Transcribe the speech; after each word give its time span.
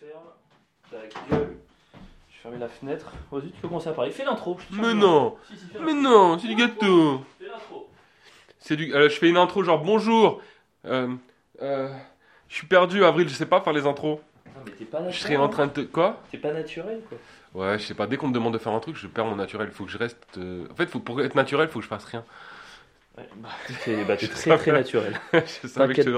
ferme. 0.00 0.30
Ta 0.90 0.96
gueule. 1.36 1.56
Je 2.28 2.34
vais 2.34 2.42
fermer 2.42 2.58
la 2.58 2.68
fenêtre. 2.68 3.12
Vas-y, 3.30 3.50
tu 3.50 3.60
peux 3.60 3.68
commencer 3.68 3.88
à 3.88 3.92
parler. 3.92 4.10
Fais 4.10 4.24
l'intro. 4.24 4.56
je 4.70 4.76
te 4.76 4.80
Mais 4.80 4.94
non 4.94 5.36
Si, 5.48 5.56
si, 5.56 5.66
fais 5.66 5.78
Mais 5.80 5.92
l'intro. 5.92 6.02
non, 6.02 6.38
c'est 6.38 6.48
du 6.48 6.54
gâteau 6.54 7.20
Fais 7.38 7.46
l'intro. 7.46 7.88
C'est 8.58 8.76
du... 8.76 8.94
euh, 8.94 9.08
je 9.08 9.14
fais 9.18 9.28
une 9.28 9.36
intro 9.36 9.62
genre 9.62 9.82
bonjour 9.82 10.40
euh, 10.86 11.14
euh, 11.62 11.88
Je 12.48 12.54
suis 12.54 12.66
perdu, 12.66 13.04
Avril, 13.04 13.28
je 13.28 13.34
sais 13.34 13.46
pas 13.46 13.60
faire 13.60 13.72
les 13.72 13.86
intros. 13.86 14.18
Non, 14.46 14.62
mais 14.64 14.72
t'es 14.72 14.84
pas 14.84 15.08
Je 15.10 15.18
serais 15.18 15.36
en 15.36 15.48
train 15.48 15.66
de 15.66 15.72
te... 15.72 15.80
Quoi? 15.82 16.20
T'es 16.30 16.38
pas 16.38 16.52
naturel, 16.52 17.00
quoi. 17.08 17.18
Ouais, 17.54 17.78
je 17.78 17.84
sais 17.86 17.94
pas, 17.94 18.06
dès 18.06 18.16
qu'on 18.16 18.28
me 18.28 18.34
demande 18.34 18.52
de 18.54 18.58
faire 18.58 18.72
un 18.72 18.80
truc, 18.80 18.96
je 18.96 19.06
perds 19.06 19.24
mon 19.26 19.36
naturel. 19.36 19.70
Faut 19.70 19.84
que 19.84 19.90
je 19.90 19.98
reste... 19.98 20.18
euh, 20.38 20.66
En 20.70 20.74
fait, 20.74 20.86
faut... 20.86 20.98
pour 21.00 21.20
être 21.22 21.34
naturel, 21.34 21.68
faut 21.68 21.78
que 21.78 21.84
je 21.84 21.88
fasse 21.88 22.04
rien. 22.04 22.24
Bah, 23.16 23.48
t'es 23.84 24.04
bah, 24.04 24.16
Je 24.20 24.26
très 24.26 24.36
savais. 24.36 24.56
très 24.58 24.72
naturel. 24.72 25.14
je 25.32 25.68
T'inquiète 25.68 26.06
je 26.06 26.10
te 26.12 26.16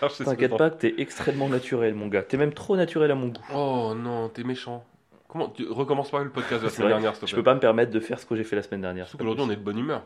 pas, 0.00 0.08
T'inquiète 0.24 0.56
pas 0.56 0.70
t'es 0.70 0.94
extrêmement 0.98 1.48
naturel, 1.48 1.94
mon 1.94 2.08
gars. 2.08 2.22
T'es 2.22 2.36
même 2.36 2.52
trop 2.54 2.76
naturel 2.76 3.10
à 3.10 3.14
mon 3.14 3.28
goût. 3.28 3.42
Oh 3.54 3.94
non, 3.96 4.28
t'es 4.30 4.44
méchant. 4.44 4.84
Comment 5.28 5.48
tu... 5.50 5.66
Recommence 5.68 6.10
pas 6.10 6.22
le 6.24 6.30
podcast 6.30 6.60
de 6.62 6.66
la 6.68 6.72
semaine 6.72 6.88
dernière, 6.88 7.14
s'il 7.14 7.20
te 7.22 7.26
Je 7.26 7.32
plaît. 7.34 7.40
peux 7.42 7.44
pas 7.44 7.54
me 7.54 7.60
permettre 7.60 7.92
de 7.92 8.00
faire 8.00 8.18
ce 8.18 8.24
que 8.24 8.34
j'ai 8.34 8.44
fait 8.44 8.56
la 8.56 8.62
semaine 8.62 8.80
dernière. 8.80 9.06
Surtout 9.08 9.24
qu'aujourd'hui, 9.24 9.44
on 9.46 9.50
est 9.50 9.56
de 9.56 9.60
bonne 9.62 9.78
humeur. 9.78 10.02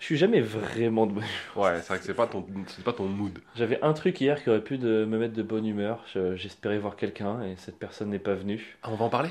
Je 0.00 0.06
suis 0.06 0.16
jamais 0.16 0.40
vraiment 0.40 1.06
de 1.06 1.12
bonne 1.12 1.24
Ouais, 1.56 1.76
c'est 1.82 1.88
vrai 1.88 1.98
que 1.98 2.04
c'est 2.04 2.14
pas 2.14 2.26
ton, 2.26 2.44
c'est 2.68 2.82
pas 2.82 2.94
ton 2.94 3.04
mood. 3.04 3.38
J'avais 3.54 3.78
un 3.82 3.92
truc 3.92 4.18
hier 4.20 4.42
qui 4.42 4.48
aurait 4.50 4.62
pu 4.64 4.78
de 4.78 5.04
me 5.04 5.18
mettre 5.18 5.34
de 5.34 5.42
bonne 5.42 5.66
humeur. 5.66 6.02
Je- 6.12 6.34
J'espérais 6.36 6.78
voir 6.78 6.96
quelqu'un 6.96 7.42
et 7.42 7.54
cette 7.56 7.78
personne 7.78 8.08
n'est 8.08 8.18
pas 8.18 8.34
venue. 8.34 8.78
Ah, 8.82 8.88
on 8.90 8.96
va 8.96 9.04
en 9.04 9.10
parler? 9.10 9.28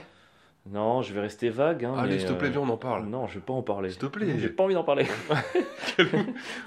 Non, 0.66 1.02
je 1.02 1.14
vais 1.14 1.22
rester 1.22 1.50
vague. 1.50 1.86
Hein, 1.86 1.96
Allez, 1.98 2.14
mais, 2.14 2.20
s'il 2.20 2.28
te 2.28 2.34
plaît, 2.34 2.50
euh, 2.50 2.52
viens, 2.52 2.62
on 2.62 2.70
en 2.70 2.78
parle. 2.78 3.06
Non, 3.08 3.28
je 3.28 3.36
vais 3.36 3.46
pas 3.46 3.54
en 3.54 3.64
parler. 3.64 3.90
S'il 3.90 4.00
te 4.00 4.06
plaît. 4.06 4.38
J'ai 4.38 4.50
pas 4.50 4.64
envie 4.64 4.76
d'en 4.76 4.84
parler. 4.84 5.06
tu 5.98 6.06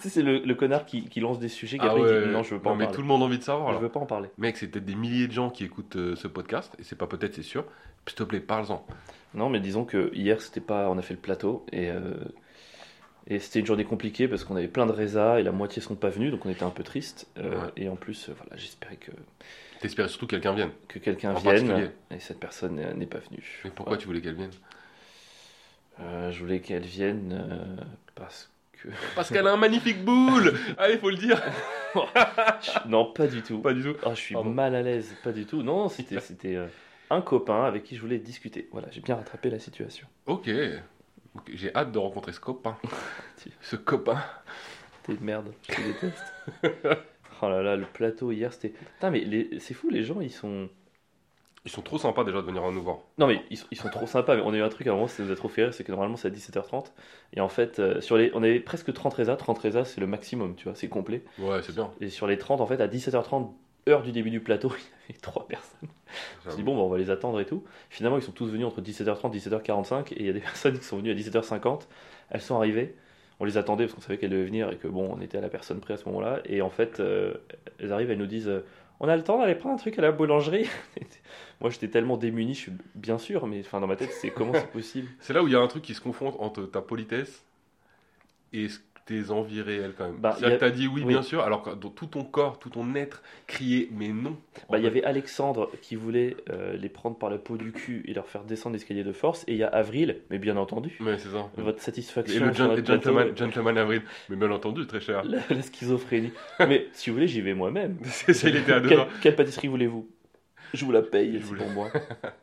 sais, 0.00 0.08
c'est 0.08 0.22
le, 0.22 0.38
le 0.40 0.54
connard 0.54 0.86
qui, 0.86 1.04
qui 1.08 1.20
lance 1.20 1.38
des 1.38 1.48
sujets 1.48 1.78
qui 1.78 1.84
Ah 1.86 1.90
après 1.90 2.02
ouais, 2.02 2.26
dit 2.26 2.32
non, 2.32 2.42
je 2.42 2.54
veux 2.54 2.60
pas 2.60 2.70
en 2.70 2.74
mais 2.74 2.84
parler. 2.84 2.96
tout 2.96 3.02
le 3.02 3.06
monde 3.08 3.22
a 3.22 3.26
envie 3.26 3.38
de 3.38 3.44
savoir 3.44 3.68
Je 3.68 3.74
là. 3.74 3.80
veux 3.80 3.88
pas 3.90 4.00
en 4.00 4.06
parler. 4.06 4.28
Mec, 4.38 4.56
c'est 4.56 4.66
peut-être 4.68 4.84
des 4.84 4.94
milliers 4.96 5.28
de 5.28 5.32
gens 5.32 5.50
qui 5.50 5.64
écoutent 5.64 5.96
euh, 5.96 6.16
ce 6.16 6.26
podcast, 6.26 6.74
et 6.78 6.82
c'est 6.82 6.96
pas 6.96 7.06
peut-être, 7.06 7.34
c'est 7.34 7.42
sûr. 7.42 7.64
S'il 8.06 8.16
te 8.16 8.22
plaît, 8.24 8.40
parle-en. 8.40 8.84
Non, 9.34 9.48
mais 9.48 9.60
disons 9.60 9.84
que 9.84 10.10
hier, 10.14 10.40
c'était 10.40 10.60
pas. 10.60 10.88
On 10.90 10.98
a 10.98 11.02
fait 11.02 11.14
le 11.14 11.20
plateau 11.20 11.64
et. 11.70 11.88
euh, 11.90 12.14
Et 13.28 13.38
c'était 13.38 13.60
une 13.60 13.66
journée 13.66 13.84
compliquée 13.84 14.26
parce 14.26 14.42
qu'on 14.42 14.56
avait 14.56 14.66
plein 14.68 14.86
de 14.86 14.90
résas 14.92 15.38
et 15.38 15.44
la 15.44 15.52
moitié 15.52 15.80
sont 15.80 15.94
pas 15.94 16.08
venus, 16.10 16.32
donc 16.32 16.44
on 16.44 16.50
était 16.50 16.64
un 16.64 16.70
peu 16.70 16.82
triste. 16.82 17.28
Euh, 17.38 17.50
Ouais. 17.54 17.70
Et 17.76 17.88
en 17.88 17.94
plus, 17.96 18.28
voilà, 18.36 18.56
j'espérais 18.56 18.96
que, 18.96 19.12
T'espérais 19.82 20.08
surtout 20.08 20.26
que 20.26 20.30
quelqu'un 20.36 20.54
vienne. 20.54 20.70
que 20.88 20.98
quelqu'un 20.98 21.34
En 21.34 21.38
vienne. 21.38 21.90
Et 22.10 22.18
cette 22.20 22.38
personne 22.40 22.76
n'est- 22.76 23.06
pas 23.06 23.18
venue. 23.18 23.60
Mais 23.64 23.70
pourquoi 23.70 23.96
tu 23.96 24.06
voulais 24.06 24.20
qu'elle 24.20 24.36
vienne 24.36 24.50
Euh, 26.00 26.30
je 26.30 26.38
voulais 26.40 26.60
qu'elle 26.60 26.84
vienne 26.84 27.32
euh, 27.50 27.84
parce 28.14 28.50
que. 28.72 28.88
Parce 29.14 29.28
qu'elle 29.30 29.46
a 29.46 29.52
un 29.52 29.56
magnifique 29.56 30.04
boule 30.04 30.54
Allez, 30.78 30.98
faut 30.98 31.10
le 31.10 31.16
dire 31.16 31.40
non, 32.86 33.12
pas 33.12 33.26
du 33.26 33.42
tout. 33.42 33.58
Pas 33.60 33.74
du 33.74 33.82
tout. 33.82 33.94
Ah, 34.04 34.14
je 34.14 34.20
suis 34.20 34.36
mal 34.36 34.74
à 34.74 34.82
l'aise, 34.82 35.14
pas 35.22 35.32
du 35.32 35.44
tout. 35.46 35.62
Non, 35.62 35.88
c'était 35.88 36.20
c'était 36.20 36.56
euh, 36.56 36.66
un 37.10 37.20
copain 37.20 37.64
avec 37.64 37.84
qui 37.84 37.96
je 37.96 38.00
voulais 38.00 38.18
discuter. 38.18 38.68
Voilà, 38.72 38.88
j'ai 38.90 39.00
bien 39.00 39.16
rattrapé 39.16 39.50
la 39.50 39.58
situation. 39.58 40.06
Ok. 40.26 40.48
J'ai 41.52 41.74
hâte 41.74 41.92
de 41.92 41.98
rencontrer 41.98 42.32
ce 42.32 42.40
copain. 42.40 42.76
Ce 43.60 43.76
copain. 43.76 44.22
T'es 45.02 45.14
une 45.14 45.20
merde, 45.24 45.52
je 45.68 45.74
te 45.74 45.80
déteste. 45.82 47.02
Oh 47.42 47.48
là 47.48 47.62
là, 47.62 47.76
le 47.76 47.84
plateau 47.86 48.32
hier, 48.32 48.52
c'était. 48.52 48.70
Putain, 48.70 49.10
mais 49.10 49.20
les- 49.20 49.60
c'est 49.60 49.74
fou, 49.74 49.90
les 49.90 50.04
gens, 50.04 50.20
ils 50.20 50.30
sont. 50.30 50.68
Ils 51.64 51.70
sont 51.70 51.82
trop 51.82 51.96
sympas 51.98 52.24
déjà 52.24 52.38
de 52.42 52.46
venir 52.46 52.68
nous 52.72 52.82
voir. 52.82 52.98
Non, 53.18 53.28
mais 53.28 53.40
ils, 53.50 53.56
sont- 53.56 53.68
ils 53.70 53.78
sont 53.78 53.88
trop 53.88 54.06
sympas. 54.06 54.34
Mais 54.34 54.42
on 54.44 54.52
a 54.52 54.56
eu 54.56 54.62
un 54.62 54.68
truc 54.68 54.86
à 54.88 54.90
un 54.90 54.94
moment, 54.94 55.06
ça 55.06 55.22
nous 55.22 55.30
a 55.30 55.36
trop 55.36 55.48
fait 55.48 55.62
rire, 55.64 55.74
c'est 55.74 55.84
que 55.84 55.92
normalement 55.92 56.16
c'est 56.16 56.26
à 56.26 56.30
17h30. 56.30 56.92
Et 57.34 57.40
en 57.40 57.48
fait, 57.48 57.78
euh, 57.78 58.00
sur 58.00 58.16
les, 58.16 58.32
on 58.34 58.42
avait 58.42 58.58
presque 58.58 58.92
30 58.92 59.14
résas. 59.14 59.36
30 59.36 59.58
résas, 59.60 59.84
c'est 59.84 60.00
le 60.00 60.08
maximum, 60.08 60.56
tu 60.56 60.64
vois, 60.64 60.74
c'est 60.74 60.88
complet. 60.88 61.22
Ouais, 61.38 61.62
c'est 61.62 61.74
bien. 61.74 61.92
Et 62.00 62.08
sur 62.10 62.26
les 62.26 62.36
30, 62.36 62.60
en 62.60 62.66
fait, 62.66 62.80
à 62.80 62.88
17h30, 62.88 63.54
heure 63.88 64.02
du 64.02 64.10
début 64.10 64.30
du 64.30 64.40
plateau, 64.40 64.70
il 65.08 65.12
y 65.12 65.12
avait 65.12 65.20
3 65.20 65.46
personnes. 65.46 65.88
Je 66.42 66.46
me 66.48 66.50
suis 66.50 66.56
dit, 66.58 66.62
bon, 66.64 66.74
bah, 66.76 66.82
on 66.82 66.88
va 66.88 66.98
les 66.98 67.10
attendre 67.10 67.40
et 67.40 67.46
tout. 67.46 67.62
Finalement, 67.90 68.18
ils 68.18 68.22
sont 68.22 68.32
tous 68.32 68.46
venus 68.48 68.66
entre 68.66 68.80
17h30 68.80 69.32
et 69.34 69.36
17h45. 69.38 70.12
Et 70.12 70.20
il 70.20 70.26
y 70.26 70.30
a 70.30 70.32
des 70.32 70.40
personnes 70.42 70.78
qui 70.78 70.84
sont 70.84 70.96
venues 70.96 71.12
à 71.12 71.14
17h50. 71.14 71.88
Elles 72.30 72.40
sont 72.42 72.56
arrivées. 72.56 72.96
On 73.42 73.44
les 73.44 73.56
attendait 73.58 73.86
parce 73.86 73.94
qu'on 73.94 74.00
savait 74.00 74.18
qu'elles 74.18 74.30
devaient 74.30 74.44
venir 74.44 74.70
et 74.70 74.76
que 74.76 74.86
bon, 74.86 75.12
on 75.12 75.20
était 75.20 75.36
à 75.36 75.40
la 75.40 75.48
personne 75.48 75.80
près 75.80 75.94
à 75.94 75.96
ce 75.96 76.04
moment-là. 76.04 76.40
Et 76.44 76.62
en 76.62 76.70
fait, 76.70 77.00
euh, 77.00 77.34
elles 77.80 77.92
arrivent, 77.92 78.08
elles 78.12 78.18
nous 78.18 78.26
disent 78.26 78.46
euh, 78.48 78.64
On 79.00 79.08
a 79.08 79.16
le 79.16 79.24
temps 79.24 79.36
d'aller 79.40 79.56
prendre 79.56 79.74
un 79.74 79.78
truc 79.78 79.98
à 79.98 80.02
la 80.02 80.12
boulangerie? 80.12 80.68
Moi, 81.60 81.70
j'étais 81.70 81.88
tellement 81.88 82.16
démuni, 82.16 82.54
je 82.54 82.60
suis 82.60 82.72
bien 82.94 83.18
sûr, 83.18 83.48
mais 83.48 83.58
enfin, 83.58 83.80
dans 83.80 83.88
ma 83.88 83.96
tête, 83.96 84.12
c'est 84.12 84.30
comment 84.30 84.52
c'est 84.54 84.70
possible? 84.70 85.08
C'est 85.18 85.32
là 85.32 85.42
où 85.42 85.48
il 85.48 85.54
y 85.54 85.56
a 85.56 85.60
un 85.60 85.66
truc 85.66 85.82
qui 85.82 85.92
se 85.94 86.00
confronte 86.00 86.36
entre 86.38 86.62
ta 86.66 86.80
politesse 86.82 87.42
et 88.52 88.68
ce- 88.68 88.78
tes 89.04 89.30
envies 89.30 89.62
réelles 89.62 89.94
quand 89.98 90.06
même. 90.06 90.16
Bah, 90.18 90.30
C'est-à-dire 90.38 90.48
y 90.48 90.52
a- 90.52 90.56
que 90.56 90.60
t'as 90.60 90.70
dit 90.70 90.86
oui, 90.86 91.02
oui. 91.04 91.08
bien 91.08 91.22
sûr, 91.22 91.42
alors 91.42 91.62
que 91.62 91.70
dans 91.70 91.90
tout 91.90 92.06
ton 92.06 92.22
corps, 92.24 92.58
tout 92.58 92.70
ton 92.70 92.94
être 92.94 93.22
criait 93.46 93.88
mais 93.90 94.08
non. 94.08 94.36
Bah, 94.70 94.78
Il 94.78 94.84
y 94.84 94.86
avait 94.86 95.02
Alexandre 95.04 95.70
qui 95.82 95.96
voulait 95.96 96.36
euh, 96.50 96.76
les 96.76 96.88
prendre 96.88 97.16
par 97.18 97.28
la 97.30 97.38
peau 97.38 97.56
du 97.56 97.72
cul 97.72 98.02
et 98.06 98.14
leur 98.14 98.28
faire 98.28 98.44
descendre 98.44 98.74
l'escalier 98.74 99.02
de 99.04 99.12
force. 99.12 99.44
Et 99.48 99.52
il 99.52 99.58
y 99.58 99.62
a 99.64 99.68
Avril, 99.68 100.20
mais 100.30 100.38
bien 100.38 100.56
entendu, 100.56 100.96
Mais 101.00 101.18
c'est 101.18 101.30
ça. 101.30 101.50
votre 101.56 101.78
Et 101.78 101.80
satisfaction. 101.82 102.46
le 102.46 102.52
sur 102.54 102.64
gen- 102.64 102.68
notre 102.70 102.82
plateau, 102.84 103.02
gentleman, 103.10 103.36
gentleman 103.36 103.78
Avril. 103.78 104.02
Mais 104.28 104.36
bien 104.36 104.50
entendu, 104.50 104.86
très 104.86 105.00
cher. 105.00 105.24
la, 105.24 105.38
la 105.50 105.62
schizophrénie. 105.62 106.32
mais 106.60 106.86
si 106.92 107.10
vous 107.10 107.16
voulez, 107.16 107.28
j'y 107.28 107.40
vais 107.40 107.54
moi-même. 107.54 107.98
C'est 108.04 108.32
ça, 108.34 108.48
il 108.48 108.56
était 108.56 108.72
à 108.72 108.80
deux 108.80 108.88
Quelle, 108.88 109.06
quelle 109.20 109.36
pâtisserie 109.36 109.68
voulez-vous? 109.68 110.08
Je 110.74 110.84
vous 110.84 110.92
la 110.92 111.02
paye, 111.02 111.40
c'est 111.42 111.54
pour 111.56 111.68
moi. 111.68 111.90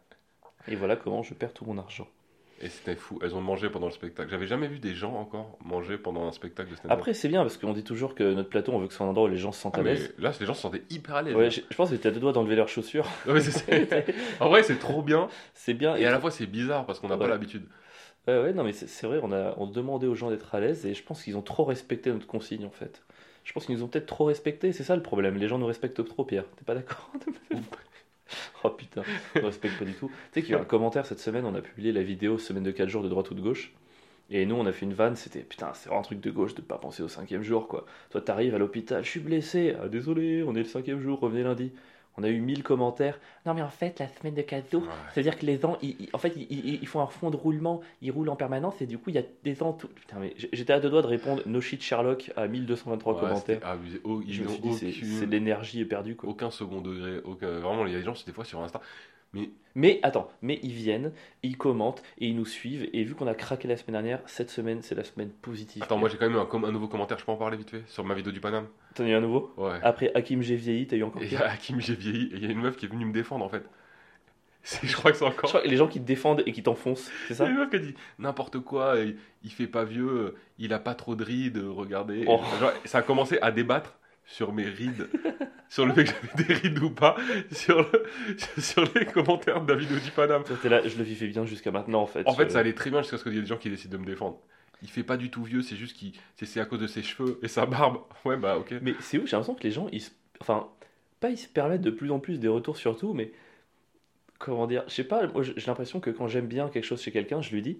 Et 0.67 0.75
voilà 0.75 0.95
comment 0.95 1.23
je 1.23 1.33
perds 1.33 1.53
tout 1.53 1.65
mon 1.65 1.77
argent. 1.77 2.07
Et 2.61 2.67
c'était 2.69 2.95
fou. 2.95 3.19
Elles 3.21 3.35
ont 3.35 3.41
mangé 3.41 3.69
pendant 3.69 3.85
le 3.85 3.91
spectacle. 3.93 4.29
J'avais 4.29 4.47
jamais 4.47 4.67
vu 4.67 4.79
des 4.79 4.93
gens 4.93 5.13
encore 5.15 5.57
manger 5.63 5.97
pendant 5.97 6.27
un 6.27 6.31
spectacle 6.33 6.69
de 6.71 6.75
stand-up. 6.75 6.97
Après, 6.97 7.13
c'est 7.13 7.29
bien 7.29 7.41
parce 7.41 7.57
qu'on 7.57 7.71
dit 7.73 7.83
toujours 7.85 8.15
que 8.15 8.33
notre 8.33 8.49
plateau, 8.49 8.73
on 8.73 8.79
veut 8.79 8.87
que 8.87 8.93
ce 8.93 8.97
soit 8.97 9.05
un 9.05 9.09
endroit 9.09 9.27
où 9.27 9.31
les 9.31 9.37
gens 9.37 9.51
se 9.53 9.61
sentent 9.61 9.75
Ah, 9.77 9.79
à 9.79 9.83
mais 9.83 9.93
l'aise. 9.93 10.13
là, 10.19 10.33
les 10.39 10.45
gens 10.45 10.53
se 10.53 10.61
sentaient 10.61 10.83
hyper 10.89 11.15
à 11.15 11.21
l'aise. 11.21 11.35
Ouais, 11.35 11.49
je 11.49 11.61
je 11.69 11.75
pense 11.75 11.89
que 11.89 11.95
j'étais 11.95 12.09
à 12.09 12.11
deux 12.11 12.19
doigts 12.19 12.33
d'enlever 12.33 12.55
leurs 12.57 12.67
chaussures. 12.69 13.07
Ouais, 13.27 13.39
en 14.41 14.49
vrai, 14.49 14.63
c'est 14.63 14.77
trop 14.79 15.01
bien. 15.01 15.29
C'est 15.53 15.73
bien. 15.73 15.95
Et 15.95 16.05
à 16.05 16.11
la 16.11 16.19
fois, 16.19 16.31
c'est 16.31 16.45
bizarre 16.47 16.85
parce 16.85 16.99
qu'on 16.99 17.07
n'a 17.07 17.15
Ouais. 17.15 17.21
pas 17.21 17.27
l'habitude. 17.29 17.63
Ouais, 18.27 18.37
ouais, 18.41 18.53
non, 18.53 18.63
mais 18.65 18.73
c'est 18.73 18.87
c'est 18.89 19.07
vrai, 19.07 19.19
on 19.23 19.31
a 19.31 19.53
on 19.57 19.65
demandait 19.65 20.05
aux 20.07 20.15
gens 20.15 20.29
d'être 20.29 20.53
à 20.53 20.59
l'aise 20.59 20.85
et 20.85 20.93
je 20.93 21.01
pense 21.03 21.23
qu'ils 21.23 21.37
ont 21.37 21.41
trop 21.41 21.63
respecté 21.63 22.11
notre 22.11 22.27
consigne 22.27 22.65
en 22.65 22.69
fait. 22.71 23.03
Je 23.45 23.53
pense 23.53 23.65
qu'ils 23.65 23.75
nous 23.75 23.83
ont 23.83 23.87
peut-être 23.87 24.05
trop 24.05 24.25
respecté, 24.25 24.73
c'est 24.73 24.83
ça 24.83 24.95
le 24.97 25.01
problème. 25.01 25.37
Les 25.37 25.47
gens 25.47 25.57
nous 25.57 25.65
respectent 25.65 26.03
trop, 26.05 26.25
Pierre. 26.25 26.43
T'es 26.57 26.65
pas 26.65 26.75
d'accord? 26.75 27.09
Oh 28.63 28.69
putain, 28.69 29.03
on 29.35 29.45
respecte 29.45 29.77
pas 29.77 29.85
du 29.85 29.95
tout. 29.95 30.09
Tu 30.09 30.15
sais 30.33 30.41
qu'il 30.41 30.51
y 30.51 30.55
a 30.55 30.59
eu 30.59 30.61
un 30.61 30.65
commentaire 30.65 31.05
cette 31.05 31.19
semaine, 31.19 31.45
on 31.45 31.55
a 31.55 31.61
publié 31.61 31.91
la 31.91 32.03
vidéo 32.03 32.37
semaine 32.37 32.63
de 32.63 32.71
4 32.71 32.89
jours 32.89 33.03
de 33.03 33.09
droite 33.09 33.29
ou 33.31 33.33
de 33.33 33.41
gauche. 33.41 33.73
Et 34.29 34.45
nous, 34.45 34.55
on 34.55 34.65
a 34.65 34.71
fait 34.71 34.85
une 34.85 34.93
vanne, 34.93 35.15
c'était 35.15 35.41
putain, 35.41 35.73
c'est 35.73 35.87
vraiment 35.89 36.01
un 36.01 36.03
truc 36.03 36.19
de 36.21 36.31
gauche 36.31 36.55
de 36.55 36.61
pas 36.61 36.77
penser 36.77 37.01
au 37.03 37.07
cinquième 37.07 37.43
jour 37.43 37.67
quoi. 37.67 37.85
Toi, 38.11 38.21
t'arrives 38.21 38.55
à 38.55 38.59
l'hôpital, 38.59 39.03
je 39.03 39.09
suis 39.09 39.19
blessé, 39.19 39.75
ah, 39.81 39.87
désolé, 39.89 40.43
on 40.43 40.55
est 40.55 40.59
le 40.59 40.65
cinquième 40.65 41.01
jour, 41.01 41.19
revenez 41.19 41.43
lundi. 41.43 41.71
On 42.17 42.23
a 42.23 42.27
eu 42.29 42.41
1000 42.41 42.63
commentaires. 42.63 43.17
Non, 43.45 43.53
mais 43.53 43.61
en 43.61 43.69
fait, 43.69 43.97
la 43.99 44.07
semaine 44.09 44.33
de 44.33 44.41
4 44.41 44.69
jours, 44.71 44.81
Ouais. 44.81 44.89
c'est-à-dire 45.13 45.37
que 45.39 45.45
les 45.45 45.57
gens, 45.57 45.77
ils- 45.81 45.95
ils- 46.01 46.09
en 46.11 46.17
fait, 46.17 46.33
ils, 46.35 46.47
ils- 46.51 46.79
ils 46.81 46.87
font 46.87 46.99
un 46.99 47.07
fond 47.07 47.29
de 47.29 47.37
roulement, 47.37 47.79
ils 48.01 48.11
roulent 48.11 48.27
en 48.29 48.35
permanence 48.35 48.81
et 48.81 48.85
du 48.87 48.97
coup, 48.97 49.09
il 49.09 49.15
y 49.15 49.19
a 49.19 49.23
des 49.43 49.55
gens. 49.55 49.71
Tout... 49.71 49.87
Putain, 49.87 50.17
mais 50.19 50.33
j'étais 50.51 50.73
à 50.73 50.79
deux 50.81 50.89
doigts 50.89 51.01
de 51.01 51.07
répondre 51.07 51.41
No 51.45 51.61
shit 51.61 51.81
Sherlock 51.81 52.31
à 52.35 52.47
1223 52.47 53.13
Ouais, 53.13 53.19
commentaires. 53.21 53.65
abusé. 53.65 54.01
Oh, 54.03 54.21
Je 54.27 54.41
ils 54.41 54.43
me 54.43 54.49
suis 54.49 54.59
dit, 54.59 54.73
c'est- 54.73 54.87
aucune- 54.89 55.07
c'est 55.19 55.25
de 55.27 55.31
l'énergie 55.31 55.85
perdue 55.85 56.15
quoi. 56.17 56.29
aucun 56.29 56.51
second 56.51 56.81
degré. 56.81 57.19
Aucun... 57.23 57.59
Vraiment, 57.59 57.85
il 57.85 57.93
y 57.93 57.95
a 57.95 57.99
des 57.99 58.03
gens, 58.05 58.13
des 58.25 58.33
fois 58.33 58.43
sur 58.43 58.61
Insta. 58.61 58.81
Mais 59.33 59.49
Mais 59.75 59.99
attends, 60.03 60.31
mais 60.41 60.59
ils 60.63 60.71
viennent, 60.71 61.11
ils 61.43 61.55
commentent 61.57 62.01
et 62.17 62.27
ils 62.27 62.35
nous 62.35 62.45
suivent. 62.45 62.89
Et 62.93 63.03
vu 63.03 63.13
qu'on 63.15 63.27
a 63.27 63.35
craqué 63.35 63.67
la 63.67 63.77
semaine 63.77 63.93
dernière, 63.93 64.21
cette 64.25 64.49
semaine, 64.49 64.81
c'est 64.81 64.95
la 64.95 65.03
semaine 65.03 65.29
positive. 65.29 65.83
attends, 65.83 65.97
moi 65.97 66.09
j'ai 66.09 66.17
quand 66.17 66.27
même 66.27 66.37
eu 66.37 66.41
un, 66.41 66.45
com- 66.45 66.65
un 66.65 66.71
nouveau 66.71 66.87
commentaire. 66.87 67.19
Je 67.19 67.25
peux 67.25 67.31
en 67.31 67.35
parler 67.37 67.57
vite 67.57 67.69
fait 67.69 67.83
sur 67.87 68.03
ma 68.03 68.15
vidéo 68.15 68.31
du 68.31 68.39
Paname. 68.39 68.67
T'en 68.95 69.03
as 69.03 69.09
eu 69.09 69.13
un 69.13 69.21
nouveau? 69.21 69.53
Ouais. 69.57 69.77
Après 69.83 70.11
Hakim, 70.15 70.41
j'ai 70.41 70.55
vieilli, 70.55 70.87
t'as 70.87 70.95
eu 70.97 71.03
encore 71.03 71.21
il 71.23 71.31
y 71.31 71.35
a 71.35 71.47
Hakim, 71.49 71.79
j'ai 71.79 71.93
vieilli. 71.95 72.31
Et 72.33 72.37
il 72.37 72.43
y 72.43 72.47
a 72.47 72.51
une 72.51 72.61
meuf 72.61 72.75
qui 72.77 72.85
est 72.85 72.89
venue 72.89 73.05
me 73.05 73.13
défendre 73.13 73.45
en 73.45 73.49
fait. 73.49 73.63
C'est- 74.63 74.85
Je 74.87 74.95
crois 74.95 75.11
que 75.11 75.17
c'est 75.17 75.25
Je 75.25 75.29
encore. 75.29 75.49
crois 75.49 75.61
que 75.61 75.67
les 75.67 75.77
gens 75.77 75.87
qui 75.87 75.99
te 76.01 76.05
défendent 76.05 76.43
et 76.45 76.51
qui 76.51 76.61
t'enfoncent, 76.63 77.09
c'est 77.27 77.33
Il 77.33 77.33
y 77.33 77.35
ça 77.37 77.45
a 77.45 77.49
une 77.49 77.55
meuf 77.57 77.69
qui 77.69 77.75
a 77.77 77.79
dit 77.79 77.93
n'importe 78.17 78.59
quoi, 78.59 78.95
il, 78.99 79.15
il 79.43 79.51
fait 79.51 79.67
pas 79.67 79.85
vieux, 79.85 80.35
il 80.57 80.73
a 80.73 80.79
pas 80.79 80.95
trop 80.95 81.15
de 81.15 81.23
rides, 81.23 81.63
regardez. 81.63 82.25
Oh. 82.27 82.41
Genre, 82.59 82.71
ça 82.85 82.97
a 82.97 83.01
commencé 83.03 83.37
à 83.41 83.51
débattre 83.51 83.98
sur 84.29 84.53
mes 84.53 84.63
rides, 84.63 85.09
sur 85.69 85.85
le 85.85 85.93
fait 85.93 86.03
que 86.05 86.11
j'avais 86.11 86.43
des 86.47 86.53
rides 86.53 86.79
ou 86.79 86.91
pas, 86.91 87.15
sur, 87.51 87.79
le- 87.79 88.03
sur 88.61 88.83
les 88.95 89.05
commentaires 89.05 89.61
de. 89.65 89.73
Toi, 90.45 90.57
t'es 90.61 90.69
là, 90.69 90.87
je 90.87 90.97
le 90.97 91.03
vivais 91.03 91.27
bien 91.27 91.45
jusqu'à 91.45 91.71
maintenant 91.71 92.01
en 92.03 92.07
fait. 92.07 92.27
En 92.27 92.33
fait, 92.35 92.51
ça 92.51 92.59
allait 92.59 92.73
très 92.73 92.91
bien 92.91 93.01
jusqu'à 93.01 93.17
ce 93.17 93.23
qu'il 93.23 93.33
y 93.33 93.37
ait 93.37 93.41
des 93.41 93.47
gens 93.47 93.57
qui 93.57 93.69
décident 93.69 93.97
de 93.97 94.01
me 94.01 94.05
défendre. 94.07 94.39
Il 94.81 94.89
fait 94.89 95.03
pas 95.03 95.17
du 95.17 95.29
tout 95.29 95.43
vieux, 95.43 95.61
c'est 95.61 95.75
juste 95.75 95.97
qu'il 95.97 96.13
c'est 96.35 96.59
à 96.59 96.65
cause 96.65 96.79
de 96.79 96.87
ses 96.87 97.01
cheveux 97.03 97.39
et 97.41 97.47
sa 97.47 97.65
barbe. 97.65 97.97
Ouais, 98.25 98.37
bah 98.37 98.57
ok. 98.57 98.75
Mais 98.81 98.93
c'est 98.99 99.17
où 99.17 99.25
j'ai 99.25 99.31
l'impression 99.31 99.55
que 99.55 99.63
les 99.63 99.71
gens, 99.71 99.87
ils 99.91 100.01
se... 100.01 100.11
enfin, 100.41 100.67
pas 101.19 101.29
ils 101.31 101.37
se 101.37 101.47
permettent 101.49 101.81
de 101.81 101.91
plus 101.91 102.11
en 102.11 102.19
plus 102.19 102.39
des 102.39 102.47
retours 102.47 102.77
sur 102.77 102.97
tout, 102.97 103.13
mais 103.13 103.31
comment 104.37 104.67
dire, 104.67 104.83
je 104.87 104.93
sais 104.93 105.03
pas, 105.03 105.27
moi 105.27 105.43
j'ai 105.43 105.53
l'impression 105.67 105.99
que 105.99 106.09
quand 106.11 106.27
j'aime 106.27 106.47
bien 106.47 106.69
quelque 106.69 106.85
chose 106.85 107.01
chez 107.01 107.11
quelqu'un, 107.11 107.41
je 107.41 107.51
lui 107.51 107.61
dis, 107.61 107.79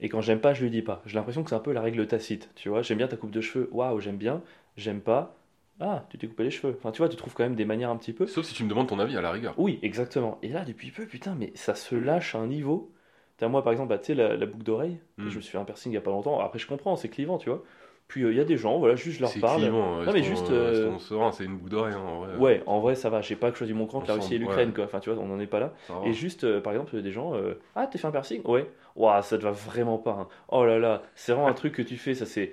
et 0.00 0.08
quand 0.08 0.20
j'aime 0.20 0.40
pas, 0.40 0.52
je 0.54 0.62
lui 0.62 0.70
dis 0.70 0.82
pas. 0.82 1.02
J'ai 1.06 1.14
l'impression 1.14 1.42
que 1.44 1.50
c'est 1.50 1.56
un 1.56 1.60
peu 1.60 1.72
la 1.72 1.80
règle 1.80 2.06
tacite, 2.06 2.50
tu 2.56 2.68
vois. 2.68 2.82
J'aime 2.82 2.98
bien 2.98 3.08
ta 3.08 3.16
coupe 3.16 3.30
de 3.30 3.40
cheveux, 3.40 3.68
waouh, 3.72 4.00
j'aime 4.00 4.18
bien, 4.18 4.42
j'aime 4.76 5.00
pas, 5.00 5.36
ah, 5.80 6.06
tu 6.10 6.18
t'es 6.18 6.26
coupé 6.28 6.44
les 6.44 6.50
cheveux. 6.50 6.74
Enfin, 6.78 6.92
tu 6.92 6.98
vois, 6.98 7.08
tu 7.08 7.16
trouves 7.16 7.34
quand 7.34 7.42
même 7.44 7.56
des 7.56 7.64
manières 7.64 7.90
un 7.90 7.96
petit 7.96 8.12
peu. 8.12 8.26
Sauf 8.26 8.44
si 8.46 8.54
tu 8.54 8.64
me 8.64 8.68
demandes 8.68 8.88
ton 8.88 8.98
avis 8.98 9.16
à 9.16 9.20
la 9.20 9.30
rigueur. 9.32 9.54
Oui, 9.58 9.78
exactement. 9.82 10.38
Et 10.42 10.48
là, 10.48 10.64
depuis 10.64 10.90
peu, 10.90 11.06
putain, 11.06 11.34
mais 11.34 11.52
ça 11.54 11.74
se 11.74 11.94
lâche 11.94 12.34
à 12.34 12.38
un 12.38 12.46
niveau. 12.46 12.92
T'as 13.36 13.48
moi, 13.48 13.62
par 13.64 13.72
exemple, 13.72 13.88
bah, 13.88 13.98
tu 13.98 14.06
sais, 14.06 14.14
la, 14.14 14.36
la 14.36 14.46
boucle 14.46 14.62
d'oreille, 14.64 14.98
Mm. 15.18 15.28
je 15.30 15.36
me 15.36 15.40
suis 15.40 15.50
fait 15.52 15.58
un 15.58 15.64
piercing 15.64 15.92
il 15.92 15.94
y 15.96 15.98
a 15.98 16.00
pas 16.00 16.10
longtemps. 16.10 16.40
Après, 16.40 16.58
je 16.58 16.66
comprends, 16.66 16.96
c'est 16.96 17.08
clivant, 17.08 17.38
tu 17.38 17.48
vois. 17.50 17.64
Puis 18.06 18.22
euh, 18.22 18.30
il 18.32 18.36
y 18.36 18.40
a 18.40 18.44
des 18.44 18.56
gens, 18.58 18.78
voilà, 18.78 18.96
juste 18.96 19.16
je 19.16 19.22
leur 19.22 19.32
parle. 19.40 19.60
clivant. 19.62 20.02
Non, 20.02 20.12
mais 20.12 20.22
juste, 20.22 20.50
euh, 20.50 20.98
sereins, 20.98 21.32
c'est 21.32 21.44
une 21.44 21.56
boucle 21.56 21.70
d'oreille. 21.70 21.94
hein, 21.94 22.02
en 22.06 22.18
vrai. 22.20 22.36
Ouais, 22.36 22.62
en 22.66 22.78
vrai, 22.80 22.94
ça 22.94 23.08
va. 23.10 23.20
J'ai 23.22 23.34
pas 23.34 23.52
choisi 23.52 23.72
mon 23.72 23.86
camp, 23.86 24.02
On 24.04 24.06
la 24.06 24.14
Russie 24.14 24.34
et 24.34 24.38
l'Ukraine, 24.38 24.68
ouais. 24.68 24.74
quoi. 24.74 24.84
Enfin, 24.84 25.00
tu 25.00 25.10
vois, 25.10 25.20
on 25.22 25.26
n'en 25.26 25.40
est 25.40 25.46
pas 25.46 25.58
là. 25.60 25.72
Et 26.04 26.12
juste, 26.12 26.44
euh, 26.44 26.60
par 26.60 26.72
exemple, 26.74 27.00
des 27.00 27.10
gens, 27.12 27.34
euh, 27.34 27.54
ah, 27.74 27.86
t'es 27.86 27.98
fait 27.98 28.06
un 28.06 28.10
piercing? 28.10 28.42
Ouais. 28.44 28.68
Waouh, 28.96 29.22
ça 29.22 29.38
te 29.38 29.42
va 29.42 29.50
vraiment 29.50 29.98
pas. 29.98 30.12
hein. 30.20 30.28
Oh 30.48 30.64
là 30.64 30.78
là, 30.78 31.02
c'est 31.16 31.32
vraiment 31.32 31.48
un 31.48 31.52
truc 31.54 31.72
que 31.74 31.82
tu 31.82 31.96
fais, 31.96 32.14
ça 32.14 32.26
c'est 32.26 32.52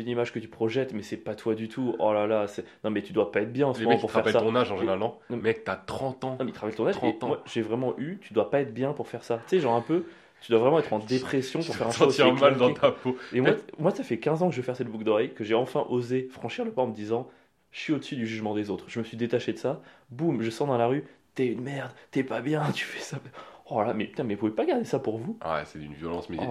une 0.00 0.08
image 0.08 0.32
que 0.32 0.38
tu 0.38 0.46
projettes, 0.46 0.92
mais 0.94 1.02
c'est 1.02 1.16
pas 1.16 1.34
toi 1.34 1.56
du 1.56 1.68
tout. 1.68 1.96
Oh 1.98 2.12
là 2.12 2.28
là, 2.28 2.46
c'est 2.46 2.64
non 2.84 2.90
mais 2.90 3.02
tu 3.02 3.12
dois 3.12 3.32
pas 3.32 3.40
être 3.40 3.52
bien 3.52 3.66
en 3.66 3.74
ce 3.74 3.80
Les 3.80 3.86
moment 3.86 3.94
mecs, 3.96 3.98
ils 3.98 4.00
pour 4.02 4.12
faire 4.12 4.28
ça. 4.28 4.40
ton 4.40 4.54
âge 4.54 4.70
en 4.70 4.76
général, 4.76 5.00
non 5.00 5.14
Non, 5.28 5.36
mais- 5.38 5.42
Mec, 5.42 5.64
t'as 5.64 5.74
30 5.74 6.22
ans. 6.22 6.36
Non 6.38 6.44
mais 6.44 6.50
il 6.52 6.54
travaille 6.54 6.76
ton 6.76 6.86
âge. 6.86 6.94
30 6.94 7.20
Et 7.20 7.24
ans. 7.24 7.28
moi, 7.28 7.42
j'ai 7.46 7.62
vraiment 7.62 7.94
eu, 7.98 8.18
tu 8.20 8.32
dois 8.32 8.48
pas 8.48 8.60
être 8.60 8.72
bien 8.72 8.92
pour 8.92 9.08
faire 9.08 9.24
ça. 9.24 9.38
Tu 9.48 9.56
sais, 9.56 9.60
genre 9.60 9.74
un 9.74 9.80
peu, 9.80 10.04
tu 10.42 10.52
dois 10.52 10.60
vraiment 10.60 10.78
être 10.78 10.92
en 10.92 10.98
dépression 10.98 11.60
Tu 11.60 11.66
pour 11.66 11.76
faire 11.76 11.86
un 11.88 11.90
choix 11.92 12.06
sentir 12.08 12.34
mal 12.34 12.56
dans 12.56 12.72
ta 12.74 12.92
peau. 12.92 13.16
Et 13.32 13.40
moi, 13.40 13.52
moi, 13.78 13.90
ça 13.92 14.02
fait 14.04 14.18
15 14.18 14.42
ans 14.42 14.48
que 14.48 14.52
je 14.54 14.60
veux 14.60 14.64
faire 14.64 14.76
cette 14.76 14.88
boucle 14.88 15.04
d'oreille, 15.04 15.32
que 15.34 15.44
j'ai 15.44 15.54
enfin 15.54 15.86
osé 15.88 16.28
franchir 16.30 16.64
le 16.64 16.72
pas 16.72 16.82
en 16.82 16.88
me 16.88 16.94
disant, 16.94 17.28
je 17.70 17.80
suis 17.80 17.92
au-dessus 17.92 18.16
du 18.16 18.26
jugement 18.26 18.54
des 18.54 18.70
autres. 18.70 18.84
Je 18.88 18.98
me 18.98 19.04
suis 19.04 19.16
détaché 19.16 19.52
de 19.52 19.58
ça. 19.58 19.82
Boum, 20.10 20.42
je 20.42 20.50
sors 20.50 20.66
dans 20.66 20.78
la 20.78 20.86
rue, 20.86 21.04
t'es 21.34 21.46
une 21.46 21.62
merde, 21.62 21.92
t'es 22.10 22.24
pas 22.24 22.40
bien, 22.40 22.62
tu 22.74 22.84
fais 22.84 23.00
ça. 23.00 23.18
Oh 23.66 23.80
là, 23.82 23.94
mais 23.94 24.06
putain, 24.06 24.24
mais 24.24 24.34
vous 24.34 24.40
pouvez 24.40 24.52
pas 24.52 24.64
garder 24.66 24.84
ça 24.84 24.98
pour 24.98 25.18
vous 25.18 25.38
Ah 25.40 25.56
ouais, 25.58 25.62
c'est 25.64 25.78
d'une 25.78 25.94
violence. 25.94 26.28
Mais 26.28 26.36
Oh 26.40 26.42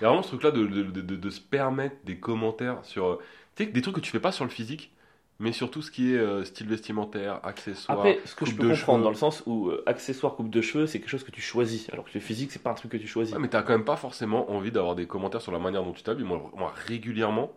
il 0.00 0.02
y 0.02 0.04
a 0.04 0.08
vraiment 0.08 0.22
ce 0.22 0.28
truc-là 0.28 0.50
de, 0.52 0.66
de, 0.66 0.82
de- 0.84 1.00
de- 1.02 1.16
de 1.16 1.30
se 1.30 1.40
permettre 1.40 1.96
des 2.04 2.18
commentaires 2.18 2.84
sur. 2.84 3.06
euh, 3.06 3.18
Tu 3.56 3.64
sais, 3.64 3.70
des 3.70 3.82
trucs 3.82 3.96
que 3.96 4.00
tu 4.00 4.10
fais 4.10 4.20
pas 4.20 4.32
sur 4.32 4.44
le 4.44 4.50
physique, 4.50 4.92
mais 5.38 5.52
sur 5.52 5.70
tout 5.70 5.82
ce 5.82 5.90
qui 5.90 6.14
est 6.14 6.18
euh, 6.18 6.44
style 6.44 6.68
vestimentaire, 6.68 7.40
accessoires. 7.44 7.98
Après, 7.98 8.20
ce 8.24 8.34
que 8.34 8.46
je 8.46 8.54
peux 8.54 8.62
de 8.64 8.68
comprendre, 8.70 8.98
cheveux. 8.98 9.04
dans 9.04 9.10
le 9.10 9.16
sens 9.16 9.42
où 9.46 9.68
euh, 9.68 9.82
accessoire, 9.86 10.34
coupe 10.34 10.50
de 10.50 10.60
cheveux, 10.60 10.86
c'est 10.86 10.98
quelque 10.98 11.10
chose 11.10 11.24
que 11.24 11.30
tu 11.30 11.40
choisis, 11.40 11.88
alors 11.90 12.04
que 12.04 12.10
le 12.14 12.20
physique, 12.20 12.52
c'est 12.52 12.62
pas 12.62 12.70
un 12.70 12.74
truc 12.74 12.92
que 12.92 12.96
tu 12.96 13.06
choisis. 13.06 13.34
Ouais, 13.34 13.40
mais 13.40 13.48
t'as 13.48 13.62
quand 13.62 13.72
même 13.72 13.84
pas 13.84 13.96
forcément 13.96 14.50
envie 14.50 14.72
d'avoir 14.72 14.94
des 14.94 15.06
commentaires 15.06 15.42
sur 15.42 15.52
la 15.52 15.58
manière 15.58 15.84
dont 15.84 15.92
tu 15.92 16.02
t'habilles. 16.02 16.24
Moi, 16.24 16.50
moi, 16.56 16.72
régulièrement, 16.86 17.52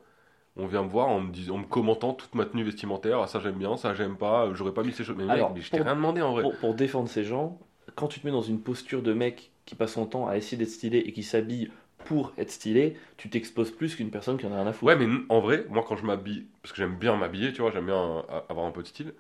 on 0.58 0.68
vient 0.68 0.84
me 0.84 0.90
voir 0.90 1.08
en 1.08 1.22
me, 1.22 1.32
dis- 1.32 1.50
en 1.50 1.58
me 1.58 1.66
commentant 1.66 2.14
toute 2.14 2.36
ma 2.36 2.46
tenue 2.46 2.64
vestimentaire. 2.64 3.20
Ah, 3.22 3.28
ça 3.28 3.40
j'aime 3.40 3.56
bien, 3.56 3.78
ça 3.78 3.94
j'aime 3.94 4.18
pas, 4.18 4.46
euh, 4.48 4.56
j'aurais 4.56 4.74
pas 4.74 4.84
mis 4.84 4.92
ces 4.92 5.04
choses. 5.04 5.16
Mais 5.18 5.24
mec, 5.24 5.36
Alors, 5.36 5.54
mais 5.54 5.62
je 5.62 5.72
t'ai 5.72 5.82
rien 5.82 5.96
demandé 5.96 6.22
en 6.22 6.34
vrai. 6.34 6.44
Pour, 6.44 6.56
pour 6.58 6.74
défendre 6.74 7.08
ces 7.08 7.24
gens, 7.24 7.60
quand 7.96 8.08
tu 8.08 8.20
te 8.20 8.26
mets 8.26 8.34
dans 8.34 8.42
une 8.42 8.60
posture 8.60 9.02
de 9.02 9.14
mec 9.14 9.52
qui 9.66 9.76
passe 9.76 9.94
son 9.94 10.06
temps 10.06 10.28
à 10.28 10.36
essayer 10.36 10.58
d'être 10.58 10.70
stylé 10.70 10.98
et 10.98 11.14
qui 11.14 11.24
s'habille 11.24 11.72
pour 12.06 12.34
être 12.38 12.52
stylé, 12.52 12.98
tu 13.18 13.30
t'exposes 13.30 13.72
plus 13.72 13.96
qu'une 13.96 14.12
personne 14.12 14.38
qui 14.38 14.46
en 14.46 14.52
a 14.52 14.56
rien 14.56 14.68
à 14.68 14.74
foutre. 14.74 14.86
Ouais, 14.86 14.96
mais 14.96 15.08
en 15.30 15.40
vrai, 15.42 15.66
moi 15.70 15.84
quand 15.88 15.98
je 15.98 16.06
m'habille, 16.06 16.48
parce 16.62 16.72
que 16.72 16.78
j'aime 16.78 16.98
bien 16.98 17.16
m'habiller, 17.18 17.52
tu 17.54 17.62
vois, 17.62 17.72
j'aime 17.72 17.86
bien 17.88 17.96
euh, 18.30 18.42
avoir 18.50 18.66
un 18.66 18.72
peu 18.72 18.82
de 18.82 18.88
style, 18.88 19.14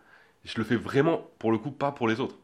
je 0.45 0.57
le 0.57 0.63
fais 0.63 0.75
vraiment 0.77 1.29
pour 1.39 1.51
le 1.51 1.57
coup, 1.57 1.71
pas 1.71 1.91
pour 1.91 2.07
les 2.07 2.19
autres. 2.19 2.37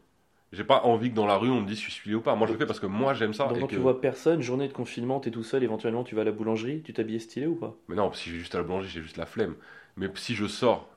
J'ai 0.52 0.64
pas 0.64 0.82
envie 0.84 1.10
que 1.10 1.14
dans 1.16 1.26
la 1.26 1.36
rue 1.36 1.50
on 1.50 1.60
me 1.62 1.66
dise 1.68 1.78
je 1.78 1.82
suis 1.84 1.92
stylé 1.92 2.14
ou 2.16 2.22
pas. 2.22 2.34
Moi 2.36 2.46
je 2.48 2.52
le 2.52 2.58
fais 2.58 2.66
parce 2.66 2.80
que 2.80 2.86
moi 2.86 3.14
j'aime 3.14 3.34
ça. 3.34 3.52
Donc 3.52 3.58
et 3.58 3.60
quand 3.60 3.66
que- 3.66 3.76
tu 3.76 3.80
vois 3.80 4.02
personne, 4.02 4.42
journée 4.42 4.68
de 4.68 4.74
confinement, 4.74 5.20
t'es 5.20 5.30
tout 5.30 5.42
seul, 5.42 5.62
éventuellement 5.64 6.04
tu 6.04 6.14
vas 6.14 6.20
à 6.20 6.24
la 6.24 6.32
boulangerie, 6.32 6.82
tu 6.82 6.92
t'habilles 6.92 7.18
stylé 7.20 7.46
ou 7.46 7.56
pas? 7.56 7.78
Mais 7.88 7.94
non, 7.96 8.12
si 8.12 8.28
je 8.30 8.34
vais 8.34 8.40
juste 8.40 8.54
à 8.54 8.58
la 8.58 8.64
boulangerie, 8.64 8.88
j'ai 8.90 9.02
juste 9.02 9.16
la 9.16 9.26
flemme. 9.26 9.56
Mais 9.96 10.08
si 10.16 10.34
je 10.34 10.46
sors, 10.46 10.88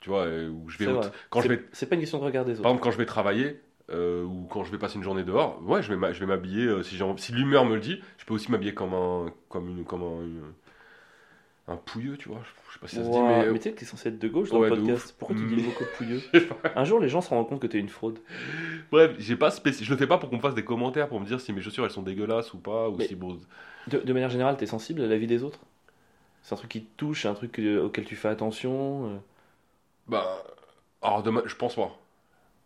tu 0.00 0.10
vois, 0.10 0.26
euh, 0.26 0.50
ou 0.50 0.68
je 0.70 0.78
vais 0.78 0.98
quand 1.30 1.42
je 1.42 1.48
C'est- 1.48 1.52
vais 1.52 1.64
C'est 1.72 1.86
pas 1.88 1.94
une 1.96 2.00
question 2.02 2.18
de 2.18 2.24
regard 2.24 2.44
des 2.44 2.60
Par 2.60 2.70
autres. 2.70 2.72
exemple, 2.72 2.82
quand 2.84 2.90
je 2.92 2.98
vais 2.98 3.06
travailler 3.06 3.60
euh, 3.90 4.24
ou 4.24 4.46
quand 4.50 4.64
je 4.64 4.70
vais 4.72 4.78
passer 4.78 4.96
une 4.96 5.02
journée 5.02 5.24
dehors, 5.24 5.60
ouais, 5.62 5.82
je 5.82 5.88
vais 5.88 5.96
m'a- 5.96 6.12
je 6.12 6.20
vais 6.20 6.26
m'habiller. 6.26 6.64
euh, 6.66 6.82
si, 6.82 6.98
si 7.16 7.32
l'humeur 7.32 7.64
me 7.64 7.74
le 7.74 7.80
dit, 7.80 8.00
je 8.18 8.24
peux 8.24 8.34
aussi 8.34 8.50
m'habiller 8.50 8.74
comme 8.74 8.94
un, 8.94 9.26
comme 9.48 9.68
une, 9.68 9.84
comme 9.84 10.02
un, 10.02 10.22
une- 10.22 10.52
un 11.68 11.76
pouilleux, 11.76 12.16
tu 12.16 12.28
vois. 12.30 12.40
Je, 12.68 12.72
sais 12.74 12.78
pas 12.80 12.88
si 12.88 12.96
ça 12.96 13.04
se 13.04 13.10
dit, 13.10 13.18
mais. 13.20 13.50
mais 13.52 13.58
tu 13.58 13.64
sais 13.64 13.72
que 13.72 13.78
t'es 13.80 13.84
censé 13.84 14.08
être 14.08 14.18
de 14.18 14.28
gauche 14.28 14.50
dans 14.50 14.58
Ouais, 14.58 14.70
le 14.70 14.76
podcast. 14.76 15.14
Pourquoi 15.18 15.36
tu 15.36 15.44
dis 15.46 15.56
le 15.56 15.62
mot 15.62 15.72
pouilleux. 15.98 16.22
Un 16.74 16.84
jour, 16.84 16.98
les 17.00 17.08
gens 17.10 17.20
se 17.20 17.28
rendent 17.28 17.48
compte 17.48 17.60
que 17.60 17.66
t'es 17.66 17.78
une 17.78 17.88
fraude. 17.90 18.18
Bref, 18.90 19.14
j'ai 19.18 19.36
pas 19.36 19.50
spéci- 19.50 19.84
je 19.84 19.90
le 19.90 19.96
fais 19.98 20.06
pas 20.06 20.16
pour 20.18 20.30
qu'on 20.30 20.36
me 20.36 20.40
fasse 20.42 20.54
des 20.54 20.64
commentaires 20.64 21.08
pour 21.08 21.20
me 21.20 21.26
dire 21.26 21.40
si 21.40 21.52
mes 21.52 21.60
chaussures 21.60 21.84
elles 21.84 21.90
sont 21.90 22.02
dégueulasses 22.02 22.54
ou 22.54 22.58
pas 22.58 22.88
ou 22.88 22.96
Mais- 22.96 23.06
si 23.06 23.14
bon. 23.14 23.38
De, 23.88 23.98
de 23.98 24.12
manière 24.14 24.30
générale, 24.30 24.56
t'es 24.56 24.66
sensible 24.66 25.02
à 25.02 25.06
la 25.06 25.18
vie 25.18 25.26
des 25.26 25.42
autres? 25.42 25.60
C'est 26.42 26.54
un 26.54 26.56
truc 26.56 26.70
qui 26.70 26.82
te 26.82 26.96
touche, 26.96 27.26
un 27.26 27.34
truc 27.34 27.52
que- 27.52 27.78
auquel 27.80 28.04
tu 28.06 28.16
fais 28.16 28.28
attention 28.28 29.06
euh? 29.06 29.16
Bah, 30.06 30.42
alors 31.02 31.22
demain, 31.22 31.42
je 31.44 31.54
pense 31.54 31.74
pas. 31.76 31.94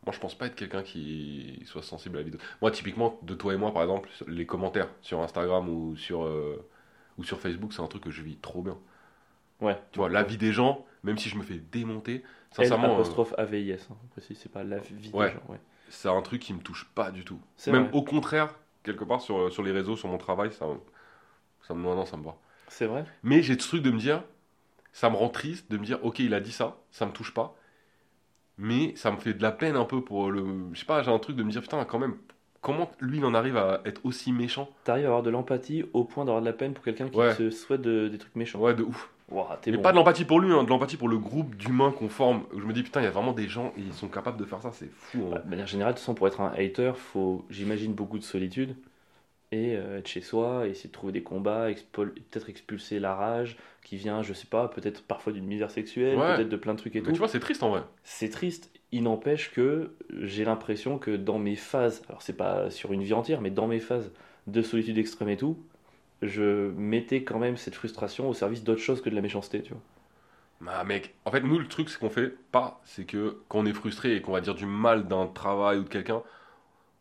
Moi, 0.05 0.13
je 0.13 0.19
pense 0.19 0.35
pas 0.35 0.47
être 0.47 0.57
quelqu'un 0.57 0.83
qui 0.83 1.63
soit 1.65 1.83
sensible 1.83 2.17
à 2.17 2.21
la 2.21 2.25
vidéo. 2.25 2.41
Moi, 2.61 2.71
typiquement, 2.73 3.19
de 3.23 3.35
toi 3.35 3.55
et 3.55 3.57
moi, 3.57 3.73
par 3.73 3.83
exemple, 3.83 4.09
les 4.27 4.47
commentaires 4.47 4.89
sur 5.01 5.21
Instagram 5.21 5.69
ou 5.69 5.97
sur 5.97 6.25
euh, 6.25 6.65
ou 7.19 7.25
sur 7.25 7.39
Facebook, 7.41 7.73
c'est 7.73 7.83
un 7.83 7.87
truc 7.87 8.03
que 8.05 8.11
je 8.11 8.23
vis 8.23 8.37
trop 8.37 8.63
bien. 8.63 8.77
Ouais. 9.61 9.79
Tu 9.93 9.99
vois, 10.01 10.09
la 10.09 10.25
vie 10.25 10.39
des 10.39 10.53
gens, 10.53 10.85
même 11.05 11.19
si 11.19 11.29
je 11.29 11.37
me 11.37 11.43
fais 11.43 11.59
démonter, 11.71 12.17
L 12.17 12.23
sincèrement, 12.51 12.91
euh, 12.91 12.95
apostrophe 12.95 13.33
AVIS, 13.39 13.75
hein, 13.91 13.97
précis, 14.11 14.35
c'est 14.35 14.51
pas 14.51 14.65
la 14.65 14.79
vie 14.79 15.11
Ouais. 15.13 15.29
des 15.29 15.35
gens. 15.35 15.43
Ouais. 15.49 15.61
c'est 15.89 16.09
un 16.09 16.23
truc 16.23 16.43
qui 16.43 16.53
me 16.53 16.61
touche 16.61 16.87
pas 16.97 17.11
du 17.13 17.25
tout. 17.25 17.39
C'est 17.57 17.71
Même 17.71 17.85
vrai. 17.85 17.93
au 17.93 18.03
contraire, 18.03 18.57
quelque 18.83 19.05
part 19.05 19.21
sur, 19.21 19.53
sur 19.53 19.63
les 19.63 19.71
réseaux, 19.71 19.95
sur 19.97 20.09
mon 20.09 20.19
travail, 20.19 20.53
ça, 20.53 20.67
ça 21.69 21.75
me 21.75 21.83
non, 21.83 21.95
non, 21.95 22.07
ça 22.07 22.17
me 22.17 22.25
va. 22.25 22.35
C'est 22.69 22.87
vrai 22.87 23.05
Mais 23.23 23.41
j'ai 23.43 23.55
ce 23.55 23.69
truc 23.69 23.83
de 23.83 23.91
me 23.93 23.99
dire, 23.99 24.25
ça 24.93 25.11
me 25.11 25.17
rend 25.17 25.29
triste 25.29 25.71
de 25.71 25.77
me 25.79 25.85
dire, 25.85 26.05
ok, 26.05 26.19
il 26.19 26.35
a 26.35 26.41
dit 26.41 26.51
ça, 26.53 26.79
ça 26.91 27.07
me 27.07 27.13
touche 27.13 27.33
pas, 27.33 27.55
mais 28.59 28.95
ça 28.97 29.11
me 29.11 29.17
fait 29.17 29.35
de 29.35 29.43
la 29.43 29.53
peine 29.53 29.77
un 29.77 29.85
peu 29.85 30.01
pour 30.03 30.31
le, 30.31 30.45
je 30.73 30.79
sais 30.81 30.87
pas, 30.87 31.03
j'ai 31.03 31.11
un 31.11 31.19
truc 31.19 31.37
de 31.37 31.43
me 31.43 31.51
dire, 31.51 31.61
putain, 31.63 31.85
quand 31.85 31.99
même, 31.99 32.15
comment 32.61 32.91
lui 33.01 33.19
il 33.19 33.25
en 33.25 33.35
arrive 33.35 33.57
à 33.57 33.81
être 33.85 34.01
aussi 34.05 34.33
méchant? 34.33 34.69
T'arrives 34.85 35.05
à 35.05 35.09
avoir 35.09 35.23
de 35.23 35.31
l'empathie 35.31 35.85
au 35.93 36.05
point 36.05 36.25
d'avoir 36.25 36.41
de 36.43 36.47
la 36.47 36.53
peine 36.53 36.73
pour 36.75 36.85
quelqu'un 36.85 37.09
qui 37.09 37.19
Ouais. 37.19 37.35
se 37.35 37.51
souhaite 37.51 37.83
de- 37.83 38.09
des 38.09 38.19
trucs 38.19 38.37
méchants. 38.37 38.59
Ouais, 38.61 38.75
de 38.75 38.83
ouf. 38.83 39.09
T'es 39.63 39.71
Mais 39.71 39.79
bon. 39.79 39.83
pas 39.83 39.93
de 39.93 39.97
l'empathie 39.97 40.27
pour 40.27 40.41
lui, 40.41 40.53
hein, 40.53 40.63
de 40.63 40.69
l'empathie 40.69 40.99
pour 40.99 41.09
le 41.09 41.17
groupe 41.17 41.57
d'humains 41.57 41.91
qu'on 41.91 42.11
forme. 42.11 42.43
Où 42.53 42.61
je 42.61 42.67
me 42.67 42.75
dis, 42.75 42.83
putain, 42.83 43.01
il 43.01 43.05
y 43.05 43.07
a 43.07 43.11
vraiment 43.11 43.33
des 43.33 43.49
gens, 43.49 43.73
et 43.79 43.81
ils 43.81 43.95
sont 43.95 44.09
capables 44.09 44.37
de 44.37 44.45
faire 44.45 44.61
ça, 44.61 44.73
c'est 44.73 44.91
fou. 44.93 45.21
hein. 45.27 45.31
Bah, 45.33 45.39
de 45.43 45.49
manière 45.49 45.67
générale, 45.67 45.95
de 45.95 45.97
toute 45.97 46.03
façon, 46.03 46.15
pour 46.15 46.27
être 46.27 46.43
un 46.43 46.53
hater, 46.55 46.93
faut, 46.95 47.47
j'imagine, 47.49 47.95
beaucoup 47.95 48.19
de 48.19 48.25
solitude. 48.25 48.77
Et 49.53 49.77
euh, 49.77 49.99
être 49.99 50.09
chez 50.09 50.23
soi, 50.23 50.67
essayer 50.67 50.89
de 50.89 50.93
trouver 50.95 51.13
des 51.13 51.23
combats, 51.23 51.69
peut-être 51.93 52.49
expulser 52.49 52.99
la 52.99 53.15
rage 53.15 53.59
qui 53.85 53.97
vient, 53.97 54.23
je 54.23 54.33
sais 54.33 54.47
pas, 54.47 54.69
peut-être 54.69 55.03
parfois 55.05 55.33
d'une 55.33 55.45
misère 55.45 55.71
sexuelle, 55.71 56.19
Ouais. 56.19 56.37
peut-être 56.37 56.49
de 56.49 56.57
plein 56.57 56.73
de 56.75 56.79
trucs 56.79 56.97
et 56.97 57.01
Mais 57.01 57.07
tout. 57.07 57.13
tu 57.13 57.19
vois, 57.19 57.29
c'est 57.29 57.41
triste 57.41 57.63
en 57.63 57.71
vrai. 57.71 57.83
C'est 58.03 58.31
triste. 58.31 58.71
Il 58.93 59.03
n'empêche 59.05 59.53
que 59.53 59.93
j'ai 60.21 60.45
l'impression 60.45 60.99
que 60.99 61.11
dans 61.17 61.39
mes 61.39 61.57
phases, 61.57 62.03
alors 62.09 62.23
c'est 62.23 62.37
pas 62.37 62.71
sur 62.71 62.93
une 62.93 63.03
vie 63.03 63.13
entière, 63.15 63.41
mais 63.43 63.51
dans 63.51 63.67
mes 63.67 63.81
phases 63.81 64.11
de 64.47 64.63
solitude 64.63 64.99
extrême 64.99 65.29
et 65.29 65.37
tout, 65.37 65.59
je 66.23 66.71
mettais 66.77 67.25
quand 67.25 67.39
même 67.39 67.57
cette 67.57 67.75
frustration 67.75 68.29
au 68.29 68.35
service 68.35 68.65
d'autre 68.65 68.81
chose 68.81 69.03
que 69.03 69.11
de 69.11 69.15
la 69.17 69.23
méchanceté, 69.23 69.63
tu 69.63 69.73
vois. 69.75 69.83
Bah 70.61 70.85
mec, 70.85 71.15
en 71.25 71.33
fait 71.33 71.41
nous 71.41 71.59
le 71.59 71.67
truc 71.67 71.89
ce 71.91 71.99
qu'on 71.99 72.09
fait 72.11 72.29
pas, 72.53 72.81
c'est 72.85 73.05
que 73.05 73.39
quand 73.49 73.59
on 73.61 73.67
est 73.67 73.73
frustré 73.73 74.15
et 74.17 74.23
qu'on 74.23 74.33
va 74.33 74.41
dire 74.41 74.55
du 74.55 74.65
mal 74.67 75.09
d'un 75.09 75.27
travail 75.27 75.79
ou 75.79 75.83
de 75.85 75.89
quelqu'un, 75.89 76.23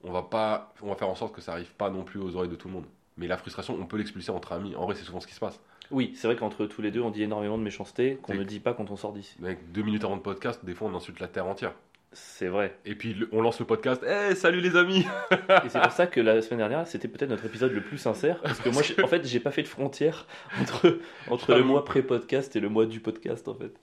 on 0.03 0.11
va 0.11 0.23
pas, 0.23 0.73
on 0.81 0.87
va 0.89 0.95
faire 0.95 1.09
en 1.09 1.15
sorte 1.15 1.33
que 1.35 1.41
ça 1.41 1.53
arrive 1.53 1.71
pas 1.73 1.89
non 1.89 2.03
plus 2.03 2.19
aux 2.19 2.35
oreilles 2.35 2.49
de 2.49 2.55
tout 2.55 2.67
le 2.67 2.73
monde. 2.73 2.85
Mais 3.17 3.27
la 3.27 3.37
frustration, 3.37 3.77
on 3.79 3.85
peut 3.85 3.97
l'expulser 3.97 4.31
entre 4.31 4.53
amis. 4.53 4.75
En 4.75 4.85
vrai, 4.85 4.95
c'est 4.95 5.03
souvent 5.03 5.19
ce 5.19 5.27
qui 5.27 5.33
se 5.33 5.39
passe. 5.39 5.59
Oui, 5.91 6.13
c'est 6.15 6.27
vrai 6.27 6.35
qu'entre 6.37 6.65
tous 6.65 6.81
les 6.81 6.89
deux, 6.91 7.01
on 7.01 7.09
dit 7.11 7.23
énormément 7.23 7.57
de 7.57 7.63
méchanceté 7.63 8.17
qu'on 8.21 8.33
ne 8.33 8.43
dit 8.43 8.59
pas 8.61 8.73
quand 8.73 8.89
on 8.91 8.95
sort 8.95 9.11
d'ici. 9.13 9.35
Mec, 9.39 9.59
deux 9.73 9.81
minutes 9.83 10.03
avant 10.05 10.15
le 10.15 10.21
podcast, 10.21 10.63
des 10.63 10.73
fois 10.73 10.87
on 10.91 10.95
insulte 10.95 11.19
la 11.19 11.27
terre 11.27 11.45
entière. 11.45 11.73
C'est 12.13 12.47
vrai. 12.47 12.77
Et 12.85 12.95
puis 12.95 13.13
le- 13.13 13.29
on 13.31 13.41
lance 13.41 13.59
le 13.59 13.65
podcast, 13.65 14.01
Eh 14.05 14.35
salut 14.35 14.59
les 14.61 14.75
amis 14.75 15.05
Et 15.31 15.69
c'est 15.69 15.79
pour 15.81 15.91
ça 15.91 16.07
que 16.07 16.19
la 16.21 16.41
semaine 16.41 16.59
dernière, 16.59 16.85
c'était 16.87 17.07
peut-être 17.07 17.29
notre 17.29 17.45
épisode 17.45 17.71
le 17.73 17.81
plus 17.81 17.97
sincère. 17.97 18.41
Parce 18.41 18.59
que 18.59 18.69
moi, 18.69 18.81
en 19.03 19.07
fait, 19.07 19.25
j'ai 19.25 19.39
pas 19.39 19.51
fait 19.51 19.63
de 19.63 19.67
frontière 19.67 20.27
entre, 20.61 20.99
entre 21.29 21.51
le 21.51 21.57
J'avoue. 21.57 21.69
mois 21.69 21.85
pré-podcast 21.85 22.55
et 22.55 22.59
le 22.61 22.69
mois 22.69 22.85
du 22.85 22.99
podcast, 23.01 23.47
en 23.49 23.53
fait. 23.55 23.73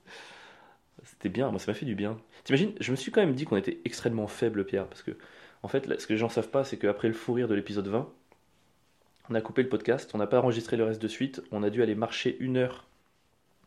C'était 1.04 1.28
bien, 1.28 1.50
moi, 1.50 1.58
ça 1.58 1.70
m'a 1.70 1.74
fait 1.74 1.86
du 1.86 1.94
bien. 1.94 2.18
T'imagines, 2.44 2.72
je 2.80 2.90
me 2.90 2.96
suis 2.96 3.10
quand 3.10 3.20
même 3.20 3.34
dit 3.34 3.44
qu'on 3.44 3.56
était 3.56 3.78
extrêmement 3.84 4.26
faible, 4.26 4.64
Pierre. 4.64 4.86
Parce 4.86 5.02
que, 5.02 5.12
en 5.62 5.68
fait, 5.68 5.86
là, 5.86 5.98
ce 5.98 6.06
que 6.06 6.12
les 6.12 6.18
gens 6.18 6.28
savent 6.28 6.48
pas, 6.50 6.64
c'est 6.64 6.76
qu'après 6.78 7.08
le 7.08 7.14
fou 7.14 7.32
rire 7.32 7.48
de 7.48 7.54
l'épisode 7.54 7.88
20, 7.88 8.08
on 9.30 9.34
a 9.34 9.40
coupé 9.40 9.62
le 9.62 9.68
podcast, 9.68 10.10
on 10.14 10.18
n'a 10.18 10.26
pas 10.26 10.40
enregistré 10.40 10.76
le 10.76 10.84
reste 10.84 11.02
de 11.02 11.08
suite, 11.08 11.42
on 11.52 11.62
a 11.62 11.70
dû 11.70 11.82
aller 11.82 11.94
marcher 11.94 12.36
une 12.40 12.56
heure 12.56 12.86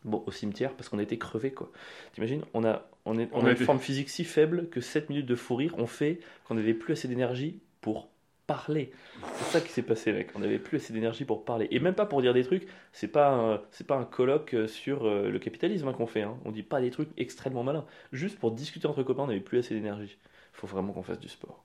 bon, 0.04 0.22
au 0.26 0.32
cimetière 0.32 0.72
parce 0.74 0.88
qu'on 0.88 0.98
était 0.98 1.18
crevés, 1.18 1.52
quoi. 1.52 1.70
T'imagines, 2.14 2.42
on 2.54 2.64
a, 2.64 2.88
on, 3.04 3.18
est, 3.18 3.28
on 3.32 3.40
On 3.40 3.44
a 3.44 3.46
a 3.46 3.50
une 3.50 3.56
été- 3.56 3.64
forme 3.64 3.78
physique 3.78 4.08
si 4.08 4.24
faible 4.24 4.68
que 4.70 4.80
7 4.80 5.08
minutes 5.10 5.26
de 5.26 5.36
fou 5.36 5.54
rire 5.54 5.78
ont 5.78 5.86
fait 5.86 6.20
qu'on 6.44 6.54
n'avait 6.54 6.74
plus 6.74 6.92
assez 6.94 7.06
d'énergie 7.08 7.60
pour 7.80 8.08
parler. 8.48 8.90
C'est 9.36 9.44
ça 9.44 9.60
qui 9.60 9.68
s'est 9.70 9.82
passé, 9.84 10.12
mec. 10.12 10.30
On 10.34 10.40
n'avait 10.40 10.58
plus 10.58 10.78
assez 10.78 10.92
d'énergie 10.92 11.24
pour 11.24 11.44
parler. 11.44 11.68
Et 11.70 11.78
même 11.78 11.94
pas 11.94 12.06
pour 12.06 12.20
dire 12.22 12.34
des 12.34 12.42
trucs. 12.42 12.66
C'est 12.92 13.06
pas 13.08 13.28
un, 13.30 13.60
c'est 13.70 13.86
pas 13.86 13.94
un 13.96 14.04
colloque 14.04 14.54
euh, 14.54 14.66
sur 14.66 15.06
euh, 15.06 15.30
le 15.30 15.38
capitalisme 15.38 15.86
hein, 15.86 15.92
qu'on 15.92 16.08
fait. 16.08 16.22
hein. 16.22 16.36
On 16.44 16.50
dit 16.50 16.64
pas 16.64 16.80
des 16.80 16.90
trucs 16.90 17.10
extrêmement 17.16 17.62
malins. 17.62 17.84
Juste 18.12 18.38
pour 18.40 18.50
discuter 18.50 18.88
entre 18.88 19.04
copains, 19.04 19.22
on 19.22 19.26
n'avait 19.28 19.38
plus 19.40 19.58
assez 19.58 19.74
d'énergie. 19.74 20.18
Faut 20.52 20.66
vraiment 20.66 20.92
qu'on 20.92 21.04
fasse 21.04 21.20
du 21.20 21.28
sport. 21.28 21.62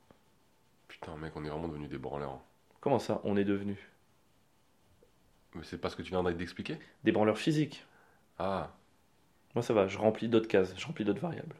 Putain 1.07 1.19
mec, 1.19 1.31
on 1.37 1.45
est 1.45 1.49
vraiment 1.49 1.69
devenus 1.69 1.89
des 1.89 1.97
branleurs. 1.97 2.31
hein. 2.33 2.41
Comment 2.81 2.99
ça, 2.99 3.21
on 3.23 3.37
est 3.37 3.45
devenu 3.45 3.77
Mais 5.55 5.61
c'est 5.63 5.77
pas 5.77 5.89
ce 5.89 5.95
que 5.95 6.01
tu 6.01 6.09
viens 6.11 6.21
d'expliquer? 6.23 6.77
Des 7.05 7.13
branleurs 7.13 7.37
physiques. 7.37 7.85
Ah, 8.37 8.73
Moi, 9.55 9.61
ça 9.63 9.73
va. 9.73 9.87
Je 9.87 9.97
remplis 9.97 10.27
d'autres 10.27 10.49
cases. 10.49 10.73
Je 10.77 10.85
remplis 10.85 11.05
d'autres 11.05 11.21
variables. 11.21 11.55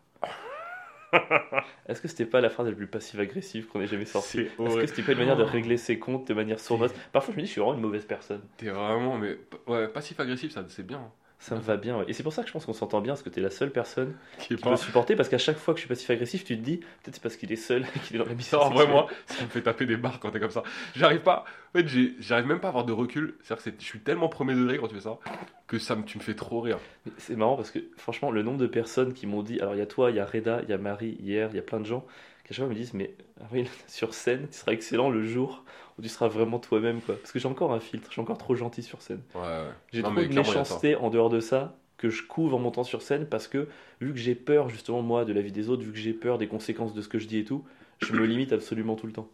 Est-ce 1.88 2.02
que 2.02 2.10
c'était 2.10 2.26
pas 2.26 2.42
la 2.42 2.50
phrase 2.50 2.68
la 2.68 2.76
plus 2.76 2.88
passive-agressive 2.88 3.68
qu'on 3.68 3.80
ait 3.80 3.88
jamais 3.88 4.04
sortie? 4.04 4.40
Est-ce 4.42 4.82
que 4.82 4.88
c'était 4.88 5.04
pas 5.04 5.14
une 5.14 5.20
manière 5.20 5.38
de 5.38 5.44
régler 5.44 5.78
ses 5.78 5.98
comptes 5.98 6.28
de 6.28 6.34
manière 6.34 6.60
sournoise? 6.60 6.94
Parfois, 7.14 7.34
je 7.34 7.38
me 7.38 7.44
dis, 7.44 7.48
je 7.48 7.54
suis 7.54 7.62
vraiment 7.62 7.76
une 7.76 7.82
mauvaise 7.82 8.06
personne. 8.06 8.42
T'es 8.58 8.68
vraiment, 8.70 9.18
mais 9.18 9.40
ouais, 9.68 9.88
passif-agressif, 9.88 10.52
ça 10.52 10.66
c'est 10.68 10.86
bien. 10.86 11.10
Ça 11.40 11.56
me 11.56 11.62
va 11.62 11.78
bien. 11.78 12.00
ouais. 12.00 12.06
Et 12.08 12.14
c'est 12.14 12.24
pour 12.24 12.34
ça 12.34 12.42
que 12.42 12.48
je 12.48 12.54
pense 12.54 12.66
qu'on 12.66 12.74
s'entend 12.74 13.00
bien, 13.00 13.14
parce 13.14 13.22
que 13.22 13.30
t'es 13.30 13.42
la 13.42 13.52
seule 13.52 13.72
personne 13.72 14.16
Qui 14.40 14.56
peut 14.56 14.76
supporter, 14.76 15.16
parce 15.16 15.30
qu'à 15.30 15.38
chaque 15.38 15.58
fois 15.58 15.74
que 15.74 15.80
je 15.80 15.82
suis 15.82 15.90
passif-agressif, 15.90 16.44
tu 16.44 16.58
te 16.58 16.62
dis, 16.62 16.78
peut-être 16.78 17.16
c'est 17.16 17.22
parce 17.22 17.38
qu'il 17.38 17.52
est 17.52 17.56
seul, 17.58 17.86
qu'il 18.06 18.16
est 18.16 18.20
dans 18.20 18.26
la 18.26 18.34
mission. 18.34 18.60
Ça, 18.60 18.66
en 18.66 18.70
vrai, 18.72 18.88
moi, 18.88 19.08
ça 19.28 19.44
me 19.44 19.50
fait 19.50 19.62
taper 19.62 19.86
des 19.86 19.98
barres 19.98 20.20
quand 20.20 20.32
t'es 20.32 20.40
comme 20.40 20.52
ça. 20.52 20.64
J'arrive 20.96 21.22
pas. 21.22 21.46
En 21.76 21.80
fait, 21.80 21.88
j'arrive 22.20 22.48
même 22.48 22.60
pas 22.60 22.68
à 22.68 22.70
avoir 22.70 22.86
de 22.86 22.94
recul. 22.94 23.36
C'est-à-dire 23.44 23.64
que 23.64 23.72
je 23.80 23.86
suis 23.86 24.00
tellement 24.00 24.30
premier 24.30 24.56
degré 24.56 24.78
quand 24.80 24.88
tu 24.88 24.96
fais 24.96 25.02
ça 25.02 25.20
que 25.68 25.78
ça 25.78 25.96
me, 25.96 26.04
tu 26.04 26.18
me 26.18 26.24
fais 26.24 26.34
trop 26.34 26.62
rire. 26.62 26.80
C'est 27.18 27.36
marrant 27.36 27.56
parce 27.56 27.72
que 27.72 27.80
franchement, 27.98 28.32
le 28.32 28.42
nombre 28.42 28.58
de 28.58 28.68
personnes 28.68 29.14
qui 29.14 29.28
m'ont 29.28 29.44
dit, 29.44 29.60
alors 29.60 29.76
il 29.76 29.80
y 29.80 29.82
a 29.82 29.86
toi, 29.86 30.10
il 30.12 30.16
y 30.16 30.20
a 30.20 30.26
Reda, 30.26 30.62
il 30.64 30.70
y 30.70 30.74
a 30.74 30.78
Marie 30.78 31.18
hier, 31.22 31.50
il 31.52 31.56
y 31.56 31.60
a 31.60 31.64
plein 31.64 31.80
de 31.80 31.86
gens 31.86 32.06
qui 32.46 32.54
à 32.54 32.56
chaque 32.56 32.66
fois 32.66 32.74
me 32.74 32.80
disent, 32.80 32.94
mais 32.94 33.14
Avril, 33.44 33.68
sur 33.88 34.14
scène, 34.14 34.48
tu 34.50 34.58
seras 34.58 34.72
excellent 34.72 35.10
le 35.10 35.26
jour 35.26 35.64
où 35.98 36.02
tu 36.02 36.10
seras 36.10 36.28
vraiment 36.28 36.60
toi-même, 36.60 37.02
quoi. 37.02 37.16
Parce 37.16 37.32
que 37.32 37.40
j'ai 37.40 37.48
encore 37.48 37.74
un 37.74 37.80
filtre, 37.80 38.08
je 38.08 38.14
suis 38.14 38.22
encore 38.22 38.38
trop 38.38 38.56
gentil 38.56 38.84
sur 38.84 39.02
scène. 39.02 39.22
Ouais, 39.36 39.42
ouais. 39.42 39.64
J'ai 39.92 40.04
trop 40.04 40.14
de 40.14 40.20
a 40.26 40.28
méchanceté 40.28 40.96
en 40.96 41.10
dehors 41.10 41.30
de 41.30 41.40
ça 41.40 41.76
que 41.98 42.10
je 42.10 42.24
couvre 42.24 42.56
en 42.58 42.60
montant 42.60 42.84
sur 42.84 43.02
scène 43.02 43.26
parce 43.26 43.48
que 43.48 43.68
vu 44.02 44.14
que 44.14 44.20
j'ai 44.20 44.36
peur 44.36 44.70
justement 44.70 45.02
moi 45.02 45.26
de 45.26 45.34
la 45.34 45.42
vie 45.42 45.52
des 45.52 45.70
autres, 45.70 45.84
vu 45.84 45.92
que 45.92 45.98
j'ai 45.98 46.14
peur 46.14 46.38
des 46.38 46.48
conséquences 46.48 46.94
de 46.94 47.02
ce 47.02 47.08
que 47.08 47.18
je 47.18 47.28
dis 47.28 47.40
et 47.40 47.44
tout, 47.44 47.66
je 48.00 48.14
me 48.14 48.24
limite 48.26 48.54
absolument 48.54 48.96
tout 48.96 49.08
le 49.08 49.14
temps. 49.14 49.28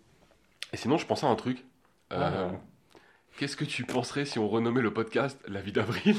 Et 0.71 0.77
sinon, 0.77 0.97
je 0.97 1.05
pensais 1.05 1.25
à 1.25 1.29
un 1.29 1.35
truc. 1.35 1.65
Euh, 2.13 2.19
Ah. 2.21 2.51
Qu'est-ce 3.37 3.57
que 3.57 3.65
tu 3.65 3.83
penserais 3.83 4.25
si 4.25 4.39
on 4.39 4.47
renommait 4.47 4.81
le 4.81 4.93
podcast 4.93 5.39
La 5.47 5.59
vie 5.59 5.71
d'avril 5.71 6.15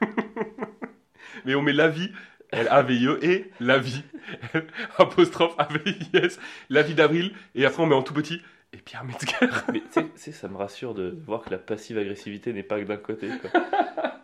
Mais 1.44 1.54
on 1.54 1.62
met 1.62 1.72
la 1.72 1.88
vie, 1.88 2.10
L-A-V-I-E, 2.52 3.18
et 3.24 3.50
la 3.60 3.78
vie, 3.78 4.02
apostrophe 4.98 5.54
A-V-I-S, 5.58 6.38
la 6.70 6.82
vie 6.82 6.94
d'avril, 6.94 7.32
et 7.54 7.64
après 7.66 7.82
on 7.82 7.86
met 7.86 7.94
en 7.94 8.02
tout 8.02 8.14
petit, 8.14 8.40
et 8.72 8.78
Pierre 8.78 9.04
Metzger. 9.04 9.46
Mais 9.72 9.82
tu 9.92 10.02
sais- 10.16 10.32
ça 10.32 10.48
me 10.48 10.56
rassure 10.56 10.94
de 10.94 11.16
voir 11.26 11.42
que 11.42 11.50
la 11.50 11.58
passive 11.58 11.98
agressivité 11.98 12.52
n'est 12.52 12.62
pas 12.62 12.80
que 12.80 12.84
d'un 12.86 12.96
côté. 12.96 13.28
tu 13.28 13.48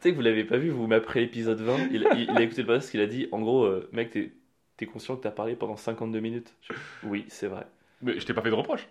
sais 0.00 0.10
que 0.10 0.14
vous 0.16 0.22
l'avez 0.22 0.44
pas 0.44 0.56
vu, 0.56 0.70
vous 0.70 0.90
après 0.92 1.20
l'épisode 1.20 1.60
20, 1.60 1.88
il, 1.92 2.06
il- 2.14 2.20
il 2.30 2.30
a 2.36 2.42
écouté 2.42 2.62
le 2.62 2.66
podcast, 2.66 2.92
il 2.94 3.00
a 3.00 3.06
dit 3.06 3.28
en 3.32 3.40
gros, 3.40 3.64
euh, 3.64 3.88
mec, 3.92 4.10
t'es 4.10 4.32
t'es 4.76 4.86
conscient 4.86 5.16
que 5.16 5.22
t'as 5.22 5.32
parlé 5.32 5.56
pendant 5.56 5.76
52 5.76 6.20
minutes 6.20 6.54
Je- 6.62 6.72
Oui, 7.02 7.24
c'est 7.28 7.48
vrai. 7.48 7.66
Mais 8.00 8.18
je 8.20 8.24
t'ai 8.26 8.32
pas 8.32 8.42
fait 8.42 8.50
de 8.50 8.54
reproche. 8.54 8.86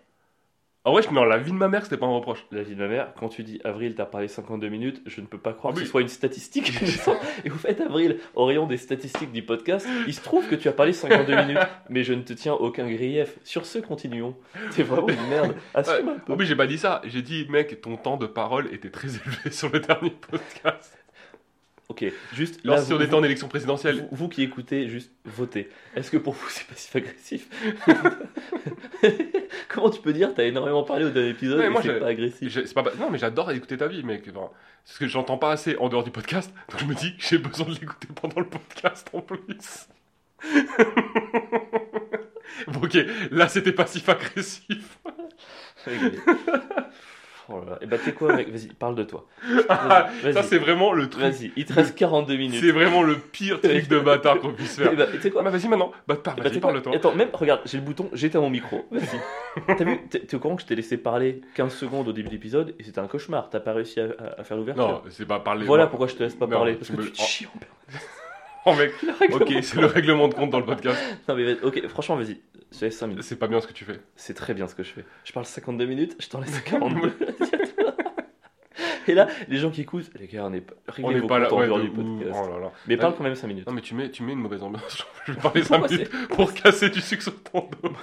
En 0.87 0.93
vrai, 0.93 1.01
je 1.01 1.09
non, 1.09 1.25
la 1.25 1.37
vie 1.37 1.51
de 1.51 1.57
ma 1.57 1.67
mère, 1.67 1.83
c'était 1.83 1.97
pas 1.97 2.05
un 2.05 2.15
reproche. 2.15 2.45
La 2.49 2.63
vie 2.63 2.73
de 2.73 2.79
ma 2.79 2.87
mère, 2.87 3.09
quand 3.19 3.27
tu 3.27 3.43
dis 3.43 3.59
Avril, 3.65 3.93
t'as 3.93 4.05
parlé 4.05 4.29
52 4.29 4.69
minutes, 4.69 5.01
je 5.05 5.19
ne 5.19 5.25
peux 5.25 5.37
pas 5.37 5.51
croire 5.51 5.73
Ah 5.73 5.75
que 5.75 5.81
oui. 5.81 5.85
ce 5.85 5.91
soit 5.91 5.99
une 5.99 6.07
statistique. 6.07 6.71
Et 7.43 7.49
vous 7.49 7.57
faites 7.57 7.81
Avril, 7.81 8.19
au 8.35 8.45
rayon 8.45 8.65
des 8.67 8.77
statistiques 8.77 9.33
du 9.33 9.43
podcast, 9.43 9.85
il 10.07 10.13
se 10.13 10.21
trouve 10.21 10.47
que 10.47 10.55
tu 10.55 10.69
as 10.69 10.71
parlé 10.71 10.93
52 10.93 11.35
minutes, 11.43 11.57
mais 11.89 12.05
je 12.05 12.13
ne 12.13 12.21
te 12.21 12.31
tiens 12.31 12.53
aucun 12.53 12.89
grief. 12.89 13.37
Sur 13.43 13.65
ce, 13.65 13.79
continuons. 13.79 14.33
T'es 14.73 14.83
vraiment 14.83 15.09
une 15.09 15.27
merde. 15.29 15.55
Assume 15.73 16.07
un 16.07 16.19
peu. 16.19 16.31
Oh, 16.31 16.35
mais 16.37 16.45
j'ai 16.45 16.55
pas 16.55 16.67
dit 16.67 16.77
ça. 16.77 17.01
J'ai 17.03 17.21
dit, 17.21 17.45
mec, 17.49 17.81
ton 17.81 17.97
temps 17.97 18.15
de 18.15 18.25
parole 18.25 18.73
était 18.73 18.89
très 18.89 19.09
élevé 19.09 19.51
sur 19.51 19.69
le 19.69 19.81
dernier 19.81 20.11
podcast. 20.11 20.97
Ok, 21.89 22.03
juste 22.33 22.59
Là, 22.65 22.81
si 22.81 22.91
on 22.91 22.99
était 22.99 23.13
en 23.13 23.23
élection 23.23 23.47
présidentielle, 23.47 24.07
Vous, 24.11 24.17
vous 24.17 24.27
qui 24.27 24.43
écoutez, 24.43 24.89
juste 24.89 25.13
votez. 25.23 25.69
Est-ce 25.95 26.11
que 26.11 26.17
pour 26.17 26.33
vous 26.33 26.49
c'est 26.49 26.67
passif-agressif 26.67 27.47
Comment 29.69 29.89
tu 29.89 30.01
peux 30.01 30.11
dire? 30.11 30.33
T'as 30.35 30.43
énormément 30.43 30.83
parlé 30.83 31.05
au 31.05 31.09
dernier 31.09 31.29
épisode 31.29 31.61
et 31.61 31.69
moi, 31.69 31.81
c'est 31.81 31.99
pas 31.99 32.07
agressif. 32.07 32.73
pas, 32.73 32.83
non, 32.99 33.09
mais 33.09 33.17
j'adore 33.17 33.51
écouter 33.51 33.77
ta 33.77 33.87
vie, 33.87 34.03
mec. 34.03 34.25
Enfin, 34.29 34.49
c'est 34.83 34.95
ce 34.95 34.99
que 34.99 35.07
j'entends 35.07 35.37
pas 35.37 35.51
assez 35.51 35.77
en 35.77 35.87
dehors 35.87 36.03
du 36.03 36.11
podcast. 36.11 36.53
Donc 36.69 36.81
je 36.81 36.85
me 36.85 36.93
dis 36.93 37.15
que 37.15 37.23
j'ai 37.23 37.37
besoin 37.37 37.67
de 37.67 37.79
l'écouter 37.79 38.09
pendant 38.19 38.41
le 38.41 38.47
podcast 38.47 39.09
en 39.13 39.21
plus. 39.21 39.87
bon, 42.67 42.81
ok, 42.83 42.97
là 43.31 43.47
c'était 43.47 43.71
passif-agressif. 43.71 44.99
oh 47.49 47.59
là 47.65 47.71
là. 47.71 47.77
Et 47.81 47.85
bah 47.85 47.97
t'es 48.03 48.11
quoi 48.13 48.35
mec 48.35 48.49
Vas-y, 48.49 48.67
parle 48.67 48.95
de 48.95 49.03
toi. 49.03 49.25
Ah, 49.69 50.09
Vas-y, 50.23 50.33
ça, 50.33 50.43
c'est 50.43 50.57
vraiment 50.57 50.93
le 50.93 51.09
truc. 51.09 51.23
Vas-y, 51.23 51.51
il 51.55 51.65
te 51.65 51.73
reste 51.73 51.95
42 51.95 52.35
minutes. 52.37 52.59
C'est 52.61 52.71
vraiment 52.71 53.03
le 53.03 53.15
pire 53.17 53.59
truc 53.61 53.87
de 53.87 53.99
bâtard 53.99 54.39
qu'on 54.39 54.53
puisse 54.53 54.75
faire. 54.77 54.91
Et 54.93 54.95
bah, 54.95 55.05
tu 55.11 55.21
sais 55.21 55.29
quoi 55.31 55.41
Ah, 55.41 55.43
bah, 55.45 55.49
vas-y 55.51 55.67
maintenant, 55.67 55.91
bah, 56.07 56.15
parle, 56.15 56.37
Eh 56.39 56.41
bah, 56.41 56.49
vas-y, 56.49 56.53
t'es 56.53 56.59
quoi 56.59 56.69
parle 56.71 56.79
de 56.79 56.83
toi. 56.83 56.95
Attends, 56.95 57.15
même, 57.15 57.29
regarde, 57.33 57.61
j'ai 57.65 57.77
le 57.77 57.83
bouton, 57.83 58.09
j'étais 58.13 58.37
à 58.37 58.41
mon 58.41 58.49
micro. 58.49 58.85
Vas-y. 58.91 59.75
T'as 59.75 59.83
vu 59.83 59.99
T'es 60.09 60.35
au 60.35 60.39
courant 60.39 60.55
que 60.55 60.61
je 60.61 60.67
t'ai 60.67 60.75
laissé 60.75 60.97
parler 60.97 61.41
15 61.55 61.73
secondes 61.73 62.07
au 62.07 62.13
début 62.13 62.27
de 62.27 62.33
l'épisode 62.33 62.75
et 62.79 62.83
c'était 62.83 62.99
un 62.99 63.07
cauchemar. 63.07 63.49
T'as 63.49 63.59
pas 63.59 63.73
réussi 63.73 63.99
à, 63.99 64.05
à- 64.19 64.41
à 64.41 64.43
faire 64.43 64.57
l'ouverture. 64.57 64.87
Non, 64.87 65.01
c'est 65.09 65.25
pas 65.27 65.39
parler. 65.39 65.65
Voilà 65.65 65.83
moi. 65.83 65.89
pourquoi 65.89 66.07
je 66.07 66.15
te 66.15 66.23
laisse 66.23 66.35
pas 66.35 66.45
Non, 66.45 66.51
parler. 66.57 66.73
tu 66.73 66.77
Parce 66.79 66.91
que 66.91 66.97
me- 66.97 67.03
tu 67.05 67.11
te 67.11 67.21
chies 67.21 67.45
en 67.47 67.57
permanence. 67.57 68.16
Oh, 68.67 68.75
mec, 68.75 68.91
ok, 69.31 69.53
c'est 69.61 69.79
le 69.79 69.87
règlement 69.87 70.27
de 70.27 70.33
compte 70.33 70.49
dans 70.49 70.59
le 70.59 70.65
podcast. 70.65 70.99
Non 71.27 71.35
mais 71.35 71.59
ok, 71.61 71.87
franchement, 71.87 72.17
vas-y. 72.17 72.41
Je 72.71 72.79
te 72.79 72.85
laisse 72.85 72.97
5 72.97 73.07
minutes. 73.07 73.23
C'est 73.23 73.37
pas 73.37 73.47
bien 73.47 73.61
ce 73.61 73.67
que 73.67 73.71
tu 73.71 73.85
fais. 73.85 74.01
C'est 74.17 74.33
très 74.33 74.53
bien 74.53 74.67
ce 74.67 74.75
que 74.75 74.83
je 74.83 74.91
fais. 74.91 75.05
Je 75.23 75.31
parle 75.31 75.45
52 75.45 75.85
minutes, 75.85 76.15
je 76.19 76.27
t'en 76.27 76.41
laisse 76.41 76.59
42. 76.61 77.13
Et 79.07 79.13
là, 79.13 79.27
les 79.47 79.57
gens 79.57 79.71
qui 79.71 79.81
écoutent, 79.81 80.09
les 80.19 80.27
gars, 80.27 80.45
on 80.45 80.49
n'est 80.49 80.61
pas, 80.61 80.73
On 81.01 81.11
vos 81.11 81.27
pas 81.27 81.39
là. 81.39 81.53
Ouais, 81.53 81.67
de 81.67 81.81
du 81.81 81.89
podcast. 81.89 82.37
Oh 82.43 82.49
là 82.49 82.59
là. 82.59 82.71
Mais 82.87 82.97
parle 82.97 83.15
quand 83.15 83.23
même 83.23 83.35
5 83.35 83.47
minutes. 83.47 83.67
Non, 83.67 83.73
mais 83.73 83.81
tu 83.81 83.95
mets, 83.95 84.11
tu 84.11 84.23
mets 84.23 84.33
une 84.33 84.39
mauvaise 84.39 84.61
ambiance. 84.61 85.05
Je 85.25 85.31
vais 85.31 85.39
parler 85.39 85.63
5 85.63 85.79
Pourquoi 85.79 85.97
minutes 85.97 86.27
pour 86.29 86.53
casser 86.53 86.89
du 86.89 87.01
sucre 87.01 87.23
sur 87.23 87.41
ton 87.43 87.69
dos. 87.81 87.93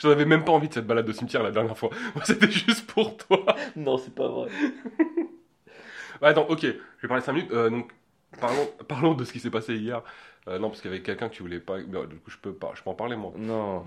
J'en 0.00 0.10
avais 0.10 0.24
même 0.24 0.44
pas 0.44 0.52
envie 0.52 0.68
de 0.68 0.74
cette 0.74 0.86
balade 0.86 1.08
au 1.08 1.12
cimetière 1.12 1.42
la 1.42 1.52
dernière 1.52 1.78
fois. 1.78 1.90
Moi, 2.16 2.24
c'était 2.24 2.50
juste 2.50 2.86
pour 2.86 3.16
toi. 3.16 3.46
Non, 3.76 3.96
c'est 3.96 4.14
pas 4.14 4.26
vrai. 4.28 4.48
Ouais, 6.20 6.28
attends, 6.28 6.46
ok, 6.48 6.60
je 6.62 7.02
vais 7.02 7.08
parler 7.08 7.22
5 7.22 7.32
minutes. 7.32 7.52
Euh, 7.52 7.70
donc, 7.70 7.92
parlons, 8.40 8.68
parlons 8.88 9.14
de 9.14 9.24
ce 9.24 9.32
qui 9.32 9.40
s'est 9.40 9.50
passé 9.50 9.74
hier. 9.76 10.02
Euh, 10.48 10.58
non, 10.58 10.68
parce 10.68 10.80
qu'il 10.82 10.90
y 10.90 10.94
avait 10.94 11.02
quelqu'un 11.02 11.28
que 11.28 11.34
tu 11.34 11.42
voulais 11.42 11.60
pas. 11.60 11.78
mais, 11.78 11.96
euh, 11.98 12.06
du 12.06 12.16
coup, 12.16 12.30
je 12.30 12.38
peux 12.38 12.52
pas. 12.52 12.72
Je 12.74 12.82
peux 12.82 12.90
en 12.90 12.94
parler 12.94 13.16
moi. 13.16 13.32
Non, 13.36 13.84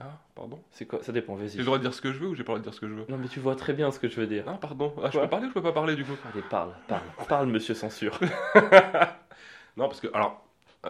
Ah, 0.00 0.18
pardon? 0.34 0.60
c'est 0.70 0.86
quoi 0.86 1.02
Ça 1.02 1.12
dépend, 1.12 1.36
J'ai 1.38 1.46
vas-y. 1.46 1.56
le 1.58 1.64
droit 1.64 1.78
de 1.78 1.82
dire 1.82 1.94
ce 1.94 2.00
que 2.00 2.12
je 2.12 2.18
veux 2.18 2.28
ou 2.28 2.34
j'ai 2.34 2.44
pas 2.44 2.52
le 2.54 2.58
droit 2.60 2.64
de 2.64 2.64
dire 2.70 2.74
ce 2.74 2.80
que 2.80 2.88
je 2.88 2.94
veux? 2.94 3.04
Non, 3.08 3.16
mais 3.18 3.28
tu 3.28 3.40
vois 3.40 3.56
très 3.56 3.72
bien 3.72 3.90
ce 3.90 3.98
que 3.98 4.08
je 4.08 4.20
veux 4.20 4.26
dire. 4.26 4.44
Ah, 4.46 4.58
pardon. 4.60 4.92
Ah, 5.02 5.06
je 5.06 5.12
Quoi? 5.12 5.22
peux 5.22 5.28
parler 5.30 5.46
ou 5.46 5.48
je 5.48 5.54
peux 5.54 5.62
pas 5.62 5.72
parler 5.72 5.96
du 5.96 6.04
coup? 6.04 6.16
Allez, 6.32 6.42
parle, 6.48 6.72
parle. 6.88 7.02
Parle, 7.28 7.46
monsieur 7.48 7.74
censure. 7.74 8.18
Non, 9.76 9.88
parce 9.88 10.00
que, 10.00 10.06
alors, 10.14 10.42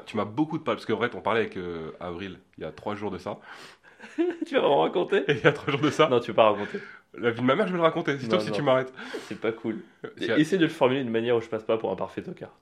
tu 0.06 0.16
m'as 0.16 0.24
beaucoup 0.24 0.58
de 0.58 0.62
parlé. 0.62 0.76
Parce 0.76 0.86
qu'en 0.86 0.96
vrai, 0.96 1.10
on 1.14 1.20
parlait 1.20 1.40
avec 1.40 1.56
euh, 1.56 1.90
Avril 1.98 2.38
il 2.56 2.62
y 2.62 2.64
a 2.66 2.70
3 2.70 2.94
jours 2.94 3.10
de 3.10 3.18
ça. 3.18 3.38
tu 4.46 4.54
vas 4.54 4.60
vraiment 4.60 4.82
raconter? 4.82 5.24
Et 5.28 5.32
il 5.32 5.40
y 5.42 5.46
a 5.46 5.52
3 5.52 5.72
jours 5.72 5.80
de 5.80 5.90
ça, 5.90 6.08
Non, 6.08 6.20
tu 6.20 6.30
veux 6.30 6.36
pas 6.36 6.50
raconter. 6.50 6.78
la 7.18 7.30
vie 7.30 7.40
de 7.40 7.46
ma 7.46 7.56
mère, 7.56 7.66
je 7.66 7.72
vais 7.72 7.78
le 7.78 7.82
raconter. 7.84 8.16
C'est 8.18 8.24
Non, 8.26 8.36
toi 8.36 8.40
si 8.40 8.50
non. 8.50 8.54
tu 8.56 8.62
m'arrêtes. 8.62 8.92
C'est 9.26 9.40
pas 9.40 9.50
cool. 9.52 9.80
Essaye 10.18 10.58
de 10.58 10.64
le 10.66 10.70
formuler 10.70 11.02
d'une 11.02 11.10
manière 11.12 11.34
où 11.36 11.40
je 11.40 11.48
passe 11.48 11.64
pas 11.64 11.78
pour 11.78 11.90
un 11.90 11.96
parfait 11.96 12.22
tocard. 12.22 12.52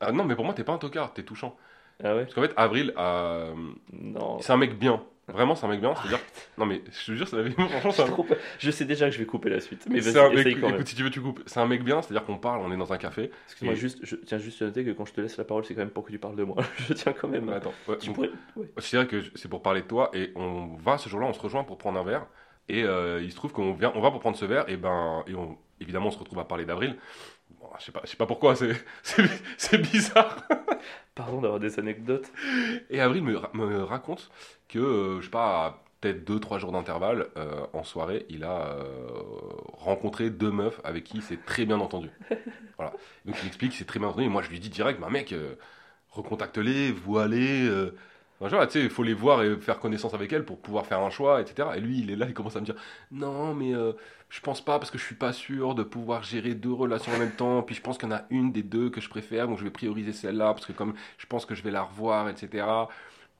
Ah, 0.00 0.12
non, 0.12 0.24
mais 0.24 0.34
pour 0.34 0.44
moi, 0.44 0.54
t'es 0.54 0.64
pas 0.64 0.72
un 0.72 0.78
tocard, 0.78 1.12
t'es 1.12 1.22
touchant. 1.22 1.56
Ah 2.02 2.14
ouais 2.16 2.22
Parce 2.24 2.34
qu'en 2.34 2.42
fait, 2.42 2.52
Avril, 2.56 2.92
euh, 2.98 3.54
Non. 3.92 4.40
c'est 4.40 4.52
un 4.52 4.56
mec 4.56 4.78
bien. 4.78 5.02
Vraiment, 5.28 5.54
c'est 5.54 5.64
un 5.64 5.68
mec 5.68 5.80
bien. 5.80 5.94
C'est-à-dire, 5.94 6.18
non, 6.58 6.66
mais 6.66 6.82
je 6.90 7.06
te 7.06 7.12
jure, 7.16 7.28
c'est 7.28 7.36
la. 7.36 7.48
Franchement, 7.50 7.92
c'est 7.92 8.02
Je, 8.02 8.08
un- 8.08 8.12
trouve- 8.12 8.36
je 8.58 8.70
sais 8.72 8.84
déjà 8.84 9.06
que 9.06 9.12
je 9.14 9.18
vais 9.20 9.24
couper 9.24 9.50
la 9.50 9.60
suite. 9.60 9.86
Mais 9.88 10.00
c'est 10.02 10.18
un 10.18 10.28
mec. 10.30 10.38
essaye 10.40 10.54
quand 10.56 10.66
même. 10.66 10.74
Écoute, 10.74 10.88
si 10.88 10.96
tu 10.96 11.04
veux, 11.04 11.10
tu 11.10 11.20
coupes. 11.20 11.40
C'est 11.46 11.60
un 11.60 11.66
mec 11.66 11.84
bien, 11.84 12.02
c'est-à-dire 12.02 12.26
qu'on 12.26 12.38
parle, 12.38 12.60
on 12.60 12.72
est 12.72 12.76
dans 12.76 12.92
un 12.92 12.98
café. 12.98 13.30
Excuse-moi, 13.46 13.74
Et- 13.74 13.76
juste, 13.76 14.00
je 14.02 14.16
tiens 14.16 14.38
juste 14.38 14.60
à 14.62 14.64
noter 14.64 14.84
que 14.84 14.90
quand 14.90 15.04
je 15.04 15.12
te 15.12 15.20
laisse 15.20 15.36
la 15.36 15.44
parole, 15.44 15.64
c'est 15.64 15.74
quand 15.74 15.80
même 15.80 15.90
pour 15.90 16.04
que 16.04 16.10
tu 16.10 16.18
parles 16.18 16.34
de 16.36 16.42
moi. 16.42 16.56
je 16.88 16.92
tiens 16.92 17.12
quand 17.12 17.28
même. 17.28 17.48
Attends, 17.50 17.72
ouais, 17.86 17.98
Tu 17.98 18.06
donc, 18.08 18.16
pourrais. 18.16 18.30
ouais. 18.56 18.72
c'est 18.78 18.96
vrai 18.96 19.06
que 19.06 19.22
c'est 19.36 19.48
pour 19.48 19.62
parler 19.62 19.82
de 19.82 19.86
toi 19.86 20.10
et 20.12 20.32
on 20.34 20.74
va 20.82 20.98
ce 20.98 21.08
jour-là, 21.08 21.26
on 21.28 21.32
se 21.32 21.40
rejoint 21.40 21.62
pour 21.62 21.78
prendre 21.78 22.00
un 22.00 22.04
verre. 22.04 22.26
Et 22.68 22.82
euh, 22.82 23.20
il 23.22 23.30
se 23.30 23.36
trouve 23.36 23.52
qu'on 23.52 23.72
vient, 23.74 23.92
on 23.94 24.00
va 24.00 24.10
pour 24.10 24.20
prendre 24.20 24.36
ce 24.36 24.44
verre 24.44 24.64
et 24.68 24.76
ben, 24.76 25.22
et 25.28 25.34
on, 25.34 25.56
évidemment, 25.80 26.08
on 26.08 26.12
se 26.12 26.18
retrouve 26.18 26.38
à 26.40 26.44
parler 26.44 26.64
d'Avril. 26.64 26.96
Je 27.78 27.86
sais 27.86 27.92
pas, 27.92 28.00
je 28.04 28.10
sais 28.10 28.16
pas 28.16 28.26
pourquoi, 28.26 28.54
c'est, 28.56 29.78
bizarre. 29.78 30.46
Pardon 31.14 31.40
d'avoir 31.40 31.60
des 31.60 31.78
anecdotes. 31.78 32.30
Et 32.90 33.00
Avril 33.00 33.22
me, 33.22 33.36
ra- 33.36 33.50
me 33.54 33.82
raconte 33.84 34.30
que, 34.68 34.78
euh, 34.78 35.20
je 35.20 35.26
sais 35.26 35.30
pas, 35.30 35.66
à 35.66 35.82
peut-être 36.00 36.24
2-3 36.24 36.58
jours 36.58 36.72
d'intervalle, 36.72 37.28
euh, 37.36 37.66
en 37.72 37.84
soirée, 37.84 38.26
il 38.28 38.44
a 38.44 38.68
euh, 38.76 38.84
rencontré 39.74 40.30
deux 40.30 40.50
meufs 40.50 40.80
avec 40.84 41.04
qui 41.04 41.18
il 41.18 41.22
s'est 41.22 41.38
très 41.44 41.64
bien 41.66 41.80
entendu. 41.80 42.10
voilà. 42.78 42.92
Donc 43.26 43.36
il 43.42 43.46
explique 43.46 43.70
qu'il 43.72 43.78
s'est 43.78 43.84
très 43.84 43.98
bien 44.00 44.08
entendu. 44.08 44.24
Et 44.24 44.28
moi, 44.28 44.42
je 44.42 44.50
lui 44.50 44.60
dis 44.60 44.70
direct, 44.70 45.00
bah 45.00 45.08
mec, 45.10 45.32
euh, 45.32 45.54
recontacte-les, 46.10 46.92
vois-les. 46.92 47.68
Enfin, 48.42 48.66
tu 48.66 48.72
sais, 48.72 48.84
il 48.84 48.90
faut 48.90 49.02
les 49.02 49.14
voir 49.14 49.42
et 49.42 49.56
faire 49.58 49.78
connaissance 49.78 50.14
avec 50.14 50.32
elles 50.32 50.44
pour 50.44 50.58
pouvoir 50.58 50.86
faire 50.86 51.00
un 51.00 51.10
choix, 51.10 51.40
etc. 51.40 51.68
Et 51.76 51.80
lui, 51.80 52.00
il 52.00 52.10
est 52.10 52.16
là, 52.16 52.26
il 52.26 52.34
commence 52.34 52.56
à 52.56 52.60
me 52.60 52.64
dire, 52.64 52.74
non, 53.10 53.54
mais 53.54 53.74
euh, 53.74 53.92
je 54.30 54.40
pense 54.40 54.60
pas 54.64 54.78
parce 54.78 54.90
que 54.90 54.98
je 54.98 55.04
suis 55.04 55.14
pas 55.14 55.32
sûr 55.32 55.74
de 55.74 55.82
pouvoir 55.82 56.22
gérer 56.22 56.54
deux 56.54 56.72
relations 56.72 57.12
en 57.12 57.18
même 57.18 57.32
temps. 57.32 57.62
Puis 57.62 57.74
je 57.74 57.80
pense 57.82 57.98
qu'il 57.98 58.08
y 58.08 58.12
en 58.12 58.16
a 58.16 58.22
une 58.30 58.50
des 58.52 58.62
deux 58.62 58.90
que 58.90 59.00
je 59.00 59.08
préfère, 59.08 59.46
donc 59.46 59.58
je 59.58 59.64
vais 59.64 59.70
prioriser 59.70 60.12
celle-là 60.12 60.54
parce 60.54 60.66
que 60.66 60.72
comme 60.72 60.94
je 61.18 61.26
pense 61.26 61.46
que 61.46 61.54
je 61.54 61.62
vais 61.62 61.70
la 61.70 61.82
revoir, 61.82 62.28
etc. 62.28 62.66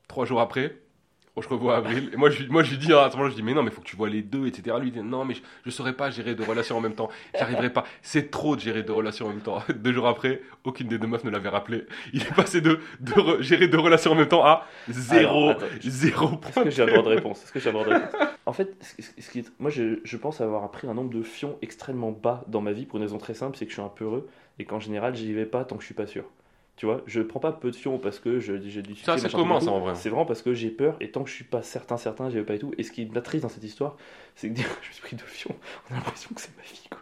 Trois 0.09 0.27
jours 0.27 0.41
après, 0.41 0.82
je 1.41 1.49
revois 1.49 1.77
Avril. 1.79 2.11
Et 2.13 2.17
moi, 2.17 2.29
je, 2.29 2.43
lui- 2.43 2.51
moi, 2.51 2.63
je 2.63 2.73
lui 2.73 2.79
dis, 2.79 2.93
à 2.93 3.09
ce 3.09 3.17
moment-là, 3.17 3.31
je 3.31 3.37
dis, 3.37 3.43
mais 3.43 3.55
non, 3.55 3.63
mais 3.63 3.71
faut 3.71 3.81
que 3.81 3.87
tu 3.87 3.97
vois 3.97 4.09
les 4.11 4.21
deux, 4.23 4.47
etc. 4.47 4.77
Lui, 4.79 4.89
il 4.89 4.93
dit, 4.93 5.01
non, 5.01 5.25
mais 5.25 5.33
je, 5.35 5.41
je 5.65 5.71
saurais 5.71 5.95
pas 5.95 6.11
gérer 6.11 6.35
deux 6.35 6.45
relations 6.45 6.77
en 6.77 6.81
même 6.83 6.95
temps. 6.95 7.09
J'arriverai 7.39 7.71
pas. 7.73 7.85
C'est 8.03 8.31
trop 8.31 8.55
de 8.55 8.61
gérer 8.61 8.83
deux 8.83 8.93
relations 8.93 9.27
en 9.27 9.31
même 9.31 9.41
temps. 9.41 9.63
Deux 9.75 9.93
jours 9.95 10.07
après, 10.09 10.43
aucune 10.65 10.89
des 10.89 10.99
deux 10.99 11.07
meufs 11.07 11.25
ne 11.25 11.31
l'avait 11.31 11.49
rappelé. 11.49 11.85
Il 12.13 12.23
est 12.23 12.35
passé 12.35 12.61
de, 12.61 12.81
de 13.01 13.13
re- 13.13 13.41
gérer 13.41 13.69
deux 13.69 13.79
relations 13.81 14.13
en 14.13 14.15
même 14.15 14.29
temps 14.29 14.45
à 14.45 14.67
zéro, 14.91 15.49
Alors, 15.49 15.51
attends, 15.63 15.67
je- 15.81 15.89
zéro 15.91 16.27
Est-ce 16.29 16.53
point. 16.53 16.65
que 16.65 16.71
j'ai 16.71 16.83
un 16.83 16.87
droit 16.87 17.03
de 17.03 17.09
réponse? 17.09 17.43
Est-ce 17.45 17.53
que 17.53 17.61
j'ai 17.61 17.71
un 17.71 17.73
droit 17.73 17.85
de 17.87 17.91
réponse? 17.95 18.11
En 18.45 18.53
fait, 18.53 18.77
ce- 18.81 19.31
qui 19.31 19.39
est- 19.39 19.53
moi, 19.59 19.71
je, 19.71 20.01
je 20.05 20.17
pense 20.19 20.41
avoir 20.41 20.65
appris 20.65 20.87
un 20.89 20.95
nombre 20.95 21.11
de 21.15 21.23
fions 21.23 21.57
extrêmement 21.63 22.11
bas 22.13 22.45
dans 22.49 22.61
ma 22.61 22.73
vie 22.73 22.85
pour 22.85 22.99
une 22.99 23.05
raison 23.05 23.19
très 23.19 23.35
simple, 23.35 23.57
c'est 23.57 23.65
que 23.65 23.71
je 23.71 23.77
suis 23.77 23.83
un 23.83 23.89
peu 23.89 24.05
heureux 24.05 24.29
et 24.59 24.65
qu'en 24.65 24.81
général, 24.81 25.15
j'y 25.15 25.33
vais 25.33 25.47
pas 25.47 25.65
tant 25.65 25.77
que 25.77 25.81
je 25.83 25.87
suis 25.87 25.95
pas 25.95 26.07
sûr. 26.07 26.25
Tu 26.77 26.87
vois, 26.87 27.03
je 27.07 27.21
prends 27.21 27.39
pas 27.39 27.53
peu 27.53 27.71
de 27.71 27.77
fions 27.77 27.99
parce 27.99 28.19
que 28.19 28.41
j'ai 28.41 28.59
du 28.59 28.71
succès. 28.95 29.05
Ça, 29.05 29.19
c'est 29.19 29.29
tout, 29.29 29.61
ça, 29.61 29.71
en 29.71 29.81
vrai. 29.81 29.95
C'est 29.95 30.09
vraiment 30.09 30.25
parce 30.25 30.43
que 30.43 30.55
j'ai 30.55 30.71
peur 30.71 30.97
et 31.01 31.11
tant 31.11 31.23
que 31.23 31.29
je 31.29 31.35
suis 31.35 31.45
pas 31.45 31.63
certain, 31.63 31.97
certain, 31.97 32.31
j'y 32.31 32.37
vais 32.37 32.45
pas 32.45 32.55
et 32.55 32.59
tout. 32.59 32.73
Et 32.79 32.83
ce 32.83 32.91
qui 32.91 33.07
m'attriste 33.07 33.43
dans 33.43 33.49
cette 33.49 33.65
histoire, 33.65 33.97
c'est 34.35 34.49
que 34.49 34.55
dire 34.55 34.69
que 34.81 34.85
je 34.85 34.89
me 34.89 34.93
suis 34.93 35.03
pris 35.03 35.17
deux 35.17 35.25
fions, 35.27 35.55
on 35.89 35.95
a 35.95 35.97
l'impression 35.99 36.31
que 36.35 36.41
c'est 36.41 36.57
ma 36.57 36.63
vie, 36.63 36.89
quoi. 36.91 37.01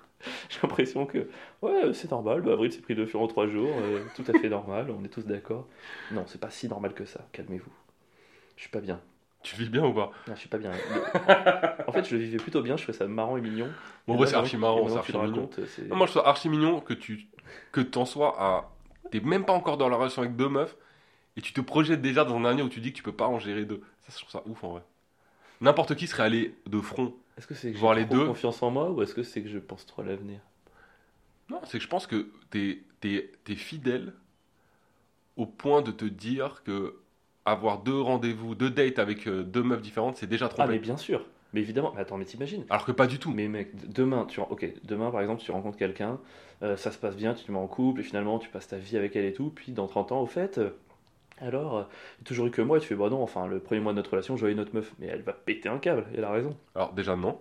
J'ai 0.51 0.59
l'impression 0.63 1.07
que, 1.07 1.31
ouais, 1.63 1.95
c'est 1.95 2.11
normal, 2.11 2.43
bah, 2.43 2.53
Avril 2.53 2.71
s'est 2.71 2.83
pris 2.83 2.95
deux 2.95 3.07
filles 3.07 3.21
en 3.21 3.27
trois 3.27 3.47
jours, 3.47 3.71
euh, 3.79 4.05
tout 4.15 4.25
à 4.29 4.39
fait 4.39 4.51
normal, 4.51 4.91
on 4.91 5.03
est 5.03 5.09
tous 5.09 5.25
d'accord. 5.25 5.67
Non, 6.11 6.25
c'est 6.27 6.41
pas 6.41 6.51
si 6.51 6.69
normal 6.69 6.93
que 6.93 7.07
ça, 7.07 7.27
calmez-vous. 7.33 7.73
Je 8.57 8.63
suis 8.63 8.71
pas 8.71 8.81
bien. 8.81 9.01
Tu 9.43 9.57
vis 9.57 9.71
bien 9.71 9.87
ou 9.87 9.95
pas? 9.95 10.11
Non, 10.29 10.35
je 10.35 10.41
suis 10.41 10.49
pas 10.51 10.59
bien. 10.59 10.71
En 11.87 11.93
fait, 11.93 12.05
je 12.05 12.15
le 12.15 12.23
vivais 12.23 12.37
plutôt 12.37 12.61
bien, 12.61 12.77
je 12.77 12.83
trouvais 12.83 12.99
ça 12.99 13.07
marrant 13.07 13.39
et 13.39 13.41
mignon. 13.41 13.69
Bon, 14.07 14.19
ouais, 14.19 14.27
c'est 14.27 14.35
archi 14.35 14.59
marrant, 14.59 14.87
c'est 14.89 14.97
archi 14.97 15.17
mignon. 15.17 15.49
Non, 15.89 15.97
moi 15.97 16.07
je 16.07 16.13
trouve 16.13 16.27
archi 16.27 16.49
mignon 16.51 16.81
que 16.81 16.93
tu 16.93 17.27
que 17.73 17.81
t'en 17.81 18.05
sois 18.05 18.35
à. 18.39 18.71
T'es 19.11 19.21
même 19.21 19.45
pas 19.45 19.53
encore 19.53 19.77
dans 19.77 19.89
la 19.89 19.97
relation 19.97 20.23
avec 20.23 20.37
deux 20.37 20.49
meufs 20.49 20.77
et 21.37 21.41
tu 21.41 21.53
te 21.53 21.61
projettes 21.61 22.03
déjà 22.03 22.25
dans 22.25 22.37
un 22.37 22.43
dernier 22.43 22.63
où 22.63 22.69
tu 22.69 22.81
dis 22.81 22.93
que 22.93 22.97
tu 22.97 23.03
peux 23.03 23.13
pas 23.13 23.27
en 23.29 23.39
gérer 23.39 23.65
deux. 23.65 23.81
Ça, 24.03 24.13
je 24.13 24.19
trouve 24.25 24.31
ça 24.31 24.43
ouf 24.47 24.63
en 24.65 24.71
vrai. 24.73 24.83
N'importe 25.61 25.95
qui 25.95 26.07
serait 26.07 26.23
allé 26.25 26.55
de 26.67 26.81
front. 26.81 27.15
Est-ce 27.37 27.47
que 27.47 27.55
c'est 27.55 27.73
que 27.73 27.79
Voir 27.79 27.95
j'ai 27.95 28.01
les 28.01 28.07
trop 28.07 28.17
deux. 28.17 28.27
confiance 28.27 28.63
en 28.63 28.71
moi 28.71 28.91
ou 28.91 29.03
est-ce 29.03 29.15
que 29.15 29.23
c'est 29.23 29.43
que 29.43 29.49
je 29.49 29.59
pense 29.59 29.85
trop 29.87 30.03
à 30.03 30.05
l'avenir? 30.07 30.41
Non, 31.49 31.61
c'est 31.65 31.79
que 31.79 31.85
je 31.85 31.89
pense 31.89 32.07
que 32.07 32.29
t'es 32.51 32.83
es, 33.05 33.55
fidèle 33.57 34.13
au 35.37 35.47
point 35.47 35.83
de 35.83 35.91
te 35.91 36.05
dire 36.05 36.63
que 36.65 36.97
avoir 37.45 37.79
deux 37.83 38.01
rendez-vous, 38.01 38.55
deux 38.55 38.71
dates 38.71 38.99
avec 38.99 39.27
euh, 39.27 39.43
deux 39.43 39.63
meufs 39.63 39.83
différentes, 39.83 40.17
c'est 40.17 40.27
déjà 40.27 40.47
Ah, 40.47 40.49
trompé. 40.51 40.73
mais 40.75 40.79
bien 40.79 40.97
sûr. 40.97 41.25
Mais 41.53 41.61
évidemment, 41.61 41.93
mais 41.95 42.03
attends, 42.03 42.17
mais 42.17 42.25
t'imagines 42.25 42.65
Alors 42.71 42.85
que 42.85 42.93
pas 42.93 43.07
du 43.07 43.19
tout. 43.19 43.33
Mais 43.33 43.49
mec, 43.49 43.71
demain, 43.93 44.25
tu, 44.27 44.41
ok, 44.41 44.67
demain 44.85 45.11
par 45.11 45.21
exemple, 45.21 45.43
tu 45.43 45.51
rencontres 45.51 45.79
quelqu'un, 45.79 46.19
euh, 46.63 46.77
ça 46.77 46.91
se 46.93 46.99
passe 46.99 47.17
bien, 47.17 47.35
tu 47.35 47.45
te 47.45 47.53
mets 47.53 47.59
en 47.59 47.67
couple, 47.67 48.01
et 48.01 48.05
finalement 48.05 48.39
tu 48.39 48.49
passes 48.49 48.69
ta 48.69 48.77
vie 48.77 48.97
avec 48.97 49.17
elle 49.17 49.25
et 49.25 49.33
tout, 49.33 49.51
puis 49.51 49.73
dans 49.73 49.87
30 49.87 50.13
ans, 50.13 50.21
au 50.21 50.27
fait, 50.27 50.59
euh, 50.59 50.71
alors, 51.41 51.79
euh, 51.79 51.83
toujours 52.25 52.47
eu 52.47 52.51
que 52.51 52.63
moi, 52.63 52.77
et 52.77 52.81
tu 52.81 52.87
fais, 52.87 52.95
bah 52.95 53.09
non, 53.09 53.23
enfin, 53.23 53.47
le 53.47 53.61
premier 53.61 53.81
mois 53.81 53.93
de 53.93 53.97
notre 53.97 54.11
relation, 54.11 54.37
je 54.37 54.41
voyais 54.41 54.55
une 54.55 54.61
autre 54.61 54.75
meuf, 54.75 54.93
mais 54.99 55.07
elle 55.07 55.23
va 55.23 55.33
péter 55.33 55.69
un 55.69 55.79
câble, 55.79 56.07
et 56.13 56.19
elle 56.19 56.25
a 56.25 56.31
raison. 56.31 56.57
Alors 56.75 56.93
déjà 56.93 57.17
non. 57.17 57.41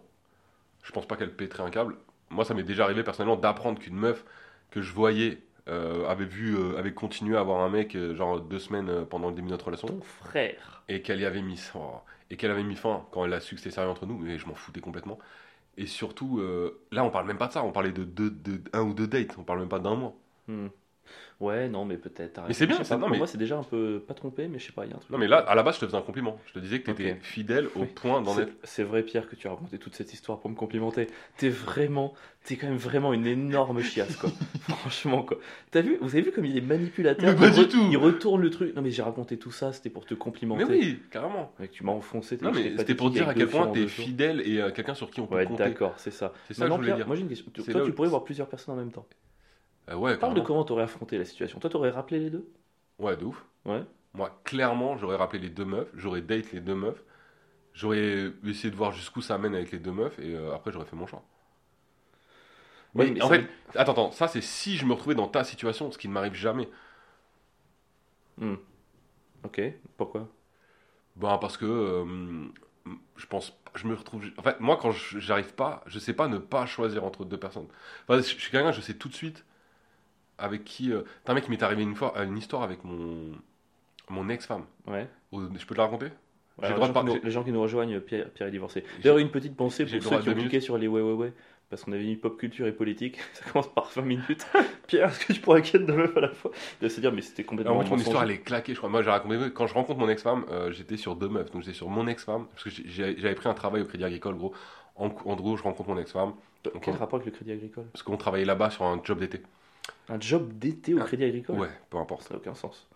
Je 0.84 0.92
pense 0.92 1.06
pas 1.06 1.18
qu'elle 1.18 1.36
pèterait 1.36 1.64
un 1.64 1.70
câble. 1.70 1.96
Moi 2.30 2.46
ça 2.46 2.54
m'est 2.54 2.64
déjà 2.64 2.86
arrivé 2.86 3.04
personnellement 3.04 3.36
d'apprendre 3.36 3.80
qu'une 3.80 3.96
meuf 3.96 4.24
que 4.72 4.82
je 4.82 4.94
voyais 4.94 5.40
euh, 5.68 6.08
avait 6.08 6.26
vu, 6.26 6.56
euh, 6.56 6.78
avait 6.78 6.94
continué 6.94 7.38
à 7.38 7.42
avoir 7.42 7.62
un 7.62 7.70
mec 7.70 7.96
euh, 7.96 8.16
genre 8.16 8.40
deux 8.42 8.60
semaines 8.60 9.06
pendant 9.06 9.30
le 9.30 9.36
début 9.36 9.48
de 9.48 9.52
notre 9.52 9.66
relation 9.66 9.88
Ton 9.88 10.02
frère. 10.02 10.84
et 10.88 11.02
qu'elle 11.02 11.20
y 11.20 11.26
avait 11.26 11.42
mis 11.42 11.62
oh, 11.76 11.96
et 12.30 12.38
qu'elle 12.38 12.52
avait 12.52 12.64
mis 12.64 12.76
fin 12.76 13.06
quand 13.12 13.26
elle 13.26 13.34
a 13.34 13.40
su 13.40 13.56
que 13.56 13.62
c'était 13.62 13.74
sérieux 13.74 13.90
entre 13.90 14.06
nous, 14.06 14.18
mais 14.18 14.38
je 14.38 14.48
m'en 14.48 14.56
foutais 14.56 14.82
complètement. 14.82 15.20
Et 15.78 15.86
surtout, 15.86 16.42
là 16.92 17.04
on 17.04 17.10
parle 17.10 17.28
même 17.28 17.38
pas 17.38 17.48
de 17.48 17.54
ça, 17.54 17.64
on 17.64 17.72
parlait 17.72 17.92
de, 17.92 18.04
deux, 18.04 18.30
de 18.30 18.62
un 18.74 18.82
ou 18.82 18.94
deux 18.94 19.08
dates, 19.08 19.38
on 19.38 19.44
parle 19.44 19.60
même 19.60 19.70
pas 19.70 19.80
d'un 19.80 19.96
mois. 19.96 20.14
Hmm. 20.48 20.68
Ouais, 21.40 21.70
non, 21.70 21.86
mais 21.86 21.96
peut-être. 21.98 22.42
Mais 22.48 22.54
c'est 22.54 22.68
bien, 22.68 22.84
ça, 22.84 22.96
pas, 22.96 22.96
non, 22.96 23.02
pour 23.02 23.12
mais- 23.12 23.18
moi, 23.20 23.28
c'est 23.28 23.38
déjà 23.38 23.58
un 23.58 23.64
peu, 23.64 24.04
pas 24.06 24.14
trompé, 24.14 24.48
mais 24.50 24.60
je 24.60 24.66
sais 24.66 24.72
pas, 24.74 24.84
il 24.86 24.90
y 24.92 24.94
a 24.94 24.98
un 24.98 25.00
truc. 25.00 25.10
Non 25.12 25.18
mais 25.18 25.28
là, 25.28 25.38
à 25.38 25.56
la 25.56 25.64
base, 25.64 25.76
je 25.76 25.80
te 25.82 25.86
faisais 25.86 25.98
un 25.98 26.02
compliment. 26.02 26.38
Je 26.48 26.54
te 26.54 26.60
disais 26.60 26.80
que 26.82 26.92
tu 26.92 26.92
étais 26.92 27.16
fidèle 27.22 27.68
au 27.76 27.82
Oui. 27.82 27.88
point 27.88 28.22
d'en 28.22 28.38
être. 28.38 28.52
C'est 28.64 28.84
vrai, 28.84 29.04
Pierre, 29.04 29.28
que 29.30 29.36
tu 29.38 29.48
as 29.48 29.52
raconté 29.52 29.78
toute 29.78 29.96
cette 29.96 30.12
histoire 30.14 30.40
pour 30.40 30.50
me 30.50 30.56
complimenter. 30.56 31.08
T'es 31.38 31.48
vraiment, 31.48 32.14
t'es 32.44 32.58
quand 32.58 32.68
même 32.68 32.76
vraiment 32.76 33.14
une 33.14 33.26
énorme 33.26 33.82
chiasse, 33.82 34.18
quoi. 34.18 34.30
Franchement, 34.80 35.24
quoi. 35.24 35.38
T'as 35.72 35.80
vu, 35.82 35.98
vous 36.02 36.10
avez 36.10 36.22
vu 36.24 36.32
comme 36.34 36.44
il 36.46 36.58
est 36.58 36.62
manipulateur? 36.62 37.34
Mais 37.34 37.36
pas 37.40 37.50
du 37.52 37.68
tout. 37.70 37.88
Il 37.90 37.98
retourne 37.98 38.42
le 38.42 38.50
truc. 38.50 38.76
Non, 38.76 38.82
mais 38.82 38.92
j'ai 38.92 39.02
raconté 39.02 39.38
tout 39.38 39.52
ça, 39.52 39.72
c'était 39.72 39.90
pour 39.90 40.06
te 40.06 40.14
complimenter. 40.16 40.66
Mais 40.66 40.70
oui, 40.78 41.00
carrément. 41.10 41.54
Mec, 41.60 41.72
tu 41.72 41.86
m'as 41.86 41.94
enfoncé. 41.94 42.38
Non 42.42 42.52
mais 42.52 42.74
c'était 42.78 42.96
pour 42.96 43.12
dire 43.12 43.30
à 43.30 43.34
quel 43.34 43.48
point 43.48 43.68
t'es 43.68 43.88
fidèle 43.88 44.42
et 44.46 44.60
euh, 44.62 44.72
quelqu'un 44.72 44.94
sur 44.94 45.10
qui 45.10 45.22
on 45.22 45.28
peut 45.28 45.36
Ouais, 45.36 45.46
compter. 45.46 45.64
d'accord, 45.64 45.94
c'est 45.98 46.12
ça. 46.12 46.34
C'est 46.48 46.54
ça 46.54 46.66
que 46.66 46.72
je 46.72 46.76
voulais 46.76 46.94
dire. 46.96 47.08
moi 47.08 47.16
j'ai 47.16 47.22
une 47.22 47.30
question. 47.30 47.50
Toi, 47.72 47.82
tu 47.86 47.94
pourrais 47.94 48.10
voir 48.10 48.26
plusieurs 48.26 48.48
personnes 48.50 48.74
en 48.76 48.78
même 48.78 48.92
temps. 48.92 49.06
Euh, 49.90 49.96
ouais, 49.96 50.18
Parle 50.18 50.36
de 50.36 50.42
comment 50.42 50.64
t'aurais 50.64 50.84
affronté 50.84 51.18
la 51.18 51.26
situation. 51.26 51.60
Toi, 51.60 51.70
t'aurais 51.70 51.90
rappelé 51.90 52.20
les 52.20 52.30
deux? 52.30 52.48
Ouais, 53.00 53.16
de 53.18 53.26
ouf. 53.26 53.44
Ouais. 53.66 53.84
Moi, 54.14 54.40
clairement, 54.44 54.98
j'aurais 54.98 55.16
rappelé 55.16 55.40
les 55.40 55.50
deux 55.50 55.66
meufs, 55.66 55.88
j'aurais 55.96 56.22
date 56.22 56.52
les 56.52 56.60
deux 56.60 56.76
meufs, 56.76 57.02
j'aurais 57.74 58.32
essayé 58.46 58.72
de 58.72 58.76
voir 58.76 58.92
jusqu'où 58.92 59.22
ça 59.22 59.38
mène 59.38 59.56
avec 59.56 59.72
les 59.72 59.80
deux 59.80 59.92
meufs 59.92 60.18
et 60.20 60.34
euh, 60.34 60.54
après 60.54 60.72
j'aurais 60.72 60.86
fait 60.86 60.96
mon 60.96 61.06
choix. 61.06 61.24
Mais, 62.96 63.12
mais 63.12 63.22
en 63.22 63.30
fait, 63.30 63.46
attends, 63.76 63.92
attends, 63.92 64.12
ça 64.12 64.28
c'est 64.28 64.42
si 64.42 64.76
je 64.76 64.86
me 64.86 64.94
retrouvais 64.94 65.16
dans 65.16 65.28
ta 65.28 65.44
situation, 65.44 65.92
ce 65.92 65.98
qui 65.98 66.08
ne 66.08 66.14
m'arrive 66.14 66.34
jamais. 66.34 66.68
Hmm. 68.40 68.56
Ok, 69.44 69.62
pourquoi? 69.96 70.28
Ben 71.16 71.38
parce 71.38 71.56
que 71.56 71.66
euh, 71.66 72.46
je 73.16 73.28
pense, 73.28 73.54
je 73.76 73.88
me 73.88 73.94
retrouve. 73.94 74.26
En 74.38 74.42
fait, 74.42 74.60
moi 74.60 74.78
quand 74.82 74.92
j'arrive 74.92 75.54
pas, 75.54 75.84
je 75.86 76.00
sais 76.00 76.14
pas 76.14 76.28
ne 76.28 76.40
pas 76.40 76.66
choisir 76.66 77.04
entre 77.04 77.26
deux 77.26 77.38
personnes. 77.38 77.68
Enfin, 78.08 78.18
je 78.18 78.24
suis 78.24 78.52
quelqu'un, 78.52 78.72
je 78.72 78.82
sais 78.82 78.96
tout 78.96 79.08
de 79.08 79.14
suite 79.14 79.46
avec 80.40 80.64
qui. 80.64 80.92
euh, 80.92 81.04
T'as 81.24 81.32
un 81.34 81.36
mec 81.36 81.46
qui 81.46 81.52
m'est 81.52 81.64
arrivé 81.64 81.84
une 81.84 81.96
fois, 81.96 82.14
une 82.24 82.38
histoire 82.38 82.64
avec 82.64 82.84
mon 82.84 83.32
mon 84.10 84.30
ex-femme. 84.30 84.64
Ouais. 84.88 85.08
Je 85.32 85.66
peux 85.66 85.76
te 85.76 85.80
la 85.80 85.84
raconter? 85.86 86.08
J'ai 86.62 86.66
Alors, 86.66 86.72
le 86.72 86.76
droit 86.76 86.88
les, 86.88 86.94
de 86.94 86.94
gens 86.94 86.94
par- 86.94 87.04
nous, 87.04 87.20
les 87.24 87.32
gens 87.32 87.44
qui 87.44 87.52
nous 87.52 87.62
rejoignent, 87.62 88.00
Pierre, 88.02 88.30
Pierre 88.32 88.48
est 88.50 88.52
divorcé. 88.52 88.84
J'ai- 88.98 89.04
D'ailleurs, 89.04 89.20
une 89.20 89.30
petite 89.32 89.56
pensée 89.56 89.86
pour 89.86 89.92
ceux 90.04 90.20
qui 90.20 90.30
ont 90.30 90.34
cliqué 90.34 90.60
sur 90.60 90.78
les 90.78 90.88
ouais 90.88 91.02
ouais 91.02 91.14
ouais, 91.14 91.34
parce 91.70 91.84
qu'on 91.84 91.92
avait 91.94 92.04
mis 92.04 92.16
pop 92.16 92.38
culture 92.38 92.68
et 92.68 92.72
politique. 92.74 93.20
Ça 93.34 93.46
commence 93.50 93.72
par 93.74 93.90
20 93.96 94.02
minutes. 94.02 94.46
Pierre, 94.88 95.10
est-ce 95.10 95.26
que 95.28 95.34
tu 95.34 95.40
pourrais 95.40 95.62
quitter 95.62 95.80
deux 95.80 95.94
meufs 95.94 96.18
à 96.18 96.22
la 96.22 96.30
fois? 96.30 96.52
De 96.82 96.90
se 96.90 97.00
dire, 97.00 97.12
mais 97.14 97.22
c'était 97.22 97.44
complètement. 97.44 97.74
Alors, 97.76 97.84
moi, 97.88 97.96
mon 97.98 98.02
histoire, 98.02 98.24
elle 98.24 98.32
est 98.32 98.40
claquée, 98.42 98.74
je 98.74 98.80
crois. 98.80 98.90
Moi, 98.90 99.04
j'ai 99.04 99.10
raconté, 99.10 99.38
quand 99.54 99.68
je 99.68 99.74
rencontre 99.74 100.00
mon 100.00 100.10
ex-femme, 100.10 100.46
euh, 100.50 100.72
j'étais 100.72 100.98
sur 100.98 101.16
deux 101.16 101.30
meufs. 101.30 101.52
Donc, 101.52 101.62
j'étais 101.62 101.78
sur 101.78 101.88
mon 101.90 102.08
ex-femme, 102.08 102.48
parce 102.48 102.64
que 102.64 102.70
j'avais 102.88 103.36
pris 103.36 103.48
un 103.48 103.54
travail 103.54 103.82
au 103.84 103.86
Crédit 103.86 104.04
Agricole, 104.04 104.36
gros. 104.36 104.54
En, 104.96 105.06
en 105.06 105.36
gros, 105.36 105.56
je 105.56 105.64
rencontre 105.64 105.90
mon 105.90 105.98
ex-femme, 105.98 106.34
Quel 106.82 106.96
rapport 106.96 107.20
avec 107.20 107.28
le 107.28 107.32
crédit 107.32 107.54
agricole? 107.54 107.86
Parce 107.94 108.04
qu'on 108.04 108.18
travaillait 108.18 108.46
là-bas 108.46 108.70
sur 108.70 108.84
un 108.84 109.00
job 109.02 109.20
d'été. 109.20 109.42
Un 110.10 110.20
job 110.20 110.54
d'été 110.58 110.94
au 110.94 111.00
Ah, 111.00 111.06
crédit 111.06 111.24
agricole 111.26 111.58
Ouais, 111.58 111.70
peu 111.90 111.98
importe. 111.98 112.24
Ça 112.24 112.34
n'a 112.34 112.40
aucun 112.40 112.56
sens. 112.56 112.88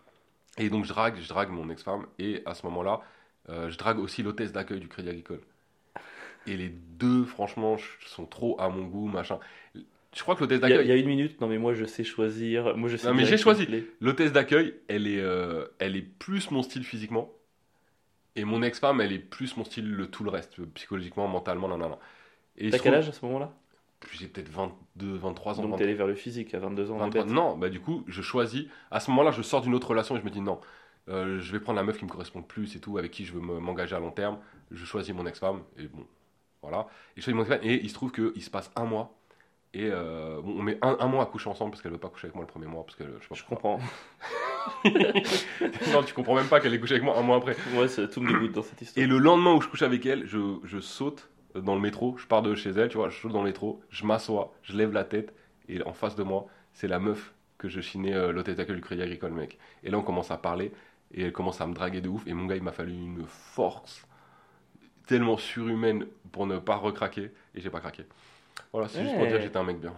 Et 0.58 0.68
donc, 0.70 0.84
je 0.84 0.90
drague, 0.90 1.16
je 1.20 1.28
drague 1.28 1.50
mon 1.50 1.68
ex-femme, 1.70 2.06
et 2.18 2.42
à 2.46 2.54
ce 2.54 2.64
moment-là, 2.66 3.00
euh, 3.48 3.70
je 3.70 3.76
drague 3.78 3.98
aussi 3.98 4.22
l'hôtesse 4.22 4.52
d'accueil 4.52 4.80
du 4.80 4.88
Crédit 4.88 5.08
Agricole. 5.10 5.40
Et 6.46 6.56
les 6.56 6.68
deux, 6.68 7.24
franchement, 7.24 7.76
ch- 7.76 7.98
sont 8.06 8.26
trop 8.26 8.60
à 8.60 8.68
mon 8.68 8.84
goût, 8.84 9.06
machin. 9.08 9.38
Je 9.74 10.22
crois 10.22 10.36
que 10.36 10.40
l'hôtesse 10.40 10.60
Il 10.62 10.68
y, 10.68 10.72
a, 10.72 10.76
il 10.76 10.78
d'accueil, 10.78 10.88
y 10.88 10.92
a 10.92 10.96
une 10.96 11.06
minute, 11.08 11.40
non 11.40 11.48
mais 11.48 11.58
moi 11.58 11.74
je 11.74 11.84
sais 11.84 12.04
choisir. 12.04 12.76
Moi 12.76 12.88
je 12.88 12.96
sais 12.96 13.08
Non, 13.08 13.14
mais 13.14 13.24
j'ai 13.24 13.36
choisi. 13.36 13.66
l'hôtesse 14.00 14.32
d'accueil, 14.32 14.74
elle 14.88 15.06
est, 15.08 15.20
euh, 15.20 15.66
elle 15.78 15.96
est 15.96 16.02
plus 16.02 16.50
mon 16.50 16.62
style 16.62 16.84
physiquement. 16.84 17.30
Et 18.36 18.44
mon 18.44 18.62
ex-femme, 18.62 19.00
elle 19.00 19.12
est 19.12 19.18
plus 19.18 19.56
mon 19.56 19.64
style 19.64 19.90
le 19.90 20.10
tout 20.10 20.24
le 20.24 20.30
reste, 20.30 20.60
psychologiquement, 20.74 21.28
mentalement, 21.28 21.68
il 22.56 22.70
T'as 22.70 22.78
quel 22.78 22.94
âge 22.94 23.08
à 23.08 23.12
ce 23.12 23.24
moment-là? 23.26 23.52
J'ai 24.12 24.28
peut-être 24.28 24.48
22, 24.50 25.14
23 25.16 25.52
ans. 25.54 25.56
Donc 25.56 25.64
23, 25.72 25.78
t'es 25.78 25.84
allé 25.84 25.94
vers 25.94 26.06
le 26.06 26.14
physique 26.14 26.54
à 26.54 26.58
22 26.58 26.90
ans. 26.90 26.94
on 26.94 26.98
est 26.98 27.04
23. 27.04 27.22
bête. 27.24 27.32
Non, 27.32 27.56
bah 27.56 27.68
du 27.68 27.80
coup, 27.80 28.04
je 28.06 28.22
choisis. 28.22 28.64
À 28.90 29.00
ce 29.00 29.10
moment-là, 29.10 29.30
je 29.30 29.42
sors 29.42 29.60
d'une 29.62 29.74
autre 29.74 29.88
relation 29.88 30.16
et 30.16 30.20
je 30.20 30.24
me 30.24 30.30
dis 30.30 30.40
non, 30.40 30.60
euh, 31.08 31.38
je 31.40 31.52
vais 31.52 31.60
prendre 31.60 31.76
la 31.76 31.82
meuf 31.84 31.98
qui 31.98 32.04
me 32.04 32.10
correspond 32.10 32.38
le 32.40 32.44
plus 32.46 32.76
et 32.76 32.80
tout, 32.80 32.98
avec 32.98 33.10
qui 33.10 33.24
je 33.24 33.32
veux 33.32 33.40
me- 33.40 33.60
m'engager 33.60 33.94
à 33.96 34.00
long 34.00 34.10
terme. 34.10 34.38
Je 34.70 34.84
choisis 34.84 35.14
mon 35.14 35.26
ex-femme 35.26 35.62
et 35.78 35.86
bon, 35.88 36.06
voilà. 36.62 36.86
Et 37.16 37.20
je 37.20 37.24
choisis 37.24 37.34
mon 37.36 37.42
ex-femme 37.42 37.60
et 37.62 37.82
il 37.82 37.88
se 37.88 37.94
trouve 37.94 38.12
qu'il 38.12 38.42
se 38.42 38.50
passe 38.50 38.70
un 38.76 38.84
mois. 38.84 39.14
Et 39.76 39.88
euh, 39.90 40.40
bon, 40.40 40.54
on 40.58 40.62
met 40.62 40.78
un, 40.82 40.96
un 41.00 41.08
mois 41.08 41.24
à 41.24 41.26
coucher 41.26 41.50
ensemble 41.50 41.72
parce 41.72 41.82
qu'elle 41.82 41.90
veut 41.90 41.98
pas 41.98 42.08
coucher 42.08 42.26
avec 42.26 42.36
moi 42.36 42.44
le 42.44 42.50
premier 42.50 42.66
mois. 42.66 42.84
Parce 42.84 42.94
que, 42.96 43.04
je 43.20 43.28
pas 43.28 43.34
Je 43.34 43.44
comprends. 43.44 43.80
non, 45.92 46.02
tu 46.04 46.14
comprends 46.14 46.34
même 46.36 46.46
pas 46.46 46.60
qu'elle 46.60 46.72
est 46.74 46.80
couchée 46.80 46.94
avec 46.94 47.04
moi 47.04 47.18
un 47.18 47.22
mois 47.22 47.36
après. 47.38 47.56
Moi 47.72 47.88
ça, 47.88 48.06
tout 48.08 48.20
me 48.20 48.32
dégoûte 48.32 48.52
dans 48.52 48.62
cette 48.62 48.80
histoire. 48.80 49.02
Et 49.04 49.06
le 49.06 49.18
lendemain 49.18 49.52
où 49.54 49.60
je 49.60 49.68
couche 49.68 49.82
avec 49.82 50.06
elle, 50.06 50.26
je, 50.26 50.38
je 50.64 50.78
saute 50.78 51.28
dans 51.54 51.74
le 51.74 51.80
métro, 51.80 52.16
je 52.18 52.26
pars 52.26 52.42
de 52.42 52.54
chez 52.54 52.70
elle, 52.70 52.88
tu 52.88 52.96
vois, 52.96 53.08
je 53.08 53.18
saute 53.18 53.32
dans 53.32 53.42
le 53.42 53.48
métro, 53.48 53.80
je 53.90 54.04
m'assois, 54.04 54.52
je 54.62 54.76
lève 54.76 54.92
la 54.92 55.04
tête, 55.04 55.32
et 55.68 55.82
en 55.82 55.92
face 55.92 56.16
de 56.16 56.22
moi, 56.22 56.46
c'est 56.72 56.88
la 56.88 56.98
meuf 56.98 57.32
que 57.58 57.68
je 57.68 57.80
chinais 57.80 58.14
euh, 58.14 58.32
l'hôtel 58.32 58.56
d'accueil 58.56 58.76
du 58.76 58.82
Crédit 58.82 59.02
Agricole, 59.02 59.32
mec. 59.32 59.58
Et 59.82 59.90
là, 59.90 59.98
on 59.98 60.02
commence 60.02 60.30
à 60.30 60.36
parler, 60.36 60.72
et 61.12 61.22
elle 61.22 61.32
commence 61.32 61.60
à 61.60 61.66
me 61.66 61.74
draguer 61.74 62.00
de 62.00 62.08
ouf, 62.08 62.26
et 62.26 62.34
mon 62.34 62.46
gars, 62.46 62.56
il 62.56 62.62
m'a 62.62 62.72
fallu 62.72 62.92
une 62.92 63.24
force 63.26 64.06
tellement 65.06 65.36
surhumaine 65.36 66.06
pour 66.32 66.46
ne 66.46 66.58
pas 66.58 66.76
recraquer, 66.76 67.30
et 67.54 67.60
j'ai 67.60 67.70
pas 67.70 67.80
craqué. 67.80 68.04
Voilà, 68.72 68.88
c'est 68.88 69.02
juste 69.02 69.14
pour 69.16 69.26
dire 69.26 69.36
que 69.36 69.42
j'étais 69.42 69.56
un 69.56 69.64
mec 69.64 69.80
bien. 69.80 69.94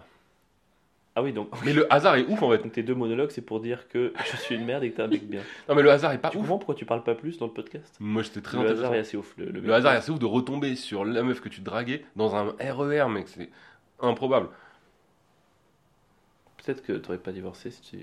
Ah 1.18 1.22
oui 1.22 1.32
donc. 1.32 1.48
Mais 1.64 1.72
le 1.72 1.90
hasard 1.92 2.16
est 2.16 2.26
ouf 2.26 2.42
en 2.42 2.50
fait. 2.50 2.58
Donc 2.58 2.72
tes 2.72 2.82
deux 2.82 2.94
monologues 2.94 3.30
c'est 3.30 3.40
pour 3.40 3.60
dire 3.60 3.88
que 3.88 4.12
je 4.30 4.36
suis 4.36 4.54
une 4.54 4.66
merde 4.66 4.84
et 4.84 4.90
que 4.90 4.96
t'es 4.96 5.02
un 5.02 5.08
mec 5.08 5.26
bien. 5.26 5.40
Non, 5.66 5.74
mais 5.74 5.80
le 5.82 5.90
hasard 5.90 6.12
est 6.12 6.18
pas 6.18 6.28
tu 6.28 6.36
ouf. 6.36 6.42
comprends 6.42 6.58
pourquoi 6.58 6.74
tu 6.74 6.84
parles 6.84 7.02
pas 7.02 7.14
plus 7.14 7.38
dans 7.38 7.46
le 7.46 7.52
podcast? 7.52 7.96
Moi, 8.00 8.22
j'étais 8.22 8.42
très 8.42 8.62
Le 8.62 8.68
hasard 8.68 8.94
est 8.94 8.98
assez 8.98 9.16
ouf. 9.16 9.34
Le, 9.38 9.46
le 9.46 9.60
Le 9.60 9.72
hasard 9.72 9.94
est 9.94 9.96
assez 9.96 10.12
ouf 10.12 10.18
de 10.18 10.26
retomber 10.26 10.76
sur 10.76 11.04
la 11.06 11.22
meuf 11.22 11.40
que 11.40 11.48
tu 11.48 11.62
draguais 11.62 12.04
dans 12.16 12.36
un 12.36 12.54
RER, 12.60 13.08
mec. 13.08 13.28
C'est 13.28 13.48
improbable. 14.00 14.48
Peut-être 16.64 16.82
que 16.82 16.92
t'aurais 16.92 17.18
pas 17.18 17.32
divorcé 17.32 17.70
si 17.70 17.80
tu. 17.80 17.98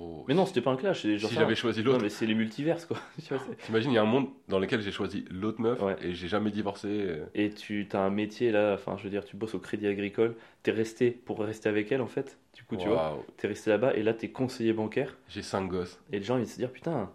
Oh, 0.00 0.24
Mais 0.28 0.34
non, 0.34 0.46
c'était 0.46 0.60
pas 0.60 0.70
un 0.70 0.76
clash. 0.76 1.04
genre 1.06 1.28
si 1.30 1.34
j'avais 1.36 1.54
choisi 1.56 1.80
Non 1.82 1.92
l'autre, 1.92 2.02
mais 2.04 2.08
c'est 2.08 2.26
les 2.26 2.34
multiverses 2.34 2.84
quoi. 2.86 2.98
T'imagines, 3.66 3.90
il 3.90 3.94
y 3.94 3.98
a 3.98 4.02
un 4.02 4.06
monde 4.06 4.28
dans 4.48 4.58
lequel 4.60 4.80
j'ai 4.80 4.92
choisi 4.92 5.24
l'autre 5.30 5.60
meuf 5.60 5.82
Ouais. 5.82 5.96
et 6.02 6.14
j'ai 6.14 6.28
jamais 6.28 6.50
divorcé. 6.50 6.88
euh. 6.88 7.24
Et 7.34 7.50
tu 7.50 7.88
as 7.92 8.00
un 8.00 8.10
métier 8.10 8.52
là, 8.52 8.74
enfin 8.74 8.96
je 8.96 9.02
veux 9.04 9.10
dire, 9.10 9.24
tu 9.24 9.36
bosses 9.36 9.54
au 9.54 9.58
Crédit 9.58 9.86
Agricole, 9.88 10.36
t'es 10.62 10.70
resté 10.70 11.10
pour 11.10 11.40
rester 11.40 11.68
avec 11.68 11.90
elle 11.90 12.00
en 12.02 12.06
fait. 12.06 12.38
Du 12.54 12.62
coup, 12.64 12.76
tu 12.76 12.88
vois, 12.88 13.18
t'es 13.36 13.48
resté 13.48 13.70
là-bas 13.70 13.94
et 13.94 14.02
là 14.02 14.14
t'es 14.14 14.28
conseiller 14.28 14.72
bancaire. 14.72 15.16
J'ai 15.28 15.42
cinq 15.42 15.68
gosses. 15.68 16.00
Et 16.12 16.18
les 16.18 16.24
gens 16.24 16.38
ils 16.38 16.46
se 16.46 16.56
dire 16.58 16.70
putain, 16.70 17.10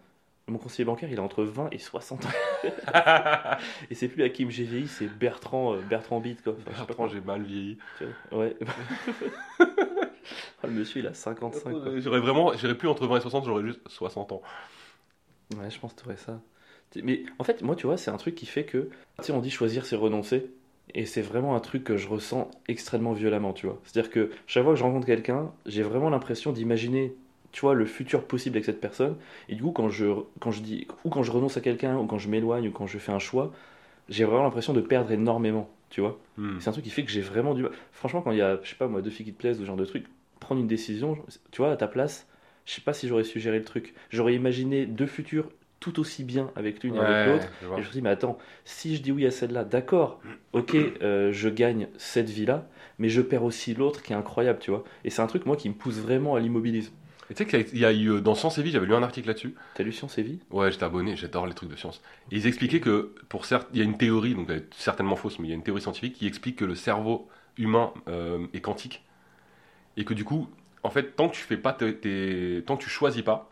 mon 0.48 0.58
conseiller 0.58 0.84
bancaire 0.86 1.10
il 1.12 1.19
a 1.19 1.24
entre 1.24 1.43
20 1.43 1.69
et 1.72 1.78
60 1.78 2.26
ans. 2.26 2.30
et 3.89 3.96
c'est 3.96 4.08
plus 4.10 4.24
Hakim 4.24 4.50
GVI, 4.50 4.88
c'est 4.88 5.08
Bertrand, 5.08 5.74
euh, 5.76 5.80
Bertrand 5.89 6.19
Bide 6.19 6.41
quoi. 6.41 6.56
Enfin, 6.67 6.84
Bertrand, 6.86 7.08
j'ai 7.08 7.22
mal 7.22 7.43
vieilli. 7.43 7.78
Ouais. 8.32 8.56
Ah, 10.64 10.68
le 10.68 10.74
monsieur 10.74 11.02
il 11.02 11.08
a 11.08 11.14
55 11.14 11.82
quoi. 11.82 11.92
Euh, 11.92 12.00
J'aurais 12.02 12.20
vraiment, 12.20 12.54
j'irais 12.54 12.78
plus 12.78 12.88
entre 12.88 13.08
20 13.08 13.18
et 13.18 13.22
60, 13.22 13.46
j'aurais 13.46 13.64
juste 13.64 13.82
60 13.88 14.32
ans. 14.32 14.42
Ouais, 15.58 15.70
je 15.70 15.80
pense 15.80 15.94
que 15.94 16.02
t'aurais 16.02 16.18
ça. 16.18 16.40
Mais 17.02 17.24
en 17.40 17.44
fait, 17.44 17.62
moi 17.62 17.76
tu 17.76 17.88
vois, 17.88 17.98
c'est 17.98 18.12
un 18.12 18.18
truc 18.18 18.36
qui 18.36 18.46
fait 18.46 18.66
que, 18.66 18.90
tu 19.20 19.26
sais, 19.28 19.32
on 19.34 19.40
dit 19.40 19.50
choisir 19.50 19.86
c'est 19.86 19.96
renoncer. 19.96 20.52
Et 20.94 21.06
c'est 21.06 21.22
vraiment 21.22 21.56
un 21.56 21.60
truc 21.60 21.84
que 21.86 21.98
je 21.98 22.08
ressens 22.08 22.52
extrêmement 22.68 23.14
violemment, 23.14 23.54
tu 23.54 23.66
vois. 23.68 23.80
C'est-à-dire 23.84 24.12
que 24.12 24.32
chaque 24.48 24.64
fois 24.64 24.74
que 24.74 24.80
je 24.80 24.84
rencontre 24.84 25.06
quelqu'un, 25.08 25.52
j'ai 25.66 25.82
vraiment 25.82 26.10
l'impression 26.10 26.52
d'imaginer, 26.52 27.16
tu 27.52 27.62
vois, 27.62 27.74
le 27.74 27.86
futur 27.86 28.26
possible 28.28 28.58
avec 28.58 28.66
cette 28.66 28.82
personne. 28.82 29.16
Et 29.50 29.56
du 29.56 29.64
coup, 29.64 29.72
quand 29.72 29.90
je, 29.90 30.08
quand 30.40 30.52
je 30.52 30.62
dis, 30.62 30.88
ou 31.06 31.10
quand 31.10 31.24
je 31.24 31.32
renonce 31.32 31.58
à 31.58 31.62
quelqu'un, 31.62 31.98
ou 31.98 32.06
quand 32.06 32.20
je 32.20 32.30
m'éloigne, 32.30 32.68
ou 32.68 32.72
quand 32.72 32.86
je 32.86 32.98
fais 33.00 33.12
un 33.14 33.20
choix, 33.20 33.54
j'ai 34.10 34.26
vraiment 34.26 34.44
l'impression 34.44 34.74
de 34.74 34.82
perdre 34.82 35.12
énormément, 35.12 35.70
tu 35.93 36.01
vois. 36.01 36.19
Hmm. 36.38 36.60
C'est 36.60 36.69
un 36.69 36.71
truc 36.71 36.84
qui 36.84 36.89
fait 36.89 37.06
que 37.06 37.12
j'ai 37.12 37.21
vraiment 37.21 37.53
du 37.53 37.62
mal. 37.62 37.71
Franchement, 37.91 38.23
quand 38.23 38.32
il 38.32 38.39
y 38.39 38.41
a, 38.41 38.60
je 38.63 38.69
sais 38.69 38.75
pas 38.75 38.88
moi, 38.88 39.03
deux 39.03 39.12
filles 39.12 39.27
qui 39.27 39.34
te 39.34 39.38
plaisent 39.38 39.60
ou 39.60 39.62
ce 39.62 39.67
genre 39.67 39.75
de 39.75 39.86
truc, 39.86 40.06
prendre 40.39 40.60
une 40.60 40.67
décision, 40.67 41.15
tu 41.51 41.62
vois, 41.62 41.71
à 41.71 41.77
ta 41.77 41.88
place, 41.88 42.27
je 42.65 42.73
sais 42.73 42.82
pas 42.82 42.93
si 42.93 43.08
j'aurais 43.08 43.23
su 43.23 43.39
gérer 43.39 43.60
le 43.60 43.63
truc. 43.63 43.93
J'aurais 44.10 44.34
imaginé 44.34 44.88
deux 44.88 45.06
futurs 45.06 45.49
tout 45.79 45.99
aussi 45.99 46.23
bien 46.23 46.49
avec 46.56 46.82
l'une 46.82 46.95
et 46.95 46.99
avec 46.99 47.27
l'autre. 47.27 47.47
Et 47.77 47.84
je 47.84 47.88
me 47.88 47.91
dis, 47.91 48.01
mais 48.01 48.10
attends, 48.10 48.39
si 48.65 48.95
je 48.95 49.03
dis 49.03 49.12
oui 49.12 49.27
à 49.27 49.32
celle-là, 49.32 49.65
d'accord, 49.65 50.19
ok, 50.53 50.75
euh, 50.75 51.32
je 51.32 51.47
gagne 51.47 51.88
cette 51.97 52.29
vie-là, 52.32 52.67
mais 52.97 53.10
je 53.10 53.21
perds 53.21 53.43
aussi 53.43 53.75
l'autre 53.75 54.01
qui 54.01 54.13
est 54.13 54.15
incroyable, 54.15 54.58
tu 54.58 54.71
vois. 54.71 54.84
Et 55.06 55.12
c'est 55.12 55.21
un 55.21 55.27
truc, 55.27 55.45
moi, 55.45 55.58
qui 55.58 55.69
me 55.69 55.75
pousse 55.75 55.99
vraiment 55.99 56.34
à 56.34 56.39
l'immobilisme. 56.39 56.93
Et 57.34 57.36
tu 57.36 57.50
sais 57.50 57.63
qu'il 57.65 57.80
y 57.80 57.86
a 57.86 57.91
eu, 57.91 58.12
euh, 58.12 58.22
dans 58.22 58.36
Science 58.36 58.60
et 58.60 58.62
Vie, 58.62 58.69
j'avais 58.69 58.86
lu 58.86 58.93
un 58.93 59.02
article 59.02 59.28
là-dessus. 59.28 59.56
T'as 59.74 59.82
lu 59.82 59.91
Science 59.91 60.19
et 60.19 60.22
Vie? 60.22 60.38
Ouais, 60.52 60.72
j'étais 60.72 60.84
abonné, 60.84 61.15
j'adore 61.15 61.48
les 61.48 61.56
trucs 61.56 61.69
de 61.69 61.76
science. 61.76 62.00
Et 62.32 62.36
ils 62.36 62.46
expliquaient 62.46 62.80
que, 62.80 63.15
pour 63.28 63.48
certes, 63.48 63.67
il 63.74 63.80
y 63.80 63.82
a 63.82 63.84
une 63.84 63.98
théorie, 63.98 64.36
donc 64.36 64.46
elle 64.52 64.58
est 64.58 64.74
certainement 64.76 65.15
fausse, 65.15 65.39
mais 65.39 65.48
il 65.48 65.50
y 65.50 65.54
a 65.54 65.56
une 65.56 65.63
théorie 65.63 65.82
scientifique 65.82 66.13
qui 66.13 66.28
explique 66.28 66.58
que 66.58 66.65
le 66.65 66.76
cerveau 66.76 67.28
humain 67.58 67.91
euh, 68.08 68.46
est 68.54 68.62
quantique. 68.62 69.04
Et 69.98 70.06
que 70.06 70.13
du 70.13 70.24
coup, 70.24 70.48
en 70.84 70.91
fait, 70.91 71.15
tant 71.15 71.28
que 71.28 71.34
tu 71.34 71.41
fais 71.41 71.58
pas 71.58 71.74
tes, 71.74 71.98
tes- 71.98 72.62
tant 72.67 72.78
que 72.78 72.84
tu 72.84 72.89
choisis 72.89 73.24
pas, 73.24 73.52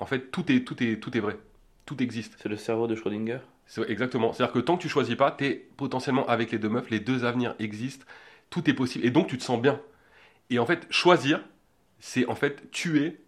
en 0.00 0.06
fait, 0.06 0.32
tout 0.32 0.50
est, 0.50 0.64
tout 0.64 0.82
est, 0.82 0.96
tout 0.98 1.16
est 1.16 1.20
vrai. 1.20 1.38
Tout 1.86 2.02
existe. 2.02 2.34
C'est 2.42 2.48
le 2.48 2.56
cerveau 2.56 2.88
de 2.88 2.96
Schrödinger? 2.96 3.38
C'est 3.66 3.88
exactement. 3.88 4.32
C'est-à-dire 4.32 4.52
que 4.52 4.58
tant 4.58 4.76
que 4.76 4.82
tu 4.82 4.88
choisis 4.88 5.14
pas, 5.14 5.30
tu 5.30 5.44
es 5.44 5.68
potentiellement 5.76 6.26
avec 6.26 6.50
les 6.50 6.58
deux 6.58 6.68
meufs, 6.68 6.90
les 6.90 6.98
deux 6.98 7.24
avenirs 7.24 7.54
existent, 7.60 8.04
tout 8.50 8.68
est 8.68 8.74
possible. 8.74 9.06
Et 9.06 9.12
donc 9.12 9.28
tu 9.28 9.38
te 9.38 9.44
sens 9.44 9.62
bien. 9.62 9.80
Et 10.50 10.58
en 10.58 10.66
fait, 10.66 10.88
choisir, 10.90 11.44
c'est 12.00 12.26
en 12.26 12.34
fait 12.34 12.70
tuer 12.70 13.20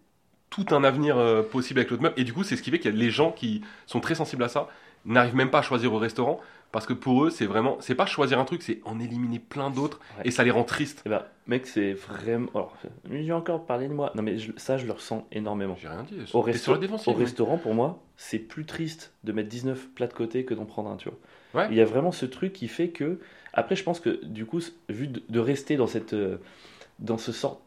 tout 0.49 0.65
un 0.71 0.83
avenir 0.83 1.17
euh, 1.17 1.41
possible 1.41 1.79
avec 1.79 1.89
l'autre 1.91 2.03
meuf. 2.03 2.13
Et 2.17 2.23
du 2.23 2.33
coup, 2.33 2.43
c'est 2.43 2.55
ce 2.55 2.61
qui 2.61 2.69
fait 2.71 2.79
qu'il 2.79 2.91
y 2.91 2.93
a 2.93 2.97
les 2.97 3.09
gens 3.09 3.31
qui 3.31 3.61
sont 3.87 3.99
très 3.99 4.15
sensibles 4.15 4.43
à 4.43 4.49
ça, 4.49 4.67
n'arrivent 5.05 5.35
même 5.35 5.49
pas 5.49 5.59
à 5.59 5.61
choisir 5.63 5.93
au 5.93 5.97
restaurant, 5.97 6.39
parce 6.71 6.85
que 6.85 6.93
pour 6.93 7.25
eux, 7.25 7.29
c'est 7.29 7.45
vraiment, 7.45 7.77
c'est 7.81 7.95
pas 7.95 8.05
choisir 8.05 8.39
un 8.39 8.45
truc, 8.45 8.61
c'est 8.61 8.79
en 8.85 8.99
éliminer 8.99 9.39
plein 9.39 9.69
d'autres, 9.69 9.99
Ouais. 10.17 10.23
et 10.27 10.31
ça 10.31 10.43
les 10.43 10.51
rend 10.51 10.63
tristes. 10.63 11.01
Eh 11.05 11.09
ben, 11.09 11.23
mec, 11.47 11.65
c'est 11.67 11.93
vraiment. 11.93 12.47
Alors, 12.55 12.75
j'ai 13.11 13.31
encore 13.33 13.65
parlé 13.65 13.87
de 13.87 13.93
moi. 13.93 14.11
Non, 14.15 14.21
mais 14.23 14.37
je- 14.37 14.51
ça, 14.57 14.77
je 14.77 14.85
le 14.85 14.91
ressens 14.93 15.27
énormément. 15.31 15.75
J'ai 15.79 15.87
rien 15.87 16.03
dit. 16.03 16.17
Au, 16.33 16.43
T'es 16.43 16.51
resto- 16.51 16.57
sur 16.63 16.73
la 16.73 16.79
défensive. 16.79 17.13
au 17.13 17.15
restaurant, 17.17 17.57
pour 17.57 17.73
moi, 17.73 18.01
c'est 18.17 18.39
plus 18.39 18.65
triste 18.65 19.13
de 19.23 19.31
mettre 19.33 19.49
19 19.49 19.87
plats 19.95 20.07
de 20.07 20.13
côté 20.13 20.45
que 20.45 20.53
d'en 20.53 20.65
prendre 20.65 20.89
un, 20.89 20.95
tu 20.97 21.09
vois. 21.09 21.61
Ouais. 21.63 21.67
Il 21.71 21.77
y 21.77 21.81
a 21.81 21.85
vraiment 21.85 22.11
ce 22.11 22.25
truc 22.25 22.53
qui 22.53 22.67
fait 22.67 22.89
que. 22.89 23.19
Après, 23.53 23.75
je 23.75 23.83
pense 23.83 23.99
que, 23.99 24.23
du 24.25 24.45
coup, 24.45 24.59
vu 24.89 25.07
de, 25.07 25.21
de 25.29 25.39
rester 25.39 25.77
dans, 25.77 25.85
cette, 25.87 26.13
euh, 26.13 26.37
dans 26.99 27.17
ce 27.19 27.31
sort, 27.31 27.61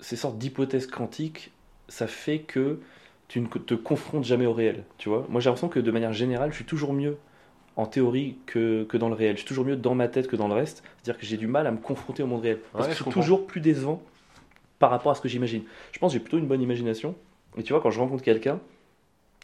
ces 0.00 0.16
sortes 0.16 0.38
d'hypothèses 0.38 0.86
quantiques, 0.86 1.50
ça 1.88 2.06
fait 2.06 2.40
que 2.40 2.78
tu 3.28 3.40
ne 3.40 3.46
te 3.46 3.74
confrontes 3.74 4.24
jamais 4.24 4.46
au 4.46 4.52
réel, 4.52 4.84
tu 4.98 5.08
vois. 5.08 5.26
Moi, 5.28 5.40
j'ai 5.40 5.48
l'impression 5.48 5.68
que, 5.68 5.78
de 5.80 5.90
manière 5.90 6.12
générale, 6.12 6.50
je 6.50 6.56
suis 6.56 6.64
toujours 6.64 6.92
mieux 6.92 7.16
en 7.76 7.86
théorie 7.86 8.36
que, 8.46 8.84
que 8.84 8.96
dans 8.96 9.08
le 9.08 9.14
réel. 9.14 9.36
Je 9.36 9.40
suis 9.40 9.48
toujours 9.48 9.64
mieux 9.64 9.76
dans 9.76 9.94
ma 9.94 10.08
tête 10.08 10.26
que 10.26 10.36
dans 10.36 10.48
le 10.48 10.54
reste. 10.54 10.82
C'est-à-dire 10.96 11.20
que 11.20 11.26
j'ai 11.26 11.36
du 11.36 11.46
mal 11.46 11.66
à 11.66 11.70
me 11.70 11.78
confronter 11.78 12.22
au 12.22 12.26
monde 12.26 12.42
réel. 12.42 12.58
Parce 12.72 12.86
Ouais, 12.86 12.92
que 12.92 12.98
je 12.98 13.04
comprends. 13.04 13.20
toujours 13.20 13.46
plus 13.46 13.60
décevant 13.60 14.02
par 14.78 14.90
rapport 14.90 15.12
à 15.12 15.14
ce 15.14 15.20
que 15.20 15.28
j'imagine. 15.28 15.62
Je 15.92 15.98
pense 15.98 16.12
que 16.12 16.18
j'ai 16.18 16.22
plutôt 16.22 16.38
une 16.38 16.46
bonne 16.46 16.62
imagination. 16.62 17.14
Et 17.56 17.62
tu 17.62 17.72
vois, 17.72 17.80
quand 17.80 17.90
je 17.90 18.00
rencontre 18.00 18.22
quelqu'un, 18.22 18.60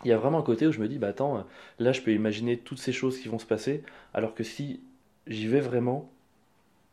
il 0.05 0.09
y 0.09 0.13
a 0.13 0.19
vraiment 0.19 0.39
un 0.39 0.43
côté 0.43 0.67
où 0.67 0.73
je 0.73 0.81
me 0.81 0.89
dis, 0.89 0.99
bah 0.99 1.09
attends, 1.09 1.45
là 1.79 1.93
je 1.93 2.01
peux 2.03 2.13
imaginer 2.13 2.59
toutes 2.59 2.79
ces 2.79 2.93
choses 2.93 3.19
qui 3.19 3.29
vont 3.29 3.39
se 3.39 3.47
passer, 3.47 3.83
alors 4.13 4.35
que 4.35 4.45
si 4.45 4.81
j'y 5.27 5.47
vais 5.47 5.61
vraiment, 5.61 6.11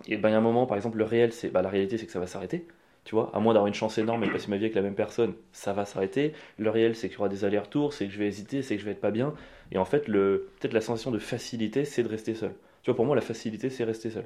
et 0.07 0.17
ben 0.17 0.29
il 0.29 0.31
y 0.31 0.35
a 0.35 0.37
un 0.37 0.41
moment, 0.41 0.65
par 0.65 0.77
exemple, 0.77 0.97
le 0.97 1.03
réel, 1.03 1.33
c'est 1.33 1.49
bah, 1.49 1.61
la 1.61 1.69
réalité, 1.69 1.97
c'est 1.97 2.05
que 2.05 2.11
ça 2.11 2.19
va 2.19 2.27
s'arrêter. 2.27 2.65
Tu 3.05 3.15
vois, 3.15 3.31
à 3.33 3.39
moins 3.39 3.53
d'avoir 3.53 3.67
une 3.67 3.73
chance 3.73 3.97
énorme 3.97 4.23
et 4.23 4.27
de 4.27 4.31
passer 4.31 4.49
ma 4.49 4.57
vie 4.57 4.63
avec 4.65 4.75
la 4.75 4.81
même 4.81 4.95
personne, 4.95 5.33
ça 5.51 5.73
va 5.73 5.85
s'arrêter. 5.85 6.33
Le 6.57 6.69
réel, 6.69 6.95
c'est 6.95 7.09
qu'il 7.09 7.17
y 7.17 7.19
aura 7.19 7.29
des 7.29 7.43
allers-retours, 7.43 7.93
c'est 7.93 8.05
que 8.07 8.13
je 8.13 8.17
vais 8.17 8.27
hésiter, 8.27 8.61
c'est 8.61 8.75
que 8.75 8.81
je 8.81 8.85
vais 8.85 8.93
être 8.93 9.01
pas 9.01 9.11
bien. 9.11 9.33
Et 9.71 9.77
en 9.77 9.85
fait, 9.85 10.05
peut-être 10.05 10.73
la 10.73 10.81
sensation 10.81 11.11
de 11.11 11.19
facilité, 11.19 11.83
c'est 11.83 12.03
de 12.03 12.07
rester 12.07 12.33
seul. 12.33 12.53
Tu 12.81 12.91
vois, 12.91 12.95
pour 12.95 13.05
moi, 13.05 13.15
la 13.15 13.21
facilité, 13.21 13.69
c'est 13.69 13.83
rester 13.83 14.09
seul. 14.09 14.25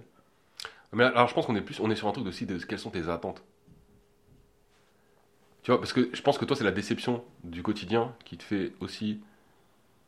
Mais 0.94 1.04
alors 1.04 1.28
je 1.28 1.34
pense 1.34 1.46
qu'on 1.46 1.56
est 1.56 1.62
plus, 1.62 1.80
on 1.80 1.92
est 1.92 1.96
sur 1.96 2.08
un 2.08 2.12
truc 2.12 2.26
aussi 2.28 2.46
de 2.46 2.58
quelles 2.58 2.80
sont 2.80 2.92
tes 2.92 3.10
attentes? 3.10 3.44
Tu 5.64 5.72
vois, 5.72 5.80
parce 5.80 5.92
que 5.92 6.10
je 6.14 6.22
pense 6.22 6.38
que 6.38 6.46
toi 6.46 6.56
c'est 6.56 6.64
la 6.64 6.72
déception 6.72 7.24
du 7.44 7.62
quotidien 7.62 8.16
qui 8.24 8.38
te 8.38 8.44
fait 8.44 8.72
aussi 8.80 9.20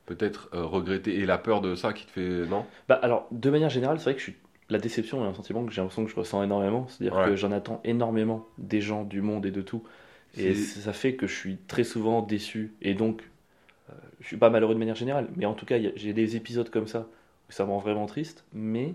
peut-être 0.05 0.49
euh, 0.53 0.63
regretter 0.63 1.19
et 1.19 1.25
la 1.25 1.37
peur 1.37 1.61
de 1.61 1.75
ça 1.75 1.91
qui 1.91 2.05
te 2.05 2.11
fait 2.11 2.47
non? 2.47 2.65
Bah 2.87 2.99
alors, 3.01 3.27
de 3.31 3.49
manière 3.49 3.69
générale, 3.69 3.99
c'est 3.99 4.05
vrai 4.05 4.13
que 4.13 4.19
je 4.19 4.23
suis... 4.23 4.37
la 4.69 4.77
déception 4.79 5.23
est 5.25 5.27
un 5.27 5.33
sentiment 5.33 5.65
que 5.65 5.71
j'ai 5.71 5.81
l'impression 5.81 6.05
que 6.05 6.11
je 6.11 6.15
ressens 6.15 6.43
énormément. 6.43 6.87
C'est-à-dire 6.87 7.17
Ouais. 7.17 7.25
que 7.25 7.35
j'en 7.35 7.51
attends 7.51 7.81
énormément 7.83 8.45
des 8.57 8.81
gens, 8.81 9.03
du 9.03 9.21
monde 9.21 9.45
et 9.45 9.51
de 9.51 9.61
tout. 9.61 9.83
Et 10.37 10.53
ça 10.55 10.93
fait 10.93 11.15
que 11.15 11.27
je 11.27 11.35
suis 11.35 11.57
très 11.67 11.83
souvent 11.83 12.21
déçu. 12.21 12.73
Et 12.81 12.93
donc, 12.93 13.23
euh, 13.89 13.93
je 14.21 14.27
suis 14.27 14.37
pas 14.37 14.49
malheureux 14.49 14.73
de 14.75 14.79
manière 14.79 14.95
générale. 14.95 15.27
Mais 15.35 15.45
en 15.45 15.53
tout 15.55 15.65
cas, 15.65 15.77
j'ai 15.95 16.13
des 16.13 16.35
épisodes 16.35 16.69
comme 16.69 16.87
ça 16.87 17.07
où 17.49 17.51
ça 17.51 17.65
me 17.65 17.71
rend 17.71 17.79
vraiment 17.79 18.05
triste. 18.05 18.45
Mais 18.53 18.93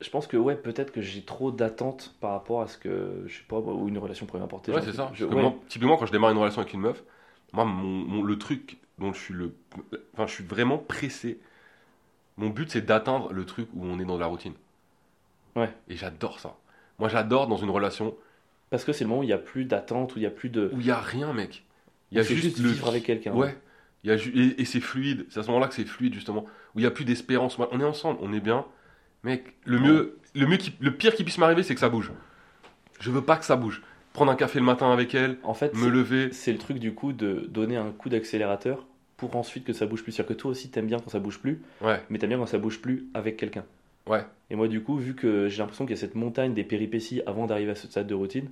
je 0.00 0.10
pense 0.10 0.26
que, 0.26 0.36
ouais, 0.36 0.56
peut-être 0.56 0.92
que 0.92 1.00
j'ai 1.00 1.22
trop 1.22 1.50
d'attentes 1.52 2.14
par 2.20 2.32
rapport 2.32 2.60
à 2.62 2.66
ce 2.68 2.78
que, 2.78 3.24
je 3.26 3.34
sais 3.38 3.44
pas, 3.48 3.58
où 3.60 3.88
une 3.88 3.98
relation 3.98 4.26
pourrait 4.26 4.40
m'apporter. 4.40 4.72
Ouais 4.72 4.82
c'est 4.82 4.92
ça. 4.92 5.10
je- 5.14 5.24
Parce 5.24 5.30
que 5.34 5.36
ouais. 5.36 5.42
moi, 5.42 5.54
typiquement 5.68 5.96
quand 5.96 6.06
je 6.06 6.12
démarre 6.12 6.30
une 6.32 6.38
relation 6.38 6.60
avec 6.60 6.74
une 6.74 6.80
meuf, 6.80 7.02
moi 7.52 7.64
mon, 7.64 7.84
mon- 7.86 8.22
le 8.22 8.38
truc 8.38 8.78
dont 8.98 9.12
je 9.12 9.20
suis 9.20 9.34
le, 9.34 9.54
enfin 10.14 10.26
je 10.26 10.32
suis 10.32 10.44
vraiment 10.44 10.78
pressé. 10.78 11.38
Mon 12.36 12.50
but 12.50 12.70
c'est 12.70 12.82
d'atteindre 12.84 13.32
le 13.32 13.44
truc 13.46 13.68
où 13.74 13.84
on 13.84 13.98
est 13.98 14.04
dans 14.04 14.18
la 14.18 14.26
routine. 14.26 14.54
Ouais. 15.56 15.70
Et 15.88 15.96
j'adore 15.96 16.38
ça. 16.40 16.56
Moi 16.98 17.08
j'adore 17.08 17.46
dans 17.48 17.56
une 17.56 17.70
relation 17.70 18.14
Parce 18.70 18.84
que 18.84 18.92
c'est 18.92 19.04
le 19.04 19.08
moment 19.08 19.20
où 19.20 19.24
il 19.24 19.28
n'y 19.28 19.32
a 19.32 19.38
plus 19.38 19.64
d'attente, 19.64 20.14
où 20.14 20.18
il 20.18 20.22
n'y 20.22 20.26
a 20.26 20.30
plus 20.30 20.48
de. 20.50 20.70
où 20.72 20.80
il 20.80 20.86
y 20.86 20.90
a 20.90 21.00
rien 21.00 21.32
mec. 21.32 21.64
Il 22.12 22.18
y 22.18 22.20
a 22.20 22.22
juste, 22.22 22.42
juste 22.42 22.58
le 22.58 22.68
vivre 22.70 22.88
avec 22.88 23.04
quelqu'un. 23.04 23.32
Ouais. 23.34 23.56
Il 24.04 24.10
y 24.10 24.12
a 24.12 24.16
ju- 24.16 24.32
et, 24.38 24.60
et 24.60 24.64
c'est 24.64 24.80
fluide. 24.80 25.26
C'est 25.30 25.40
à 25.40 25.42
ce 25.42 25.48
moment-là 25.48 25.66
que 25.66 25.74
c'est 25.74 25.84
fluide, 25.86 26.14
justement. 26.14 26.44
Où 26.74 26.78
il 26.78 26.82
n'y 26.82 26.86
a 26.86 26.90
plus 26.92 27.04
d'espérance. 27.04 27.58
On 27.58 27.80
est 27.80 27.84
ensemble, 27.84 28.18
on 28.22 28.32
est 28.32 28.40
bien. 28.40 28.64
Mec, 29.24 29.54
le, 29.64 29.80
mieux, 29.80 30.18
le, 30.34 30.46
mieux 30.46 30.56
qui- 30.58 30.72
le 30.78 30.92
pire 30.94 31.14
qui 31.14 31.24
puisse 31.24 31.38
m'arriver, 31.38 31.64
c'est 31.64 31.74
que 31.74 31.80
ça 31.80 31.88
bouge. 31.88 32.12
Je 33.00 33.10
veux 33.10 33.22
pas 33.22 33.36
que 33.36 33.44
ça 33.44 33.56
bouge. 33.56 33.82
Prendre 34.12 34.30
un 34.30 34.36
café 34.36 34.58
le 34.60 34.64
matin 34.64 34.90
avec 34.92 35.14
elle, 35.14 35.36
En 35.42 35.52
fait, 35.54 35.74
me 35.74 35.88
lever. 35.88 36.30
c'est 36.32 36.52
le 36.52 36.58
truc 36.58 36.78
du 36.78 36.94
coup 36.94 37.12
de 37.12 37.46
donner 37.50 37.76
un 37.76 37.90
coup 37.90 38.08
d'accélérateur 38.08 38.86
pour 39.16 39.34
ensuite 39.36 39.64
que 39.64 39.72
ça 39.72 39.84
bouge 39.86 40.02
plus. 40.02 40.12
C'est-à-dire 40.12 40.36
que 40.36 40.40
toi 40.40 40.50
aussi 40.52 40.70
t'aimes 40.70 40.86
bien 40.86 40.98
quand 41.00 41.10
ça 41.10 41.18
bouge 41.18 41.38
plus, 41.40 41.60
Ouais, 41.82 42.00
mais 42.08 42.18
t'aimes 42.18 42.30
bien 42.30 42.38
quand 42.38 42.46
ça 42.46 42.58
bouge 42.58 42.80
plus 42.80 43.06
avec 43.14 43.36
quelqu'un. 43.36 43.64
Ouais. 44.06 44.24
Et 44.50 44.56
moi 44.56 44.68
du 44.68 44.82
coup, 44.82 44.96
vu 44.96 45.14
que 45.14 45.48
j'ai 45.48 45.58
l'impression 45.58 45.84
qu'il 45.84 45.94
y 45.94 45.98
a 45.98 46.00
cette 46.00 46.14
montagne 46.14 46.54
des 46.54 46.64
péripéties 46.64 47.22
avant 47.26 47.46
d'arriver 47.46 47.72
à 47.72 47.74
ce 47.74 47.86
stade 47.86 48.06
de 48.06 48.14
routine, 48.14 48.48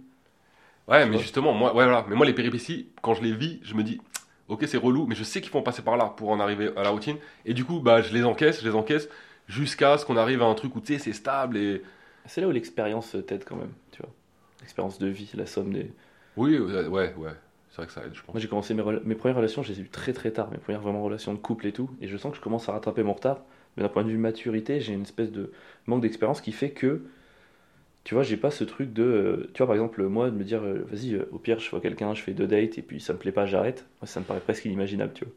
Ouais, 0.86 1.06
mais 1.06 1.18
justement, 1.18 1.52
moi, 1.52 1.74
ouais, 1.74 1.84
voilà. 1.84 2.04
Mais 2.08 2.16
moi, 2.16 2.26
les 2.26 2.34
péripéties, 2.34 2.88
quand 3.00 3.14
je 3.14 3.22
les 3.22 3.32
vis, 3.32 3.58
je 3.62 3.74
me 3.74 3.82
dis, 3.82 4.00
ok, 4.48 4.64
c'est 4.66 4.76
relou, 4.76 5.06
mais 5.06 5.14
je 5.14 5.24
sais 5.24 5.40
qu'ils 5.40 5.52
vont 5.52 5.62
passer 5.62 5.82
par 5.82 5.96
là 5.96 6.12
pour 6.16 6.30
en 6.30 6.40
arriver 6.40 6.70
à 6.76 6.82
la 6.82 6.90
routine. 6.90 7.16
Et 7.46 7.54
du 7.54 7.64
coup, 7.64 7.80
bah, 7.80 8.02
je 8.02 8.12
les 8.12 8.24
encaisse, 8.24 8.60
je 8.60 8.68
les 8.68 8.74
encaisse 8.74 9.08
jusqu'à 9.48 9.96
ce 9.96 10.04
qu'on 10.04 10.16
arrive 10.16 10.42
à 10.42 10.46
un 10.46 10.54
truc 10.54 10.76
où, 10.76 10.80
tu 10.80 10.94
sais, 10.94 10.98
c'est 10.98 11.12
stable 11.12 11.56
et. 11.56 11.82
c'est 12.26 12.40
là 12.40 12.48
où 12.48 12.50
l'expérience 12.50 13.16
t'aide 13.26 13.44
quand 13.44 13.56
même, 13.56 13.72
tu 13.92 14.02
vois. 14.02 14.12
L'expérience 14.60 14.98
de 14.98 15.06
vie, 15.06 15.30
la 15.34 15.46
somme 15.46 15.72
des. 15.72 15.90
Oui, 16.36 16.58
ouais, 16.58 17.14
ouais. 17.14 17.34
C'est 17.70 17.78
vrai 17.78 17.86
que 17.86 17.92
ça 17.92 18.04
aide, 18.04 18.14
je 18.14 18.22
pense. 18.22 18.32
Moi 18.32 18.40
j'ai 18.40 18.46
commencé 18.46 18.72
mes 18.72 19.14
premières 19.16 19.36
relations, 19.36 19.64
je 19.64 19.72
les 19.72 19.80
ai 19.80 19.82
eues 19.82 19.88
très 19.88 20.12
très 20.12 20.30
tard, 20.30 20.48
mes 20.52 20.58
premières 20.58 20.80
vraiment 20.80 21.02
relations 21.02 21.32
de 21.32 21.38
couple 21.38 21.66
et 21.66 21.72
tout, 21.72 21.90
et 22.00 22.06
je 22.06 22.16
sens 22.16 22.30
que 22.30 22.36
je 22.36 22.42
commence 22.42 22.68
à 22.68 22.72
rattraper 22.72 23.02
mon 23.02 23.14
retard. 23.14 23.38
Mais 23.76 23.82
d'un 23.82 23.88
point 23.88 24.04
de 24.04 24.10
vue 24.10 24.18
maturité, 24.18 24.80
j'ai 24.80 24.94
une 24.94 25.02
espèce 25.02 25.32
de 25.32 25.52
manque 25.86 26.02
d'expérience 26.02 26.40
qui 26.40 26.52
fait 26.52 26.70
que, 26.70 27.02
tu 28.04 28.14
vois, 28.14 28.22
j'ai 28.22 28.36
pas 28.36 28.50
ce 28.50 28.64
truc 28.64 28.92
de, 28.92 29.02
euh, 29.02 29.50
tu 29.54 29.58
vois, 29.58 29.66
par 29.66 29.74
exemple, 29.74 30.02
moi, 30.06 30.30
de 30.30 30.36
me 30.36 30.44
dire, 30.44 30.62
euh, 30.62 30.84
vas-y, 30.90 31.14
euh, 31.14 31.28
au 31.32 31.38
pire, 31.38 31.58
je 31.58 31.70
vois 31.70 31.80
quelqu'un, 31.80 32.14
je 32.14 32.22
fais 32.22 32.32
deux 32.32 32.46
dates, 32.46 32.78
et 32.78 32.82
puis 32.82 33.00
ça 33.00 33.14
me 33.14 33.18
plaît 33.18 33.32
pas, 33.32 33.46
j'arrête. 33.46 33.86
Moi, 34.00 34.06
ça 34.06 34.20
me 34.20 34.24
paraît 34.24 34.40
presque 34.40 34.64
inimaginable, 34.66 35.12
tu 35.14 35.24
vois. 35.24 35.34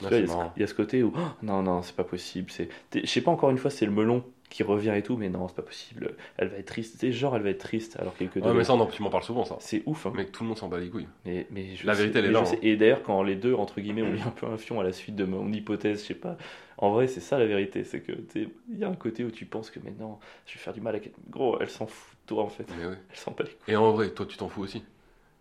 Il, 0.00 0.04
y 0.04 0.22
a 0.22 0.26
ce, 0.26 0.32
marrant. 0.32 0.52
il 0.56 0.60
y 0.60 0.62
a 0.62 0.66
ce 0.66 0.74
côté 0.74 1.02
où, 1.02 1.12
Oh, 1.16 1.20
non, 1.42 1.62
non, 1.62 1.82
c'est 1.82 1.94
pas 1.96 2.04
possible. 2.04 2.50
Je 2.94 3.06
sais 3.06 3.20
pas 3.20 3.30
encore 3.32 3.50
une 3.50 3.58
fois, 3.58 3.70
c'est 3.70 3.84
le 3.84 3.92
melon 3.92 4.24
qui 4.50 4.62
revient 4.62 4.94
et 4.96 5.02
tout, 5.02 5.16
mais 5.16 5.28
non, 5.28 5.46
c'est 5.48 5.54
pas 5.56 5.62
possible. 5.62 6.14
Elle 6.36 6.48
va 6.48 6.56
être 6.56 6.66
triste. 6.66 6.98
Sais, 6.98 7.12
genre, 7.12 7.36
elle 7.36 7.42
va 7.42 7.50
être 7.50 7.58
triste, 7.58 7.96
alors 8.00 8.16
qu'elle 8.16 8.28
que 8.30 8.40
Ouais, 8.40 8.54
mais 8.54 8.64
ça, 8.64 8.74
non, 8.76 8.86
tu 8.86 9.02
m'en 9.02 9.10
parles 9.10 9.22
souvent, 9.24 9.44
ça. 9.44 9.56
C'est 9.60 9.82
ouf, 9.86 10.06
hein. 10.06 10.12
Mais 10.14 10.24
tout 10.26 10.42
le 10.42 10.48
monde 10.48 10.58
s'en 10.58 10.68
bat 10.68 10.78
les 10.78 10.88
couilles. 10.88 11.08
Mais, 11.26 11.46
mais 11.50 11.76
je 11.76 11.86
La 11.86 11.94
sais- 11.94 12.00
vérité, 12.00 12.18
elle 12.20 12.24
est 12.26 12.28
mais 12.28 12.34
là, 12.34 12.40
hein. 12.46 12.58
Et 12.62 12.76
d'ailleurs, 12.76 13.02
quand 13.02 13.22
les 13.22 13.36
deux, 13.36 13.54
entre 13.54 13.80
guillemets, 13.80 14.02
ont 14.02 14.10
mis 14.12 14.22
un 14.22 14.30
peu 14.30 14.46
un 14.46 14.56
fion 14.56 14.80
à 14.80 14.84
la 14.84 14.92
suite 14.92 15.16
de 15.16 15.24
mon 15.24 15.52
hypothèse, 15.52 16.02
je 16.02 16.06
sais 16.08 16.14
pas. 16.14 16.36
En 16.78 16.90
vrai, 16.92 17.08
c'est 17.08 17.20
ça 17.20 17.38
la 17.38 17.46
vérité. 17.46 17.84
C'est 17.84 18.00
que, 18.00 18.12
il 18.36 18.78
y 18.78 18.84
a 18.84 18.88
un 18.88 18.94
côté 18.94 19.24
où 19.24 19.30
tu 19.30 19.44
penses 19.46 19.70
que 19.70 19.80
maintenant, 19.80 20.20
je 20.46 20.54
vais 20.54 20.60
faire 20.60 20.72
du 20.72 20.80
mal 20.80 20.94
à 20.94 21.00
quelqu'un. 21.00 21.20
Gros, 21.28 21.58
elle 21.60 21.68
s'en 21.70 21.86
fout 21.86 22.16
de 22.22 22.34
toi, 22.34 22.44
en 22.44 22.48
fait. 22.48 22.66
Mais 22.78 22.86
ouais. 22.86 22.98
Elle 23.10 23.16
s'en 23.16 23.32
bat 23.32 23.44
les 23.44 23.50
couilles. 23.50 23.74
Et 23.74 23.76
en 23.76 23.90
vrai, 23.92 24.10
toi, 24.10 24.24
tu 24.26 24.36
t'en 24.36 24.48
fous 24.48 24.62
aussi. 24.62 24.82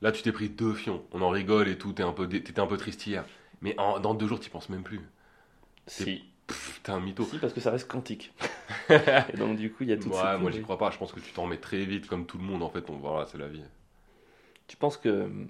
Là, 0.01 0.11
tu 0.11 0.21
t'es 0.21 0.31
pris 0.31 0.49
deux 0.49 0.73
fions. 0.73 1.01
On 1.13 1.21
en 1.21 1.29
rigole 1.29 1.67
et 1.69 1.77
tout. 1.77 1.93
T'es 1.93 2.03
un 2.03 2.11
peu, 2.11 2.27
t'étais 2.27 2.59
un 2.59 2.67
peu 2.67 2.77
triste 2.77 3.05
hier. 3.07 3.23
Mais 3.61 3.73
en- 3.79 3.99
dans 3.99 4.13
deux 4.13 4.27
jours, 4.27 4.39
t'y 4.39 4.49
penses 4.49 4.69
même 4.69 4.83
plus. 4.83 4.99
Si. 5.87 6.23
T'es 6.83 6.91
un 6.91 6.99
mytho. 6.99 7.23
Si, 7.23 7.39
parce 7.39 7.53
que 7.53 7.59
ça 7.59 7.71
reste 7.71 7.87
quantique. 7.89 8.33
et 8.89 9.37
donc, 9.37 9.57
du 9.57 9.71
coup, 9.71 9.83
il 9.83 9.89
y 9.89 9.93
a 9.93 9.97
toute 9.97 10.13
Ouais, 10.13 10.13
cette 10.13 10.39
moi, 10.39 10.49
j'y 10.51 10.61
crois 10.61 10.77
pas. 10.77 10.89
Je 10.91 10.97
pense 10.97 11.11
que 11.11 11.19
tu 11.19 11.31
t'en 11.33 11.43
remets 11.43 11.57
très 11.59 11.83
vite, 11.85 12.07
comme 12.07 12.25
tout 12.25 12.37
le 12.37 12.43
monde. 12.43 12.63
En 12.63 12.69
fait, 12.69 12.89
on, 12.89 12.97
voilà, 12.97 13.25
c'est 13.25 13.37
la 13.37 13.47
vie. 13.47 13.63
Tu 14.67 14.77
penses 14.77 14.97
que 14.97 15.09
hum, 15.09 15.49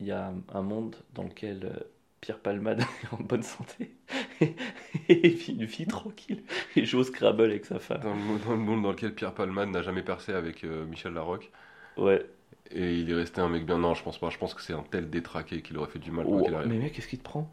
il 0.00 0.06
y 0.06 0.12
a 0.12 0.32
un 0.52 0.62
monde 0.62 0.96
dans 1.14 1.24
lequel 1.24 1.64
euh, 1.64 1.80
Pierre 2.20 2.40
Palmade 2.40 2.80
est 3.04 3.14
en 3.14 3.18
bonne 3.22 3.42
santé? 3.42 3.96
Et 5.08 5.28
vit 5.30 5.52
une 5.52 5.64
vie 5.64 5.86
tranquille 5.86 6.42
et 6.76 6.84
joue 6.84 6.98
au 6.98 7.04
Scrabble 7.04 7.44
avec 7.44 7.64
sa 7.66 7.78
femme. 7.78 8.02
Dans 8.02 8.14
le, 8.14 8.20
mo- 8.20 8.38
dans 8.38 8.52
le 8.52 8.56
monde 8.56 8.82
dans 8.82 8.90
lequel 8.92 9.14
Pierre 9.14 9.34
Palmade 9.34 9.68
n'a 9.68 9.82
jamais 9.82 10.02
percé 10.02 10.32
avec 10.32 10.64
euh, 10.64 10.86
Michel 10.86 11.12
Larocque. 11.12 11.52
Ouais. 11.96 12.26
Et 12.70 12.94
il 13.00 13.10
est 13.10 13.14
resté 13.14 13.40
un 13.42 13.48
mec 13.50 13.66
bien. 13.66 13.78
Non, 13.78 13.94
je 13.94 14.02
pense 14.02 14.18
pas. 14.18 14.30
Je 14.30 14.38
pense 14.38 14.54
que 14.54 14.62
c'est 14.62 14.72
un 14.72 14.82
tel 14.82 15.10
détraqué 15.10 15.62
qu'il 15.62 15.76
aurait 15.78 15.90
fait 15.90 15.98
du 15.98 16.10
mal. 16.10 16.26
Oh, 16.26 16.42
qu'il 16.44 16.54
mais 16.66 16.78
mec, 16.78 16.92
qu'est-ce 16.92 17.08
qui 17.08 17.18
te 17.18 17.24
prend? 17.24 17.50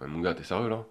Mais 0.00 0.06
mon 0.08 0.20
gars, 0.20 0.34
t'es 0.34 0.44
sérieux 0.44 0.68
là? 0.68 0.84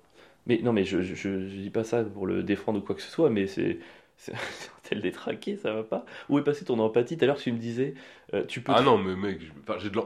Mais 0.48 0.60
non, 0.64 0.74
mais 0.74 0.86
je, 0.86 1.02
je, 1.02 1.16
je- 1.16 1.48
je 1.48 1.56
dis 1.58 1.70
pas 1.70 1.84
ça 1.84 2.04
pour 2.04 2.26
le 2.28 2.44
défendre 2.44 2.80
ou 2.80 2.82
quoi 2.82 2.96
que 2.96 3.02
ce 3.02 3.12
soit, 3.12 3.30
mais 3.30 3.48
c'est. 3.48 3.80
C'est 4.20 4.34
un 4.34 4.38
tel 4.84 5.02
détraqué, 5.02 5.58
ça 5.58 5.74
va 5.74 5.84
pas 5.84 6.04
Où 6.28 6.40
est 6.40 6.44
passée 6.44 6.66
ton 6.66 6.80
empathie 6.80 7.18
Tout 7.18 7.26
à 7.26 7.28
l'heure, 7.28 7.38
tu 7.38 7.52
me 7.52 7.60
disais, 7.60 7.94
euh, 8.34 8.44
tu 8.48 8.62
peux. 8.62 8.74
Ah 8.74 8.80
te- 8.80 8.84
non, 8.84 8.98
mais 8.98 9.16
mec, 9.16 9.40
j'ai 9.80 9.90
de 9.92 10.00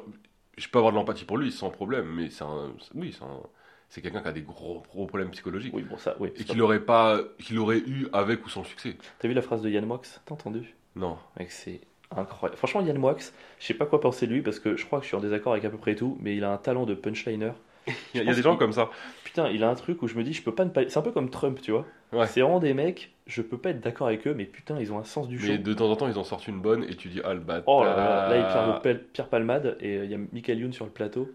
je 0.57 0.67
peux 0.67 0.79
avoir 0.79 0.91
de 0.91 0.97
l'empathie 0.97 1.23
pour 1.25 1.37
lui 1.37 1.51
sans 1.51 1.69
problème, 1.69 2.07
mais 2.13 2.29
c'est 2.29 2.43
un, 2.43 2.73
oui, 2.93 3.13
c'est 3.17 3.23
un- 3.23 3.41
c'est 3.89 4.01
quelqu'un 4.01 4.21
qui 4.21 4.27
a 4.27 4.31
des 4.33 4.41
gros, 4.41 4.83
gros 4.89 5.05
problèmes 5.07 5.31
psychologiques 5.31 5.73
Oui, 5.73 5.83
bon, 5.83 5.97
ça, 5.97 6.15
oui. 6.19 6.29
et 6.35 6.43
qu'il 6.43 6.57
pas- 6.57 6.63
aurait 6.63 6.81
pas, 6.83 7.21
qu'il 7.39 7.57
aurait 7.59 7.79
eu 7.79 8.07
avec 8.13 8.45
ou 8.45 8.49
sans 8.49 8.63
succès. 8.63 8.95
T'as 9.19 9.27
vu 9.27 9.33
la 9.33 9.41
phrase 9.41 9.61
de 9.61 9.69
Yann 9.69 9.85
Moix 9.85 10.01
T'as 10.25 10.33
entendu? 10.33 10.75
Non. 10.95 11.17
Mec, 11.39 11.51
c'est 11.51 11.81
incroyable. 12.15 12.57
Franchement, 12.57 12.81
Yann 12.81 12.97
Moix, 12.97 13.15
je 13.59 13.65
sais 13.65 13.73
pas 13.73 13.85
quoi 13.85 14.01
penser 14.01 14.27
de 14.27 14.33
lui 14.33 14.41
parce 14.41 14.59
que 14.59 14.75
je 14.75 14.85
crois 14.85 14.99
que 14.99 15.03
je 15.03 15.07
suis 15.09 15.17
en 15.17 15.21
désaccord 15.21 15.53
avec 15.53 15.65
à 15.65 15.69
peu 15.69 15.77
près 15.77 15.95
tout, 15.95 16.17
mais 16.21 16.35
il 16.35 16.43
a 16.43 16.51
un 16.51 16.57
talent 16.57 16.85
de 16.85 16.93
punchliner. 16.93 17.51
Il 18.13 18.17
y 18.17 18.19
a, 18.19 18.23
il 18.23 18.27
y 18.27 18.29
a 18.31 18.35
des 18.35 18.41
gens 18.41 18.51
qu'il- 18.51 18.59
comme 18.59 18.73
ça. 18.73 18.89
Putain, 19.23 19.49
il 19.49 19.63
a 19.63 19.69
un 19.69 19.75
truc 19.75 20.01
où 20.03 20.07
je 20.07 20.15
me 20.15 20.23
dis, 20.23 20.33
je 20.33 20.43
peux 20.43 20.53
pas 20.53 20.65
ne 20.65 20.69
pas. 20.69 20.81
C'est 20.87 20.97
un 20.99 21.01
peu 21.01 21.11
comme 21.11 21.29
Trump, 21.29 21.59
tu 21.61 21.71
vois. 21.71 21.85
Ouais. 22.13 22.27
C'est 22.27 22.41
vraiment 22.41 22.59
des 22.59 22.73
mecs, 22.73 23.11
je 23.27 23.41
peux 23.41 23.57
pas 23.57 23.69
être 23.69 23.79
d'accord 23.79 24.07
avec 24.07 24.27
eux, 24.27 24.33
mais 24.33 24.45
putain, 24.45 24.77
ils 24.79 24.91
ont 24.91 24.99
un 24.99 25.03
sens 25.03 25.27
du 25.27 25.39
show. 25.39 25.47
Mais 25.47 25.57
de 25.57 25.73
temps 25.73 25.89
en 25.89 25.95
temps, 25.95 26.07
ils 26.07 26.17
en 26.19 26.23
sortent 26.23 26.47
une 26.47 26.59
bonne 26.61 26.83
et 26.83 26.95
tu 26.95 27.07
dis 27.07 27.21
ah 27.23 27.33
le 27.33 27.39
bâtard. 27.39 27.63
Oh 27.67 27.83
là 27.83 27.95
là, 27.95 28.29
là 28.29 28.37
il 28.37 28.43
parle 28.43 28.75
de 28.75 28.79
Pel- 28.81 29.03
Pierre 29.13 29.27
Palmade 29.29 29.77
et 29.79 29.97
euh, 29.97 30.05
il 30.05 30.11
y 30.11 30.15
a 30.15 30.17
Michael 30.33 30.59
Youn 30.59 30.73
sur 30.73 30.85
le 30.85 30.91
plateau. 30.91 31.31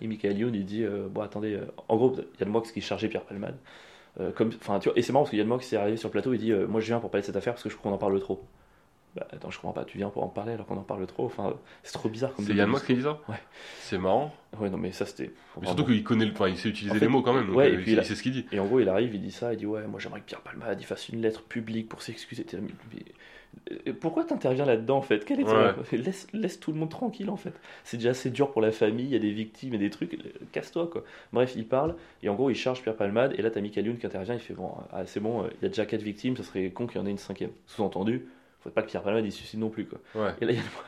Et 0.00 0.06
Michael 0.06 0.38
Youn 0.38 0.54
il 0.54 0.64
dit 0.64 0.84
euh, 0.84 1.08
Bon, 1.10 1.20
attendez, 1.22 1.54
euh, 1.54 1.66
en 1.88 1.96
gros, 1.96 2.14
Yann 2.40 2.48
Moix 2.48 2.62
qui 2.62 2.80
chargeait 2.80 3.08
Pierre 3.08 3.24
Palmade. 3.24 3.56
Euh, 4.20 4.30
comme, 4.32 4.50
enfin, 4.60 4.78
tu 4.78 4.88
vois, 4.88 4.96
et 4.98 5.02
c'est 5.02 5.12
marrant 5.12 5.24
parce 5.24 5.32
que 5.32 5.36
Yann 5.36 5.46
Moix 5.48 5.58
est 5.60 5.74
arrivé 5.76 5.96
sur 5.96 6.08
le 6.08 6.12
plateau, 6.12 6.32
il 6.32 6.38
dit 6.38 6.52
Moi 6.52 6.80
je 6.80 6.86
viens 6.86 7.00
pour 7.00 7.10
parler 7.10 7.22
de 7.22 7.26
cette 7.26 7.36
affaire 7.36 7.54
parce 7.54 7.62
que 7.64 7.68
je 7.70 7.76
crois 7.76 7.90
qu'on 7.90 7.96
en 7.96 7.98
parle 7.98 8.18
trop. 8.20 8.42
Bah 9.16 9.26
attends, 9.32 9.50
je 9.50 9.56
comprends 9.58 9.72
pas, 9.72 9.84
tu 9.86 9.96
viens 9.96 10.10
pour 10.10 10.22
en 10.22 10.28
parler 10.28 10.52
alors 10.52 10.66
qu'on 10.66 10.76
en 10.76 10.82
parle 10.82 11.06
trop. 11.06 11.24
Enfin, 11.24 11.54
c'est 11.82 11.92
trop 11.94 12.08
bizarre 12.10 12.34
comme 12.34 12.44
C'est 12.44 12.52
Yann 12.54 12.68
Moix 12.68 12.80
qui 12.80 12.94
dit 12.94 13.02
ça 13.02 13.18
Ouais. 13.28 13.36
C'est 13.80 13.96
marrant. 13.98 14.34
Ouais, 14.60 14.68
non, 14.68 14.76
mais 14.76 14.92
ça 14.92 15.06
c'était. 15.06 15.30
Mais 15.60 15.66
surtout 15.66 15.84
qu'il 15.86 16.04
connaît, 16.04 16.26
le- 16.26 16.32
enfin, 16.32 16.48
il 16.48 16.56
sait 16.58 16.68
utiliser 16.68 16.90
En 16.90 16.94
fait, 16.98 17.00
les 17.00 17.08
mots 17.08 17.22
quand 17.22 17.32
même. 17.32 17.46
donc, 17.46 17.56
ouais, 17.56 17.70
euh, 17.70 17.74
et 17.74 17.82
puis 17.82 17.92
il, 17.92 17.98
a- 17.98 18.04
sait 18.04 18.14
ce 18.14 18.22
qu'il 18.22 18.32
dit. 18.32 18.44
Et 18.52 18.60
en 18.60 18.66
gros, 18.66 18.78
il 18.80 18.88
arrive, 18.90 19.14
il 19.14 19.22
dit 19.22 19.32
ça, 19.32 19.52
il 19.54 19.56
dit 19.58 19.66
Ouais, 19.66 19.86
moi 19.86 19.98
j'aimerais 19.98 20.20
que 20.20 20.26
Pierre 20.26 20.42
Palmade 20.42 20.78
il 20.80 20.84
fasse 20.84 21.08
une 21.08 21.22
lettre 21.22 21.42
publique 21.42 21.88
pour 21.88 22.02
s'excuser. 22.02 22.44
Mais- 22.52 23.00
euh, 23.86 23.92
Pourquoi 23.98 24.24
t'interviens 24.24 24.66
là-dedans 24.66 24.98
en 24.98 25.02
fait? 25.02 25.24
Quel 25.24 25.40
est 25.40 25.44
ton- 25.44 25.74
laisse, 25.92 26.26
laisse 26.34 26.60
tout 26.60 26.72
le 26.72 26.78
monde 26.78 26.90
tranquille 26.90 27.30
en 27.30 27.36
fait. 27.36 27.52
C'est 27.84 27.96
déjà 27.96 28.10
assez 28.10 28.30
dur 28.30 28.52
pour 28.52 28.60
la 28.60 28.70
famille, 28.72 29.06
il 29.06 29.12
y 29.12 29.16
a 29.16 29.18
des 29.18 29.32
victimes 29.32 29.72
et 29.74 29.78
des 29.78 29.88
trucs. 29.90 30.14
euh, 30.14 30.18
Casse-toi 30.52 30.88
quoi. 30.92 31.04
Bref, 31.32 31.54
il 31.56 31.66
parle 31.66 31.94
et 32.22 32.28
en 32.28 32.34
gros, 32.34 32.50
il 32.50 32.54
charge 32.54 32.82
Pierre 32.82 32.96
Palmade. 32.96 33.34
Et 33.38 33.42
là, 33.42 33.50
t'as 33.50 33.60
Michael 33.62 33.86
Youn 33.86 33.96
qui 33.98 34.06
intervient. 34.06 34.34
Il 34.34 34.40
fait 34.40 34.54
Bon, 34.54 34.72
ah, 34.92 35.06
c'est 35.06 35.20
bon, 35.20 35.44
euh, 35.44 35.48
il 35.60 35.62
y 35.62 35.66
a 35.66 35.68
déjà 35.68 35.86
quatre 35.86 36.02
victimes, 36.02 36.36
ça 36.36 36.42
serait 36.42 36.70
con 36.70 36.86
qu'il 36.86 37.00
y 37.00 37.02
en 37.02 37.06
ait 37.06 37.10
une 37.10 37.18
cinquième. 37.18 37.50
Sous-entendu, 37.66 38.26
faut 38.66 38.72
pas 38.74 38.82
que 38.82 38.88
Pierre 38.88 39.02
Palmade 39.02 39.24
il 39.24 39.32
se 39.32 39.38
suicide 39.38 39.60
non 39.60 39.70
plus 39.70 39.86
quoi. 39.86 39.98
Ouais. 40.14 40.34
Et 40.40 40.44
là, 40.44 40.52
il 40.52 40.56
y 40.56 40.60
a 40.60 40.62
le 40.62 40.68
Moix, 40.70 40.84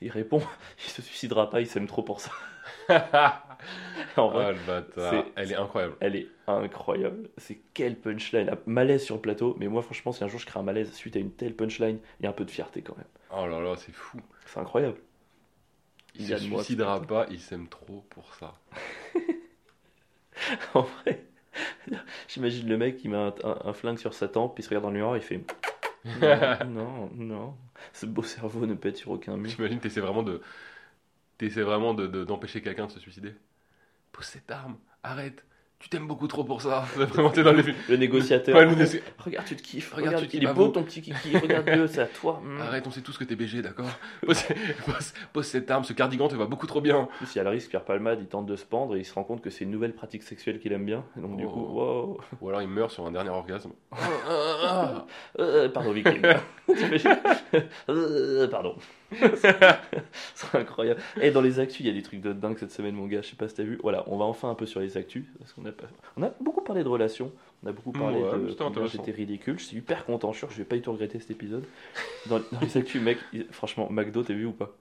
il 0.00 0.10
répond 0.10 0.40
Il 0.78 0.90
se 0.90 1.02
suicidera 1.02 1.48
pas, 1.50 1.60
il 1.60 1.66
s'aime 1.66 1.86
trop 1.86 2.02
pour 2.02 2.20
ça. 2.20 2.30
en 4.16 4.28
vrai, 4.28 4.54
c'est- 4.94 5.24
Elle 5.36 5.52
est 5.52 5.56
incroyable. 5.56 5.96
elle 6.00 6.16
est 6.16 6.28
incroyable. 6.46 7.30
C'est 7.38 7.58
quelle 7.72 7.96
punchline. 7.96 8.48
Un 8.50 8.58
malaise 8.66 9.02
sur 9.04 9.14
le 9.16 9.20
plateau. 9.20 9.56
Mais 9.58 9.68
moi, 9.68 9.82
franchement, 9.82 10.12
si 10.12 10.22
un 10.24 10.28
jour 10.28 10.38
je 10.40 10.46
crée 10.46 10.60
un 10.60 10.62
malaise 10.64 10.92
suite 10.92 11.16
à 11.16 11.18
une 11.18 11.30
telle 11.32 11.54
punchline, 11.54 11.98
il 12.20 12.24
y 12.24 12.26
a 12.26 12.30
un 12.30 12.34
peu 12.34 12.44
de 12.44 12.50
fierté 12.50 12.82
quand 12.82 12.96
même. 12.96 13.06
Oh 13.36 13.46
là 13.46 13.60
là, 13.60 13.74
c'est 13.76 13.92
fou. 13.92 14.18
C'est 14.46 14.60
incroyable. 14.60 14.98
Il 16.16 16.28
Yann 16.28 16.38
se 16.38 16.44
suicidera 16.46 17.00
pas, 17.02 17.26
il 17.30 17.40
s'aime 17.40 17.68
trop 17.68 18.04
pour 18.10 18.34
ça. 18.34 18.54
En 20.74 20.82
vrai, 20.82 21.24
j'imagine 22.28 22.68
le 22.68 22.76
mec 22.76 22.96
qui 22.98 23.08
met 23.08 23.16
un, 23.16 23.32
un- 23.44 23.58
un 23.64 23.72
flingue 23.72 23.98
sur 23.98 24.12
sa 24.12 24.28
tempe, 24.28 24.54
puis 24.54 24.62
il 24.62 24.64
se 24.64 24.68
regarde 24.70 24.84
dans 24.84 24.90
le 24.90 24.96
miroir, 24.96 25.16
il 25.16 25.22
fait 25.22 25.40
Non, 26.12 26.52
non, 26.64 27.10
non. 27.14 27.58
Ce 27.92 28.06
beau 28.06 28.22
cerveau 28.22 28.66
ne 28.66 28.74
pète 28.74 28.96
sur 28.96 29.10
aucun 29.12 29.36
mur. 29.36 29.56
J'imagine 29.56 29.80
t'essaies 29.80 30.00
vraiment 30.00 30.22
de 30.22 30.42
t'essaies 31.38 31.62
vraiment 31.62 31.94
de, 31.94 32.06
de- 32.08 32.24
d'empêcher 32.24 32.62
quelqu'un 32.62 32.86
de 32.88 32.92
se 32.92 33.00
suicider. 33.00 33.34
Pose 34.12 34.24
cette 34.26 34.50
arme, 34.50 34.78
arrête. 35.02 35.44
Tu 35.80 35.90
t'aimes 35.90 36.06
beaucoup 36.06 36.28
trop 36.28 36.44
pour 36.44 36.62
ça. 36.62 36.80
Vraiment, 36.96 37.28
t'es 37.28 37.42
dans 37.42 37.52
les 37.52 37.62
films. 37.62 37.76
Le 37.90 37.96
négociateur. 37.98 38.56
Ouais, 38.56 38.64
le 38.64 38.70
négociateur. 38.70 39.12
Regarde, 39.18 39.46
tu 39.46 39.54
te 39.54 39.62
kiffes. 39.62 39.92
Regarde, 39.92 40.06
Regarde, 40.14 40.24
tu 40.24 40.30
te 40.30 40.36
il 40.38 40.48
est 40.48 40.52
beau 40.54 40.64
vous. 40.66 40.72
ton 40.72 40.82
petit 40.82 41.02
kiki. 41.02 41.36
Regarde-le, 41.36 41.86
c'est 41.88 42.00
à 42.00 42.06
toi. 42.06 42.40
Mm. 42.42 42.60
Arrête, 42.62 42.86
on 42.86 42.90
sait 42.90 43.02
tous 43.02 43.18
que 43.18 43.24
t'es 43.24 43.36
BG, 43.36 43.60
d'accord 43.60 43.90
pose, 44.26 44.42
pose- 44.86 45.12
pose 45.34 45.44
cette 45.46 45.70
arme, 45.70 45.84
ce 45.84 45.92
cardigan 45.92 46.28
te 46.28 46.36
va 46.36 46.46
beaucoup 46.46 46.66
trop 46.66 46.80
bien. 46.80 46.96
En 46.96 47.06
plus, 47.06 47.34
il 47.34 47.36
y 47.36 47.40
a 47.40 47.44
le 47.44 47.50
risque, 47.50 47.68
Pierre 47.68 47.84
Palmade, 47.84 48.18
il 48.22 48.26
tente 48.28 48.46
de 48.46 48.56
se 48.56 48.64
pendre 48.64 48.96
et 48.96 49.00
il 49.00 49.04
se 49.04 49.12
rend 49.12 49.24
compte 49.24 49.42
que 49.42 49.50
c'est 49.50 49.64
une 49.64 49.70
nouvelle 49.70 49.92
pratique 49.92 50.22
sexuelle 50.22 50.58
qu'il 50.58 50.72
aime 50.72 50.86
bien. 50.86 51.04
Donc, 51.16 51.36
du 51.36 51.44
Oh. 51.44 51.50
coup, 51.50 51.60
wow. 51.74 52.20
Ou 52.40 52.48
alors 52.48 52.62
il 52.62 52.68
meurt 52.68 52.90
sur 52.90 53.04
un 53.06 53.12
dernier 53.12 53.30
orgasme. 53.30 53.72
Euh, 55.38 55.68
pardon, 55.68 55.90
victime. 55.92 56.22
Euh, 57.88 58.48
Pardon. 58.48 58.76
c'est 60.34 60.54
incroyable. 60.54 61.00
Et 61.20 61.30
dans 61.30 61.40
les 61.40 61.60
actus, 61.60 61.80
il 61.80 61.86
y 61.86 61.90
a 61.90 61.92
des 61.92 62.02
trucs 62.02 62.20
de 62.20 62.32
dingue 62.32 62.58
cette 62.58 62.72
semaine, 62.72 62.94
mon 62.94 63.06
gars. 63.06 63.22
Je 63.22 63.28
sais 63.28 63.36
pas 63.36 63.48
si 63.48 63.54
t'as 63.54 63.62
vu. 63.62 63.78
Voilà, 63.82 64.04
on 64.06 64.16
va 64.16 64.24
enfin 64.24 64.50
un 64.50 64.54
peu 64.54 64.66
sur 64.66 64.80
les 64.80 64.96
actus. 64.96 65.24
Parce 65.38 65.52
qu'on 65.52 65.64
a, 65.66 65.72
pas... 65.72 65.86
on 66.16 66.22
a 66.22 66.30
beaucoup 66.40 66.62
parlé 66.62 66.82
de 66.82 66.88
relations. 66.88 67.30
On 67.62 67.68
a 67.68 67.72
beaucoup 67.72 67.92
parlé 67.92 68.18
Ouais, 68.18 68.38
de 68.38 68.86
j'étais 68.86 69.12
ridicule. 69.12 69.58
Je 69.58 69.64
suis 69.64 69.76
hyper 69.78 70.04
content. 70.04 70.32
Je 70.32 70.38
suis 70.38 70.46
sûr 70.46 70.50
je 70.50 70.58
vais 70.58 70.64
pas 70.64 70.76
du 70.76 70.82
tout 70.82 70.92
regretter 70.92 71.18
cet 71.20 71.30
épisode. 71.30 71.64
Dans, 72.26 72.38
dans 72.38 72.60
les 72.60 72.76
actus, 72.76 73.00
mec, 73.00 73.18
franchement, 73.50 73.88
McDo, 73.90 74.22
t'as 74.22 74.34
vu 74.34 74.46
ou 74.46 74.52
pas? 74.52 74.74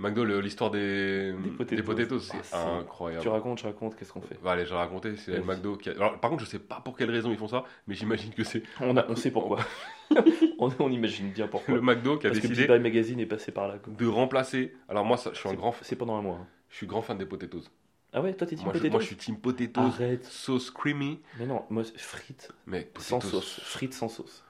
McDo, 0.00 0.24
l'histoire 0.40 0.70
des, 0.70 1.32
Des 1.32 1.50
potatoes. 1.50 1.82
potatoes, 1.82 2.20
c'est 2.20 2.36
Ah, 2.36 2.42
c'est- 2.44 2.56
incroyable. 2.56 3.22
Tu 3.22 3.28
racontes, 3.28 3.58
je 3.58 3.64
raconte, 3.64 3.96
qu'est-ce 3.96 4.12
qu'on 4.12 4.20
fait 4.20 4.38
Bah, 4.42 4.52
allez, 4.52 4.64
je 4.64 4.70
vais 4.70 4.76
raconter, 4.76 5.16
c'est 5.16 5.32
le 5.32 5.40
Vas-y. 5.40 5.56
McDo 5.56 5.76
qui 5.76 5.88
a... 5.90 5.92
Alors, 5.94 6.20
par 6.20 6.30
contre, 6.30 6.44
je 6.44 6.48
sais 6.48 6.60
pas 6.60 6.80
pour 6.80 6.96
quelle 6.96 7.10
raison 7.10 7.30
ils 7.32 7.36
font 7.36 7.48
ça, 7.48 7.64
mais 7.88 7.94
j'imagine 7.96 8.32
que 8.32 8.44
c'est 8.44 8.62
on, 8.80 8.96
a- 8.96 9.06
on 9.08 9.16
sait 9.16 9.32
pourquoi. 9.32 9.58
on, 10.58 10.70
on 10.78 10.90
imagine 10.90 11.30
bien 11.32 11.48
pourquoi. 11.48 11.74
le 11.74 11.80
McDo 11.80 12.16
qui 12.16 12.26
a 12.26 12.30
Parce 12.30 12.40
décidé 12.40 12.66
Bang 12.66 12.80
Magazine 12.80 13.18
est 13.20 13.26
passé 13.26 13.50
par 13.52 13.66
là. 13.68 13.78
quoi. 13.78 13.92
de 13.92 14.06
remplacer. 14.06 14.72
Alors 14.88 15.04
moi, 15.04 15.16
ça, 15.16 15.30
je 15.34 15.38
suis 15.38 15.48
un 15.48 15.54
grand, 15.54 15.74
C'est 15.82 15.96
pendant 15.96 16.16
un 16.16 16.22
mois. 16.22 16.36
hein. 16.42 16.46
je 16.70 16.76
suis 16.76 16.86
grand 16.86 17.02
fan 17.02 17.18
des 17.18 17.26
potatoes. 17.26 17.64
Ah 18.12 18.22
ouais, 18.22 18.32
toi 18.34 18.46
t'es 18.46 18.54
team 18.56 18.64
Moi, 18.64 18.72
je, 18.74 18.78
potatoes 18.78 18.92
moi, 18.92 19.00
je 19.00 19.06
suis 19.06 19.16
team 19.16 19.36
potatoes, 19.38 19.80
Arrête. 19.82 20.24
sauce 20.24 20.70
creamy, 20.70 21.20
Mais 21.38 21.44
non, 21.46 21.62
moi 21.70 21.82
frites 21.96 22.50
mais 22.66 22.88
sans 22.98 23.20
sauce. 23.20 23.60
Frites 23.64 23.92
sans 23.94 24.08
sauce. 24.08 24.44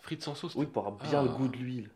Frites 0.00 0.22
sans 0.22 0.34
sauce. 0.34 0.54
Oui, 0.56 0.66
pour 0.66 0.86
avoir 0.88 1.00
bien 1.08 1.20
Ah. 1.20 1.22
le 1.22 1.28
goût 1.30 1.48
de 1.48 1.56
l'huile. 1.56 1.90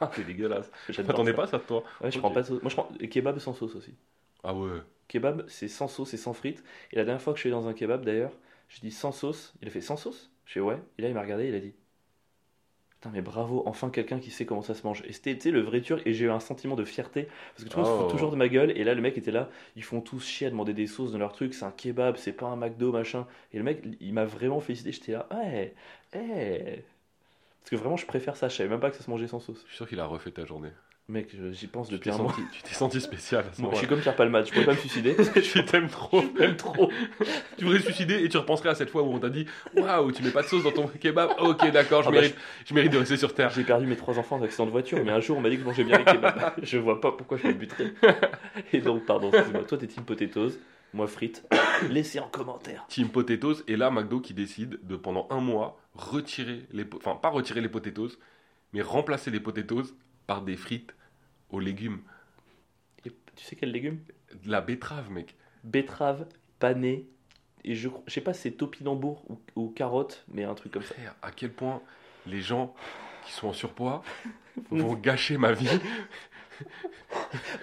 c'est 0.12 0.24
dégueulasse. 0.24 0.70
Je 0.88 1.02
m'attendais 1.02 1.34
pas 1.34 1.46
ça 1.46 1.58
de 1.58 1.64
toi. 1.64 1.84
Ouais, 2.00 2.10
je 2.10 2.18
prends 2.18 2.30
pas 2.30 2.42
de 2.42 2.46
sauce. 2.48 2.62
Moi 2.62 2.70
je 2.70 2.74
prends 2.76 2.88
kebab 3.10 3.38
sans 3.38 3.54
sauce 3.54 3.74
aussi. 3.76 3.94
Ah 4.42 4.54
ouais. 4.54 4.82
Kebab 5.08 5.44
c'est 5.48 5.68
sans 5.68 5.88
sauce 5.88 6.14
et 6.14 6.16
sans 6.16 6.32
frites. 6.32 6.64
Et 6.92 6.96
la 6.96 7.04
dernière 7.04 7.20
fois 7.22 7.32
que 7.34 7.38
je 7.38 7.42
suis 7.42 7.48
allé 7.52 7.60
dans 7.60 7.68
un 7.68 7.74
kebab 7.74 8.04
d'ailleurs, 8.04 8.32
je 8.68 8.80
dis 8.80 8.90
sans 8.92 9.12
sauce. 9.12 9.54
Il 9.62 9.68
a 9.68 9.70
fait 9.70 9.80
sans 9.82 9.96
sauce? 9.96 10.30
Je 10.46 10.52
fais 10.54 10.60
ouais. 10.60 10.78
Et 10.98 11.02
là 11.02 11.08
il 11.08 11.14
m'a 11.14 11.22
regardé, 11.22 11.48
il 11.48 11.54
a 11.54 11.60
dit 11.60 11.74
Putain, 12.90 13.10
mais 13.14 13.22
bravo, 13.22 13.62
enfin 13.66 13.88
quelqu'un 13.88 14.18
qui 14.20 14.30
sait 14.30 14.44
comment 14.44 14.60
ça 14.62 14.74
se 14.74 14.86
mange. 14.86 15.02
Et 15.06 15.12
c'était 15.14 15.50
le 15.50 15.60
vrai 15.62 15.80
turc, 15.80 16.02
et 16.06 16.12
j'ai 16.12 16.26
eu 16.26 16.30
un 16.30 16.40
sentiment 16.40 16.76
de 16.76 16.84
fierté, 16.84 17.28
parce 17.54 17.64
que 17.64 17.70
tout 17.70 17.78
le 17.78 17.84
monde 17.84 17.86
se 17.90 17.92
Oh. 17.92 17.96
fout 17.96 18.06
toujours 18.06 18.30
de 18.30 18.36
ma 18.36 18.48
gueule, 18.48 18.72
et 18.76 18.84
là 18.84 18.92
le 18.94 19.00
mec 19.00 19.16
était 19.16 19.30
là, 19.30 19.48
ils 19.74 19.82
font 19.84 20.02
tous 20.02 20.20
chier 20.26 20.48
à 20.48 20.50
demander 20.50 20.74
des 20.74 20.86
sauces 20.86 21.12
dans 21.12 21.18
leur 21.18 21.32
truc, 21.32 21.54
c'est 21.54 21.64
un 21.64 21.70
kebab, 21.70 22.16
c'est 22.18 22.32
pas 22.34 22.46
un 22.48 22.56
McDo, 22.56 22.92
machin. 22.92 23.26
Et 23.54 23.58
le 23.58 23.64
mec, 23.64 23.82
il 24.00 24.12
m'a 24.12 24.26
vraiment 24.26 24.60
félicité, 24.60 24.92
j'étais 24.92 25.12
là, 25.12 25.26
ouais, 25.32 25.74
ouais. 26.14 26.84
Parce 27.60 27.70
que 27.70 27.76
vraiment, 27.76 27.96
je 27.96 28.06
préfère 28.06 28.36
ça, 28.36 28.48
je 28.48 28.56
savais 28.56 28.68
même 28.68 28.80
pas 28.80 28.90
que 28.90 28.96
ça 28.96 29.02
se 29.04 29.10
mangeait 29.10 29.26
sans 29.28 29.40
sauce. 29.40 29.60
Je 29.64 29.68
suis 29.68 29.76
sûr 29.76 29.88
qu'il 29.88 30.00
a 30.00 30.06
refait 30.06 30.30
ta 30.30 30.44
journée. 30.44 30.70
Mec, 31.10 31.34
j'y 31.50 31.66
pense 31.66 31.90
depuis 31.90 32.10
un 32.10 32.18
mois. 32.18 32.30
senti, 32.30 32.42
tu 32.52 32.62
t'es 32.62 32.72
senti 32.72 33.00
spécial 33.00 33.44
à 33.50 33.52
ce 33.52 33.60
Moi, 33.60 33.72
je 33.72 33.78
suis 33.78 33.88
comme 33.88 33.98
Pierre 33.98 34.14
Palmade, 34.14 34.46
je 34.46 34.52
pourrais 34.52 34.64
pas 34.64 34.74
me 34.74 34.78
suicider. 34.78 35.16
Je 35.34 35.60
t'aime 35.60 35.88
trop. 35.88 36.22
J'aime 36.38 36.54
trop. 36.54 36.88
Tu 37.58 37.64
voudrais 37.64 37.80
te 37.80 37.86
suicider 37.86 38.22
et 38.22 38.28
tu 38.28 38.36
repenserais 38.36 38.68
à 38.68 38.76
cette 38.76 38.90
fois 38.90 39.02
où 39.02 39.12
on 39.12 39.18
t'a 39.18 39.28
dit 39.28 39.44
Waouh, 39.76 40.12
tu 40.12 40.22
mets 40.22 40.30
pas 40.30 40.42
de 40.42 40.46
sauce 40.46 40.62
dans 40.62 40.70
ton 40.70 40.86
kebab 40.86 41.30
Ok, 41.40 41.68
d'accord, 41.72 42.04
je, 42.04 42.08
Ah 42.08 42.12
bah, 42.12 42.20
mérite, 42.20 42.36
je 42.64 42.74
mérite 42.74 42.92
de 42.92 42.98
rester 42.98 43.16
sur 43.16 43.34
terre. 43.34 43.50
J'ai 43.50 43.64
perdu 43.64 43.86
mes 43.86 43.96
trois 43.96 44.20
enfants 44.20 44.36
en 44.36 44.42
accident 44.42 44.66
de 44.66 44.70
voiture, 44.70 45.04
mais 45.04 45.10
un 45.10 45.18
jour 45.18 45.36
on 45.36 45.40
m'a 45.40 45.50
dit 45.50 45.56
que 45.56 45.62
je 45.62 45.66
mangeais 45.66 45.82
bien 45.82 45.98
les 45.98 46.04
kebabs. 46.04 46.52
Je 46.62 46.78
vois 46.78 47.00
pas 47.00 47.10
pourquoi 47.10 47.38
je 47.38 47.48
me 47.48 47.54
buterais. 47.54 47.92
Et 48.72 48.78
donc, 48.80 49.04
pardon, 49.04 49.32
excuse-moi. 49.32 49.64
Toi, 49.64 49.78
t'es 49.78 49.88
team 49.88 50.04
potatoes, 50.04 50.60
moi 50.92 51.06
frites. 51.06 51.46
Laissez 51.88 52.20
en 52.20 52.28
commentaire. 52.28 52.84
Team 52.88 53.08
Potatoes, 53.08 53.62
et 53.68 53.76
là, 53.76 53.90
McDo 53.90 54.20
qui 54.20 54.34
décide 54.34 54.78
de 54.82 54.96
pendant 54.96 55.26
un 55.30 55.40
mois 55.40 55.80
retirer 55.94 56.66
les. 56.72 56.86
Enfin, 56.96 57.16
pas 57.16 57.30
retirer 57.30 57.60
les 57.60 57.68
potatoes, 57.68 58.18
mais 58.72 58.82
remplacer 58.82 59.30
les 59.30 59.40
potatoes 59.40 59.94
par 60.26 60.42
des 60.42 60.56
frites 60.56 60.94
aux 61.50 61.60
légumes. 61.60 62.00
Et 63.04 63.10
tu 63.34 63.44
sais 63.44 63.56
quel 63.56 63.72
légume 63.72 64.00
De 64.44 64.50
la 64.50 64.60
betterave, 64.60 65.10
mec. 65.10 65.36
Betterave, 65.64 66.26
panais, 66.58 67.06
et 67.64 67.74
je, 67.74 67.88
je 68.06 68.12
sais 68.12 68.20
pas 68.20 68.32
si 68.32 68.42
c'est 68.42 68.52
topinambour 68.52 69.22
ou, 69.28 69.38
ou 69.56 69.68
carotte, 69.68 70.24
mais 70.28 70.44
un 70.44 70.54
truc 70.54 70.72
comme 70.72 70.82
ça. 70.82 70.94
Frère, 70.94 71.14
à 71.22 71.30
quel 71.30 71.52
point 71.52 71.82
les 72.26 72.40
gens 72.40 72.74
qui 73.26 73.32
sont 73.32 73.48
en 73.48 73.52
surpoids 73.52 74.02
vont 74.70 74.94
gâcher 74.94 75.36
ma 75.36 75.52
vie. 75.52 75.68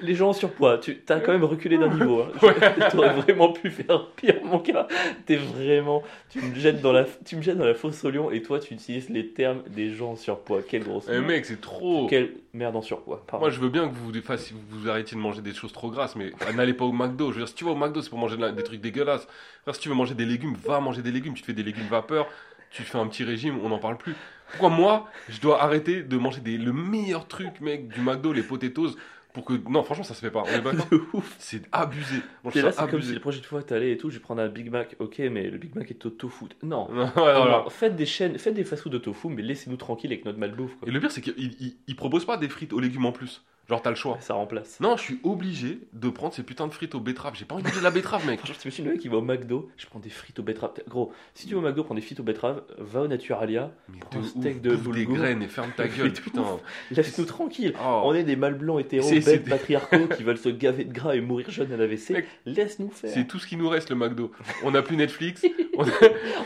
Les 0.02 0.16
gens 0.16 0.30
en 0.30 0.34
surpoids, 0.34 0.78
tu 0.78 1.02
as 1.10 1.20
quand 1.20 1.32
même 1.32 1.44
reculé 1.44 1.78
d'un 1.78 1.88
niveau. 1.90 2.22
Hein. 2.24 2.32
Ouais. 2.42 2.90
T'aurais 2.92 3.14
vraiment 3.14 3.52
pu 3.52 3.70
faire 3.70 4.08
pire, 4.12 4.36
mon 4.44 4.60
gars. 4.60 4.88
T'es 5.26 5.36
vraiment. 5.38 6.04
Tu 6.30 6.42
me 6.42 6.54
jettes 6.56 6.82
dans 6.82 6.92
la, 6.92 7.06
tu 7.26 7.36
me 7.36 7.42
jettes 7.42 7.58
dans 7.58 7.66
la 7.66 7.74
fosse 7.74 8.04
au 8.06 8.10
lion 8.10 8.32
et 8.32 8.42
toi, 8.42 8.60
tu 8.60 8.74
utilises 8.74 9.10
les 9.10 9.30
termes 9.30 9.64
des 9.70 9.94
gens 9.94 10.12
en 10.12 10.16
surpoids. 10.16 10.62
Quelle 10.68 10.84
grosse. 10.84 11.08
Eh, 11.12 11.20
mec, 11.20 11.46
c'est 11.46 11.62
trop. 11.62 12.08
Quelle 12.08 12.34
merde 12.54 12.76
en 12.76 12.82
surpoids. 12.82 13.24
Pardon. 13.28 13.46
Moi, 13.46 13.50
je 13.50 13.60
veux 13.60 13.70
bien 13.70 13.88
que 13.88 13.94
vous, 13.96 14.12
fassiez- 14.22 14.56
vous 14.70 14.90
arrêtiez 14.90 15.16
de 15.18 15.22
manger 15.22 15.42
des 15.42 15.54
choses 15.54 15.74
trop 15.74 15.90
grasses, 15.90 16.16
mais 16.16 16.32
n'allez 16.56 16.74
pas 16.74 16.86
au 16.86 16.92
McDo. 16.92 17.32
Je 17.32 17.36
veux 17.36 17.42
dire, 17.42 17.48
si 17.48 17.56
tu 17.56 17.64
vas 17.66 17.72
au 17.72 17.76
McDo, 17.76 18.02
c'est 18.02 18.10
pour 18.10 18.20
manger 18.20 18.38
des 18.38 18.64
trucs 18.64 18.82
dégueulasses. 18.82 19.28
Si 19.72 19.80
tu 19.80 19.90
veux 19.90 19.96
manger 19.96 20.14
des 20.14 20.26
légumes, 20.26 20.56
va 20.66 20.80
manger 20.80 21.02
des 21.02 21.12
légumes. 21.12 21.34
Tu 21.34 21.42
te 21.42 21.48
fais 21.48 21.54
des 21.54 21.64
légumes 21.64 21.88
vapeur, 21.90 22.28
tu 22.72 22.84
fais 22.84 22.98
un 22.98 23.08
petit 23.08 23.24
régime, 23.24 23.60
on 23.64 23.70
n'en 23.70 23.80
parle 23.80 23.98
plus. 23.98 24.16
Pourquoi 24.52 24.70
moi, 24.70 25.08
je 25.30 25.40
dois 25.42 25.62
arrêter 25.62 26.04
de 26.04 26.18
manger 26.18 26.42
des, 26.42 26.58
le 26.58 26.74
meilleur 26.74 27.28
truc, 27.28 27.60
mec, 27.62 27.88
du 27.90 28.02
McDo, 28.02 28.32
les 28.34 28.44
potatoes, 28.44 28.96
pour 29.34 29.44
que. 29.46 29.54
Non, 29.70 29.84
franchement, 29.84 30.04
ça 30.06 30.14
se 30.14 30.22
fait 30.22 30.32
pas. 30.32 30.44
On 30.44 30.50
est 30.50 30.62
d'accord. 30.62 30.88
C'est 31.38 31.64
abusé. 31.72 32.16
Moi, 32.44 32.54
je 32.56 32.62
là, 32.62 32.72
c'est 32.72 32.90
comme 32.90 33.02
si 33.02 33.14
la 33.14 33.20
prochaine 33.20 33.44
fois 33.44 33.62
t'allais 33.62 33.92
et 33.92 33.98
tout, 33.98 34.10
je 34.10 34.16
vais 34.16 34.22
prendre 34.22 34.42
un 34.42 34.48
Big 34.48 34.72
Mac. 34.72 34.96
Ok, 35.00 35.20
mais 35.20 35.50
le 35.50 35.58
Big 35.58 35.76
Mac 35.76 35.92
est 35.92 36.06
au 36.06 36.10
tofu. 36.10 36.46
Non. 36.64 36.88
Voilà. 37.16 37.64
non, 37.64 37.70
Faites 37.70 37.96
des 37.96 38.06
chaînes, 38.06 38.38
faites 38.40 38.54
des 38.56 38.64
fast-food 38.64 38.92
de 38.94 38.98
tofu, 38.98 39.28
mais 39.28 39.42
laissez-nous 39.44 39.78
tranquilles 39.78 40.12
avec 40.12 40.26
notre 40.26 40.40
malbouffe. 40.40 40.76
Quoi. 40.80 40.88
Et 40.88 40.92
le 40.92 41.00
pire, 41.00 41.12
c'est 41.12 41.22
qu'ils 41.22 41.34
ils- 41.60 41.76
ils 41.88 41.96
proposent 41.96 42.26
pas 42.26 42.38
des 42.38 42.50
frites 42.50 42.74
aux 42.74 42.80
légumes 42.80 43.06
en 43.06 43.12
plus. 43.12 43.44
Genre, 43.70 43.82
t'as 43.82 43.90
le 43.90 43.98
choix. 43.98 44.18
Ça 44.22 44.34
remplace. 44.34 44.80
Non, 44.80 44.96
je 44.96 45.02
suis 45.02 45.20
obligé 45.24 45.80
de 45.92 46.08
prendre 46.10 46.34
ces 46.34 46.44
putains 46.44 46.68
de 46.68 46.74
frites 46.74 46.96
aux 46.96 47.02
betteraves. 47.02 47.34
J'ai 47.36 47.44
pas 47.44 47.56
envie 47.56 47.64
de 47.64 47.68
manger 47.68 47.80
de 47.80 47.84
la 47.84 47.92
betterave, 47.92 48.26
mec. 48.26 48.40
Franchement, 48.40 48.56
t'imagines 48.58 48.86
le 48.86 48.92
mec 48.92 49.02
qui 49.02 49.10
va 49.10 49.18
au 49.18 49.22
McDo, 49.22 49.70
je 49.76 49.86
prends 49.88 50.00
des 50.00 50.10
frites 50.10 50.40
aux 50.40 50.44
betteraves. 50.44 50.72
Gros, 50.88 51.12
si 51.34 51.48
tu 51.48 51.54
vas 51.54 51.60
au 51.60 51.64
McDo, 51.64 51.84
prends 51.84 51.94
des 51.96 52.00
frites 52.02 52.22
aux 52.22 52.24
betteraves, 52.24 52.62
va 52.78 53.02
au 53.02 53.08
Naturalia, 53.08 53.72
Mais 53.90 54.00
Prends 54.00 54.20
un 54.20 54.24
steak 54.24 54.56
ouf, 54.56 54.62
de 54.62 54.76
bouffe 54.78 54.96
des 54.96 55.06
graines 55.06 55.42
et 55.44 55.48
ferme 55.50 55.72
ta 55.76 55.84
Mais 55.88 55.90
gueule, 55.90 56.14
putain. 56.14 56.44
laisse-nous 56.92 57.26
tranquilles. 57.26 57.74
Oh. 57.84 58.04
On 58.06 58.14
est 58.16 58.24
des 58.24 58.38
mâles 58.38 58.58
blancs 58.58 58.80
hétéros, 58.80 59.10
bêtes, 59.10 59.26
des- 59.44 59.50
patriarcaux 59.50 60.08
qui 60.16 60.24
veulent 60.24 60.38
se 60.38 60.48
gaver 60.48 60.86
de 60.86 60.94
gras 60.94 61.16
et 61.16 61.20
mourir 61.20 61.50
jeunes 61.52 61.74
à 61.74 61.76
l'AVC. 61.78 62.24
Laisse-nous 62.46 62.90
faire. 62.92 63.10
C'est 63.14 63.28
tout 63.28 63.38
ce 63.38 63.48
qui 63.48 63.58
nous 63.58 63.68
reste, 63.68 63.90
le 63.90 63.98
McDo. 63.98 64.32
On 64.64 64.72
n'a 64.72 64.82
plus 64.82 64.96
Netflix, 64.96 65.46
on 65.78 65.84
a, 65.84 65.92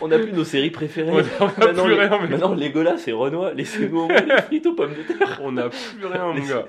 On 0.01 0.07
n'a 0.07 0.17
plus 0.17 0.33
nos 0.33 0.43
séries 0.43 0.71
préférées. 0.71 1.11
on 1.11 1.19
a- 1.19 1.23
on 1.39 1.45
a 1.45 1.65
Maintenant, 1.67 1.83
plus 1.83 1.93
les- 1.93 1.99
rien, 2.07 2.19
mec. 2.21 2.29
Maintenant, 2.31 2.55
Legolas 2.55 3.03
et 3.05 3.11
Renoir, 3.11 3.53
laissez-nous 3.53 3.99
au 3.99 4.07
moins 4.07 4.21
les 4.21 4.41
frites 4.41 4.65
aux 4.65 4.73
pommes 4.73 4.95
de 4.95 5.03
terre. 5.03 5.39
On 5.43 5.51
n'a 5.51 5.69
plus 5.69 6.03
rien, 6.07 6.33
mon 6.33 6.43
gars. 6.47 6.65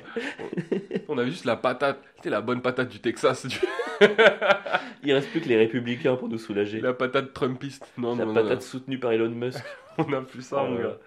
On 1.09 1.19
avait 1.19 1.31
juste 1.31 1.45
la 1.45 1.57
patate. 1.57 2.03
C'était 2.17 2.31
la 2.31 2.41
bonne 2.41 2.63
patate 2.63 2.89
du 2.89 3.01
Texas. 3.01 3.47
du- 3.47 3.59
Il 5.05 5.13
reste 5.13 5.31
plus 5.31 5.41
que 5.41 5.49
les 5.49 5.57
républicains 5.57 6.17
pour 6.17 6.29
nous 6.29 6.39
soulager. 6.39 6.81
La 6.81 6.93
patate 6.93 7.33
Trumpiste. 7.33 7.87
Non, 7.99 8.17
La 8.17 8.25
non, 8.25 8.33
non, 8.33 8.43
patate 8.43 8.63
soutenue 8.63 8.99
par 8.99 9.13
Elon 9.13 9.31
Musk. 9.31 9.63
On 9.99 10.05
n'a 10.05 10.23
plus 10.23 10.43
ça, 10.43 10.63
Oh 10.63 10.67
mon 10.69 10.81
gars. 10.81 10.99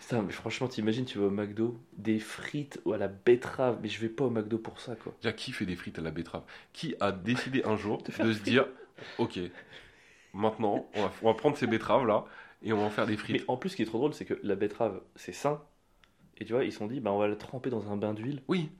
Putain, 0.00 0.22
mais 0.22 0.32
franchement, 0.32 0.66
t'imagines, 0.68 1.04
tu 1.04 1.18
vas 1.18 1.26
au 1.26 1.30
McDo, 1.30 1.78
des 1.96 2.18
frites 2.18 2.80
ou 2.84 2.92
à 2.92 2.98
la 2.98 3.06
betterave, 3.08 3.78
mais 3.82 3.88
je 3.88 4.00
vais 4.00 4.08
pas 4.08 4.24
au 4.24 4.30
McDo 4.30 4.58
pour 4.58 4.80
ça, 4.80 4.96
quoi. 4.96 5.14
Déjà, 5.22 5.32
qui 5.32 5.52
fait 5.52 5.64
des 5.64 5.76
frites 5.76 5.98
à 5.98 6.02
la 6.02 6.10
betterave? 6.10 6.42
Qui 6.72 6.96
a 7.00 7.12
décidé 7.12 7.62
un 7.64 7.76
jour 7.76 8.02
De 8.02 8.32
se 8.32 8.42
dire 8.42 8.66
Ok, 9.18 9.38
maintenant, 10.32 10.86
on 10.94 11.02
va, 11.02 11.12
on 11.22 11.26
va 11.32 11.34
prendre 11.34 11.56
ces 11.56 11.66
betteraves 11.66 12.06
là 12.06 12.24
et 12.64 12.72
on 12.72 12.78
va 12.78 12.84
en 12.84 12.90
faire 12.90 13.06
des 13.06 13.12
Mais 13.12 13.18
frites. 13.18 13.44
en 13.48 13.56
plus, 13.56 13.70
ce 13.70 13.76
qui 13.76 13.82
est 13.82 13.86
trop 13.86 13.98
drôle, 13.98 14.14
c'est 14.14 14.24
que 14.24 14.38
la 14.42 14.54
betterave, 14.56 15.00
c'est 15.16 15.32
sain. 15.32 15.60
Et 16.38 16.44
tu 16.44 16.52
vois, 16.52 16.64
ils 16.64 16.72
se 16.72 16.78
sont 16.78 16.86
dit, 16.86 17.00
bah, 17.00 17.12
on 17.12 17.18
va 17.18 17.28
la 17.28 17.36
tremper 17.36 17.70
dans 17.70 17.90
un 17.92 17.96
bain 17.96 18.14
d'huile. 18.14 18.42
Oui. 18.48 18.70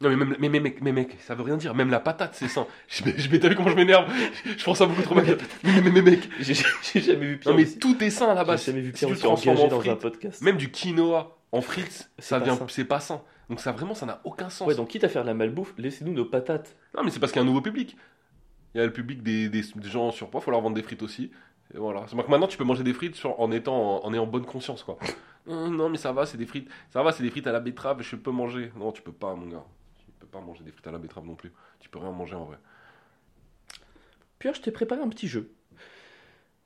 Non, 0.00 0.10
mais, 0.10 0.16
même, 0.16 0.36
mais, 0.38 0.48
mais, 0.48 0.60
mec, 0.60 0.80
mais 0.80 0.92
mec, 0.92 1.16
ça 1.20 1.34
veut 1.34 1.42
rien 1.42 1.56
dire. 1.56 1.74
Même 1.74 1.90
la 1.90 1.98
patate, 1.98 2.34
c'est 2.34 2.46
sain. 2.46 2.66
Je, 2.88 3.02
je, 3.16 3.28
mais 3.30 3.40
t'as 3.40 3.48
vu 3.48 3.56
comment 3.56 3.70
je 3.70 3.74
m'énerve 3.74 4.08
Je 4.44 4.64
pense 4.64 4.80
à 4.80 4.86
beaucoup 4.86 5.02
trop, 5.02 5.16
mec. 5.16 5.26
Mais, 5.64 5.80
mais, 5.82 5.90
mais, 5.90 6.02
mec, 6.02 6.28
J'ai 6.40 6.54
jamais 7.00 7.26
vu 7.26 7.38
pire. 7.38 7.50
non, 7.50 7.56
mais 7.58 7.66
tout 7.66 8.02
est 8.04 8.10
sain 8.10 8.28
à 8.28 8.34
la 8.34 8.42
J'ai 8.42 8.46
base. 8.46 8.64
jamais 8.66 8.80
vu 8.80 8.92
Si 8.94 8.98
pire 9.00 9.08
tu 9.08 9.14
le 9.14 9.20
transformes 9.20 9.56
engagé 9.56 9.66
en 9.66 9.76
dans 9.76 9.80
un 9.80 9.82
frites, 9.84 9.98
podcast. 10.00 10.42
Même 10.42 10.56
du 10.56 10.70
quinoa 10.70 11.36
en 11.50 11.60
frites, 11.60 12.10
C'est 12.18 12.24
ça 12.26 12.38
pas 12.38 12.44
vient, 12.44 12.56
sain. 12.56 12.66
c'est 12.68 12.84
pas 12.84 13.00
sain. 13.00 13.22
Donc 13.50 13.60
ça 13.60 13.72
vraiment, 13.72 13.94
ça 13.94 14.06
n'a 14.06 14.20
aucun 14.24 14.50
sens. 14.50 14.68
Ouais, 14.68 14.74
donc 14.76 14.88
quitte 14.88 15.02
à 15.04 15.08
faire 15.08 15.22
de 15.22 15.26
la 15.28 15.34
malbouffe, 15.34 15.74
laissez-nous 15.78 16.12
nos 16.12 16.26
patates. 16.26 16.76
Non, 16.96 17.02
mais 17.02 17.10
c'est 17.10 17.18
parce 17.18 17.32
qu'il 17.32 17.40
y 17.40 17.42
a 17.42 17.44
un 17.44 17.48
nouveau 17.48 17.62
public. 17.62 17.96
Il 18.74 18.78
y 18.78 18.80
a 18.82 18.86
le 18.86 18.92
public 18.92 19.22
des, 19.22 19.48
des, 19.48 19.62
des 19.62 19.88
gens 19.88 20.08
en 20.08 20.10
surpoids, 20.12 20.40
faut 20.40 20.50
leur 20.50 20.60
vendre 20.60 20.76
des 20.76 20.82
frites 20.82 21.02
aussi. 21.02 21.32
Et 21.74 21.78
voilà. 21.78 22.04
C'est 22.06 22.14
que 22.16 22.30
maintenant, 22.30 22.46
tu 22.46 22.56
peux 22.58 22.64
manger 22.64 22.84
des 22.84 22.92
frites 22.94 23.14
sur- 23.16 23.40
en 23.40 23.50
étant 23.50 24.04
en, 24.04 24.12
ayant 24.14 24.26
bonne 24.26 24.44
conscience, 24.46 24.84
quoi. 24.84 24.96
Hum, 25.46 25.74
non, 25.76 25.88
mais 25.88 25.96
ça 25.96 26.12
va, 26.12 26.26
c'est 26.26 26.36
des 26.36 26.44
frites. 26.44 26.68
Ça 26.90 27.02
va, 27.02 27.10
c'est 27.10 27.22
des 27.22 27.30
frites 27.30 27.46
à 27.46 27.52
la 27.52 27.60
betterave, 27.60 28.02
je 28.02 28.16
peux 28.16 28.30
manger. 28.30 28.70
Non, 28.76 28.92
tu 28.92 29.00
peux 29.00 29.12
pas, 29.12 29.34
mon 29.34 29.46
gars. 29.46 29.64
Tu 30.18 30.26
peux 30.26 30.26
pas 30.38 30.40
manger 30.40 30.64
des 30.64 30.72
frites 30.72 30.86
à 30.86 30.90
la 30.90 30.98
betterave 30.98 31.24
non 31.26 31.34
plus. 31.36 31.52
Tu 31.80 31.88
peux 31.88 31.98
rien 31.98 32.10
manger 32.10 32.34
en 32.34 32.44
vrai. 32.44 32.56
Pierre, 34.38 34.54
je 34.54 34.60
t'ai 34.60 34.70
préparé 34.70 35.00
un 35.00 35.08
petit 35.08 35.28
jeu. 35.28 35.50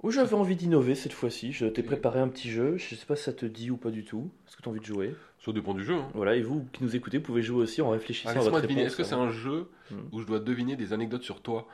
Où 0.02 0.10
j'avais 0.10 0.34
envie 0.34 0.56
d'innover 0.56 0.94
cette 0.94 1.12
fois-ci. 1.12 1.52
Je 1.52 1.66
t'ai 1.66 1.82
préparé 1.82 2.18
un 2.18 2.28
petit 2.28 2.50
jeu. 2.50 2.76
Je 2.76 2.94
sais 2.96 3.06
pas 3.06 3.14
si 3.14 3.22
ça 3.24 3.32
te 3.32 3.46
dit 3.46 3.70
ou 3.70 3.76
pas 3.76 3.90
du 3.90 4.04
tout. 4.04 4.30
Est-ce 4.48 4.56
que 4.56 4.62
tu 4.62 4.68
as 4.68 4.72
envie 4.72 4.80
de 4.80 4.84
jouer? 4.84 5.14
Ça 5.44 5.52
dépend 5.52 5.74
du 5.74 5.84
jeu. 5.84 5.94
Hein. 5.94 6.08
Voilà, 6.14 6.34
et 6.34 6.42
vous 6.42 6.66
qui 6.72 6.82
nous 6.82 6.96
écoutez, 6.96 7.20
pouvez 7.20 7.42
jouer 7.42 7.62
aussi 7.62 7.82
en 7.82 7.90
réfléchissant 7.90 8.30
Ah, 8.30 8.32
à 8.32 8.34
votre 8.36 8.44
Laisse-moi 8.46 8.60
deviner, 8.62 8.80
réponse. 8.82 8.92
est-ce 8.92 8.96
que 8.96 9.04
c'est 9.04 9.14
un 9.20 9.30
jeu 9.30 9.68
Hmm. 9.90 9.96
où 10.12 10.20
je 10.20 10.26
dois 10.26 10.40
deviner 10.40 10.74
des 10.74 10.92
anecdotes 10.94 11.22
sur 11.22 11.42
toi 11.42 11.68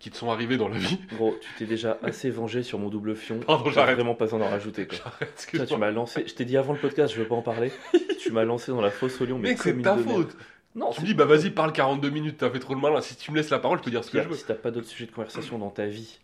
qui 0.00 0.10
te 0.10 0.16
sont 0.16 0.30
arrivées 0.30 0.56
dans 0.58 0.68
la 0.68 0.76
vie? 0.78 0.98
Gros, 1.14 1.34
tu 1.40 1.48
t'es 1.56 1.66
déjà 1.66 1.98
assez 2.02 2.30
vengé 2.30 2.62
sur 2.62 2.78
mon 2.78 2.88
double 2.90 3.14
fion. 3.16 3.38
Pardon, 3.40 3.64
T'as 3.66 3.70
j'arrête. 3.70 3.94
vraiment 3.96 4.14
pas 4.14 4.24
besoin 4.26 4.38
d'en 4.40 4.48
rajouter. 4.50 4.86
Quoi. 4.86 4.98
Arrête, 5.04 5.18
Putain, 5.20 5.32
excuse-moi. 5.34 5.66
tu 5.66 5.76
m'as 5.76 5.90
lancé. 5.90 6.24
Je 6.26 6.34
t'ai 6.34 6.44
dit 6.44 6.56
avant 6.58 6.72
le 6.74 6.78
podcast, 6.80 7.14
je 7.14 7.20
veux 7.20 7.28
pas 7.28 7.34
en 7.36 7.42
parler. 7.42 7.70
tu 8.18 8.30
m'as 8.32 8.44
lancé 8.44 8.72
dans 8.72 8.80
la 8.80 8.90
fosse 8.90 9.20
au 9.20 9.24
lion. 9.24 9.38
Mais 9.38 9.50
Mec, 9.50 9.58
comme 9.58 9.64
c'est 9.64 9.76
une 9.76 9.82
ta 9.82 9.96
faute. 9.96 10.36
Non, 10.74 10.90
Tu 10.90 11.02
me 11.02 11.06
dis, 11.06 11.14
bah 11.14 11.26
vas-y, 11.26 11.50
parle 11.50 11.72
42 11.72 12.08
minutes, 12.10 12.36
t'as 12.38 12.50
fait 12.50 12.58
trop 12.58 12.74
le 12.74 12.80
malin. 12.80 13.00
Si 13.02 13.14
tu 13.16 13.30
me 13.30 13.36
laisses 13.36 13.50
la 13.50 13.58
parole, 13.58 13.78
je 13.78 13.82
peux 13.84 13.90
dire 13.90 14.02
ce 14.04 14.10
que 14.10 14.22
je 14.22 14.28
veux. 14.28 14.34
si 14.34 14.46
t'as 14.46 14.54
pas 14.54 14.70
d'autres 14.70 14.86
sujets 14.86 15.06
de 15.06 15.12
conversation 15.12 15.58
dans 15.58 15.70
ta 15.70 15.86
vie 15.86 16.18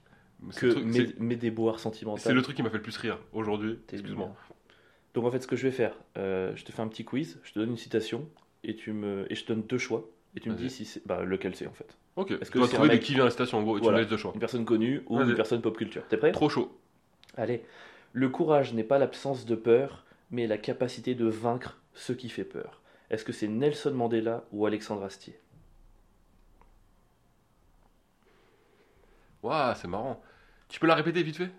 que 0.56 0.66
truc- 0.68 1.18
mes, 1.18 1.36
déboires 1.36 1.80
sentimentaux. 1.80 2.20
C'est 2.22 2.32
le 2.32 2.40
truc 2.42 2.56
qui 2.56 2.62
m'a 2.62 2.70
fait 2.70 2.76
le 2.78 2.82
plus 2.82 2.96
rire 2.96 3.18
aujourd'hui. 3.32 3.78
Excuse-moi. 3.92 4.34
Donc 5.14 5.24
en 5.24 5.30
fait, 5.30 5.40
ce 5.40 5.46
que 5.46 5.56
je 5.56 5.64
vais 5.64 5.72
faire, 5.72 5.92
euh, 6.16 6.52
je 6.54 6.64
te 6.64 6.72
fais 6.72 6.80
un 6.80 6.88
petit 6.88 7.04
quiz, 7.04 7.38
je 7.42 7.52
te 7.52 7.58
donne 7.58 7.70
une 7.70 7.76
citation 7.76 8.28
et 8.64 8.74
tu 8.76 8.92
me 8.92 9.30
et 9.30 9.34
je 9.34 9.44
te 9.44 9.52
donne 9.52 9.62
deux 9.62 9.78
choix 9.78 10.08
et 10.36 10.40
tu 10.40 10.48
me 10.50 10.54
dis 10.54 10.70
si 10.70 10.84
c'est 10.84 11.04
bah, 11.06 11.24
lequel 11.24 11.54
c'est 11.56 11.66
en 11.66 11.72
fait. 11.72 11.96
Ok. 12.16 12.30
Est-ce 12.30 12.50
que 12.50 12.58
tu 12.58 12.64
un 12.64 12.68
trouver 12.68 12.88
mec- 12.88 13.00
de 13.00 13.04
qui 13.04 13.14
vient 13.14 13.24
la 13.24 13.30
citation 13.30 13.58
en 13.58 13.62
gros 13.62 13.78
et 13.78 13.80
Voilà. 13.80 13.96
tu 13.98 13.98
me 13.98 14.02
laisses 14.04 14.10
deux 14.10 14.16
choix. 14.16 14.32
Une 14.34 14.40
personne 14.40 14.64
connue 14.64 15.02
ou 15.06 15.20
une 15.20 15.34
personne 15.34 15.60
pop 15.60 15.76
culture. 15.76 16.02
T'es 16.08 16.16
prêt? 16.16 16.32
Trop 16.32 16.48
chaud. 16.48 16.78
Allez. 17.36 17.62
Le 18.12 18.28
courage 18.28 18.72
n'est 18.74 18.84
pas 18.84 18.98
l'absence 18.98 19.44
de 19.44 19.54
peur, 19.54 20.04
mais 20.30 20.46
la 20.46 20.56
capacité 20.58 21.14
de 21.14 21.26
vaincre 21.26 21.78
ce 21.94 22.12
qui 22.12 22.28
fait 22.28 22.44
peur. 22.44 22.80
Est-ce 23.10 23.24
que 23.24 23.32
c'est 23.32 23.48
Nelson 23.48 23.92
Mandela 23.92 24.44
ou 24.52 24.66
Alexandre 24.66 25.04
Astier? 25.04 25.38
Waouh, 29.42 29.74
c'est 29.76 29.88
marrant. 29.88 30.22
Tu 30.68 30.80
peux 30.80 30.86
la 30.86 30.94
répéter 30.94 31.22
vite 31.22 31.36
fait? 31.36 31.50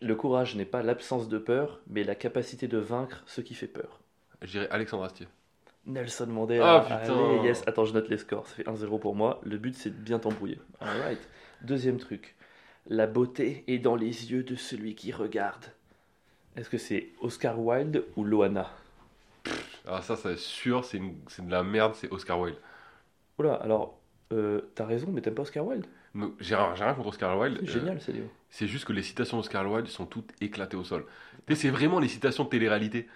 Le 0.00 0.16
courage 0.16 0.56
n'est 0.56 0.64
pas 0.64 0.82
l'absence 0.82 1.28
de 1.28 1.38
peur, 1.38 1.80
mais 1.86 2.02
la 2.02 2.14
capacité 2.14 2.66
de 2.66 2.78
vaincre 2.78 3.22
ce 3.26 3.40
qui 3.40 3.54
fait 3.54 3.68
peur. 3.68 4.00
Je 4.42 4.50
dirais 4.50 4.68
Alexandre 4.70 5.04
Astier. 5.04 5.28
Nelson 5.86 6.26
Mandela. 6.26 6.76
Ah, 6.76 6.80
putain. 6.80 7.14
Allez, 7.14 7.46
yes. 7.48 7.62
Attends, 7.66 7.84
je 7.84 7.92
note 7.92 8.08
les 8.08 8.18
scores. 8.18 8.46
Ça 8.48 8.56
fait 8.56 8.64
1-0 8.64 8.98
pour 8.98 9.14
moi. 9.14 9.40
Le 9.44 9.58
but, 9.58 9.74
c'est 9.74 9.90
de 9.90 10.02
bien 10.02 10.18
t'embrouiller. 10.18 10.58
Alright. 10.80 11.20
Deuxième 11.62 11.98
truc. 11.98 12.34
La 12.86 13.06
beauté 13.06 13.64
est 13.66 13.78
dans 13.78 13.94
les 13.94 14.32
yeux 14.32 14.42
de 14.42 14.56
celui 14.56 14.94
qui 14.94 15.12
regarde. 15.12 15.66
Est-ce 16.56 16.68
que 16.68 16.78
c'est 16.78 17.10
Oscar 17.20 17.60
Wilde 17.60 18.04
ou 18.16 18.24
Loana? 18.24 18.70
Alors 19.86 20.02
ça, 20.02 20.16
c'est 20.16 20.38
sûr, 20.38 20.84
c'est 20.84 20.96
une- 20.98 21.16
c'est 21.28 21.44
de 21.46 21.50
la 21.50 21.62
merde, 21.62 21.94
c'est 21.94 22.10
Oscar 22.10 22.40
Wilde. 22.40 22.56
Oula, 23.38 23.54
alors, 23.54 23.98
euh, 24.32 24.60
t'as 24.74 24.86
raison, 24.86 25.08
mais 25.12 25.20
t'aimes 25.20 25.34
pas 25.34 25.42
Oscar 25.42 25.66
Wilde? 25.66 25.84
Mais 26.14 26.26
J'ai 26.40 26.54
rien, 26.54 26.74
j'ai 26.76 26.84
rien 26.84 26.94
contre 26.94 27.08
Oscar 27.08 27.38
Wilde. 27.38 27.58
C'est 27.64 27.70
euh, 27.76 27.80
génial, 27.80 28.00
c'est 28.00 28.12
Léo. 28.12 28.24
C'est 28.50 28.66
juste 28.68 28.84
que 28.84 28.92
les 28.92 29.02
citations 29.02 29.36
d'Oscar 29.36 29.68
Wilde 29.70 29.88
sont 29.88 30.06
toutes 30.06 30.30
éclatées 30.40 30.76
au 30.76 30.84
sol. 30.84 31.04
Tu 31.46 31.54
sais, 31.54 31.62
c'est 31.62 31.70
vraiment 31.70 31.98
les 31.98 32.08
citations 32.08 32.44
de 32.44 32.48
télé-réalité. 32.48 33.08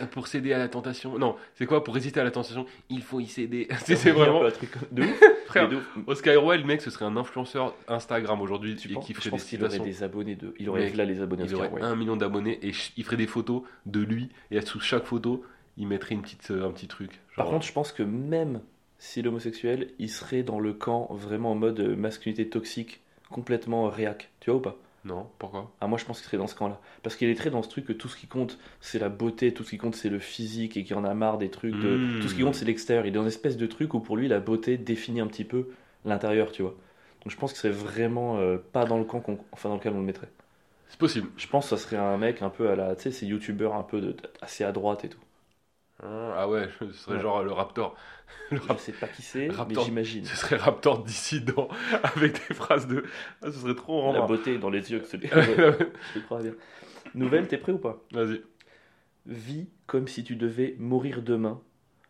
Euh, 0.00 0.06
Pour 0.06 0.26
céder 0.28 0.52
à 0.52 0.58
la 0.58 0.68
tentation. 0.68 1.18
Non, 1.18 1.36
c'est 1.54 1.66
quoi 1.66 1.82
Pour 1.82 1.94
résister 1.94 2.20
à 2.20 2.24
la 2.24 2.30
tentation, 2.30 2.64
il 2.90 3.02
faut 3.02 3.18
y 3.20 3.26
céder. 3.26 3.66
C'est 3.84 3.96
c'est 3.96 4.10
vraiment. 4.12 4.44
un 4.44 4.50
truc 4.50 4.70
de 4.92 5.02
ouf. 5.02 5.20
Frère, 5.46 5.64
mais 5.68 5.70
de 5.70 5.76
ouf. 5.76 5.98
Oscar 6.06 6.44
Wilde, 6.44 6.64
mec, 6.66 6.80
ce 6.80 6.90
serait 6.90 7.04
un 7.06 7.16
influenceur 7.16 7.74
Instagram 7.88 8.40
aujourd'hui 8.40 8.76
Tu 8.76 8.90
et 8.90 8.94
penses- 8.94 9.06
qui 9.06 9.14
je 9.14 9.18
ferait 9.18 9.30
des 9.30 9.36
pense 9.36 9.44
qu'il 9.44 9.60
aurait 9.60 9.70
citations. 9.70 9.84
des 9.84 10.02
abonnés 10.04 10.36
de. 10.36 10.54
Il 10.60 10.68
aurait 10.68 10.84
Mec, 10.86 10.96
là 10.96 11.04
les 11.04 11.20
abonnés 11.20 11.42
Il 11.44 11.54
Oscar 11.54 11.60
aurait 11.72 11.80
Wilde. 11.82 11.84
un 11.92 11.96
million 11.96 12.16
d'abonnés 12.16 12.58
et 12.62 12.72
ch- 12.72 12.92
il 12.96 13.04
ferait 13.04 13.16
des 13.16 13.26
photos 13.26 13.62
de 13.86 14.00
lui 14.00 14.28
et 14.52 14.60
sous 14.60 14.78
chaque 14.80 15.06
photo, 15.06 15.44
il 15.76 15.86
mettrait 15.86 16.14
une 16.14 16.22
petite, 16.22 16.50
euh, 16.50 16.66
un 16.66 16.70
petit 16.72 16.88
truc. 16.88 17.20
Par 17.36 17.46
contre, 17.46 17.66
je 17.66 17.72
pense 17.72 17.92
que 17.92 18.02
même 18.02 18.60
si 18.98 19.22
l'homosexuel, 19.22 19.88
il 19.98 20.10
serait 20.10 20.42
dans 20.42 20.60
le 20.60 20.72
camp 20.74 21.08
vraiment 21.10 21.52
en 21.52 21.54
mode 21.54 21.80
euh, 21.80 21.96
masculinité 21.96 22.48
toxique, 22.48 23.00
complètement 23.30 23.86
euh, 23.86 23.88
réac. 23.90 24.30
Tu 24.40 24.50
vois 24.50 24.58
ou 24.58 24.62
pas? 24.62 24.76
Non, 25.04 25.26
pourquoi? 25.38 25.72
Ah, 25.80 25.86
moi 25.86 25.96
je 25.96 26.04
pense 26.04 26.18
qu'il 26.18 26.26
serait 26.26 26.36
dans 26.36 26.46
ce 26.46 26.54
camp-là. 26.54 26.78
Parce 27.02 27.16
qu'il 27.16 27.30
est 27.30 27.34
très 27.34 27.48
dans 27.48 27.62
ce 27.62 27.70
truc 27.70 27.86
que 27.86 27.94
tout 27.94 28.08
ce 28.08 28.16
qui 28.16 28.26
compte, 28.26 28.58
c'est 28.80 28.98
la 28.98 29.08
beauté, 29.08 29.54
tout 29.54 29.64
ce 29.64 29.70
qui 29.70 29.78
compte, 29.78 29.94
c'est 29.94 30.10
le 30.10 30.18
physique 30.18 30.76
et 30.76 30.84
qu'il 30.84 30.94
en 30.96 31.04
a 31.04 31.14
marre 31.14 31.38
des 31.38 31.48
trucs 31.50 31.72
de. 31.80 31.96
Mm. 31.96 32.20
Tout 32.20 32.28
ce 32.28 32.34
qui 32.34 32.42
compte, 32.42 32.54
c'est 32.54 32.66
l'extérieur. 32.66 33.06
Il 33.06 33.08
est 33.08 33.12
dans 33.12 33.22
une 33.22 33.28
espèce 33.28 33.56
de 33.56 33.66
truc 33.66 33.94
où 33.94 34.00
pour 34.00 34.16
lui, 34.18 34.28
la 34.28 34.40
beauté 34.40 34.76
définit 34.76 35.20
un 35.20 35.26
petit 35.26 35.44
peu 35.44 35.68
l'intérieur, 36.04 36.52
tu 36.52 36.60
vois. 36.62 36.72
Donc 37.22 37.30
je 37.32 37.36
pense 37.36 37.52
qu'il 37.52 37.60
serait 37.60 37.72
vraiment 37.72 38.38
euh, 38.38 38.58
pas 38.58 38.84
dans 38.84 38.98
le 38.98 39.04
camp 39.04 39.20
qu'on- 39.20 39.38
enfin, 39.52 39.70
dans 39.70 39.76
lequel 39.76 39.94
on 39.94 40.00
le 40.00 40.04
mettrait. 40.04 40.28
C'est 40.88 40.98
possible. 40.98 41.28
Je 41.38 41.46
pense 41.46 41.70
que 41.70 41.76
ça 41.76 41.82
serait 41.82 41.96
un 41.96 42.18
mec 42.18 42.42
un 42.42 42.50
peu 42.50 42.68
à 42.68 42.76
la. 42.76 42.94
Tu 42.96 43.04
sais, 43.04 43.10
ces 43.10 43.26
youtubeurs 43.26 43.74
un 43.74 43.82
peu 43.82 44.00
de, 44.02 44.16
assez 44.42 44.64
à 44.64 44.72
droite 44.72 45.04
et 45.04 45.08
tout. 45.08 45.20
Hein, 46.02 46.32
Ah 46.36 46.48
ouais, 46.48 46.68
ce 46.80 46.92
serait 46.92 47.16
Ouais. 47.16 47.20
genre 47.22 47.42
le 47.42 47.52
Raptor. 47.52 47.96
Le 48.52 48.58
Je 48.58 48.62
Rap- 48.62 48.78
sais 48.78 48.92
pas 48.92 49.08
qui 49.08 49.22
c'est, 49.22 49.48
mais 49.48 49.74
j'imagine. 49.84 50.24
Ce 50.24 50.36
serait 50.36 50.56
Raptor 50.56 51.02
dissident 51.02 51.68
avec 52.02 52.32
des 52.48 52.54
phrases 52.54 52.86
de. 52.86 53.04
Ah, 53.42 53.46
ce 53.50 53.58
serait 53.58 53.74
trop 53.74 54.12
La 54.12 54.20
rare. 54.20 54.28
beauté 54.28 54.58
dans 54.58 54.70
les 54.70 54.90
yeux 54.92 55.00
que 55.00 55.06
celui. 55.06 55.26
Je 55.28 55.34
te 56.14 56.18
crois 56.24 56.40
bien. 56.42 56.52
Nouvelle, 57.14 57.48
t'es 57.48 57.58
prêt 57.58 57.72
ou 57.72 57.78
pas? 57.78 58.00
Vas-y. 58.12 58.42
Vis 59.26 59.68
comme 59.86 60.06
si 60.08 60.22
tu 60.24 60.36
devais 60.36 60.76
mourir 60.78 61.22
demain, 61.22 61.60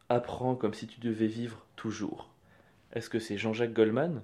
Apprends 0.09 0.57
comme 0.57 0.75
si 0.75 0.87
tu 0.89 0.99
devais 1.01 1.27
vivre 1.29 1.65
toujours. 1.77 2.31
Est-ce 2.93 3.09
que 3.09 3.19
c'est 3.21 3.39
Jean-Jacques 3.39 3.73
Goldman 3.73 4.23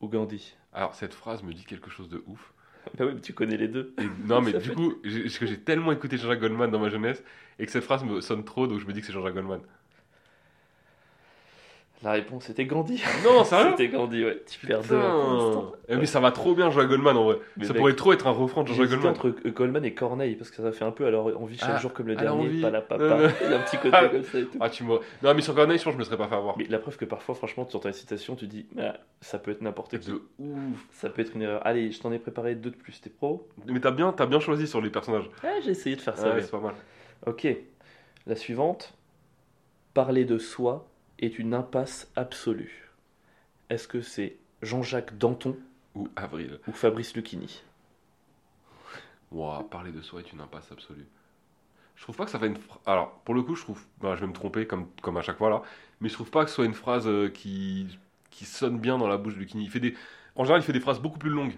ou 0.00 0.08
Gandhi? 0.08 0.56
Alors, 0.72 0.94
cette 0.94 1.12
phrase 1.14 1.42
me 1.42 1.52
dit 1.52 1.64
quelque 1.66 1.90
chose 1.90 2.08
de 2.08 2.22
ouf. 2.26 2.52
Bah 2.96 3.04
oui, 3.06 3.12
mais 3.14 3.20
tu 3.20 3.34
connais 3.34 3.58
les 3.58 3.68
deux. 3.68 3.94
Et 4.00 4.06
non, 4.26 4.40
mais 4.40 4.54
du 4.54 4.72
coup, 4.72 4.94
j'ai 5.04 5.22
parce 5.24 5.38
que 5.38 5.46
j'ai 5.46 5.60
tellement 5.60 5.92
écouté 5.92 6.16
Jean-Jacques 6.16 6.40
Goldman 6.40 6.70
dans 6.70 6.78
ma 6.78 6.88
jeunesse 6.88 7.22
et 7.58 7.66
que 7.66 7.72
cette 7.72 7.84
phrase 7.84 8.04
me 8.04 8.20
sonne 8.20 8.44
trop, 8.44 8.66
donc 8.66 8.78
je 8.80 8.86
me 8.86 8.92
dis 8.92 9.00
que 9.00 9.06
c'est 9.06 9.12
Jean-Jacques 9.12 9.34
Goldman. 9.34 9.60
La 12.04 12.12
réponse 12.12 12.48
était 12.48 12.64
Gandhi. 12.64 13.02
Non, 13.24 13.42
sérieux 13.42 13.70
C'était 13.76 13.88
Gandhi, 13.88 14.24
ouais. 14.24 14.40
Tu 14.48 14.64
perds 14.64 14.82
deux. 14.84 15.00
Eh, 15.88 15.96
Mais 15.96 16.06
ça 16.06 16.20
va 16.20 16.30
trop 16.30 16.54
bien, 16.54 16.70
Jean-Jacques 16.70 16.90
Goldman 16.90 17.16
en 17.16 17.24
vrai. 17.24 17.38
Mais 17.56 17.64
ça 17.64 17.72
mec, 17.72 17.80
pourrait 17.80 17.96
trop 17.96 18.12
être 18.12 18.28
un 18.28 18.30
refrain 18.30 18.62
de 18.62 18.68
Jean-Jacques 18.68 18.90
Goldman. 18.90 19.08
entre 19.10 19.34
Goldman 19.48 19.84
et 19.84 19.94
Corneille 19.94 20.36
parce 20.36 20.52
que 20.52 20.62
ça 20.62 20.70
fait 20.70 20.84
un 20.84 20.92
peu 20.92 21.06
alors 21.06 21.32
on 21.40 21.44
vit 21.44 21.58
chaque 21.58 21.70
Ah, 21.74 21.78
jour 21.78 21.92
comme 21.92 22.06
le 22.06 22.14
dernier, 22.14 22.60
pas 22.60 22.70
la 22.70 22.82
papa. 22.82 23.18
Il 23.42 23.50
y 23.50 23.52
a 23.52 23.58
un 23.58 23.62
petit 23.62 23.78
côté 23.78 23.90
Ah. 24.00 24.06
comme 24.08 24.22
ça 24.22 24.38
et 24.38 24.44
tout. 24.44 24.58
Ah, 24.60 24.70
tu 24.70 24.84
m'as. 24.84 24.98
Non, 25.24 25.34
mais 25.34 25.40
sur 25.42 25.56
Corneille, 25.56 25.78
je 25.78 25.82
pense 25.82 25.94
que 25.94 25.96
je 25.96 25.98
me 25.98 26.04
serais 26.04 26.16
pas 26.16 26.28
fait 26.28 26.36
avoir. 26.36 26.56
Mais 26.56 26.66
la 26.68 26.78
preuve 26.78 26.96
que 26.96 27.04
parfois, 27.04 27.34
franchement, 27.34 27.64
tu 27.64 27.76
entends 27.76 27.88
une 27.88 27.92
citation, 27.94 28.36
tu 28.36 28.46
dis, 28.46 28.66
ah, 28.80 28.94
ça 29.20 29.40
peut 29.40 29.50
être 29.50 29.62
n'importe 29.62 29.98
qui. 29.98 30.08
De 30.08 30.22
ouf. 30.38 30.86
Ça 30.92 31.10
peut 31.10 31.22
être 31.22 31.34
une 31.34 31.42
erreur. 31.42 31.66
Allez, 31.66 31.90
je 31.90 31.98
t'en 32.00 32.12
ai 32.12 32.20
préparé 32.20 32.54
deux 32.54 32.70
de 32.70 32.76
plus. 32.76 33.00
T'es 33.00 33.10
pro 33.10 33.48
Mais 33.66 33.80
t'as 33.80 33.90
bien, 33.90 34.12
bien 34.12 34.38
choisi 34.38 34.68
sur 34.68 34.80
les 34.80 34.90
personnages. 34.90 35.28
Ah, 35.42 35.48
j'ai 35.64 35.72
essayé 35.72 35.96
de 35.96 36.00
faire 36.00 36.16
ça. 36.16 36.28
Ouais, 36.28 36.34
ouais. 36.36 36.42
c'est 36.42 36.50
pas 36.52 36.60
mal. 36.60 36.74
Ok. 37.26 37.46
La 38.26 38.36
suivante. 38.36 38.94
Parler 39.94 40.24
de 40.24 40.38
soi 40.38 40.88
est 41.18 41.38
une 41.38 41.54
impasse 41.54 42.10
absolue. 42.16 42.90
Est-ce 43.70 43.88
que 43.88 44.00
c'est 44.00 44.36
Jean-Jacques 44.62 45.18
Danton 45.18 45.56
Ou 45.94 46.08
Avril. 46.16 46.60
ou 46.66 46.72
Fabrice 46.72 47.14
Lucchini? 47.14 47.62
Ouah, 49.30 49.66
parler 49.70 49.92
de 49.92 50.00
soi 50.00 50.20
est 50.20 50.32
une 50.32 50.40
impasse 50.40 50.72
absolue. 50.72 51.06
Je 51.96 52.02
trouve 52.02 52.16
pas 52.16 52.24
que 52.24 52.30
ça 52.30 52.38
fait 52.38 52.46
une. 52.46 52.58
Alors, 52.86 53.12
pour 53.24 53.34
le 53.34 53.42
coup, 53.42 53.54
je 53.56 53.62
trouve. 53.62 53.84
bah, 54.00 54.14
je 54.16 54.20
vais 54.20 54.26
me 54.26 54.32
tromper 54.32 54.66
comme, 54.66 54.88
comme 55.02 55.16
à 55.16 55.22
chaque 55.22 55.38
fois 55.38 55.50
là. 55.50 55.62
Mais 56.00 56.08
je 56.08 56.14
trouve 56.14 56.30
pas 56.30 56.44
que 56.44 56.50
ce 56.50 56.56
soit 56.56 56.64
une 56.64 56.74
phrase 56.74 57.06
euh, 57.08 57.28
qui, 57.28 57.98
qui 58.30 58.44
sonne 58.44 58.78
bien 58.78 58.98
dans 58.98 59.08
la 59.08 59.16
bouche 59.18 59.34
de 59.34 59.40
Lucchini. 59.40 59.64
Il 59.64 59.70
fait 59.70 59.80
des. 59.80 59.94
En 60.36 60.44
général, 60.44 60.62
il 60.62 60.64
fait 60.64 60.72
des 60.72 60.80
phrases 60.80 61.00
beaucoup 61.00 61.18
plus 61.18 61.30
longues. 61.30 61.56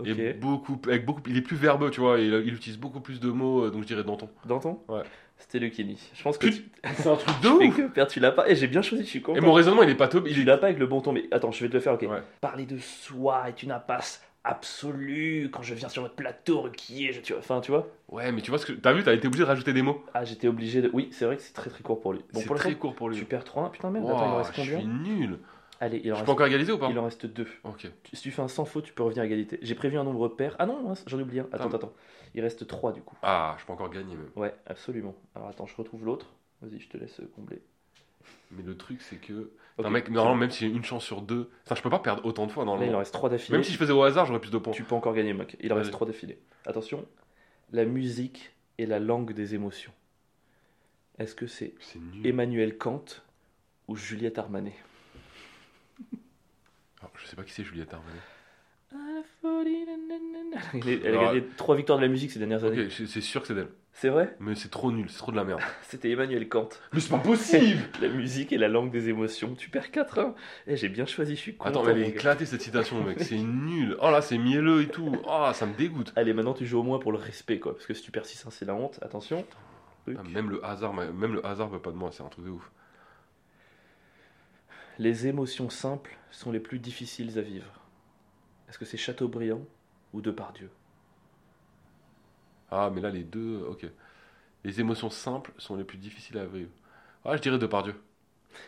Ok. 0.00 0.08
Et 0.08 0.32
beaucoup, 0.34 0.80
avec 0.86 1.04
beaucoup, 1.04 1.22
il 1.26 1.36
est 1.36 1.42
plus 1.42 1.56
verbeux, 1.56 1.90
tu 1.90 2.00
vois. 2.00 2.18
Il, 2.18 2.32
il 2.46 2.54
utilise 2.54 2.78
beaucoup 2.78 3.00
plus 3.00 3.20
de 3.20 3.28
mots, 3.30 3.64
euh, 3.64 3.70
donc 3.70 3.82
je 3.82 3.86
dirais 3.86 4.04
Danton. 4.04 4.28
Danton 4.44 4.80
Ouais. 4.88 5.02
C'était 5.38 5.58
Lucchini. 5.58 5.98
Je 6.12 6.22
pense 6.22 6.36
que 6.36 6.48
tu... 6.48 6.64
C'est 6.94 7.06
un 7.08 7.16
truc 7.16 7.34
de 7.42 7.48
ouf 7.48 7.76
que 7.76 7.88
père, 7.88 8.06
tu 8.06 8.20
l'as 8.20 8.30
pas. 8.32 8.48
Et 8.50 8.54
j'ai 8.56 8.66
bien 8.66 8.82
choisi, 8.82 9.04
je 9.04 9.08
suis 9.08 9.22
content. 9.22 9.38
Et 9.38 9.40
mon 9.40 9.54
raisonnement, 9.54 9.82
il 9.82 9.88
est 9.90 9.94
pas 9.94 10.08
top. 10.08 10.26
Il 10.28 10.34
Tu 10.34 10.44
l'as 10.44 10.58
pas 10.58 10.66
avec 10.66 10.78
le 10.78 10.86
bon 10.86 11.00
ton, 11.00 11.12
mais 11.12 11.24
attends, 11.30 11.50
je 11.50 11.62
vais 11.62 11.68
te 11.68 11.74
le 11.74 11.80
faire, 11.80 11.94
ok. 11.94 12.02
Ouais. 12.02 12.22
Parler 12.42 12.66
de 12.66 12.76
soi 12.78 13.48
est 13.48 13.62
une 13.62 13.72
impasse 13.72 14.22
absolue. 14.44 15.48
Quand 15.50 15.62
je 15.62 15.74
viens 15.74 15.88
sur 15.88 16.02
votre 16.02 16.14
plateau 16.14 16.60
requis, 16.62 17.12
je... 17.12 17.20
tu 17.20 17.32
vois, 17.32 17.40
enfin, 17.40 17.60
tu 17.60 17.70
vois. 17.70 17.88
Ouais, 18.08 18.32
mais 18.32 18.42
tu 18.42 18.50
vois 18.50 18.58
ce 18.58 18.66
que. 18.66 18.72
T'as 18.72 18.92
vu, 18.92 19.02
t'as 19.02 19.14
été 19.14 19.26
obligé 19.28 19.44
de 19.44 19.48
rajouter 19.48 19.72
des 19.72 19.82
mots. 19.82 20.04
Ah, 20.14 20.24
j'étais 20.24 20.48
obligé 20.48 20.82
de. 20.82 20.90
Oui, 20.92 21.08
c'est 21.12 21.24
vrai 21.24 21.36
que 21.36 21.42
c'est 21.42 21.52
très 21.54 21.70
très 21.70 21.82
court 21.82 22.00
pour 22.00 22.12
lui. 22.12 22.20
Bon, 22.32 22.40
c'est 22.40 22.54
très 22.54 22.74
court 22.74 22.94
pour 22.94 23.08
lui. 23.08 23.16
tu 23.16 23.24
perds 23.24 23.44
3 23.44 23.72
Putain, 23.72 23.90
merde, 23.90 24.04
Ouah, 24.04 24.12
attends, 24.16 24.26
il 24.26 24.32
en 24.32 24.36
reste 24.38 24.50
je 24.54 24.56
combien? 24.60 24.78
suis 24.78 24.86
nul. 24.88 25.38
Allez, 25.82 26.00
il 26.04 26.12
en 26.12 26.14
Je 26.14 26.20
reste... 26.20 26.26
peux 26.26 26.32
encore 26.32 26.46
égaliser 26.46 26.72
ou 26.72 26.78
pas 26.78 26.90
il 26.90 26.98
en 26.98 27.04
reste 27.04 27.24
2. 27.26 27.46
Ok. 27.64 27.88
Si 28.12 28.20
tu 28.22 28.30
fais 28.30 28.42
un 28.42 28.48
sans 28.48 28.64
faute, 28.66 28.84
tu 28.84 28.92
peux 28.92 29.02
revenir 29.02 29.22
à 29.22 29.26
égalité. 29.26 29.58
J'ai 29.62 29.74
prévu 29.74 29.96
un 29.98 30.04
nombre 30.04 30.28
pair. 30.28 30.54
Ah 30.58 30.66
non, 30.66 30.92
j'en 31.06 31.18
ai 31.18 31.22
oublié 31.22 31.40
un. 31.40 31.44
Attends, 31.52 31.64
Attends. 31.68 31.76
attends. 31.76 31.92
Il 32.34 32.42
reste 32.42 32.66
3 32.66 32.92
du 32.92 33.00
coup. 33.02 33.16
Ah, 33.22 33.56
je 33.58 33.64
peux 33.64 33.72
encore 33.72 33.88
gagner 33.90 34.14
même. 34.14 34.28
Ouais, 34.36 34.54
absolument. 34.66 35.14
Alors 35.34 35.48
attends, 35.48 35.66
je 35.66 35.74
retrouve 35.76 36.04
l'autre. 36.04 36.26
Vas-y, 36.62 36.78
je 36.80 36.88
te 36.88 36.96
laisse 36.98 37.18
euh, 37.20 37.30
combler. 37.34 37.62
Mais 38.50 38.62
le 38.62 38.76
truc, 38.76 39.00
c'est 39.00 39.16
que. 39.16 39.50
Ok. 39.78 39.86
Un 39.86 39.90
mec, 39.90 40.10
normalement, 40.10 40.36
même 40.38 40.50
si 40.50 40.66
j'ai 40.68 40.72
une 40.74 40.84
chance 40.84 41.02
sur 41.04 41.22
deux. 41.22 41.50
Ça, 41.64 41.74
je 41.74 41.80
peux 41.82 41.88
pas 41.88 41.98
perdre 42.00 42.24
autant 42.26 42.46
de 42.46 42.52
fois 42.52 42.64
Là, 42.64 42.68
il 42.68 42.72
en 42.72 42.76
normalement. 42.76 42.98
reste 42.98 43.14
3 43.14 43.30
d'affilée. 43.30 43.56
Même 43.56 43.64
si 43.64 43.72
je 43.72 43.78
faisais 43.78 43.92
au 43.94 44.02
hasard, 44.02 44.26
j'aurais 44.26 44.40
plus 44.40 44.50
de 44.50 44.58
points. 44.58 44.74
Tu 44.74 44.84
peux 44.84 44.94
encore 44.94 45.14
gagner, 45.14 45.32
mec. 45.32 45.56
Il 45.60 45.72
en 45.72 45.76
reste. 45.76 45.90
3 45.92 46.06
d'affilée. 46.06 46.38
Attention, 46.66 47.06
la 47.72 47.86
musique 47.86 48.52
est 48.78 48.84
la 48.86 48.98
langue 48.98 49.32
des 49.32 49.54
émotions. 49.54 49.92
Est-ce 51.18 51.34
que 51.34 51.46
c'est. 51.46 51.74
Emmanuel 52.24 52.76
Kant 52.76 53.04
ou 53.88 53.96
Juliette 53.96 54.38
Armanet? 54.38 54.74
Alors, 57.00 57.12
je 57.18 57.26
sais 57.26 57.36
pas 57.36 57.42
qui 57.44 57.52
c'est 57.52 57.64
Juliette 57.64 57.92
Armanet. 57.94 58.20
Elle 60.74 60.88
est- 60.88 61.00
elle 61.04 61.14
a 61.14 61.20
Ah. 61.20 61.24
gagné 61.26 61.44
3 61.56 61.76
victoires 61.76 61.98
de 61.98 62.02
la 62.04 62.08
musique 62.10 62.30
ces 62.30 62.38
dernières 62.38 62.64
années. 62.64 62.84
Ok, 62.86 62.90
c'est 62.90 63.06
c'est 63.06 63.20
sûr 63.20 63.40
que 63.40 63.46
c'est 63.46 63.54
d'elle. 63.54 63.68
C'est 63.92 64.08
vrai? 64.08 64.36
Mais 64.40 64.54
c'est 64.54 64.68
trop 64.70 64.90
nul, 64.92 65.06
c'est 65.10 65.18
trop 65.18 65.30
de 65.32 65.36
la 65.36 65.44
merde. 65.44 65.60
C'était 65.82 66.10
Emmanuel 66.10 66.48
Kant. 66.48 66.68
Mais 66.92 67.00
c'est 67.00 67.10
pas 67.10 67.18
possible 67.18 67.80
La 68.02 68.08
musique 68.08 68.52
est 68.52 68.56
la 68.58 68.68
langue 68.68 68.90
des 68.90 69.08
émotions. 69.08 69.54
Tu 69.54 69.68
perds 69.70 69.90
4 69.90 70.18
hein 70.18 70.34
Eh, 70.66 70.76
J'ai 70.76 70.88
bien 70.88 71.06
choisi, 71.06 71.34
je 71.36 71.40
suis 71.40 71.56
content. 71.56 71.70
Attends, 71.70 71.84
mais 71.84 71.92
elle 71.92 71.98
est 71.98 72.02
gars. 72.02 72.08
éclatée 72.08 72.46
cette 72.46 72.62
citation, 72.62 73.02
mec. 73.04 73.20
C'est 73.20 73.36
nul. 73.38 73.96
Oh 74.00 74.10
là, 74.10 74.22
c'est 74.22 74.38
mielleux 74.38 74.82
et 74.82 74.88
tout. 74.88 75.12
Oh, 75.24 75.50
ça 75.52 75.66
me 75.66 75.74
dégoûte. 75.74 76.12
Allez, 76.16 76.32
maintenant 76.32 76.54
tu 76.54 76.66
joues 76.66 76.80
au 76.80 76.84
moins 76.84 76.98
pour 76.98 77.12
le 77.12 77.18
respect, 77.18 77.58
quoi. 77.58 77.74
Parce 77.74 77.86
que 77.86 77.94
si 77.94 78.02
tu 78.02 78.10
perds 78.10 78.26
6 78.26 78.44
c'est 78.50 78.64
la 78.64 78.74
honte. 78.74 78.98
Attention. 79.02 79.44
Truc. 80.04 80.16
Ah, 80.20 80.22
même 80.32 80.50
le 80.50 80.64
hasard, 80.64 80.94
même 80.94 81.34
le 81.34 81.44
hasard 81.46 81.68
veut 81.68 81.78
pas 81.80 81.90
de 81.90 81.96
moi. 81.96 82.10
C'est 82.12 82.22
un 82.22 82.28
truc 82.28 82.44
de 82.44 82.50
ouf. 82.50 82.70
Les 85.00 85.26
émotions 85.26 85.70
simples 85.70 86.14
sont 86.30 86.52
les 86.52 86.60
plus 86.60 86.78
difficiles 86.78 87.38
à 87.38 87.40
vivre. 87.40 87.72
Est-ce 88.68 88.78
que 88.78 88.84
c'est 88.84 88.98
Chateaubriand 88.98 89.62
ou 90.12 90.20
Depardieu? 90.20 90.68
Ah, 92.70 92.90
mais 92.94 93.00
là, 93.00 93.08
les 93.08 93.24
deux, 93.24 93.64
ok. 93.66 93.86
Les 94.62 94.78
émotions 94.78 95.08
simples 95.08 95.52
sont 95.56 95.74
les 95.74 95.84
plus 95.84 95.96
difficiles 95.96 96.36
à 96.36 96.44
vivre. 96.44 96.68
Ah, 97.24 97.34
je 97.34 97.40
dirais 97.40 97.56
Depardieu. 97.56 97.94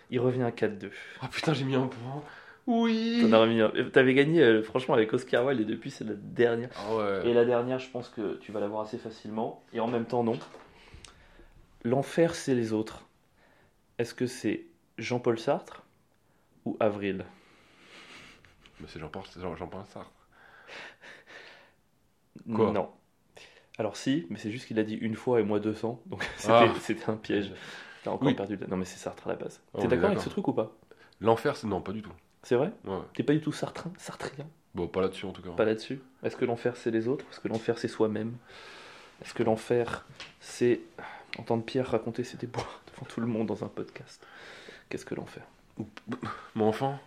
Il 0.09 0.21
revient 0.21 0.45
à 0.45 0.51
4-2. 0.51 0.91
Ah 1.21 1.29
putain, 1.29 1.53
j'ai 1.53 1.65
mis 1.65 1.75
un 1.75 1.89
point. 1.89 2.23
Oui. 2.67 3.19
T'en 3.21 3.33
as 3.35 3.39
remis 3.41 3.61
un. 3.61 3.71
Euh, 3.75 3.91
T'avais 3.91 4.15
gagné, 4.15 4.43
euh, 4.43 4.63
franchement, 4.63 4.95
avec 4.95 5.13
Oscar 5.13 5.45
Wilde 5.45 5.61
et 5.61 5.67
depuis, 5.67 5.91
c'est 5.91 6.05
la 6.05 6.15
dernière. 6.15 6.71
Ah 6.79 6.97
ouais. 6.97 7.29
Et 7.29 7.35
la 7.35 7.45
dernière, 7.45 7.79
je 7.79 7.91
pense 7.91 8.09
que 8.09 8.37
tu 8.37 8.53
vas 8.53 8.61
l'avoir 8.61 8.81
assez 8.81 8.97
facilement. 8.97 9.63
Et 9.75 9.81
en 9.81 9.87
même 9.87 10.07
temps, 10.07 10.25
non. 10.25 10.39
L'enfer, 11.85 12.35
c'est 12.35 12.55
les 12.55 12.73
autres. 12.73 13.07
Est-ce 13.99 14.15
que 14.15 14.27
c'est 14.27 14.65
Jean-Paul 14.97 15.39
Sartre? 15.39 15.83
Ou 16.65 16.77
Avril? 16.81 17.25
Mais 18.81 18.87
c'est 18.89 18.99
Jean-Paul 19.01 19.23
Jean, 19.39 19.55
Jean 19.57 19.71
Sartre. 19.85 20.11
Quoi? 22.55 22.73
Non. 22.73 22.91
Alors 23.79 23.97
si, 23.97 24.27
mais 24.31 24.39
c'est 24.39 24.51
juste 24.51 24.67
qu'il 24.67 24.79
a 24.79 24.83
dit 24.85 24.95
une 24.95 25.15
fois 25.15 25.41
et 25.41 25.43
moi 25.45 25.61
200. 25.61 26.01
Donc 26.07 26.23
c'était 26.37 26.53
Ah. 26.53 26.73
c'était 26.81 27.11
un 27.11 27.17
piège. 27.17 27.53
T'as 28.05 28.11
encore 28.11 28.29
Oui. 28.29 28.35
perdu. 28.35 28.59
Non 28.69 28.77
mais 28.77 28.85
c'est 28.85 28.99
Sartre 28.99 29.27
à 29.27 29.31
la 29.31 29.37
base. 29.37 29.61
Oh, 29.75 29.81
T'es 29.81 29.89
d'accord 29.89 30.11
avec 30.11 30.21
ce 30.21 30.29
truc 30.29 30.47
ou 30.49 30.53
pas? 30.53 30.73
L'enfer, 31.21 31.57
c'est. 31.57 31.67
Non, 31.69 31.81
pas 31.81 31.93
du 31.93 32.03
tout. 32.03 32.13
C'est 32.43 32.57
vrai? 32.57 32.73
Ouais. 32.85 32.99
T'es 33.15 33.23
pas 33.23 33.33
du 33.35 33.41
tout 33.41 33.53
sartrin 33.53 33.93
Sartrien? 33.97 34.47
Bon, 34.75 34.89
pas 34.89 35.01
là-dessus 35.01 35.27
en 35.27 35.31
tout 35.33 35.43
cas. 35.43 35.51
Pas 35.51 35.65
là-dessus? 35.65 36.01
Est-ce 36.25 36.35
que 36.37 36.45
l'enfer 36.45 36.77
c'est 36.77 36.91
les 36.91 37.07
autres? 37.07 37.25
Est-ce 37.31 37.39
que 37.39 37.47
l'enfer 37.47 37.79
c'est 37.79 37.87
soi-même? 37.89 38.37
Est-ce 39.23 39.33
que 39.35 39.45
l'enfer 39.45 40.05
c'est 40.41 40.81
entendre 41.39 41.65
Pierre 41.65 41.87
raconter 41.89 42.25
ses 42.25 42.37
déboires 42.39 42.81
devant 42.93 43.07
tout 43.07 43.21
le 43.21 43.29
monde 43.29 43.47
dans 43.47 43.63
un 43.63 43.69
podcast? 43.69 44.27
Qu'est-ce 44.89 45.05
que 45.05 45.15
l'enfer? 45.15 45.45
Mon 46.55 46.67
enfant 46.69 46.99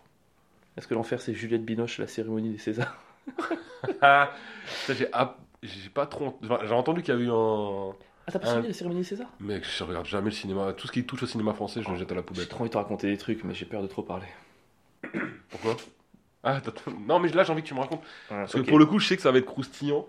Est-ce 0.78 0.88
que 0.88 0.94
l'enfer 0.94 1.22
c'est 1.22 1.34
Juliette 1.34 1.64
Binoche 1.66 1.98
la 2.00 2.08
cérémonie 2.08 2.50
des 2.52 2.58
Césars? 2.58 2.98
Ah 4.02 4.32
Ça, 4.88 4.94
j'ai 4.94 5.08
pas 5.90 6.06
trop. 6.08 6.38
enfin, 6.44 6.60
j'ai 6.66 6.74
entendu 6.74 7.02
qu'il 7.04 7.14
y 7.14 7.18
a 7.18 7.20
eu 7.22 7.30
un. 7.30 7.92
Ah 8.28 8.32
t'as 8.32 8.40
pas 8.40 8.48
suivi 8.48 8.68
la 8.68 8.74
cérémonie 8.74 9.02
des 9.02 9.08
Césars? 9.08 9.30
Mec, 9.40 9.64
je 9.64 9.84
regarde 9.84 10.06
jamais 10.08 10.30
le 10.30 10.36
cinéma. 10.36 10.74
Tout 10.74 10.88
ce 10.88 10.92
qui 10.92 11.06
touche 11.06 11.22
au 11.24 11.28
cinéma 11.28 11.54
français, 11.54 11.82
je 11.84 11.90
le 11.90 11.96
jette 11.98 12.12
à 12.12 12.16
la 12.16 12.22
J'ai 12.22 12.26
poubelle. 12.26 12.48
trop 12.48 12.62
envie 12.62 12.70
de 12.70 12.74
te 12.74 12.78
raconter 12.78 13.08
des 13.12 13.18
trucs 13.18 13.44
mais 13.44 13.54
j'ai 13.54 13.66
peur 13.66 13.82
de 13.84 13.88
trop 13.88 14.02
parler. 14.02 14.26
Pourquoi? 15.50 15.78
Ah, 16.44 16.62
t'as- 16.62 16.72
non, 16.92 17.20
mais 17.20 17.30
là, 17.30 17.44
j'ai 17.44 17.52
envie 17.52 17.62
que 17.64 17.68
tu 17.68 17.74
me 17.76 17.80
racontes. 17.80 18.04
Parce 18.30 18.54
que 18.54 18.60
pour 18.62 18.80
le 18.80 18.86
coup, 18.86 19.00
je 19.00 19.08
sais 19.08 19.16
que 19.16 19.22
ça 19.22 19.32
va 19.32 19.38
être 19.38 19.46
croustillant. 19.46 20.06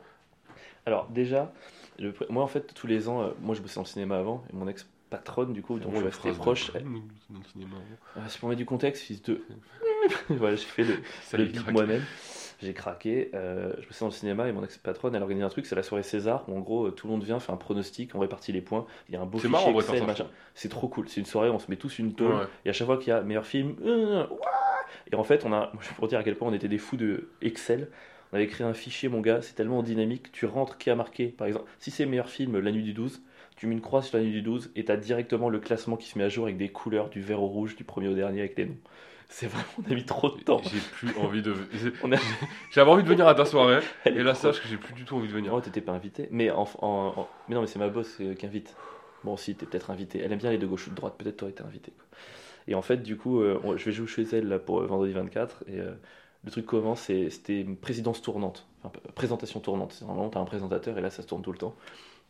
Alors 0.86 1.06
déjà, 1.08 1.52
le 1.98 2.12
pr- 2.12 2.30
moi 2.30 2.44
en 2.44 2.46
fait 2.48 2.72
tous 2.74 2.86
les 2.86 3.08
ans, 3.08 3.22
euh, 3.22 3.30
moi 3.40 3.54
je 3.54 3.60
bossais 3.60 3.74
dans 3.76 3.82
le 3.82 3.86
cinéma 3.86 4.18
avant 4.18 4.44
et 4.50 4.56
mon 4.56 4.68
ex 4.68 4.86
patronne 5.10 5.52
du 5.52 5.62
coup, 5.62 5.78
donc 5.78 5.92
je 5.92 5.98
suis 5.98 6.06
resté 6.06 6.32
proche. 6.32 6.72
cinéma. 7.52 7.76
Ah, 8.16 8.20
c'est 8.28 8.38
pour 8.38 8.48
mettre 8.48 8.58
du 8.58 8.66
contexte, 8.66 9.02
fils 9.02 9.22
de. 9.22 9.42
voilà, 10.30 10.56
j'ai 10.56 10.64
fait 10.64 10.84
le, 10.84 10.94
Ça 11.22 11.36
bip 11.38 11.70
moi-même. 11.70 12.02
J'ai 12.62 12.72
craqué. 12.72 13.30
euh, 13.34 13.74
je 13.80 13.86
bossais 13.86 14.00
dans 14.00 14.06
le 14.06 14.12
cinéma 14.12 14.48
et 14.48 14.52
mon 14.52 14.64
ex-patronne, 14.64 15.14
elle 15.14 15.22
organise 15.22 15.44
un 15.44 15.48
truc, 15.48 15.66
c'est 15.66 15.74
la 15.74 15.82
soirée 15.82 16.02
César 16.02 16.44
où 16.48 16.56
en 16.56 16.60
gros 16.60 16.86
euh, 16.86 16.90
tout 16.90 17.06
le 17.06 17.12
monde 17.12 17.22
vient, 17.22 17.38
fait 17.38 17.52
un 17.52 17.56
pronostic, 17.56 18.14
on 18.14 18.18
répartit 18.18 18.52
les 18.52 18.62
points. 18.62 18.86
Il 19.08 19.14
y 19.14 19.18
a 19.18 19.20
un 19.20 19.26
beau 19.26 19.38
fichier 19.38 19.50
marrant, 19.50 19.78
Excel, 19.78 20.06
machin. 20.06 20.26
C'est 20.54 20.70
trop 20.70 20.88
cool. 20.88 21.08
C'est 21.08 21.20
une 21.20 21.26
soirée, 21.26 21.50
on 21.50 21.58
se 21.58 21.70
met 21.70 21.76
tous 21.76 21.98
une 21.98 22.14
tôle. 22.14 22.34
Ouais. 22.34 22.46
Et 22.64 22.70
à 22.70 22.72
chaque 22.72 22.86
fois 22.86 22.96
qu'il 22.96 23.08
y 23.08 23.12
a 23.12 23.20
meilleur 23.20 23.44
film, 23.44 23.76
euh, 23.84 24.24
et 25.12 25.16
en 25.16 25.24
fait, 25.24 25.44
on 25.44 25.52
a, 25.52 25.70
pour 25.96 26.08
dire 26.08 26.18
à 26.18 26.22
quel 26.22 26.36
point 26.36 26.48
on 26.48 26.54
était 26.54 26.68
des 26.68 26.78
fous 26.78 26.96
de 26.96 27.28
Excel, 27.42 27.88
on 28.32 28.36
avait 28.36 28.46
créé 28.46 28.66
un 28.66 28.74
fichier, 28.74 29.08
mon 29.08 29.20
gars, 29.20 29.42
c'est 29.42 29.54
tellement 29.54 29.82
dynamique. 29.82 30.32
Tu 30.32 30.46
rentres 30.46 30.78
qui 30.78 30.90
a 30.90 30.94
marqué, 30.94 31.26
par 31.26 31.46
exemple, 31.46 31.66
si 31.78 31.90
c'est 31.90 32.06
meilleur 32.06 32.28
film, 32.28 32.58
La 32.58 32.72
Nuit 32.72 32.82
du 32.82 32.92
12, 32.92 33.20
tu 33.56 33.66
mets 33.66 33.74
une 33.74 33.80
croix 33.80 34.02
sur 34.02 34.18
La 34.18 34.24
Nuit 34.24 34.32
du 34.32 34.42
12 34.42 34.70
et 34.76 34.84
tu 34.84 34.92
as 34.92 34.96
directement 34.96 35.48
le 35.48 35.58
classement 35.60 35.96
qui 35.96 36.08
se 36.08 36.18
met 36.18 36.24
à 36.24 36.28
jour 36.28 36.44
avec 36.44 36.56
des 36.56 36.68
couleurs 36.68 37.08
du 37.08 37.20
vert 37.20 37.42
au 37.42 37.46
rouge, 37.46 37.76
du 37.76 37.84
premier 37.84 38.08
au 38.08 38.14
dernier 38.14 38.40
avec 38.40 38.56
les 38.58 38.66
noms. 38.66 38.76
C'est 39.28 39.46
vraiment, 39.48 39.66
on 39.86 39.90
a 39.90 39.94
mis 39.94 40.04
trop 40.04 40.30
de 40.30 40.40
temps. 40.42 40.60
J'ai 40.62 40.78
plus 40.78 41.16
envie 41.18 41.42
de. 41.42 41.52
A- 41.52 42.16
J'avais 42.70 42.90
envie 42.90 43.02
de 43.02 43.08
venir 43.08 43.26
à 43.26 43.34
ta 43.34 43.44
soirée. 43.44 43.80
Et 44.06 44.22
là, 44.22 44.34
trop- 44.34 44.52
sache 44.52 44.62
que 44.62 44.68
j'ai 44.68 44.76
plus 44.76 44.94
du 44.94 45.04
tout 45.04 45.16
envie 45.16 45.26
de 45.28 45.32
venir. 45.32 45.52
Oh, 45.52 45.60
t'étais 45.60 45.80
pas 45.80 45.92
invité. 45.92 46.28
Mais, 46.30 46.50
en, 46.50 46.62
en- 46.80 47.12
en- 47.16 47.28
mais 47.48 47.54
non, 47.56 47.60
mais 47.62 47.66
c'est 47.66 47.78
ma 47.80 47.88
boss 47.88 48.18
euh, 48.20 48.34
qui 48.34 48.46
invite. 48.46 48.74
Bon, 49.24 49.36
si, 49.36 49.56
t'es 49.56 49.66
peut-être 49.66 49.90
invité. 49.90 50.20
Elle 50.20 50.32
aime 50.32 50.38
bien 50.38 50.50
les 50.50 50.58
de 50.58 50.66
gauche 50.66 50.86
ou 50.86 50.90
de 50.90 50.94
droite, 50.94 51.14
peut-être 51.18 51.38
t'aurais 51.38 51.50
été 51.50 51.62
invité. 51.64 51.90
quoi. 51.90 52.04
Et 52.68 52.74
en 52.76 52.82
fait, 52.82 52.98
du 53.02 53.16
coup, 53.16 53.40
euh, 53.40 53.58
je 53.76 53.84
vais 53.86 53.92
jouer 53.92 54.06
chez 54.06 54.22
elle 54.32 54.48
là, 54.48 54.58
pour 54.60 54.80
euh, 54.80 54.86
vendredi 54.86 55.12
24. 55.12 55.64
Et 55.68 55.78
le 55.78 56.50
truc 56.50 56.66
commence, 56.66 57.00
c'était 57.02 57.60
une 57.60 57.76
présidence 57.76 58.22
tournante. 58.22 58.68
Enfin, 58.84 58.92
présentation 59.16 59.58
tournante. 59.60 59.92
C'est 59.92 60.04
Normalement, 60.04 60.30
t'as 60.30 60.40
un 60.40 60.44
présentateur 60.44 60.96
et 60.98 61.00
là, 61.00 61.10
ça 61.10 61.22
se 61.22 61.26
tourne 61.26 61.42
tout 61.42 61.52
le 61.52 61.58
temps. 61.58 61.74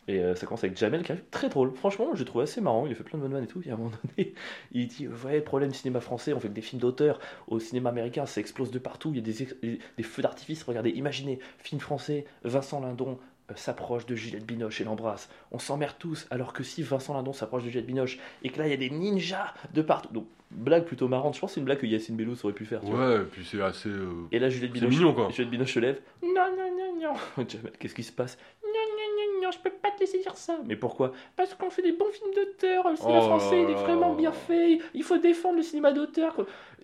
Et 0.08 0.20
euh, 0.20 0.34
ça 0.36 0.46
commence 0.46 0.62
avec 0.62 0.76
Jamel 0.76 1.02
qui 1.02 1.10
arrive 1.12 1.24
très 1.30 1.48
drôle. 1.48 1.74
Franchement, 1.74 2.10
je 2.14 2.20
le 2.20 2.24
trouve 2.24 2.42
assez 2.42 2.60
marrant. 2.60 2.86
Il 2.86 2.92
a 2.92 2.94
fait 2.94 3.02
plein 3.02 3.18
de 3.18 3.22
bonnes 3.24 3.32
vannes 3.32 3.44
et 3.44 3.48
tout. 3.48 3.60
Et 3.64 3.70
à 3.70 3.74
un 3.74 3.76
moment 3.76 3.90
donné, 3.90 4.34
il 4.72 4.86
dit 4.86 5.08
Ouais, 5.08 5.40
problème 5.40 5.72
cinéma 5.72 6.00
français, 6.00 6.32
on 6.32 6.38
fait 6.40 6.48
que 6.48 6.52
des 6.54 6.60
films 6.62 6.80
d'auteur. 6.80 7.18
Au 7.48 7.58
cinéma 7.58 7.88
américain, 7.90 8.24
ça 8.26 8.40
explose 8.40 8.70
de 8.70 8.78
partout. 8.78 9.10
Il 9.12 9.16
y 9.16 9.18
a 9.18 9.22
des, 9.22 9.78
des- 9.96 10.02
feux 10.04 10.22
d'artifice. 10.22 10.62
Regardez, 10.62 10.90
imaginez, 10.90 11.40
film 11.58 11.80
français, 11.80 12.24
Vincent 12.44 12.80
Lindon 12.80 13.18
s'approche 13.54 14.06
de 14.06 14.14
Juliette 14.16 14.44
Binoche 14.46 14.80
et 14.80 14.84
l'embrasse. 14.84 15.28
On 15.52 15.58
s'emmerde 15.58 15.94
tous. 15.98 16.26
Alors 16.30 16.52
que 16.52 16.62
si 16.62 16.82
Vincent 16.82 17.14
Lindon 17.14 17.32
s'approche 17.32 17.62
de 17.62 17.68
Juliette 17.68 17.86
Binoche 17.86 18.18
et 18.42 18.50
que 18.50 18.58
là, 18.58 18.66
il 18.66 18.70
y 18.70 18.74
a 18.74 18.76
des 18.76 18.90
ninjas 18.90 19.54
de 19.72 19.82
partout. 19.82 20.12
Donc, 20.12 20.26
blague 20.50 20.84
plutôt 20.84 21.08
marrante. 21.08 21.34
Je 21.34 21.40
pense 21.40 21.50
que 21.50 21.54
c'est 21.54 21.60
une 21.60 21.64
blague 21.66 21.78
que 21.78 21.86
Yacine 21.86 22.16
Bellous 22.16 22.36
aurait 22.44 22.52
pu 22.52 22.64
faire. 22.64 22.80
tu 22.80 22.90
vois. 22.90 23.08
Ouais, 23.08 23.16
et 23.22 23.24
puis 23.24 23.44
c'est 23.44 23.60
assez. 23.60 23.88
euh, 23.88 24.26
Et 24.32 24.38
là, 24.38 24.48
Juliette 24.48 24.72
Binoche, 24.72 24.90
mignon, 24.94 25.12
quoi. 25.14 25.28
Juliette 25.30 25.50
Binoche 25.50 25.74
se 25.74 25.80
lève. 25.80 26.00
Non, 26.22 26.30
non, 26.56 26.76
non, 27.00 27.14
non. 27.36 27.44
Qu'est-ce 27.78 27.94
qui 27.94 28.02
se 28.02 28.12
passe? 28.12 28.38
Non, 28.64 28.70
non, 28.72 29.36
non, 29.42 29.42
non, 29.46 29.50
je 29.52 29.58
peux 29.58 29.70
pas 29.70 29.90
te 29.92 30.00
laisser 30.00 30.18
dire 30.20 30.36
ça. 30.36 30.58
Mais 30.66 30.76
pourquoi? 30.76 31.12
Parce 31.36 31.54
qu'on 31.54 31.70
fait 31.70 31.82
des 31.82 31.92
bons 31.92 32.10
films 32.12 32.32
d'auteur. 32.34 32.88
Le 32.90 32.96
cinéma 32.96 33.18
Oh 33.20 33.26
français, 33.26 33.62
il 33.62 33.70
est 33.70 33.74
vraiment 33.74 34.14
bien 34.14 34.32
fait. 34.32 34.78
Il 34.94 35.02
faut 35.02 35.18
défendre 35.18 35.56
le 35.56 35.62
cinéma 35.62 35.92
d'auteur. 35.92 36.34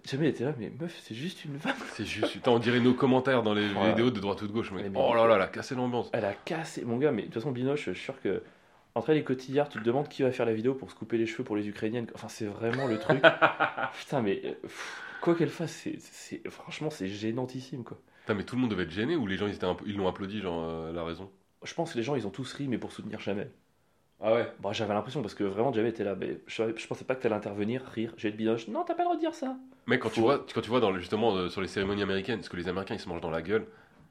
Jamel 0.04 0.28
était 0.28 0.44
là, 0.44 0.52
mais 0.58 0.70
meuf, 0.80 0.98
c'est 1.04 1.14
juste 1.14 1.44
une 1.44 1.56
vanne. 1.56 1.74
C'est 1.94 2.04
juste. 2.04 2.32
Putain, 2.32 2.50
on 2.50 2.58
dirait 2.58 2.80
nos 2.80 2.94
commentaires 2.94 3.42
dans 3.42 3.54
les 3.54 3.68
vidéos 3.68 4.10
de 4.10 4.18
droite 4.20 4.42
ou 4.42 4.46
de 4.48 4.52
gauche. 4.52 4.70
mais- 4.72 4.90
Oh 4.94 5.14
là 5.14 5.26
là, 5.26 5.36
elle 5.36 5.42
a 5.42 5.46
cassé 5.46 5.74
l'ambiance. 5.74 6.10
Elle 6.12 6.24
a 6.24 6.34
cassé. 6.34 6.84
Mon 6.84 6.98
gars, 6.98 7.12
mais 7.12 7.22
de 7.22 7.26
toute 7.26 7.34
façon, 7.34 7.52
Binoche, 7.52 7.84
je 7.86 7.92
suis 7.92 8.04
sûr 8.04 8.20
que. 8.20 8.42
Entre 8.94 9.08
elle 9.08 9.16
et 9.16 9.24
Cotillard, 9.24 9.70
tu 9.70 9.78
te 9.78 9.84
demandes 9.84 10.06
qui 10.08 10.22
va 10.22 10.30
faire 10.32 10.44
la 10.44 10.52
vidéo 10.52 10.74
pour 10.74 10.90
se 10.90 10.94
couper 10.94 11.16
les 11.16 11.24
cheveux 11.26 11.44
pour 11.44 11.56
les 11.56 11.66
Ukrainiennes. 11.66 12.08
Enfin, 12.14 12.28
c'est 12.28 12.44
vraiment 12.44 12.86
le 12.86 12.98
truc. 12.98 13.22
Putain, 13.98 14.20
mais 14.20 14.42
euh, 14.44 14.52
pff, 14.60 15.02
quoi 15.22 15.34
qu'elle 15.34 15.48
fasse, 15.48 15.72
c'est, 15.72 15.96
c'est- 15.98 16.46
franchement, 16.50 16.90
c'est 16.90 17.08
gênantissime, 17.08 17.84
quoi. 17.84 17.98
Putain, 18.20 18.34
mais 18.34 18.44
tout 18.44 18.54
le 18.54 18.60
monde 18.60 18.70
devait 18.70 18.82
être 18.82 18.90
gêné 18.90 19.16
ou 19.16 19.26
les 19.26 19.38
gens 19.38 19.46
ils 19.46 19.54
étaient 19.54 19.64
un 19.64 19.74
peu- 19.74 19.84
ils 19.88 19.96
l'ont 19.96 20.08
applaudi, 20.08 20.40
genre, 20.42 20.62
euh, 20.68 20.90
elle 20.90 20.98
a 20.98 21.04
raison? 21.04 21.30
Je 21.64 21.72
pense 21.72 21.92
que 21.92 21.96
les 21.98 22.02
gens, 22.04 22.16
ils 22.16 22.26
ont 22.26 22.30
tous 22.30 22.52
ri, 22.52 22.68
mais 22.68 22.76
pour 22.76 22.92
soutenir 22.92 23.18
Jamel. 23.18 23.50
Ah 24.22 24.32
ouais 24.34 24.52
Bon, 24.60 24.72
j'avais 24.72 24.94
l'impression 24.94 25.20
parce 25.20 25.34
que 25.34 25.44
vraiment 25.44 25.72
Jamel 25.72 25.90
était 25.90 26.04
là, 26.04 26.14
mais 26.14 26.38
je, 26.46 26.86
pensais 26.86 27.04
pas 27.04 27.14
que 27.16 27.22
t'allais 27.22 27.34
intervenir, 27.34 27.82
rire, 27.84 28.12
j'ai 28.16 28.30
le 28.30 28.36
binoche. 28.36 28.68
Non, 28.68 28.84
t'as 28.84 28.94
pas 28.94 29.02
le 29.02 29.06
droit 29.06 29.16
de 29.16 29.20
dire 29.20 29.34
ça. 29.34 29.56
Mec, 29.86 30.00
quand 30.00 30.10
tu 30.10 30.20
vois, 30.20 30.46
quand 30.54 30.60
tu 30.60 30.70
vois 30.70 30.78
dans 30.80 30.92
le- 30.92 31.00
justement 31.00 31.34
euh, 31.34 31.48
sur 31.48 31.60
les 31.60 31.66
cérémonies 31.68 32.02
américaines, 32.02 32.36
parce 32.38 32.48
que 32.48 32.56
les 32.56 32.68
Américains 32.68 32.94
ils 32.94 33.00
se 33.00 33.08
mangent 33.08 33.20
dans 33.20 33.30
la 33.30 33.42
gueule, 33.42 33.66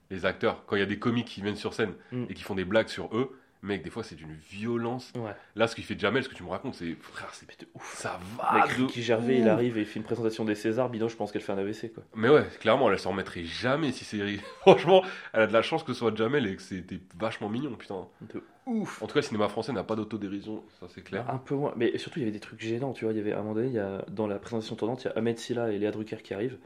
les 0.10 0.26
acteurs, 0.26 0.66
quand 0.66 0.76
il 0.76 0.80
y 0.80 0.84
a 0.84 0.86
des 0.88 1.00
comiques 1.00 1.28
qui 1.28 1.42
viennent 1.42 1.56
sur 1.56 1.74
scène 1.74 1.94
Mm. 2.12 2.26
et 2.30 2.34
qui 2.34 2.44
font 2.44 2.56
des 2.56 2.66
blagues 2.66 2.90
sur 2.90 3.16
eux, 3.16 3.32
mec, 3.62 3.84
des 3.84 3.90
fois 3.90 4.04
c'est 4.04 4.16
d'une 4.16 4.34
violence. 4.50 5.12
Ouais. 5.16 5.32
Là, 5.56 5.68
ce 5.68 5.76
qu'il 5.76 5.84
fait 5.84 6.00
Jamel, 6.00 6.24
ce 6.24 6.30
que 6.30 6.36
tu 6.36 6.44
me 6.44 6.50
racontes, 6.50 6.76
c'est 6.76 6.94
frère, 7.02 7.30
c'est 7.34 7.48
de 7.60 7.68
ouf. 7.76 7.96
ça 7.98 8.20
Mec, 8.54 8.64
va. 8.66 8.68
de 8.68 8.82
Ricky 8.84 9.02
Gervais, 9.04 9.40
il 9.40 9.48
arrive 9.48 9.78
et 9.78 9.82
il 9.82 9.86
fait 9.86 10.00
une 10.00 10.06
présentation 10.06 10.46
des 10.46 10.56
Césars. 10.56 10.90
Binoche, 10.90 11.12
je 11.14 11.18
pense 11.18 11.32
qu'elle 11.32 11.42
fait 11.42 11.52
un 11.52 11.58
AVC, 11.58 11.94
quoi. 11.94 12.04
Mais 12.16 12.30
ouais, 12.30 12.46
clairement, 12.60 12.92
elle 12.92 13.00
s'en 13.00 13.12
remettrait 13.12 13.44
jamais 13.44 13.92
si 13.92 14.04
c'est. 14.06 14.22
Franchement, 14.62 15.04
elle 15.34 15.42
a 15.42 15.48
de 15.48 15.54
la 15.54 15.62
chance 15.62 15.84
que 15.84 15.94
ce 15.94 16.00
soit 16.00 16.16
Jamel 16.16 16.48
et 16.48 16.56
que 16.56 16.62
c'était 16.62 17.00
vachement 17.20 17.50
mignon, 17.50 17.74
putain. 17.76 18.08
De 18.22 18.44
ouf. 18.66 19.02
En 19.02 19.08
tout 19.08 19.14
cas, 19.14 19.20
le 19.20 19.26
cinéma 19.26 19.48
français 19.50 19.74
n'a 19.74 19.84
pas 19.84 19.96
d'autodérision, 19.96 20.64
ça 20.80 20.88
c'est 20.94 21.02
clair. 21.04 21.30
Un 21.30 21.38
peu 21.38 21.56
moins. 21.56 21.74
Mais 21.76 21.98
surtout, 21.98 22.20
il 22.20 22.22
y 22.22 22.26
avait 22.26 22.32
des 22.32 22.40
trucs 22.40 22.62
gênants, 22.62 22.94
tu 22.94 23.06
vois. 23.06 23.14
Il 23.14 23.18
y 23.18 23.22
avait, 23.22 23.34
à 23.34 23.40
un 23.40 23.42
moment 23.42 23.56
donné, 23.56 23.68
il 23.68 23.74
y 23.74 23.80
a, 23.80 24.04
dans 24.10 24.28
la 24.28 24.40
présentation 24.40 24.76
tournante, 24.76 25.04
il 25.04 25.08
y 25.08 25.10
a 25.10 25.14
Ahmed 25.18 25.38
Silla 25.38 25.72
et 25.72 25.78
Léa 25.78 25.92
Drucker 25.92 26.18
qui 26.24 26.34
arrivent. 26.34 26.58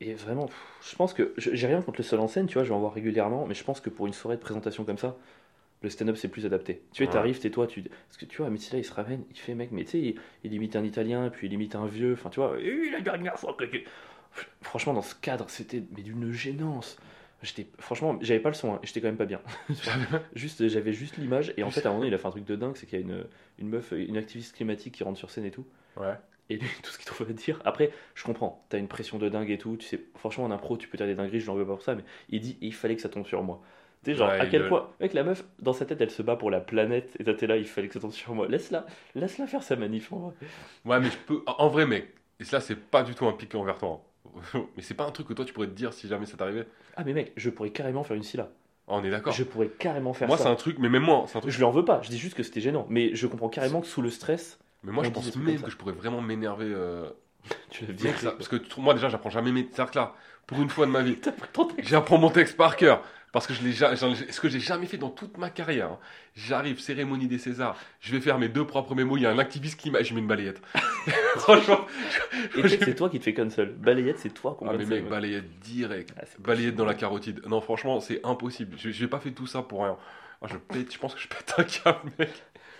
Et 0.00 0.14
vraiment, 0.14 0.50
je 0.88 0.96
pense 0.96 1.14
que. 1.14 1.32
J'ai 1.36 1.66
rien 1.68 1.80
contre 1.80 2.00
le 2.00 2.04
seul 2.04 2.18
en 2.20 2.26
scène, 2.28 2.46
tu 2.46 2.54
vois, 2.54 2.64
je 2.64 2.70
vais 2.70 2.74
en 2.74 2.80
voir 2.80 2.92
régulièrement. 2.94 3.46
Mais 3.46 3.54
je 3.54 3.62
pense 3.62 3.80
que 3.80 3.90
pour 3.90 4.06
une 4.06 4.12
soirée 4.12 4.36
de 4.36 4.42
présentation 4.42 4.84
comme 4.84 4.98
ça, 4.98 5.16
le 5.84 5.90
stand-up 5.90 6.16
c'est 6.16 6.28
plus 6.28 6.44
adapté. 6.46 6.82
Tu 6.92 7.04
sais, 7.04 7.10
t'arrives, 7.10 7.38
t'es 7.38 7.50
toi, 7.50 7.66
tu. 7.68 7.82
Parce 7.82 8.16
que 8.18 8.24
tu 8.24 8.38
vois, 8.38 8.46
Ahmed 8.48 8.58
Silla, 8.60 8.78
il 8.80 8.84
se 8.84 8.92
ramène, 8.92 9.24
il 9.30 9.36
fait, 9.38 9.54
mec, 9.54 9.70
mais 9.70 9.84
tu 9.84 9.90
sais, 9.92 10.00
il, 10.00 10.20
il 10.42 10.52
imite 10.52 10.74
un 10.74 10.82
italien, 10.84 11.30
puis 11.30 11.46
il 11.46 11.52
imite 11.52 11.76
un 11.76 11.86
vieux. 11.86 12.14
Enfin, 12.14 12.30
tu 12.30 12.40
vois, 12.40 12.56
Eh, 12.60 12.90
la 12.90 13.00
dernière 13.00 13.38
fois 13.38 13.54
que. 13.54 13.64
tu- 13.64 13.84
Franchement, 14.62 14.94
dans 14.94 15.02
ce 15.02 15.14
cadre, 15.14 15.48
c'était 15.48 15.82
mais 15.96 16.02
d'une 16.02 16.32
gênance. 16.32 16.96
J'étais, 17.42 17.66
franchement, 17.78 18.18
j'avais 18.22 18.40
pas 18.40 18.48
le 18.48 18.54
son, 18.54 18.74
hein, 18.74 18.80
j'étais 18.82 19.00
quand 19.00 19.06
même 19.08 19.16
pas 19.18 19.26
bien. 19.26 19.40
juste, 20.34 20.66
j'avais 20.68 20.92
juste 20.92 21.16
l'image, 21.18 21.52
et 21.56 21.62
en 21.62 21.70
fait, 21.70 21.84
à 21.86 21.90
un 21.90 21.92
moment, 21.92 22.04
il 22.04 22.14
a 22.14 22.18
fait 22.18 22.26
un 22.26 22.30
truc 22.30 22.44
de 22.44 22.56
dingue, 22.56 22.76
c'est 22.76 22.86
qu'il 22.86 22.98
y 22.98 23.02
a 23.02 23.04
une, 23.04 23.24
une 23.58 23.68
meuf, 23.68 23.92
une 23.92 24.16
activiste 24.16 24.56
climatique 24.56 24.94
qui 24.94 25.04
rentre 25.04 25.18
sur 25.18 25.30
scène 25.30 25.44
et 25.44 25.50
tout. 25.50 25.66
Ouais. 25.96 26.14
Et 26.50 26.56
lui, 26.56 26.68
tout 26.82 26.90
ce 26.90 26.98
qu'il 26.98 27.06
trouve 27.06 27.28
à 27.28 27.32
dire. 27.32 27.60
Après, 27.64 27.90
je 28.14 28.24
comprends, 28.24 28.64
t'as 28.68 28.78
une 28.78 28.88
pression 28.88 29.18
de 29.18 29.28
dingue 29.28 29.50
et 29.50 29.58
tout. 29.58 29.76
Tu 29.76 29.86
sais, 29.86 30.00
franchement, 30.16 30.44
en 30.44 30.50
impro, 30.50 30.76
tu 30.76 30.88
peux 30.88 30.96
dire 30.98 31.06
des 31.06 31.14
dingueries, 31.14 31.40
je 31.40 31.46
l'en 31.46 31.54
veux 31.54 31.66
pas 31.66 31.72
pour 31.74 31.82
ça, 31.82 31.94
mais 31.94 32.04
il 32.30 32.40
dit, 32.40 32.58
il 32.60 32.74
fallait 32.74 32.96
que 32.96 33.02
ça 33.02 33.08
tombe 33.08 33.26
sur 33.26 33.42
moi. 33.42 33.62
Sais, 34.04 34.14
genre, 34.14 34.28
Ouais, 34.30 34.40
à 34.40 34.46
quel 34.46 34.62
le- 34.62 34.68
point, 34.68 34.88
mec, 35.00 35.14
la 35.14 35.24
meuf, 35.24 35.44
dans 35.60 35.72
sa 35.72 35.86
tête, 35.86 36.00
elle 36.00 36.10
se 36.10 36.22
bat 36.22 36.36
pour 36.36 36.50
la 36.50 36.60
planète, 36.60 37.16
et 37.18 37.24
toi, 37.24 37.34
t'es 37.34 37.46
là, 37.46 37.56
il 37.56 37.66
fallait 37.66 37.88
que 37.88 37.94
ça 37.94 38.00
tombe 38.00 38.12
sur 38.12 38.34
moi. 38.34 38.46
Laisse-la, 38.48 38.86
laisse-la 39.14 39.46
faire 39.46 39.62
sa 39.62 39.76
manif, 39.76 40.12
en 40.12 40.18
vrai. 40.18 40.34
Ouais, 40.84 41.00
mais 41.00 41.10
je 41.10 41.16
peux. 41.18 41.42
En 41.46 41.68
vrai, 41.68 41.86
mec, 41.86 42.12
et 42.40 42.44
cela, 42.44 42.60
c'est 42.60 42.76
pas 42.76 43.02
du 43.02 43.14
tout 43.14 43.26
un 43.26 43.32
pic 43.32 43.54
envers 43.54 43.78
toi. 43.78 44.00
hein. 44.54 44.66
mais 44.76 44.82
c'est 44.82 44.94
pas 44.94 45.04
un 45.06 45.10
truc 45.10 45.28
que 45.28 45.32
toi 45.32 45.44
tu 45.44 45.52
pourrais 45.52 45.66
te 45.68 45.72
dire 45.72 45.92
si 45.92 46.08
jamais 46.08 46.26
ça 46.26 46.36
t'arrivait. 46.36 46.66
Ah, 46.96 47.04
mais 47.04 47.12
mec, 47.12 47.32
je 47.36 47.50
pourrais 47.50 47.70
carrément 47.70 48.04
faire 48.04 48.16
une 48.16 48.22
scylla. 48.22 48.50
Ah, 48.88 48.94
on 48.96 49.04
est 49.04 49.10
d'accord. 49.10 49.32
Je 49.32 49.44
pourrais 49.44 49.68
carrément 49.68 50.12
faire 50.12 50.28
Moi, 50.28 50.36
c'est 50.36 50.44
ça. 50.44 50.50
un 50.50 50.54
truc, 50.56 50.78
mais 50.78 50.88
même 50.88 51.02
moi, 51.04 51.24
c'est 51.28 51.38
un 51.38 51.40
truc. 51.40 51.52
Je 51.52 51.58
lui 51.58 51.64
en 51.64 51.70
veux 51.70 51.84
pas, 51.84 52.02
je 52.02 52.10
dis 52.10 52.18
juste 52.18 52.36
que 52.36 52.42
c'était 52.42 52.60
gênant, 52.60 52.86
mais 52.90 53.14
je 53.14 53.26
comprends 53.26 53.48
carrément 53.48 53.80
que 53.80 53.86
sous 53.86 54.02
le 54.02 54.10
stress, 54.10 54.58
Mais 54.82 54.92
moi, 54.92 55.04
je 55.04 55.08
dit 55.08 55.14
pense 55.14 55.36
même 55.36 55.62
que 55.62 55.70
je 55.70 55.76
pourrais 55.76 55.92
vraiment 55.94 56.20
m'énerver. 56.20 56.66
euh, 56.68 57.08
tu 57.70 57.84
l'as 57.86 58.16
ça- 58.16 58.32
parce 58.32 58.48
que 58.48 58.56
moi 58.80 58.94
déjà 58.94 59.08
j'apprends 59.08 59.30
jamais 59.30 59.52
mes 59.52 59.66
que 59.66 59.94
là 59.94 60.14
pour 60.46 60.60
une 60.62 60.70
fois 60.70 60.86
de 60.86 60.90
ma 60.90 61.02
vie 61.02 61.18
j'apprends 61.78 62.16
mon 62.18 62.30
texte 62.30 62.56
par 62.56 62.76
cœur 62.76 63.02
parce 63.34 63.48
que 63.48 63.52
je 63.52 63.62
l'ai 63.62 63.72
ce 63.74 64.40
que 64.40 64.48
j'ai 64.48 64.60
jamais 64.60 64.86
fait 64.86 64.96
dans 64.96 65.10
toute 65.10 65.38
ma 65.38 65.50
carrière 65.50 65.88
hein. 65.88 65.98
j'arrive 66.36 66.78
cérémonie 66.78 67.26
des 67.26 67.38
Césars 67.38 67.76
je 68.00 68.12
vais 68.12 68.20
faire 68.20 68.38
mes 68.38 68.48
deux 68.48 68.64
propres 68.64 68.94
mémos 68.94 69.18
il 69.18 69.24
y 69.24 69.26
a 69.26 69.30
un 69.30 69.40
activiste 69.40 69.78
qui 69.78 69.90
m'a 69.90 70.02
je 70.02 70.14
mets 70.14 70.20
une 70.20 70.28
balayette. 70.28 70.62
Franchement 71.36 71.80
c'est 72.62 72.94
toi 72.94 73.10
qui 73.10 73.18
te 73.18 73.24
fais 73.24 73.34
cancel. 73.34 73.70
Balayette, 73.70 74.18
c'est 74.20 74.32
toi 74.32 74.56
qu'on 74.58 74.68
ah 74.68 74.74
mais 74.78 74.86
mec 74.86 75.08
balayette 75.08 75.58
direct. 75.60 76.14
Ah, 76.16 76.24
balayette 76.38 76.76
dans 76.76 76.84
la 76.84 76.94
carotide. 76.94 77.42
Non 77.46 77.60
franchement 77.60 78.00
c'est 78.00 78.24
impossible. 78.24 78.76
Je 78.78 78.90
j'ai 78.90 79.08
pas 79.08 79.18
fait 79.18 79.32
tout 79.32 79.48
ça 79.48 79.62
pour 79.62 79.82
rien. 79.82 79.96
Ah, 80.40 80.46
je 80.48 80.56
pète 80.56 80.92
je 80.92 80.98
pense 80.98 81.14
que 81.14 81.20
je 81.20 81.28
pète 81.28 81.54
un 81.58 81.64
câble 81.64 82.12
mec 82.18 82.30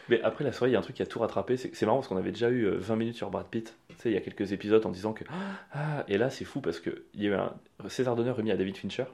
Mais 0.08 0.20
après 0.22 0.44
la 0.44 0.52
soirée, 0.52 0.70
il 0.70 0.74
y 0.74 0.76
a 0.76 0.78
un 0.78 0.82
truc 0.82 0.96
qui 0.96 1.02
a 1.02 1.06
tout 1.06 1.18
rattrapé. 1.18 1.56
C'est 1.56 1.82
marrant 1.82 1.98
parce 1.98 2.08
qu'on 2.08 2.16
avait 2.16 2.32
déjà 2.32 2.50
eu 2.50 2.64
euh, 2.64 2.76
20 2.76 2.96
minutes 2.96 3.16
sur 3.16 3.30
Brad 3.30 3.46
Pitt. 3.46 3.74
Tu 3.88 3.94
sais, 3.96 4.10
il 4.10 4.14
y 4.14 4.16
a 4.16 4.20
quelques 4.20 4.52
épisodes 4.52 4.84
en 4.84 4.90
disant 4.90 5.12
que. 5.12 5.24
Ah, 5.72 6.04
et 6.08 6.18
là, 6.18 6.30
c'est 6.30 6.44
fou 6.44 6.60
parce 6.60 6.80
qu'il 6.80 7.02
y 7.14 7.26
a 7.26 7.30
eu 7.30 7.34
un 7.34 7.54
César 7.88 8.16
d'honneur 8.16 8.36
remis 8.36 8.50
à 8.50 8.56
David 8.56 8.76
Fincher 8.76 9.06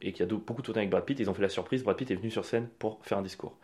et 0.00 0.12
qui 0.12 0.22
a 0.22 0.26
beaucoup 0.26 0.62
tourné 0.62 0.80
avec 0.80 0.90
Brad 0.90 1.04
Pitt. 1.04 1.18
Ils 1.20 1.28
ont 1.28 1.34
fait 1.34 1.42
la 1.42 1.48
surprise. 1.48 1.82
Brad 1.84 1.96
Pitt 1.96 2.10
est 2.10 2.16
venu 2.16 2.30
sur 2.30 2.44
scène 2.44 2.68
pour 2.78 2.98
faire 3.02 3.18
un 3.18 3.22
discours. 3.22 3.56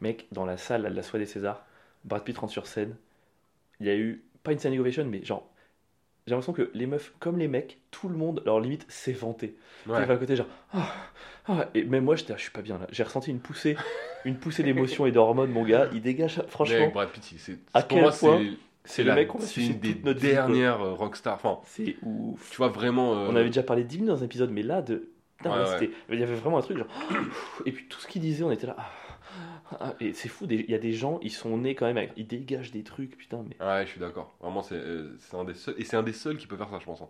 Mec, 0.00 0.26
dans 0.32 0.44
la 0.44 0.56
salle 0.56 0.82
de 0.82 0.88
la 0.88 1.02
soirée 1.02 1.24
des 1.24 1.30
Césars, 1.30 1.64
Brad 2.04 2.22
Pitt 2.22 2.36
rentre 2.36 2.52
sur 2.52 2.66
scène. 2.66 2.96
Il 3.80 3.86
y 3.86 3.90
a 3.90 3.96
eu, 3.96 4.22
pas 4.42 4.52
une 4.52 4.58
standing 4.58 4.80
ovation, 4.80 5.04
mais 5.06 5.24
genre. 5.24 5.50
J'ai 6.26 6.34
l'impression 6.34 6.52
que 6.52 6.70
les 6.74 6.86
meufs, 6.86 7.12
comme 7.18 7.38
les 7.38 7.48
mecs, 7.48 7.78
tout 7.90 8.08
le 8.08 8.14
monde, 8.16 8.42
leur 8.44 8.60
limite, 8.60 8.84
s'est 8.88 9.12
vanté. 9.12 9.56
ouais. 9.86 9.96
à 10.10 10.16
côté, 10.16 10.36
genre. 10.36 10.46
Ah, 10.72 10.92
ah. 11.48 11.68
Et 11.74 11.84
même 11.84 12.04
moi, 12.04 12.14
j'étais, 12.16 12.32
ah, 12.32 12.36
je 12.36 12.42
suis 12.42 12.50
pas 12.52 12.62
bien 12.62 12.78
là. 12.78 12.86
J'ai 12.92 13.02
ressenti 13.02 13.30
une 13.30 13.40
poussée, 13.40 13.76
une 14.24 14.36
poussée 14.36 14.62
d'émotions 14.62 15.06
et 15.06 15.12
d'hormones, 15.12 15.50
mon 15.50 15.64
gars. 15.64 15.88
Il 15.92 16.02
dégage, 16.02 16.42
franchement. 16.48 16.88
Brad 16.92 17.08
Pitt 17.10 17.32
il- 17.32 17.38
c'est 17.38 17.58
à 17.74 17.82
quel 17.82 18.02
moi 18.02 18.12
point 18.12 18.40
c'est 18.84 19.02
le 19.04 19.14
mec 19.14 19.28
qu'on 19.28 19.38
c'est 19.40 19.60
une 19.66 19.78
des 19.78 19.94
notre 20.02 20.20
dernières 20.20 20.80
euh, 20.80 20.94
rockstars 20.94 21.34
enfin 21.34 21.58
C'est 21.64 21.96
ouf. 22.02 22.50
tu 22.50 22.56
vois 22.56 22.68
vraiment 22.68 23.14
euh, 23.14 23.28
On 23.30 23.36
avait 23.36 23.46
déjà 23.46 23.62
parlé 23.62 23.84
10 23.84 23.96
minutes 23.98 24.14
dans 24.14 24.22
un 24.22 24.24
épisode, 24.24 24.50
mais 24.50 24.62
là, 24.62 24.80
de... 24.80 25.10
putain, 25.36 25.50
Ouais, 25.50 25.78
ouais. 25.80 25.90
il 26.10 26.18
y 26.18 26.22
avait 26.22 26.34
vraiment 26.34 26.56
un 26.58 26.62
truc 26.62 26.78
genre. 26.78 26.86
Et 27.66 27.72
puis 27.72 27.86
tout 27.88 28.00
ce 28.00 28.06
qu'il 28.06 28.22
disait, 28.22 28.42
on 28.42 28.50
était 28.50 28.66
là. 28.66 28.76
ah, 28.78 28.90
ah, 29.80 29.94
Et 30.00 30.12
c'est 30.14 30.28
fou, 30.28 30.46
il 30.50 30.68
y 30.70 30.74
a 30.74 30.78
des 30.78 30.92
gens, 30.92 31.18
ils 31.22 31.30
sont 31.32 31.56
nés 31.58 31.74
quand 31.74 31.86
même, 31.86 31.96
avec- 31.96 32.12
ils 32.16 32.26
dégagent 32.26 32.70
des 32.72 32.82
trucs, 32.82 33.16
putain, 33.16 33.44
mais. 33.48 33.56
Ouais, 33.60 33.84
je 33.86 33.90
suis 33.92 34.00
d'accord. 34.00 34.34
Vraiment, 34.40 34.62
c'est 34.62 34.74
euh, 34.76 35.16
c'est 35.20 35.36
un 35.36 35.44
des 35.44 35.54
seuls. 35.54 35.74
Et 35.78 35.84
c'est 35.84 35.96
un 35.96 36.02
des 36.02 36.12
seuls 36.12 36.36
qui 36.38 36.46
peut 36.46 36.56
faire 36.56 36.70
ça, 36.70 36.78
je 36.78 36.84
pense. 36.84 37.02
hein. 37.02 37.08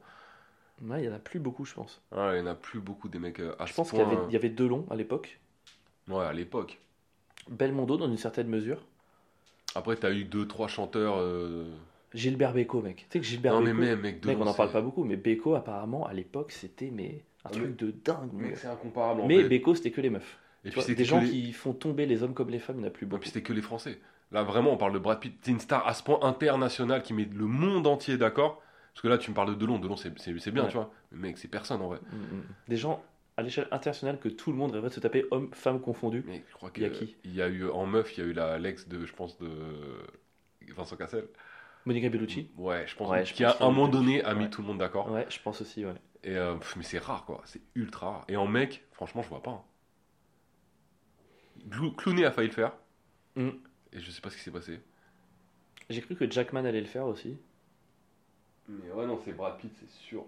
Ouais, 0.83 1.03
il 1.03 1.07
y 1.07 1.09
en 1.09 1.13
a 1.15 1.19
plus 1.19 1.39
beaucoup, 1.41 1.65
je 1.65 1.75
pense. 1.75 2.01
Ouais, 2.13 2.39
il 2.39 2.43
n'y 2.43 2.49
en 2.49 2.53
a 2.53 2.55
plus 2.55 2.81
beaucoup 2.81 3.09
des 3.09 3.19
mecs 3.19 3.41
euh, 3.41 3.55
à 3.59 3.67
Je 3.67 3.73
ce 3.73 3.77
pense 3.77 3.91
qu'il 3.91 3.99
y 3.99 4.03
point, 4.03 4.13
avait, 4.13 4.25
il 4.29 4.33
y 4.33 4.37
avait 4.37 4.49
Delon 4.51 4.87
à 4.91 4.97
l'époque, 4.97 5.39
euh, 6.11 6.15
Ouais, 6.15 6.25
à 6.25 6.33
l'époque. 6.33 6.79
Belmondo 7.51 7.97
dans 7.99 8.09
une 8.09 8.17
certaine 8.17 8.49
mesure, 8.49 8.87
Après, 9.75 9.97
t'as 9.97 10.11
eu 10.13 10.25
deux, 10.25 10.47
trois 10.47 10.69
chanteurs. 10.69 11.17
euh, 11.19 11.65
Gilbert 12.15 12.53
Bécaud, 12.53 12.83
mec. 12.83 12.97
Tu 12.99 13.05
sais 13.11 13.21
que 13.21 13.27
Gilbert 13.27 13.53
Non, 13.55 13.61
mais 13.61 13.73
Bécaud, 13.73 13.83
même, 13.83 14.01
mec, 14.01 14.25
mec, 14.25 14.37
on 14.39 14.41
Delon, 14.41 14.51
en 14.51 14.55
parle 14.55 14.69
c'est- 14.69 14.75
pas 14.75 14.81
beaucoup, 14.83 15.05
mais 15.05 15.17
Bécaud, 15.17 15.55
apparemment, 15.55 16.07
à 16.07 16.13
l'époque, 16.13 16.51
c'était 16.53 16.91
mais 16.91 17.23
un 17.45 17.51
Ah, 17.51 17.53
truc 17.53 17.77
de 17.77 17.91
dingue. 17.91 18.33
Mec, 18.33 18.57
c'est 18.57 18.67
incomparable. 18.69 19.21
en 19.21 19.29
Mais 19.29 19.43
fait. 19.43 19.49
Bécaud, 19.49 19.75
c'était 19.75 19.91
que 19.93 20.01
les 20.01 20.11
meufs. 20.11 20.39
Et 20.65 20.69
puis, 20.69 20.75
vois, 20.75 20.83
c'était 20.83 20.95
des 20.97 21.05
gens 21.05 21.21
les- 21.21 21.29
qui 21.31 21.53
font 21.53 21.73
tomber 21.73 22.07
les 22.07 22.23
hommes 22.23 22.35
comme 22.35 22.51
les 22.51 22.59
femmes, 22.59 22.77
il 22.77 22.81
n'y 22.81 22.85
en 22.87 22.89
a 22.89 22.91
plus 22.91 23.07
beaucoup. 23.07 23.21
puis 23.21 23.31
c'était 23.31 23.43
que 23.43 23.53
les 23.53 23.63
Français. 23.63 23.99
Là, 24.33 24.43
vraiment, 24.43 24.73
on 24.73 24.77
parle 24.77 24.93
de 24.93 24.99
Brad 24.99 25.19
Pitt. 25.21 25.37
C'est 25.43 25.51
une 25.51 25.59
star 25.61 25.87
à 25.87 25.95
ce 25.95 26.03
point 26.03 26.19
international 26.23 27.03
qui 27.03 27.15
met 27.15 27.25
le 27.25 27.47
monde 27.47 27.87
entier 27.87 28.17
d'accord. 28.17 28.63
Parce 28.93 29.03
que 29.03 29.09
là, 29.09 29.19
tu 29.19 29.31
me 29.31 29.35
parles 29.37 29.51
de 29.51 29.55
Delon. 29.55 29.79
Delon, 29.79 29.97
c'est 29.97 30.17
c'est- 30.19 30.39
c'est 30.39 30.51
bien, 30.51 30.65
Ouais. 30.65 30.69
tu 30.69 30.75
vois. 30.77 30.93
Mais 31.13 31.29
mec, 31.29 31.39
c'est 31.39 31.49
personne 31.49 31.81
en 31.81 31.89
vrai. 31.89 31.99
Mm, 32.13 32.17
mm. 32.37 32.43
Des 32.69 32.77
gens 32.77 33.03
à 33.37 33.43
l'échelle 33.43 33.69
internationale 33.71 34.19
que 34.19 34.29
tout 34.29 34.51
le 34.53 34.59
monde 34.59 34.73
rêverait 34.73 34.89
de 34.91 34.95
se 34.95 35.01
taper, 35.01 35.25
hommes, 35.31 35.49
femmes 35.53 35.81
confondus. 35.81 36.25
Mais 36.27 36.45
je 36.49 36.55
crois 36.55 36.71
Il 36.77 36.83
y 36.83 36.87
a 36.87 36.91
qu'il 36.91 37.07
qui? 37.09 37.17
Il 37.25 37.35
y 37.35 37.41
a 37.43 37.49
eu 37.49 37.69
en 37.71 37.87
meuf, 37.87 38.17
il 38.17 38.21
y 38.21 38.27
a 38.27 38.29
eu 38.29 38.33
la 38.33 38.59
l'ex 38.59 38.87
de, 38.89 39.07
je 39.07 39.13
pense, 39.15 39.39
de 39.39 39.49
Vincent 40.75 40.97
Cassel. 40.97 41.27
Monica 41.87 42.09
Bellucci 42.11 42.51
Ouais, 42.59 42.85
je 42.87 42.95
pense. 42.95 43.09
Ouais, 43.11 43.25
je 43.25 43.33
qui 43.33 43.43
pense 43.43 43.53
à 43.53 43.57
qu'il 43.57 43.67
un 43.67 43.71
moment 43.71 43.89
donné 43.89 44.23
a 44.23 44.35
mis 44.35 44.45
Ouais. 44.45 44.51
tout 44.51 44.61
le 44.61 44.69
monde 44.69 44.79
d'accord. 44.79 45.11
Ouais, 45.11 45.27
je 45.31 45.39
pense 45.41 45.61
aussi, 45.63 45.85
ouais. 45.87 45.95
Et 46.23 46.37
euh, 46.37 46.55
pff, 46.57 46.77
mais 46.77 46.83
c'est 46.83 46.99
rare 46.99 47.25
quoi, 47.25 47.41
c'est 47.47 47.63
ultra 47.75 48.11
rare. 48.11 48.25
Et 48.29 48.37
en 48.37 48.47
mec, 48.47 48.85
franchement, 48.93 49.23
je 49.23 49.29
vois 49.29 49.43
pas. 49.43 49.51
hein. 49.53 49.63
Clooney 51.97 52.25
a 52.25 52.31
failli 52.31 52.49
le 52.49 52.55
faire. 52.55 52.73
Mm. 53.37 53.49
Et 53.93 54.01
je 54.01 54.11
sais 54.11 54.21
pas 54.21 54.31
ce 54.31 54.37
qui 54.37 54.43
s'est 54.43 54.51
passé. 54.51 54.81
J'ai 55.89 56.01
cru 56.01 56.15
que 56.15 56.31
Jackman 56.31 56.65
allait 56.65 56.81
le 56.81 56.87
faire 56.87 57.07
aussi. 57.07 57.37
Mais 58.69 58.91
ouais, 58.93 59.07
non, 59.07 59.21
c'est 59.25 59.33
Brad 59.33 59.59
Pitt, 59.59 59.73
c'est 59.81 59.91
sûr. 59.91 60.25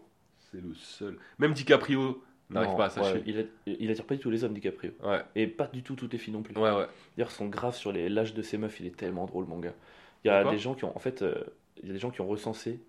C'est 0.51 0.61
le 0.61 0.74
seul. 0.74 1.18
Même 1.39 1.53
DiCaprio 1.53 2.22
n'arrive 2.51 2.76
pas 2.76 2.87
à 2.87 2.91
s'achever. 2.91 3.20
ouais, 3.20 3.24
il, 3.26 3.39
a- 3.41 3.72
il 3.78 3.91
attire 3.91 4.05
pas 4.05 4.14
du 4.14 4.20
tout 4.20 4.30
les 4.30 4.45
hommes, 4.45 4.53
DiCaprio. 4.53 4.93
Ouais, 5.03 5.22
Et 5.37 5.47
pas 5.47 5.68
du 5.68 5.83
tout 5.83 5.95
toutes 5.95 6.12
les 6.12 6.18
filles 6.18 6.35
non 6.35 6.43
plus. 6.43 6.55
ouais, 6.57 6.70
ouais. 6.72 6.87
D'ailleurs, 7.16 7.30
son 7.30 7.47
graphe 7.47 7.76
sur 7.76 7.93
les- 7.93 8.09
l'âge 8.09 8.35
de 8.35 8.43
ces 8.43 8.59
meufs, 8.59 8.80
il 8.80 8.87
est 8.87 8.97
tellement 8.97 9.26
drôle, 9.26 9.47
mon 9.47 9.59
gars. 9.59 9.74
Il 10.24 10.28
y 10.28 10.30
a 10.30 10.45
des 10.45 10.59
gens 10.59 10.74
qui 10.74 10.85
ont, 10.85 10.95
en 10.97 11.01
fait, 11.01 11.22
euh, 11.22 11.35
il 11.83 11.87
y 11.87 11.91
a 11.91 11.93
des 11.95 11.99
gens 11.99 12.11
qui 12.11 12.20
ont 12.20 12.26
recensé, 12.26 12.80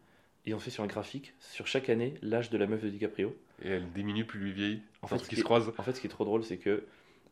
ils 0.45 0.53
ont 0.53 0.59
fait 0.59 0.71
sur 0.71 0.83
un 0.83 0.87
graphique, 0.87 1.33
sur 1.39 1.67
chaque 1.67 1.89
année, 1.89 2.15
l'âge 2.21 2.49
de 2.49 2.57
la 2.57 2.67
meuf 2.67 2.83
de 2.83 2.89
DiCaprio. 2.89 3.35
Et 3.63 3.69
elle 3.69 3.89
diminue 3.91 4.25
plus 4.25 4.39
lui 4.39 4.51
vieillit. 4.51 4.81
En 5.01 5.07
fait, 5.07 5.19
ce 5.19 5.29
qui 5.29 5.35
se 5.37 5.43
croisent. 5.43 5.71
En 5.77 5.83
fait, 5.83 5.93
ce 5.93 6.01
qui 6.01 6.07
est 6.07 6.09
trop 6.09 6.25
drôle, 6.25 6.43
c'est 6.43 6.57
que, 6.57 6.83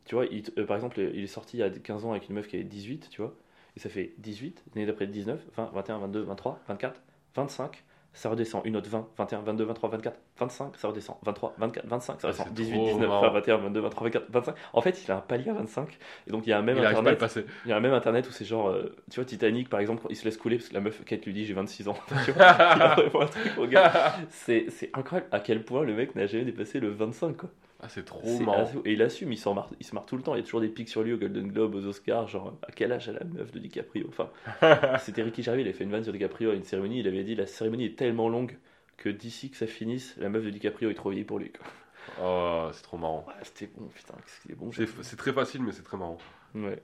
tu 0.04 0.14
vois, 0.14 0.26
il, 0.26 0.42
euh, 0.58 0.66
par 0.66 0.76
exemple, 0.76 0.98
il 1.00 1.22
est 1.22 1.26
sorti 1.26 1.56
il 1.58 1.60
y 1.60 1.62
a 1.62 1.70
15 1.70 2.04
ans 2.04 2.10
avec 2.12 2.28
une 2.28 2.34
meuf 2.34 2.48
qui 2.48 2.56
avait 2.56 2.64
18, 2.64 3.08
tu 3.10 3.20
vois, 3.22 3.34
et 3.76 3.80
ça 3.80 3.88
fait 3.88 4.12
18, 4.18 4.64
l'année 4.74 4.86
d'après 4.86 5.06
19, 5.06 5.40
20, 5.56 5.70
21, 5.74 5.98
22, 5.98 6.20
23, 6.22 6.60
24, 6.68 7.00
25, 7.36 7.84
ça 8.14 8.28
redescend, 8.28 8.60
une 8.66 8.76
autre 8.76 8.90
20, 8.90 9.08
21, 9.16 9.40
22, 9.40 9.64
23, 9.64 9.88
24, 9.88 10.18
25, 10.38 10.76
ça 10.76 10.88
redescend, 10.88 11.16
23, 11.22 11.54
24, 11.56 11.86
25, 11.86 12.20
ça 12.20 12.28
Ah, 12.28 12.30
redescend, 12.32 12.46
c'est 12.48 12.54
18, 12.54 12.74
trop 12.74 12.84
19, 12.88 13.08
marrant. 13.08 13.22
20, 13.22 13.30
21, 13.30 13.56
22, 13.56 13.80
23, 13.80 14.04
24, 14.04 14.30
25. 14.30 14.54
En 14.74 14.80
fait, 14.82 15.02
il 15.04 15.10
a 15.10 15.16
un 15.16 15.20
palier 15.20 15.48
à 15.50 15.54
25, 15.54 15.98
et 16.26 16.30
donc 16.30 16.46
il 16.46 16.50
y 16.50 16.52
a 16.52 16.58
un 16.58 16.62
même 16.62 16.76
Il 16.76 16.84
internet. 16.84 17.18
passer. 17.18 17.46
Il 17.64 17.70
y 17.70 17.72
a 17.72 17.76
un 17.78 17.80
même 17.80 17.94
internet 17.94 18.28
où 18.28 18.32
c'est 18.32 18.44
genre, 18.44 18.68
euh, 18.68 18.94
tu 19.10 19.14
vois, 19.20 19.24
Titanic 19.24 19.70
par 19.70 19.80
exemple, 19.80 20.02
il 20.10 20.16
se 20.16 20.26
laisse 20.26 20.36
couler 20.36 20.56
parce 20.58 20.68
que 20.68 20.74
la 20.74 20.80
meuf, 20.80 21.02
Kate 21.06 21.24
lui 21.24 21.32
dit 21.32 21.46
j'ai 21.46 21.54
26 21.54 21.88
ans. 21.88 21.96
tu 22.26 22.32
vois, 22.32 23.30
c'est 24.28 24.66
incroyable 24.92 25.28
à 25.32 25.40
quel 25.40 25.64
point 25.64 25.82
le 25.84 25.94
mec 25.94 26.14
n'a 26.14 26.26
jamais 26.26 26.44
dépassé 26.44 26.80
le 26.80 26.90
25 26.90 27.36
quoi. 27.36 27.50
Ah, 27.82 27.88
c'est 27.88 28.04
trop 28.04 28.20
C'est 28.24 28.44
marrant. 28.44 28.62
assez- 28.62 28.78
Et 28.84 28.92
il 28.92 29.02
assume, 29.02 29.32
il, 29.32 29.36
s'en 29.38 29.54
marre, 29.54 29.68
il 29.80 29.84
se 29.84 29.94
marre 29.94 30.06
tout 30.06 30.16
le 30.16 30.22
temps. 30.22 30.34
Il 30.34 30.38
y 30.38 30.40
a 30.40 30.44
toujours 30.44 30.60
des 30.60 30.68
pics 30.68 30.88
sur 30.88 31.02
lui 31.02 31.12
au 31.12 31.18
Golden 31.18 31.48
Globe, 31.48 31.74
aux 31.74 31.84
Oscars, 31.86 32.28
genre 32.28 32.56
à 32.62 32.70
quel 32.70 32.92
âge 32.92 33.08
a 33.08 33.12
la 33.12 33.24
meuf 33.24 33.50
de 33.50 33.58
DiCaprio? 33.58 34.06
Enfin, 34.08 34.30
c'était 35.00 35.22
Ricky 35.22 35.42
Gervais, 35.42 35.62
il 35.62 35.64
avait 35.64 35.72
fait 35.76 35.84
une 35.84 35.90
vanne 35.90 36.04
sur 36.04 36.12
DiCaprio 36.12 36.50
à 36.50 36.54
une 36.54 36.62
cérémonie. 36.62 37.00
Il 37.00 37.08
avait 37.08 37.24
dit 37.24 37.34
la 37.34 37.46
cérémonie 37.46 37.86
est 37.86 37.98
tellement 37.98 38.28
longue 38.28 38.56
que 38.96 39.08
d'ici 39.08 39.50
que 39.50 39.56
ça 39.56 39.66
finisse, 39.66 40.16
la 40.18 40.28
meuf 40.28 40.44
de 40.44 40.50
DiCaprio 40.50 40.90
est 40.90 40.94
trop 40.94 41.10
vieille 41.10 41.24
pour 41.24 41.40
lui. 41.40 41.50
Quoi. 41.50 41.66
Oh, 42.20 42.70
c'est 42.72 42.82
trop 42.82 42.98
marrant. 42.98 43.24
Ouais, 43.26 43.34
c'était 43.42 43.68
bon, 43.76 43.88
putain, 43.88 44.14
c'était 44.26 44.54
bon. 44.54 44.70
C'est 44.70 44.86
c'est 45.02 45.16
très 45.16 45.32
facile, 45.32 45.62
mais 45.62 45.72
c'est 45.72 45.82
très 45.82 45.96
marrant. 45.96 46.18
Ouais. 46.54 46.80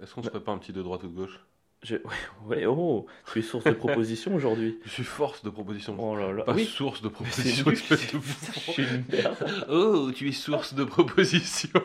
Est-ce 0.00 0.14
qu'on 0.14 0.22
se 0.22 0.28
ferait 0.28 0.42
pas 0.42 0.52
un 0.52 0.58
petit 0.58 0.72
de 0.72 0.82
droite 0.82 1.02
ou 1.04 1.08
de 1.08 1.14
gauche? 1.14 1.40
Je- 1.84 1.96
ouais, 2.46 2.66
oh, 2.66 3.06
tu 3.32 3.38
es 3.38 3.42
source 3.42 3.64
de 3.64 3.70
propositions 3.72 4.34
aujourd'hui. 4.34 4.78
Je 4.84 4.90
suis 4.90 5.04
force 5.04 5.44
de 5.44 5.50
proposition. 5.50 5.94
Oh 5.98 6.16
là 6.16 6.32
là. 6.32 6.42
Pas 6.44 6.52
oui, 6.54 6.64
source 6.64 7.00
de 7.02 7.08
Mais 7.08 7.14
c'est 7.30 7.62
proposition, 7.62 7.64
nul, 7.66 7.74
espèce 7.74 8.00
de 8.06 8.10
je 8.12 8.16
bouffon. 8.16 8.72
suis 8.72 8.82
une 8.82 9.04
merde. 9.12 9.66
Oh, 9.68 10.10
tu 10.12 10.28
es 10.28 10.32
source 10.32 10.74
de 10.74 10.84
proposition. 10.84 11.80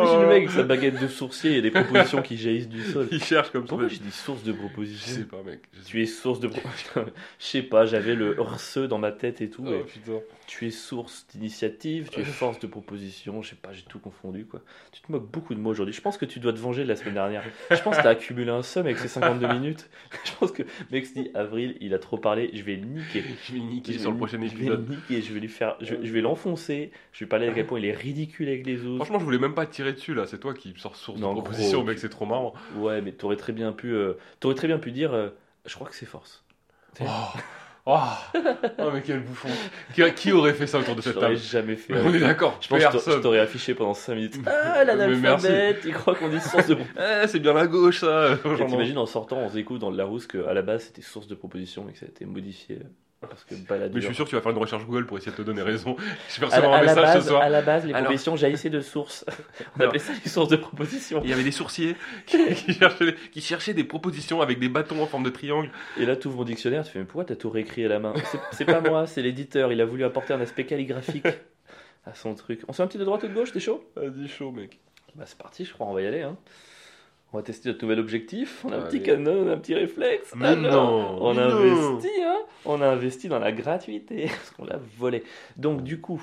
Le 0.00 0.26
mec 0.26 0.36
avec 0.36 0.50
sa 0.50 0.62
baguette 0.62 1.00
de 1.00 1.08
sourcier 1.08 1.56
et 1.56 1.62
des 1.62 1.70
propositions 1.70 2.22
qui 2.22 2.36
jaillissent 2.36 2.68
du 2.68 2.82
sol. 2.82 3.08
Il 3.10 3.22
cherche 3.22 3.50
comme 3.50 3.62
ça. 3.62 3.68
Pourquoi 3.68 3.88
j'ai 3.88 3.98
dit 3.98 4.10
source 4.10 4.42
de 4.42 4.52
Je 4.52 4.56
propositions 4.58 5.14
sais 5.14 5.24
pas, 5.24 5.42
mec. 5.44 5.60
Je 5.72 5.78
sais 5.80 5.84
Tu 5.86 6.02
es 6.02 6.06
source 6.06 6.40
de. 6.40 6.50
Je 7.38 7.44
sais 7.44 7.62
pas, 7.62 7.84
j'avais 7.86 8.14
le 8.14 8.40
RSE 8.40 8.78
dans 8.88 8.98
ma 8.98 9.12
tête 9.12 9.40
et 9.40 9.50
tout. 9.50 9.66
et 9.66 9.80
Oh 9.82 9.84
putain. 9.84 10.18
Tu 10.46 10.66
es 10.66 10.70
source 10.70 11.26
d'initiative, 11.32 12.08
tu 12.10 12.20
es 12.20 12.24
force 12.24 12.58
de 12.58 12.66
proposition, 12.66 13.40
je 13.42 13.50
sais 13.50 13.56
pas, 13.56 13.72
j'ai 13.72 13.82
tout 13.82 13.98
confondu 14.00 14.44
quoi. 14.44 14.60
Tu 14.90 15.00
te 15.00 15.10
moques 15.10 15.30
beaucoup 15.30 15.54
de 15.54 15.60
mots 15.60 15.70
aujourd'hui. 15.70 15.94
Je 15.94 16.00
pense 16.00 16.18
que 16.18 16.24
tu 16.26 16.40
dois 16.40 16.52
te 16.52 16.58
venger 16.58 16.82
de 16.82 16.88
la 16.88 16.96
semaine 16.96 17.14
dernière. 17.14 17.42
Je 17.70 17.80
pense 17.80 17.96
que 17.96 18.02
tu 18.02 18.06
as 18.06 18.10
accumulé 18.10 18.50
un 18.50 18.62
somme 18.62 18.86
avec 18.86 18.98
ces 18.98 19.08
52 19.08 19.46
minutes. 19.54 19.88
Je 20.24 20.32
pense 20.38 20.52
que 20.52 20.62
mec 20.90 21.06
se 21.06 21.14
dit 21.14 21.30
Avril, 21.34 21.76
il 21.80 21.94
a 21.94 21.98
trop 21.98 22.18
parlé, 22.18 22.50
je 22.52 22.62
vais 22.64 22.76
le 22.76 22.84
niquer. 22.86 23.22
Je 23.46 23.52
vais 23.54 23.60
niquer 23.60 23.92
Je 23.94 23.98
sur 24.00 24.10
le 24.10 24.16
prochain 24.16 24.38
je 24.42 24.42
vais 24.42 24.46
épisode. 24.64 24.88
le 24.88 24.96
niquer, 24.96 25.22
je 25.22 25.32
vais 25.32 25.40
lui 25.40 25.48
faire, 25.48 25.76
je, 25.80 25.94
je 26.02 26.12
vais 26.12 26.20
l'enfoncer, 26.20 26.90
je 27.12 27.24
vais 27.24 27.28
parler 27.28 27.48
à 27.48 27.52
quel 27.52 27.66
point 27.66 27.78
il 27.78 27.86
est 27.86 27.92
ridicule 27.92 28.48
avec 28.48 28.66
les 28.66 28.84
autres. 28.84 28.96
Franchement, 28.96 29.20
je 29.20 29.24
voulais 29.24 29.38
même 29.38 29.54
pas 29.54 29.64
te 29.66 29.76
tirer 29.82 29.92
dessus 29.92 30.14
là. 30.14 30.26
C'est 30.26 30.38
toi 30.38 30.54
qui 30.54 30.74
sors 30.76 30.96
source 30.96 31.20
de 31.20 31.24
proposition, 31.24 31.78
gros, 31.78 31.86
mec. 31.88 31.98
C'est 31.98 32.08
trop 32.08 32.26
marrant. 32.26 32.54
Ouais, 32.76 33.00
mais 33.00 33.12
t'aurais 33.12 33.36
très 33.36 33.52
bien 33.52 33.72
pu, 33.72 33.92
euh, 33.92 34.14
t'aurais 34.40 34.54
très 34.54 34.68
bien 34.68 34.78
pu 34.78 34.92
dire, 34.92 35.12
euh, 35.12 35.28
je 35.66 35.74
crois 35.74 35.88
que 35.88 35.94
c'est 35.94 36.06
force. 36.06 36.44
Oh. 37.00 37.04
Oh. 37.84 37.98
Oh, 38.78 38.90
mais 38.92 39.02
quel 39.02 39.20
bouffon. 39.20 39.48
Qui, 39.92 40.02
qui 40.14 40.30
aurait 40.30 40.52
fait 40.52 40.68
ça 40.68 40.78
autour 40.78 40.94
de 40.94 41.00
cette 41.00 41.18
table 41.18 41.36
jamais 41.36 41.74
fait. 41.74 41.94
On 41.94 42.14
est 42.14 42.20
d'accord. 42.20 42.56
Je 42.60 42.68
pense 42.68 43.04
que 43.04 43.10
je 43.10 43.18
t'aurais 43.18 43.40
affiché 43.40 43.74
pendant 43.74 43.94
5 43.94 44.14
minutes. 44.14 44.38
Ah, 44.46 44.84
l'analphabète, 44.84 45.82
il 45.84 45.92
croit 45.92 46.14
qu'on 46.14 46.28
dit 46.28 46.40
source 46.40 46.68
de 46.68 46.76
Eh, 46.96 47.26
c'est 47.26 47.40
bien 47.40 47.52
la 47.52 47.66
gauche 47.66 48.00
ça. 48.00 48.38
T'imagines 48.68 48.98
en 48.98 49.06
sortant, 49.06 49.38
on 49.38 49.48
se 49.48 49.54
découvre 49.54 49.80
dans 49.80 49.90
le 49.90 49.96
Larousse 49.96 50.28
qu'à 50.28 50.54
la 50.54 50.62
base 50.62 50.84
c'était 50.84 51.02
source 51.02 51.26
de 51.26 51.34
proposition 51.34 51.88
et 51.88 51.92
que 51.92 51.98
ça 51.98 52.06
a 52.06 52.08
été 52.08 52.24
modifié 52.24 52.78
parce 53.28 53.44
que 53.44 53.54
baladure. 53.54 53.94
Mais 53.94 54.00
je 54.00 54.06
suis 54.06 54.14
sûr 54.14 54.24
que 54.24 54.30
tu 54.30 54.36
vas 54.36 54.42
faire 54.42 54.52
une 54.52 54.58
recherche 54.58 54.84
Google 54.86 55.06
pour 55.06 55.16
essayer 55.18 55.32
de 55.32 55.36
te 55.36 55.42
donner 55.42 55.62
raison. 55.62 55.96
Je 56.28 56.40
vais 56.40 56.46
à, 56.46 56.48
recevoir 56.50 56.72
un 56.74 56.76
à 56.78 56.80
message 56.82 56.96
base, 57.02 57.22
ce 57.22 57.28
soir. 57.28 57.42
à 57.42 57.48
la 57.48 57.62
base, 57.62 57.84
les 57.84 57.92
Alors- 57.92 58.04
propositions 58.04 58.36
jaillissaient 58.36 58.70
de 58.70 58.80
sources. 58.80 59.24
on 59.76 59.80
Alors- 59.80 59.88
appelait 59.88 59.98
ça 59.98 60.12
les 60.24 60.30
sources 60.30 60.48
de 60.48 60.56
propositions. 60.56 61.20
Il 61.24 61.30
y 61.30 61.32
avait 61.32 61.44
des 61.44 61.50
sourciers 61.52 61.96
qui, 62.26 62.38
qui 62.54 62.72
cherchaient, 62.74 63.14
qui 63.32 63.40
cherchaient 63.40 63.74
des 63.74 63.84
propositions 63.84 64.40
avec 64.40 64.58
des 64.58 64.68
bâtons 64.68 65.02
en 65.02 65.06
forme 65.06 65.22
de 65.24 65.30
triangle. 65.30 65.70
Et 65.98 66.06
là, 66.06 66.16
tu 66.16 66.28
ouvres 66.28 66.38
mon 66.38 66.44
dictionnaire, 66.44 66.84
tu 66.84 66.90
fais 66.92 66.98
mais 66.98 67.04
pourquoi 67.04 67.24
t'as 67.24 67.36
tout 67.36 67.50
réécrit 67.50 67.84
à 67.84 67.88
la 67.88 67.98
main 67.98 68.14
C'est- 68.30 68.38
C'est 68.52 68.64
pas 68.64 68.80
moi, 68.80 69.06
c'est 69.06 69.22
l'éditeur. 69.22 69.72
Il 69.72 69.80
a 69.80 69.84
voulu 69.84 70.04
apporter 70.04 70.32
un 70.34 70.40
aspect 70.40 70.64
calligraphique 70.66 71.26
à 72.06 72.14
son 72.14 72.34
truc. 72.34 72.60
On 72.68 72.72
se 72.72 72.78
fait 72.78 72.82
un 72.82 72.86
petit 72.88 72.98
de 72.98 73.04
droite 73.04 73.22
ou 73.22 73.28
de 73.28 73.34
gauche, 73.34 73.52
t'es 73.52 73.60
chaud? 73.60 73.84
Vas-y, 73.96 74.26
chaud, 74.28 74.50
mec. 74.50 74.78
Bah 75.14 75.24
c'est 75.26 75.36
parti, 75.38 75.64
je 75.64 75.72
crois, 75.72 75.86
on 75.86 75.92
va 75.92 76.00
y 76.02 76.06
aller. 76.06 76.22
Hein. 76.22 76.36
On 77.32 77.38
va 77.38 77.42
tester 77.42 77.70
notre 77.70 77.82
nouvel 77.82 77.98
objectif. 78.00 78.62
On 78.64 78.72
a 78.72 78.76
un 78.76 78.82
petit 78.82 79.02
canon, 79.02 79.44
on 79.46 79.48
a 79.48 79.52
un 79.52 79.56
petit 79.56 79.74
réflexe. 79.74 80.34
Mais 80.36 80.48
Alors, 80.48 80.90
non, 80.90 81.18
On 81.22 81.38
a 81.38 81.44
investi, 81.44 82.08
hein 82.22 82.40
On 82.66 82.80
a 82.82 82.86
investi 82.88 83.28
dans 83.28 83.38
la 83.38 83.52
gratuité 83.52 84.26
parce 84.26 84.50
qu'on 84.50 84.64
l'a 84.66 84.78
volé. 84.98 85.24
Donc 85.56 85.82
du 85.82 86.00
coup, 86.00 86.22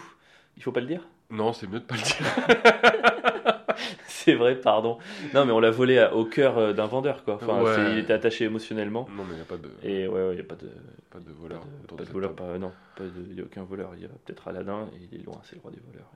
il 0.57 0.62
faut 0.64 0.72
pas 0.72 0.82
le 0.82 0.86
dire? 0.88 1.07
Non, 1.32 1.51
c'est 1.53 1.68
mieux 1.68 1.80
de 1.80 1.86
pas 1.86 1.95
le 1.95 2.01
dire. 2.01 2.16
C'est 4.07 4.34
vrai, 4.36 4.55
pardon. 4.55 4.97
Non, 5.34 5.45
mais 5.45 5.51
on 5.53 5.60
l'a 5.60 5.72
volé 5.72 5.97
à- 5.99 6.14
au 6.14 6.26
cœur 6.26 6.57
euh, 6.57 6.74
d'un 6.74 6.86
vendeur, 6.86 7.24
quoi. 7.24 7.36
Enfin, 7.36 7.62
Ouais. 7.64 7.74
c'est- 7.74 7.91
il 7.93 7.97
était 7.99 8.14
attaché 8.14 8.43
émotionnellement. 8.45 9.07
Non, 9.16 9.24
mais 9.24 9.32
il 9.34 9.36
n'y 9.38 9.41
a 9.41 9.45
pas 9.45 9.57
de, 9.57 9.70
Et 9.82 10.07
ouais, 10.07 10.28
ouais, 10.28 10.34
il 10.34 10.38
y 10.38 10.41
a 10.41 10.43
pas 10.43 10.55
de, 10.55 10.70
pas 11.10 11.20
de 11.20 11.24
pas 11.24 11.32
voleur. 11.39 11.62
de, 11.88 11.95
pas 11.95 12.03
de 12.03 12.10
voleur, 12.10 12.34
pas, 12.36 12.57
non, 12.60 12.72
il 13.30 13.36
y 13.38 13.41
a 13.41 13.43
aucun 13.43 13.64
voleur. 13.64 13.91
Il 13.95 14.01
y 14.01 14.05
a 14.05 14.10
peut-être 14.26 14.47
Aladdin 14.49 14.88
et 14.93 15.07
il 15.12 15.22
est 15.22 15.24
loin, 15.24 15.39
c'est 15.43 15.55
le 15.55 15.62
roi 15.62 15.72
des 15.72 15.80
voleurs. 15.89 16.10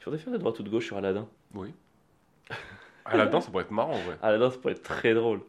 Il 0.00 0.02
faudrait 0.02 0.18
faire 0.18 0.32
de 0.32 0.38
droite 0.38 0.58
ou 0.58 0.62
de 0.64 0.68
gauche 0.68 0.86
sur 0.86 0.96
Aladdin. 0.96 1.28
Oui. 1.54 1.72
Aladdin, 3.10 3.40
ça 3.40 3.50
pourrait 3.50 3.64
être 3.64 3.70
marrant, 3.70 3.92
ouais. 3.94 4.16
Aladdin, 4.22 4.50
ça 4.50 4.58
pourrait 4.58 4.72
être 4.74 4.82
très 4.82 5.14
drôle. 5.14 5.40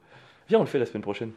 Viens, 0.49 0.59
on 0.59 0.63
le 0.63 0.67
fait 0.67 0.79
la 0.79 0.85
semaine 0.85 1.01
prochaine. 1.03 1.31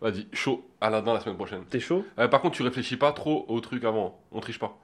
Vas-y, 0.00 0.26
chaud. 0.32 0.66
Aladdin 0.80 1.14
la 1.14 1.20
semaine 1.20 1.36
prochaine. 1.36 1.64
T'es 1.70 1.80
chaud? 1.80 2.04
Euh, 2.18 2.28
par 2.28 2.40
contre, 2.42 2.56
tu 2.56 2.62
réfléchis 2.62 2.96
pas 2.96 3.12
trop 3.12 3.44
au 3.48 3.60
truc 3.60 3.84
avant. 3.84 4.18
On 4.32 4.40
triche 4.40 4.58
pas. 4.58 4.76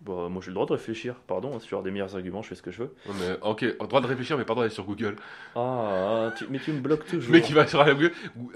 Bon, 0.00 0.30
moi 0.30 0.40
j'ai 0.40 0.48
le 0.50 0.54
droit 0.54 0.64
de 0.64 0.72
réfléchir, 0.72 1.16
pardon, 1.26 1.54
hein, 1.54 1.58
si 1.60 1.66
tu 1.66 1.76
as 1.76 1.82
des 1.82 1.90
meilleurs 1.90 2.14
arguments, 2.14 2.40
je 2.40 2.48
fais 2.48 2.54
ce 2.54 2.62
que 2.62 2.70
je 2.70 2.84
veux. 2.84 2.94
Ouais, 3.06 3.12
mais, 3.20 3.36
ok, 3.42 3.76
droit 3.88 4.00
de 4.00 4.06
réfléchir, 4.06 4.38
mais 4.38 4.44
pas 4.44 4.54
droit 4.54 4.62
d'aller 4.64 4.72
sur 4.74 4.84
Google. 4.84 5.16
Ah, 5.56 6.30
tu- 6.38 6.46
mais 6.48 6.58
tu 6.60 6.72
me 6.72 6.80
bloques 6.80 7.04
toujours. 7.04 7.30
Le 7.32 7.38
mec 7.38 7.44
qui 7.44 7.52
va 7.52 7.66
sur 7.66 7.84
la 7.84 7.92
Google, 7.92 8.12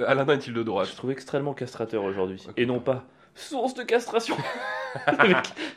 Aladdin 0.06 0.34
est-il 0.34 0.54
de 0.54 0.60
Je 0.60 0.64
droite 0.64 0.94
trouve 0.96 1.10
extrêmement 1.10 1.52
castrateur 1.52 2.04
aujourd'hui. 2.04 2.42
Et 2.56 2.64
non 2.64 2.78
pas 2.78 3.04
source 3.34 3.74
de 3.74 3.82
castration. 3.82 4.36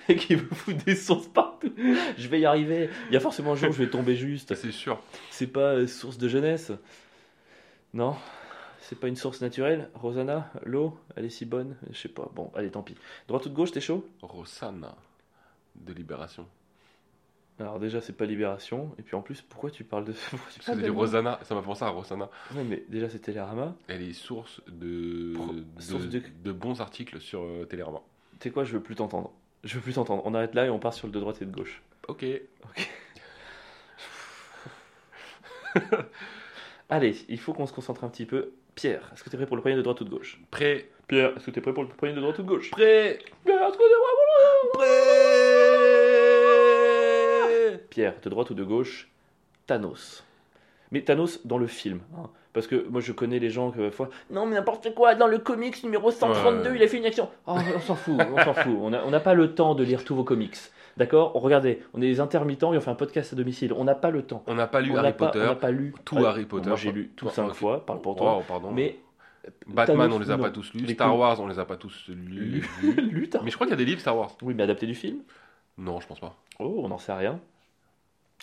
mec 0.09 0.19
qui 0.19 0.35
me 0.35 0.45
fout 0.45 0.75
des 0.85 0.95
sources 0.95 1.27
partout. 1.27 1.73
Je 2.17 2.27
vais 2.27 2.39
y 2.39 2.45
arriver. 2.45 2.89
Il 3.09 3.13
y 3.13 3.17
a 3.17 3.19
forcément 3.19 3.53
un 3.53 3.55
jour 3.55 3.69
où 3.69 3.73
je 3.73 3.83
vais 3.83 3.89
tomber 3.89 4.15
juste. 4.15 4.55
C'est 4.55 4.71
sûr. 4.71 4.99
C'est 5.31 5.47
pas 5.47 5.75
euh, 5.75 5.87
source 5.87 6.17
de 6.17 6.27
jeunesse. 6.27 6.71
Non 7.93 8.15
C'est 8.81 8.99
pas 8.99 9.07
une 9.07 9.15
source 9.15 9.41
naturelle 9.41 9.89
Rosanna 9.93 10.51
L'eau 10.63 10.97
Elle 11.15 11.25
est 11.25 11.29
si 11.29 11.45
bonne 11.45 11.77
Je 11.91 11.97
sais 11.97 12.09
pas. 12.09 12.29
Bon, 12.33 12.51
allez, 12.55 12.71
tant 12.71 12.81
pis. 12.81 12.95
Droite 13.27 13.45
ou 13.45 13.49
de 13.49 13.55
gauche, 13.55 13.71
t'es 13.71 13.81
chaud? 13.81 14.05
Rosanna 14.21 14.95
de 15.75 15.93
Libération. 15.93 16.45
Alors 17.59 17.79
déjà, 17.79 18.01
c'est 18.01 18.11
pas 18.13 18.25
Libération. 18.25 18.93
Et 18.99 19.01
puis 19.01 19.15
en 19.15 19.21
plus, 19.21 19.41
pourquoi 19.41 19.71
tu 19.71 19.83
parles 19.85 20.03
de... 20.05 20.11
tu 20.63 20.71
de 20.71 20.81
dit 20.81 20.89
moi 20.89 21.01
Rosanna, 21.05 21.39
ça 21.43 21.55
m'a 21.55 21.61
pensé 21.61 21.83
à 21.85 21.89
Rosanna. 21.89 22.29
Ouais, 22.53 22.63
mais 22.63 22.83
déjà, 22.89 23.09
c'est 23.09 23.19
Télérama. 23.19 23.73
Elle 23.87 24.01
est 24.01 24.11
source 24.13 24.61
de, 24.67 25.33
Pro- 25.35 25.53
de, 25.53 25.63
source 25.81 26.05
de- 26.07 26.21
de 26.43 26.51
bons 26.51 26.81
articles 26.81 27.19
sur 27.21 27.43
euh, 27.43 27.65
Télérama. 27.65 27.99
Tu 28.39 28.49
sais 28.49 28.51
quoi, 28.51 28.65
je 28.65 28.73
veux 28.73 28.81
plus 28.81 28.95
t'entendre. 28.95 29.31
Je 29.63 29.75
veux 29.75 29.81
plus 29.81 29.93
t'entendre. 29.93 30.21
On 30.25 30.33
arrête 30.33 30.53
là 30.53 30.65
et 30.65 30.69
on 30.69 30.79
part 30.79 30.93
sur 30.93 31.07
le 31.07 31.13
de 31.13 31.19
droite 31.19 31.41
et 31.41 31.45
de 31.45 31.51
gauche. 31.55 31.81
Ok. 32.09 32.25
Allez, 36.89 37.15
il 37.29 37.39
faut 37.39 37.53
qu'on 37.53 37.65
se 37.65 37.73
concentre 37.73 38.03
un 38.03 38.09
petit 38.09 38.25
peu. 38.25 38.51
Pierre, 38.75 39.09
est-ce 39.13 39.23
que 39.23 39.29
t'es 39.29 39.37
prêt 39.37 39.45
pour 39.47 39.55
le 39.55 39.61
premier 39.61 39.75
de 39.75 39.81
droite 39.81 40.01
ou 40.01 40.03
de 40.03 40.09
gauche? 40.09 40.39
Prêt. 40.51 40.89
Pierre, 41.07 41.35
est-ce 41.37 41.45
que 41.45 41.51
t'es 41.51 41.61
prêt 41.61 41.73
pour 41.73 41.83
le 41.83 41.89
premier 41.89 42.13
de 42.13 42.19
droite 42.21 42.37
ou 42.39 42.43
de 42.43 42.47
gauche? 42.47 42.69
Prêt. 42.71 43.19
Pierre, 43.45 43.63
est-ce 43.69 43.77
que 43.77 43.83
t'es 43.83 43.95
prêt 44.73 44.85
Prêt. 44.85 45.74
Pierre, 47.95 48.13
de 48.21 48.29
droite 48.29 48.49
ou 48.49 48.53
de 48.55 48.63
gauche 48.65 49.07
Thanos. 49.67 50.25
Mais 50.91 50.99
Thanos 51.01 51.39
dans 51.47 51.57
le 51.57 51.65
film. 51.67 52.01
hein. 52.17 52.29
Parce 52.51 52.67
que 52.67 52.85
moi 52.89 52.99
je 52.99 53.13
connais 53.13 53.39
les 53.39 53.49
gens 53.49 53.71
que 53.71 53.87
parfois. 53.87 54.09
Non, 54.29 54.45
mais 54.45 54.55
n'importe 54.55 54.93
quoi, 54.93 55.15
dans 55.15 55.27
le 55.27 55.37
comics 55.37 55.81
numéro 55.81 56.11
132, 56.11 56.69
Ouais. 56.71 56.75
il 56.75 56.83
a 56.83 56.87
fait 56.89 56.97
une 56.97 57.05
action. 57.05 57.29
Oh, 57.47 57.55
on 57.73 57.79
s'en 57.79 57.95
fout, 57.95 58.15
on 58.19 58.43
s'en 58.43 58.53
fout. 58.53 58.77
On 58.81 58.89
n'a 58.89 59.19
pas 59.21 59.33
le 59.33 59.55
temps 59.55 59.75
de 59.75 59.83
lire 59.85 60.03
tous 60.03 60.13
vos 60.13 60.25
comics. 60.25 60.57
D'accord? 60.97 61.31
Regardez, 61.35 61.81
on 61.93 62.01
est 62.01 62.07
des 62.07 62.19
intermittents 62.19 62.73
et 62.73 62.77
on 62.77 62.81
fait 62.81 62.91
un 62.91 62.95
podcast 62.95 63.31
à 63.31 63.37
domicile. 63.37 63.71
On 63.71 63.85
n'a 63.85 63.95
pas 63.95 64.09
le 64.11 64.23
temps. 64.23 64.43
On 64.47 64.55
n'a 64.55 64.67
pas 64.67 64.81
lu 64.81 64.91
on 64.91 64.97
Harry 64.97 65.13
pas, 65.13 65.27
Potter. 65.27 65.39
on 65.39 65.45
n'a 65.45 65.55
pas 65.55 65.71
lu 65.71 65.93
tout 66.03 66.17
Harry 66.25 66.45
Potter. 66.45 66.67
Moi 66.67 66.77
j'ai 66.77 66.91
lu 66.91 67.11
tout 67.15 67.29
cinq 67.29 67.53
fois, 67.53 67.85
parle 67.85 68.01
pour 68.01 68.15
toi. 68.17 68.43
Pardon. 68.45 68.71
Mais 68.71 68.99
Batman, 69.67 69.97
Thanos, 69.99 70.15
on 70.15 70.19
les 70.19 70.31
a 70.31 70.37
non. 70.37 70.43
pas 70.43 70.51
tous 70.51 70.73
lus. 70.73 70.81
Les 70.85 70.93
Star. 70.95 71.17
Wars, 71.17 71.39
on 71.39 71.47
les 71.47 71.59
a 71.59 71.65
pas 71.65 71.77
tous 71.77 72.09
lus. 72.09 72.67
Mais 72.83 73.49
je 73.51 73.55
crois 73.55 73.67
qu'il 73.67 73.71
y 73.71 73.73
a 73.73 73.75
des 73.77 73.85
livres 73.85 74.01
Star 74.01 74.17
Wars. 74.17 74.35
Oui, 74.41 74.53
mais 74.53 74.63
adapté 74.63 74.85
du 74.85 74.95
film? 74.95 75.19
Non, 75.77 75.99
je 76.01 76.07
pense 76.07 76.19
pas. 76.19 76.35
Oh, 76.59 76.81
on 76.83 76.87
n'en 76.89 76.97
sait 76.97 77.13
rien. 77.13 77.39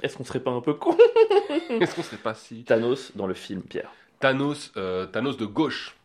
Est-ce 0.03 0.17
qu'on 0.17 0.25
serait 0.25 0.41
pas 0.41 0.51
un 0.51 0.61
peu 0.61 0.75
con 0.75 0.97
Est-ce 1.71 1.95
qu'on 1.95 2.03
serait 2.03 2.17
pas 2.17 2.35
si 2.35 2.65
Thanos 2.65 3.13
dans 3.15 3.27
le 3.27 3.35
film, 3.35 3.63
Pierre. 3.63 3.91
Thanos, 4.21 4.73
euh, 4.77 5.07
Thanos 5.07 5.37
de 5.37 5.47
gauche. 5.47 5.97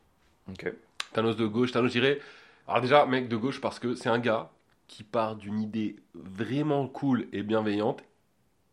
Ok. 0.49 0.71
Thanos 1.13 1.35
de 1.35 1.45
gauche. 1.45 1.71
Thanos 1.71 1.91
dirait 1.91 2.19
Alors 2.67 2.81
déjà, 2.81 3.05
mec 3.05 3.27
de 3.27 3.35
gauche, 3.35 3.59
parce 3.59 3.79
que 3.79 3.95
c'est 3.95 4.09
un 4.09 4.19
gars 4.19 4.49
qui 4.87 5.03
part 5.03 5.35
d'une 5.35 5.59
idée 5.59 5.97
vraiment 6.13 6.87
cool 6.87 7.27
et 7.33 7.43
bienveillante, 7.43 8.03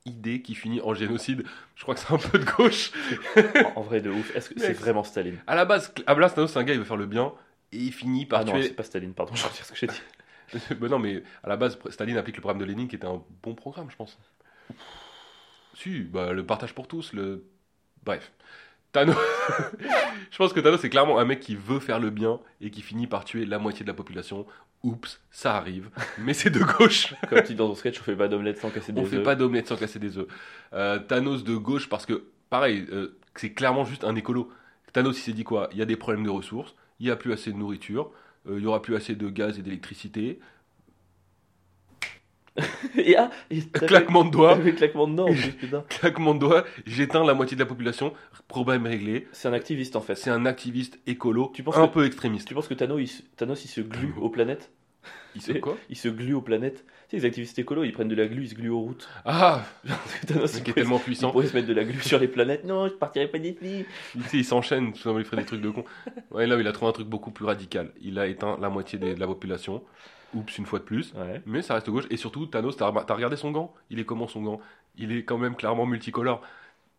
idée 0.05 0.43
qui 0.43 0.55
finit 0.55 0.81
en 0.81 0.95
génocide. 0.95 1.45
Je 1.75 1.83
crois 1.83 1.95
que 1.95 2.01
c'est 2.01 2.13
un 2.13 2.19
peu 2.19 2.39
de 2.39 2.45
gauche. 2.45 2.93
En, 3.75 3.81
en 3.81 3.83
vrai, 3.83 4.01
de 4.01 4.11
ouf. 4.11 4.35
Est-ce 4.37 4.51
que 4.51 4.61
c'est 4.61 4.75
vraiment 4.75 5.05
Staline 5.05 5.39
À 5.47 5.57
la 5.57 5.65
base, 5.65 5.93
à 6.07 6.15
la 6.15 6.21
base, 6.21 6.35
Thanos, 6.35 6.53
c'est 6.53 6.59
un 6.59 6.65
gars, 6.65 6.75
il 6.75 6.79
veut 6.79 6.85
faire 6.85 6.97
le 6.97 7.07
bien, 7.07 7.33
et 7.73 7.79
il 7.79 7.93
finit 7.93 8.27
par 8.27 8.41
Ah 8.41 8.45
non, 8.45 8.53
tuer... 8.53 8.63
c'est 8.65 8.75
pas 8.75 8.85
Staline, 8.85 9.15
pardon, 9.15 9.35
je 9.35 9.45
retire 9.45 9.65
ce 9.65 9.73
que 9.73 9.79
j'ai 9.79 9.87
dit. 9.87 10.03
Ben 10.79 10.89
non, 10.89 10.99
mais 10.99 11.23
à 11.43 11.49
la 11.49 11.57
base, 11.57 11.79
Staline 11.89 12.17
applique 12.19 12.37
le 12.37 12.43
programme 12.43 12.61
de 12.61 12.67
Lénine 12.67 12.87
qui 12.87 12.95
était 12.97 13.07
un 13.07 13.23
bon 13.43 13.55
programme, 13.55 13.91
je 13.91 13.97
pense. 13.97 14.17
Si, 15.75 16.01
bah, 16.01 16.33
le 16.33 16.45
partage 16.45 16.75
pour 16.75 16.89
tous, 16.89 17.13
le. 17.13 17.45
Bref. 18.05 18.33
Thanos. 18.93 19.17
je 20.31 20.37
pense 20.37 20.53
que 20.53 20.61
Thanos, 20.61 20.81
c'est 20.81 20.89
clairement 20.91 21.19
un 21.19 21.25
mec 21.25 21.41
qui 21.41 21.57
veut 21.57 21.81
faire 21.81 21.99
le 21.99 22.11
bien 22.11 22.39
et 22.61 22.71
qui 22.71 22.81
finit 22.81 23.07
par 23.09 23.25
tuer 23.25 23.45
la 23.45 23.59
moitié 23.59 23.85
de 23.85 23.91
la 23.91 23.95
population. 23.95 24.47
Oups, 24.85 25.21
ça 25.31 25.57
arrive. 25.57 25.91
Mais 26.19 26.35
c'est 26.35 26.51
de 26.51 26.61
gauche. 26.61 27.15
Comme 27.29 27.41
tu 27.41 27.49
dis 27.49 27.55
dans 27.57 27.69
ton 27.69 27.75
sketch, 27.75 27.99
on 28.01 28.05
fait 28.05 28.15
pas 28.15 28.29
d'omelette 28.29 28.59
sans 28.59 28.71
casser 28.71 28.93
des 28.93 29.01
On 29.01 29.05
fait 29.05 29.17
œufs. 29.17 29.25
pas 29.25 29.35
d'omelette 29.35 29.67
sans 29.67 29.77
casser 29.77 29.99
des 29.99 30.19
œufs. 30.19 30.29
Euh, 30.75 30.99
Thanos 31.01 31.43
de 31.43 31.57
gauche 31.57 31.89
parce 31.89 32.07
que, 32.07 32.25
pareil, 32.51 32.87
euh, 32.93 33.19
c'est 33.35 33.53
clairement 33.53 33.85
juste 33.85 34.05
un 34.05 34.15
écolo. 34.15 34.53
Thanos, 34.93 35.19
il 35.19 35.23
s'est 35.23 35.33
dit 35.33 35.43
quoi? 35.45 35.69
Il 35.73 35.79
y 35.79 35.83
a 35.83 35.87
des 35.87 35.97
problèmes 35.97 36.25
de 36.25 36.31
ressources, 36.31 36.75
il 37.01 37.07
n'y 37.07 37.11
a 37.11 37.17
plus 37.17 37.33
assez 37.33 37.51
de 37.51 37.57
nourriture, 37.57 38.13
euh, 38.47 38.59
il 38.59 38.63
y 38.63 38.67
aura 38.67 38.81
plus 38.81 38.95
assez 38.95 39.17
de 39.17 39.29
gaz 39.29 39.59
et 39.59 39.63
d'électricité. 39.63 40.39
Et 42.97 43.17
ah, 43.17 43.31
et 43.51 43.61
Claquement 43.63 44.25
de 44.25 44.31
doigts. 44.31 44.57
claquement 44.77 45.09
de 45.09 45.17
dents, 45.17 45.29
en 45.29 45.35
plus, 45.35 45.51
putain. 45.61 45.85
claquement 45.89 46.35
de 46.35 46.39
doigts, 46.41 46.65
j'éteins 46.87 47.25
la 47.25 47.35
moitié 47.35 47.57
de 47.57 47.63
la 47.63 47.67
population, 47.67 48.13
problème 48.47 48.87
réglé. 48.87 49.27
C'est 49.33 49.49
un 49.49 49.53
activiste 49.53 49.97
en 49.97 50.01
fait. 50.01 50.15
C'est 50.15 50.31
un 50.31 50.47
activiste 50.47 50.99
écolo, 51.07 51.51
Tu 51.55 51.63
penses 51.65 51.77
un 51.77 51.89
que- 51.89 51.93
peu 51.95 52.07
extrémiste. 52.07 52.47
Tu 52.47 52.55
penses 52.55 52.69
que 52.69 52.75
Thanos 52.75 53.01
il, 53.01 53.09
se- 53.09 53.23
Thanos, 53.37 53.65
il 53.65 53.69
se 53.69 53.81
glue 53.81 54.15
aux 54.21 54.29
planètes? 54.29 54.71
Il 55.35 55.43
sait 55.43 55.59
quoi? 55.61 55.77
Il 55.91 55.97
se 55.97 56.09
glue 56.09 56.33
aux 56.35 56.41
planètes. 56.41 56.85
Tu 57.09 57.11
sais, 57.11 57.17
les 57.19 57.25
activistes 57.27 57.59
écolos, 57.59 57.83
ils 57.85 57.93
prennent 57.93 58.09
de 58.09 58.15
la 58.15 58.27
glu, 58.27 58.45
ils 58.45 58.49
se 58.51 58.55
gluent 58.55 58.71
aux 58.71 58.81
routes. 58.81 59.09
Ah, 59.25 59.65
Thanos, 60.29 60.61
qui 60.61 60.71
est 60.71 60.75
tellement 60.75 61.01
puissant. 61.01 61.33
pourrait 61.33 61.49
se 61.49 61.55
mettre 61.55 61.67
de 61.69 61.75
la 61.75 61.83
glu 61.85 62.01
sur 62.01 62.19
les 62.21 62.29
planètes. 62.29 62.65
Non, 62.65 62.87
je 62.87 62.93
partirai 62.95 63.27
pas 63.27 63.39
d'ici. 63.39 63.85
Il, 64.15 64.23
tu 64.23 64.29
sais, 64.29 64.37
il 64.39 64.45
s'enchaîne, 64.45 64.93
tout 64.93 64.99
simplement, 64.99 65.19
il 65.19 65.25
ferait 65.25 65.39
des 65.39 65.45
trucs 65.47 65.61
de 65.61 65.71
con. 65.71 65.85
Ouais, 66.31 66.47
là, 66.47 66.57
il 66.59 66.67
a 66.69 66.73
trouvé 66.73 66.89
un 66.89 66.93
truc 66.93 67.09
beaucoup 67.09 67.33
plus 67.33 67.45
radical. 67.45 67.91
Il 68.01 68.19
a 68.21 68.29
éteint 68.29 68.57
la 68.61 68.69
moitié 68.71 68.99
de 68.99 69.13
la 69.19 69.27
population. 69.27 69.83
Oups, 70.35 70.59
une 70.59 70.67
fois 70.67 70.79
de 70.79 70.85
plus. 70.85 71.13
Ouais. 71.15 71.43
Mais 71.47 71.63
ça 71.63 71.75
reste 71.75 71.89
gauche. 71.91 72.05
Et 72.11 72.17
surtout, 72.17 72.47
Thanos, 72.47 72.77
t'as 72.77 72.91
regardé 72.91 73.37
son 73.37 73.51
gant? 73.51 73.75
Il 73.91 74.01
est 74.01 74.05
comment 74.05 74.29
son 74.29 74.43
gant? 74.43 74.61
Il 74.97 75.13
est 75.13 75.25
quand 75.25 75.39
même 75.39 75.57
clairement 75.57 75.87
multicolore. 75.87 76.43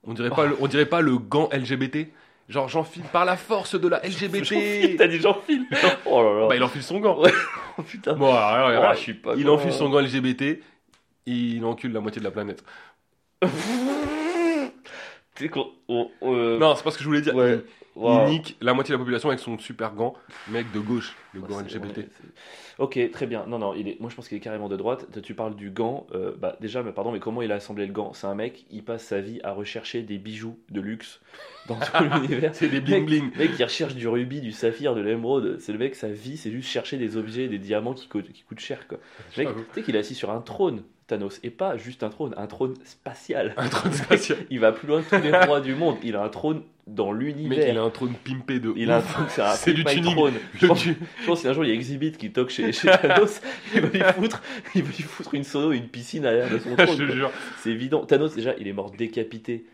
On 0.03 0.13
dirait 0.13 0.29
pas, 0.29 0.45
le, 0.45 0.55
on 0.59 0.67
dirait 0.67 0.85
pas 0.85 1.01
le 1.01 1.17
gant 1.17 1.49
LGBT. 1.51 2.09
Genre, 2.47 2.69
j'enfile 2.69 3.03
par 3.11 3.25
la 3.25 3.37
force 3.37 3.79
de 3.79 3.87
la 3.87 3.99
LGBT. 4.05 4.97
T'as 4.97 5.07
dit 5.07 5.19
Jean-Phil 5.19 5.65
Oh 6.05 6.21
là 6.23 6.39
là. 6.41 6.47
Bah, 6.47 6.55
il 6.55 6.63
enfile 6.63 6.83
son 6.83 6.99
gant. 6.99 7.21
Oh, 7.77 7.81
putain. 7.81 8.13
Bon, 8.13 8.27
alors, 8.27 8.39
alors, 8.39 8.69
Oh, 8.69 8.83
alors, 8.83 8.93
je 8.93 8.99
suis 8.99 9.13
pas 9.15 9.35
il 9.35 9.49
enfile 9.49 9.73
son 9.73 9.89
gant 9.89 9.99
LGBT 9.99 10.61
il 11.25 11.63
encule 11.65 11.91
la 11.91 11.99
moitié 11.99 12.19
de 12.19 12.23
la 12.25 12.31
planète. 12.31 12.63
Tu 15.35 15.43
sais 15.43 15.49
qu'on. 15.49 15.67
on- 15.89 16.09
euh, 16.23 16.57
Non, 16.57 16.75
c'est 16.75 16.83
pas 16.83 16.91
ce 16.91 16.97
que 16.97 17.03
je 17.03 17.09
voulais 17.09 17.21
dire. 17.21 17.35
Ouais. 17.35 17.59
Il, 17.97 18.01
Wow. 18.01 18.25
il 18.27 18.31
nique 18.31 18.57
la 18.59 18.73
moitié 18.73 18.91
de 18.91 18.97
la 18.97 18.99
population 18.99 19.29
avec 19.29 19.39
son 19.39 19.57
super 19.57 19.93
gant, 19.93 20.15
mec 20.49 20.69
de 20.73 20.81
gauche, 20.81 21.15
le 21.33 21.39
Ouais, 21.39 21.47
gant 21.47 21.59
c'est- 21.59 21.77
LGBT. 21.77 21.97
ouais, 21.99 22.07
c'est- 22.11 22.81
ok, 22.83 23.11
très 23.11 23.25
bien. 23.25 23.45
Non, 23.47 23.57
non, 23.57 23.73
il 23.73 23.87
est... 23.87 23.97
moi 24.01 24.09
je 24.09 24.15
pense 24.17 24.27
qu'il 24.27 24.35
est 24.37 24.41
carrément 24.41 24.67
de 24.67 24.75
droite. 24.75 25.07
Tu 25.23 25.33
parles 25.33 25.55
du 25.55 25.69
gant. 25.71 26.05
euh, 26.13 26.33
bah, 26.37 26.57
déjà, 26.59 26.83
mais 26.83 26.91
pardon, 26.91 27.13
mais 27.13 27.21
comment 27.21 27.41
il 27.41 27.53
a 27.53 27.55
assemblé 27.55 27.85
le 27.85 27.93
gant? 27.93 28.11
C'est 28.11 28.27
un 28.27 28.35
mec, 28.35 28.65
il 28.69 28.83
passe 28.83 29.05
sa 29.05 29.21
vie 29.21 29.39
à 29.45 29.53
rechercher 29.53 30.01
des 30.01 30.17
bijoux 30.17 30.59
de 30.71 30.81
luxe 30.81 31.21
dans 31.69 31.75
tout 31.79 32.03
l'univers. 32.03 32.53
C'est 32.53 32.67
des 32.67 32.81
bling 32.81 33.05
bling. 33.05 33.31
Le 33.31 33.37
mec 33.39 33.55
qui 33.55 33.63
recherche 33.63 33.95
du 33.95 34.09
rubis, 34.09 34.41
du 34.41 34.51
saphir, 34.51 34.93
de 34.93 34.99
l'émeraude, 34.99 35.57
c'est 35.61 35.71
le 35.71 35.77
mec, 35.79 35.95
sa 35.95 36.09
vie, 36.09 36.35
c'est 36.35 36.51
juste 36.51 36.67
chercher 36.69 36.97
des 36.97 37.15
objets, 37.15 37.47
des 37.47 37.59
diamants 37.59 37.93
qui, 37.93 38.09
coûtent- 38.09 38.31
qui 38.33 38.41
coûtent 38.43 38.59
cher. 38.59 38.89
Quoi. 38.89 38.97
Le 39.37 39.43
mec, 39.43 39.47
J'avoue. 39.47 39.63
tu 39.69 39.73
sais 39.73 39.83
qu'il 39.83 39.95
est 39.95 39.99
assis 39.99 40.15
sur 40.15 40.31
un 40.31 40.41
trône, 40.41 40.83
Thanos, 41.07 41.39
et 41.43 41.51
pas 41.51 41.77
juste 41.77 42.01
un 42.01 42.09
trône, 42.09 42.33
un 42.35 42.47
trône 42.47 42.73
spatial. 42.83 43.53
Un 43.57 43.67
trône 43.67 43.91
spatial. 43.93 44.39
Il 44.49 44.59
va 44.59 44.71
plus 44.71 44.87
loin 44.87 45.03
que 45.03 45.15
tous 45.15 45.21
les 45.21 45.31
rois 45.45 45.61
du 45.61 45.75
monde. 45.75 45.97
Il 46.03 46.15
a 46.15 46.23
un 46.23 46.29
trône 46.29 46.63
dans 46.87 47.11
Mec, 47.13 47.21
l'univers. 47.21 47.67
il 47.69 47.77
a 47.77 47.83
un 47.83 47.89
trône 47.91 48.13
pimpé 48.23 48.59
de 48.59 48.73
Il 48.75 48.89
a 48.91 48.97
un 48.97 49.01
trône, 49.01 49.25
c'est 49.55 49.73
du 49.73 49.83
tuning. 49.83 50.13
Throne. 50.15 50.33
Je 50.55 50.65
pense, 50.67 50.81
tu- 50.81 50.95
je 51.21 51.25
pense 51.25 51.37
que 51.39 51.41
si 51.41 51.47
un 51.47 51.53
jour 51.53 51.63
il 51.63 51.69
y 51.69 51.71
a 51.71 51.73
Exhibit 51.75 52.11
qui 52.13 52.31
toque 52.31 52.49
chez, 52.49 52.71
chez 52.71 52.87
Thanos, 52.87 53.39
il 53.75 53.81
va 53.81 53.87
lui 53.89 53.99
foutre, 54.13 54.41
il 54.75 54.83
va 54.83 54.87
lui 54.89 55.03
foutre 55.03 55.33
une 55.35 55.43
sono 55.43 55.71
et 55.73 55.77
une 55.77 55.87
piscine 55.87 56.25
à 56.25 56.31
l'air 56.31 56.49
de 56.49 56.57
son 56.59 56.71
Je 56.77 56.83
trône. 56.83 56.97
te 56.97 57.03
quoi. 57.05 57.15
jure. 57.15 57.31
C'est 57.59 57.69
évident. 57.71 58.05
Thanos, 58.05 58.33
déjà, 58.35 58.53
il 58.59 58.67
est 58.67 58.73
mort 58.73 58.91
décapité 58.91 59.65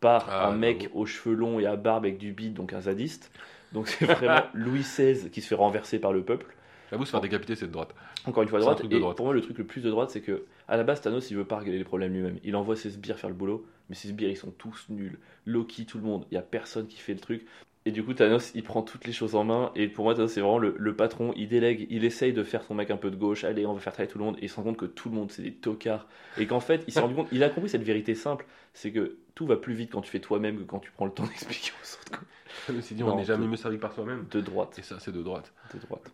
par 0.00 0.26
Ah, 0.28 0.48
un 0.48 0.52
mec 0.56 0.88
aux 0.94 1.06
cheveux 1.06 1.34
longs 1.36 1.60
et 1.60 1.66
à 1.66 1.76
barbe 1.76 2.04
avec 2.04 2.18
du 2.18 2.32
bide, 2.32 2.54
donc 2.54 2.72
un 2.72 2.80
zadiste. 2.80 3.30
Donc 3.72 3.86
c'est 3.86 4.04
vraiment 4.06 4.42
Louis 4.54 4.80
XVI 4.80 5.28
qui 5.30 5.40
se 5.42 5.48
fait 5.48 5.54
renverser 5.54 5.98
par 6.00 6.12
le 6.12 6.22
peuple. 6.22 6.46
J'avoue, 6.90 7.04
se 7.04 7.10
faire 7.10 7.20
décapiter, 7.20 7.54
c'est 7.54 7.66
de 7.66 7.72
droite. 7.72 7.94
Encore 8.24 8.42
une 8.42 8.48
fois, 8.48 8.58
un 8.58 8.62
droite. 8.62 8.78
truc 8.78 8.90
de 8.90 8.96
Et 8.96 9.00
droite. 9.00 9.16
pour 9.16 9.26
moi, 9.26 9.34
le 9.34 9.40
truc 9.40 9.58
le 9.58 9.64
plus 9.64 9.80
de 9.82 9.90
droite, 9.90 10.10
c'est 10.10 10.20
que 10.20 10.44
à 10.68 10.76
la 10.76 10.84
base, 10.84 11.00
Thanos, 11.00 11.30
il 11.30 11.36
veut 11.36 11.44
pas 11.44 11.58
régler 11.58 11.78
les 11.78 11.84
problèmes 11.84 12.12
lui-même. 12.12 12.38
Il 12.44 12.56
envoie 12.56 12.76
ses 12.76 12.90
sbires 12.90 13.18
faire 13.18 13.30
le 13.30 13.36
boulot, 13.36 13.66
mais 13.88 13.94
ses 13.94 14.08
sbires, 14.08 14.30
ils 14.30 14.36
sont 14.36 14.50
tous 14.50 14.86
nuls. 14.88 15.18
Loki, 15.46 15.86
tout 15.86 15.98
le 15.98 16.04
monde. 16.04 16.26
Il 16.30 16.34
y 16.34 16.38
a 16.38 16.42
personne 16.42 16.86
qui 16.86 16.98
fait 16.98 17.14
le 17.14 17.20
truc. 17.20 17.46
Et 17.86 17.92
du 17.92 18.04
coup, 18.04 18.12
Thanos, 18.12 18.52
il 18.54 18.62
prend 18.62 18.82
toutes 18.82 19.06
les 19.06 19.12
choses 19.12 19.34
en 19.34 19.44
main. 19.44 19.72
Et 19.74 19.88
pour 19.88 20.04
moi, 20.04 20.14
Thanos, 20.14 20.32
c'est 20.32 20.40
vraiment 20.40 20.58
le, 20.58 20.74
le 20.78 20.96
patron. 20.96 21.32
Il 21.36 21.48
délègue, 21.48 21.86
il 21.90 22.04
essaye 22.04 22.32
de 22.32 22.42
faire 22.42 22.62
son 22.62 22.74
mec 22.74 22.90
un 22.90 22.98
peu 22.98 23.10
de 23.10 23.16
gauche. 23.16 23.44
Allez, 23.44 23.64
on 23.64 23.72
va 23.72 23.80
faire 23.80 23.92
travailler 23.92 24.12
tout 24.12 24.18
le 24.18 24.24
monde. 24.24 24.36
Et 24.38 24.44
il 24.44 24.48
se 24.50 24.56
rend 24.56 24.62
compte 24.64 24.76
que 24.76 24.84
tout 24.84 25.08
le 25.08 25.14
monde, 25.14 25.30
c'est 25.30 25.42
des 25.42 25.52
tocards. 25.52 26.06
Et 26.38 26.46
qu'en 26.46 26.60
fait, 26.60 26.84
il 26.86 26.92
s'est 26.92 27.00
rendu 27.00 27.14
compte, 27.14 27.28
il 27.32 27.42
a 27.42 27.48
compris 27.48 27.70
cette 27.70 27.82
vérité 27.82 28.14
simple 28.14 28.46
c'est 28.74 28.92
que 28.92 29.18
tout 29.34 29.46
va 29.46 29.56
plus 29.56 29.74
vite 29.74 29.90
quand 29.92 30.00
tu 30.00 30.10
fais 30.10 30.20
toi-même 30.20 30.58
que 30.58 30.62
quand 30.62 30.78
tu 30.78 30.90
prends 30.90 31.06
le 31.06 31.12
temps 31.12 31.24
d'expliquer 31.24 31.72
aux 31.82 32.12
autres. 32.12 32.24
dit, 32.94 33.02
on 33.02 33.16
n'est 33.16 33.24
jamais 33.24 33.46
mieux 33.46 33.56
servi 33.56 33.78
par 33.78 33.92
soi-même. 33.92 34.26
De 34.30 34.40
droite. 34.40 34.78
Et 34.78 34.82
ça, 34.82 34.98
c'est 35.00 35.12
de 35.12 35.22
droite. 35.22 35.52
De 35.74 35.80
droite. 35.80 36.12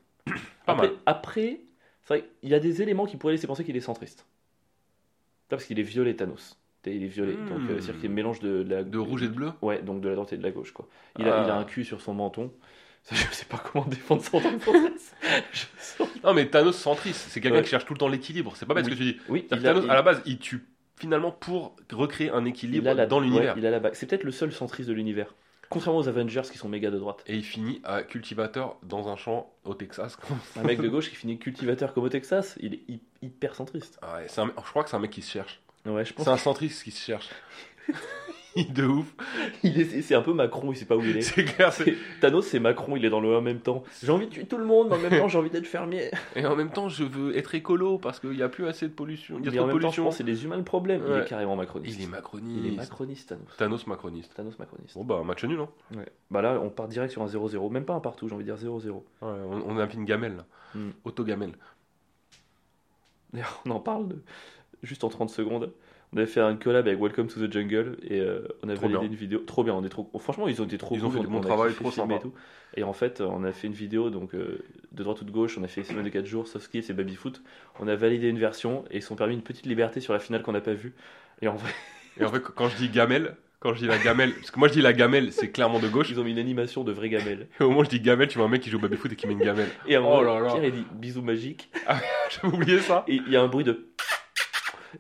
Pas 0.67 0.73
après, 0.75 0.89
mal. 0.89 0.97
après, 1.07 1.61
vrai 2.09 2.29
qu'il 2.41 2.51
y 2.51 2.55
a 2.55 2.61
des 2.61 2.83
éléments 2.83 3.07
qui 3.07 3.17
pourraient 3.17 3.33
laisser 3.33 3.47
penser 3.47 3.65
qu'il 3.65 3.77
est 3.77 3.81
centriste. 3.81 4.27
Parce 5.49 5.65
qu'il 5.65 5.79
est 5.79 5.83
violet 5.85 6.15
Thanos. 6.15 6.59
Il 6.89 7.03
est 7.03 7.09
violet, 7.09 7.33
Hmm. 7.33 7.49
donc 7.49 7.59
euh, 7.71 7.81
c'est-à-dire 7.81 7.95
qu'il 8.01 8.11
un 8.11 8.15
mélange 8.15 8.39
de, 8.39 8.63
de 8.63 8.71
la 8.73 8.85
De 8.85 8.99
rouge 8.99 9.23
et 9.25 9.27
de 9.27 9.33
bleu? 9.33 9.51
Ouais, 9.61 9.83
donc 9.83 10.01
de 10.03 10.09
la 10.09 10.15
droite 10.15 10.33
et 10.33 10.37
de 10.37 10.43
la 10.45 10.53
gauche, 10.53 10.71
quoi. 10.73 10.87
Il, 11.19 11.27
a, 11.29 11.41
Ah. 11.41 11.45
il 11.45 11.51
a 11.51 11.57
un 11.57 11.65
cul 11.65 11.85
sur 11.85 12.01
son 12.01 12.15
menton. 12.15 12.53
Ça, 13.03 13.17
je 13.17 13.35
sais 13.35 13.45
pas 13.45 13.59
comment 13.59 13.85
défendre 13.87 14.23
son 14.23 14.41
centriste. 14.41 15.17
Je 15.53 15.65
sens- 15.79 16.09
Non, 16.23 16.33
mais 16.35 16.47
Thanos 16.49 16.77
centriste, 16.77 17.27
c'est 17.29 17.41
quelqu'un 17.41 17.59
Ouais. 17.59 17.63
qui 17.65 17.71
cherche 17.71 17.87
tout 17.87 17.93
le 17.95 17.99
temps 17.99 18.07
l'équilibre. 18.09 18.53
C'est 18.57 18.67
pas 18.67 18.75
bête 18.75 18.85
Oui. 18.87 18.93
ce 18.93 18.97
que 18.97 19.03
tu 19.03 19.13
dis. 19.13 19.19
Oui, 19.29 19.47
il 19.51 19.59
a, 19.59 19.61
Thanos, 19.63 19.85
il- 19.85 19.91
à 19.91 19.95
la 19.95 20.03
base, 20.03 20.23
il 20.27 20.39
tue 20.39 20.65
finalement 20.97 21.33
pour 21.33 21.75
recréer 21.93 22.31
un 22.31 22.45
il 22.45 22.49
équilibre 22.51 22.93
la, 22.93 23.07
dans 23.07 23.19
l'univers. 23.21 23.55
ouais, 23.55 23.61
il 23.61 23.67
a 23.67 23.71
la 23.73 23.81
bague. 23.81 23.95
C'est 23.95 24.07
peut-être 24.07 24.23
le 24.25 24.31
seul 24.33 24.53
centriste 24.53 24.89
de 24.89 24.95
l'univers. 24.95 25.35
Contrairement 25.69 25.99
aux 26.01 26.09
Avengers 26.09 26.43
qui 26.51 26.59
sont 26.59 26.69
méga 26.69 26.91
de 26.91 26.99
droite. 26.99 27.23
Et 27.27 27.35
il 27.35 27.45
finit 27.45 27.81
à 27.85 28.03
cultivateur 28.03 28.77
dans 28.83 29.09
un 29.09 29.17
champ 29.17 29.53
au 29.65 29.75
Texas. 29.75 30.17
Un 30.57 30.63
mec 30.63 30.81
de 30.81 30.89
gauche 30.89 31.11
qui 31.11 31.17
finit 31.17 31.39
cultivateur 31.39 31.93
comme 31.93 32.05
au 32.05 32.09
Texas, 32.09 32.57
il 32.61 32.75
est 32.75 32.83
hy- 32.89 33.01
hyper 33.23 33.55
centriste. 33.55 33.99
Ah 34.03 34.17
ouais, 34.17 34.27
un- 34.39 34.47
je 34.47 34.71
crois 34.71 34.85
que 34.85 34.91
c'est 34.91 34.97
un 34.97 35.01
mec 35.01 35.11
qui 35.11 35.23
se 35.23 35.31
cherche. 35.33 35.61
Ouais, 35.85 36.05
je 36.05 36.13
pense. 36.13 36.25
C'est 36.25 36.31
un 36.31 36.37
centriste 36.37 36.83
qui 36.85 36.91
se 36.91 37.05
cherche. 37.05 37.29
De 38.75 38.85
ouf. 38.87 39.15
Il 39.63 39.81
est- 39.81 40.01
C'est 40.03 40.15
un 40.15 40.23
peu 40.23 40.33
Macron, 40.33 40.73
il 40.73 40.77
sait 40.77 40.85
pas 40.87 40.97
où 40.97 41.03
il 41.03 41.17
est. 41.17 41.21
C'est 41.23 41.45
clair. 41.45 41.73
c'est- 41.73 41.95
Thanos, 42.21 42.47
c'est 42.47 42.59
Macron, 42.59 42.97
il 42.97 43.05
est 43.05 43.11
dans 43.11 43.21
le 43.21 43.37
en 43.37 43.43
même 43.43 43.61
temps. 43.61 43.85
J'ai 44.03 44.11
envie 44.11 44.27
de 44.27 44.31
tuer 44.31 44.47
tout 44.47 44.57
le 44.57 44.65
monde, 44.65 44.89
mais 44.89 44.97
en 44.97 44.99
même 45.11 45.19
temps, 45.21 45.29
j'ai 45.29 45.39
envie 45.39 45.51
d'être 45.51 45.67
fermier. 45.67 46.11
Et 46.37 46.47
en 46.47 46.57
même 46.57 46.71
temps, 46.71 46.89
je 46.89 47.05
veux 47.05 47.37
être 47.37 47.55
écolo 47.55 47.99
parce 47.99 48.19
qu'il 48.21 48.31
n'y 48.31 48.43
a 48.43 48.49
plus 48.49 48.67
assez 48.67 48.87
de 48.89 48.93
pollution. 48.93 49.37
Il 49.39 49.45
y 49.45 49.49
a 49.49 49.51
Mais 49.51 49.57
trop 49.59 49.65
en 49.65 49.69
de 49.69 49.73
même 49.75 49.83
temps, 49.83 49.91
je 49.91 49.97
pollution. 49.97 50.05
pense 50.05 50.17
c'est 50.17 50.25
les 50.25 50.45
humains 50.45 50.57
le 50.57 50.65
problème. 50.65 51.03
Il 51.09 51.17
est 51.23 51.29
carrément 51.29 51.57
macroniste. 51.57 51.99
Il 51.99 52.05
est 52.05 52.09
macroniste. 52.09 52.61
Il 52.65 52.73
est 52.73 52.77
macroniste, 52.77 53.29
Thanos. 53.29 53.57
Thanos 53.57 53.87
macroniste. 53.87 54.35
Thanos 54.35 54.59
macroniste. 54.59 54.97
Bon 54.97 55.05
bah 55.05 55.23
match 55.25 55.45
nul 55.45 55.61
hein. 55.61 55.69
Ouais. 55.95 56.07
Bah 56.31 56.43
là, 56.43 56.59
on 56.63 56.71
part 56.71 56.89
direct 56.89 57.13
sur 57.13 57.23
un 57.23 57.27
0-0. 57.27 57.71
Même 57.71 57.85
pas 57.85 57.95
un 57.95 58.01
partout, 58.01 58.29
j'ai 58.29 58.35
envie 58.35 58.45
de 58.45 58.53
dire 58.55 58.71
0-0. 58.71 58.91
Ouais, 58.91 59.03
on, 59.23 59.63
on 59.67 59.79
a 59.79 59.87
fait 59.87 59.97
une 59.97 60.05
gamelle 60.05 60.37
là. 60.37 60.45
Hmm. 60.75 60.91
Auto-gamelle. 61.05 61.53
D'ailleurs, 63.33 63.61
on 63.67 63.71
en 63.71 63.81
parle 63.81 64.09
de... 64.09 64.17
juste 64.83 65.05
en 65.05 65.09
30 65.09 65.31
secondes. 65.31 65.73
On 66.17 66.19
avait 66.19 66.27
fait 66.29 66.41
un 66.41 66.57
collab 66.57 66.89
avec 66.89 66.99
Welcome 66.99 67.27
to 67.27 67.47
the 67.47 67.53
Jungle 67.53 67.99
et 68.03 68.21
euh, 68.21 68.41
on 68.63 68.71
a 68.71 68.75
Trop 68.75 68.89
validé 68.89 69.05
une 69.05 69.15
vidéo. 69.15 69.41
Trop 69.41 69.63
bien, 69.65 69.75
on 69.75 69.85
est 69.85 69.91
trop. 69.91 70.11
Franchement, 70.19 70.49
ils 70.49 70.63
ont 70.63 70.65
été 70.65 70.79
trop 70.79 70.95
Ils 70.95 71.05
ont 71.05 71.11
fait 71.11 71.21
du 71.21 71.27
on- 71.27 71.31
bon 71.31 71.41
travail, 71.43 71.75
trop 71.75 71.91
sympa. 71.91 72.15
Et, 72.15 72.21
tout. 72.21 72.33
et 72.75 72.85
en 72.85 72.95
fait, 72.95 73.21
on 73.21 73.45
a 73.45 73.53
fait 73.53 73.67
une 73.67 73.75
vidéo 73.75 74.09
donc 74.09 74.35
euh, 74.35 74.65
de 74.93 75.03
droite 75.03 75.21
ou 75.21 75.25
de 75.27 75.31
gauche. 75.31 75.59
On 75.59 75.63
a 75.63 75.69
fait 75.69 75.85
semaine 75.85 76.05
de 76.05 76.09
4 76.09 76.25
jours, 76.25 76.49
soft 76.49 76.65
skills 76.65 76.87
et 76.89 76.95
baby 76.95 77.17
foot. 77.17 77.43
On 77.81 77.87
a 77.87 77.97
validé 77.97 78.29
une 78.31 78.39
version 78.39 78.87
et 78.91 78.97
ils 78.97 79.03
sont 79.03 79.15
permis 79.15 79.35
une 79.35 79.43
petite 79.43 79.67
liberté 79.67 80.01
sur 80.01 80.15
la 80.15 80.19
finale 80.19 80.41
qu'on 80.43 80.53
n'a 80.53 80.63
pas 80.63 80.73
vue. 80.73 80.95
Et 81.43 81.49
en 81.49 81.55
vrai, 81.57 81.71
Et 82.19 82.25
en 82.25 82.31
fait, 82.33 82.41
quand 82.41 82.71
je 82.71 82.77
dis 82.77 82.89
gamelle, 82.89 83.37
quand 83.61 83.75
je 83.75 83.81
dis 83.81 83.87
la 83.87 83.99
gamelle, 83.99 84.33
parce 84.33 84.51
que 84.51 84.59
moi 84.59 84.69
je 84.69 84.73
dis 84.73 84.81
la 84.81 84.95
gamelle, 84.95 85.33
c'est 85.35 85.51
clairement 85.51 85.81
de 85.81 85.89
gauche. 85.89 86.09
ils 86.11 86.19
ont 86.19 86.25
mis 86.25 86.31
une 86.31 86.39
animation 86.39 86.83
de 86.83 86.93
vraie 86.93 87.11
gamelle. 87.11 87.49
Et 87.61 87.63
au 87.63 87.69
moment 87.69 87.81
où 87.81 87.85
je 87.85 87.91
dis 87.91 88.01
gamelle, 88.01 88.29
tu 88.29 88.39
vois 88.39 88.47
un 88.47 88.51
mec 88.51 88.63
qui 88.63 88.71
joue 88.71 88.79
au 88.79 88.81
baby-foot 88.81 89.13
et 89.13 89.17
qui 89.17 89.27
met 89.27 89.35
une 89.35 89.41
gamelle. 89.41 89.69
Et 89.87 89.97
à 89.97 89.99
un 89.99 90.03
moment, 90.03 90.21
Oh 90.21 90.23
là 90.25 90.41
là. 90.41 90.47
Pierre 90.51 90.65
il 90.65 90.73
dit 90.73 90.87
bisous 90.95 91.21
magique. 91.21 91.71
J'avais 92.31 92.55
oublié 92.55 92.79
ça. 92.81 93.05
Et 93.07 93.17
il 93.17 93.31
y 93.31 93.37
a 93.37 93.43
un 93.43 93.49
bruit 93.49 93.65
de. 93.65 93.87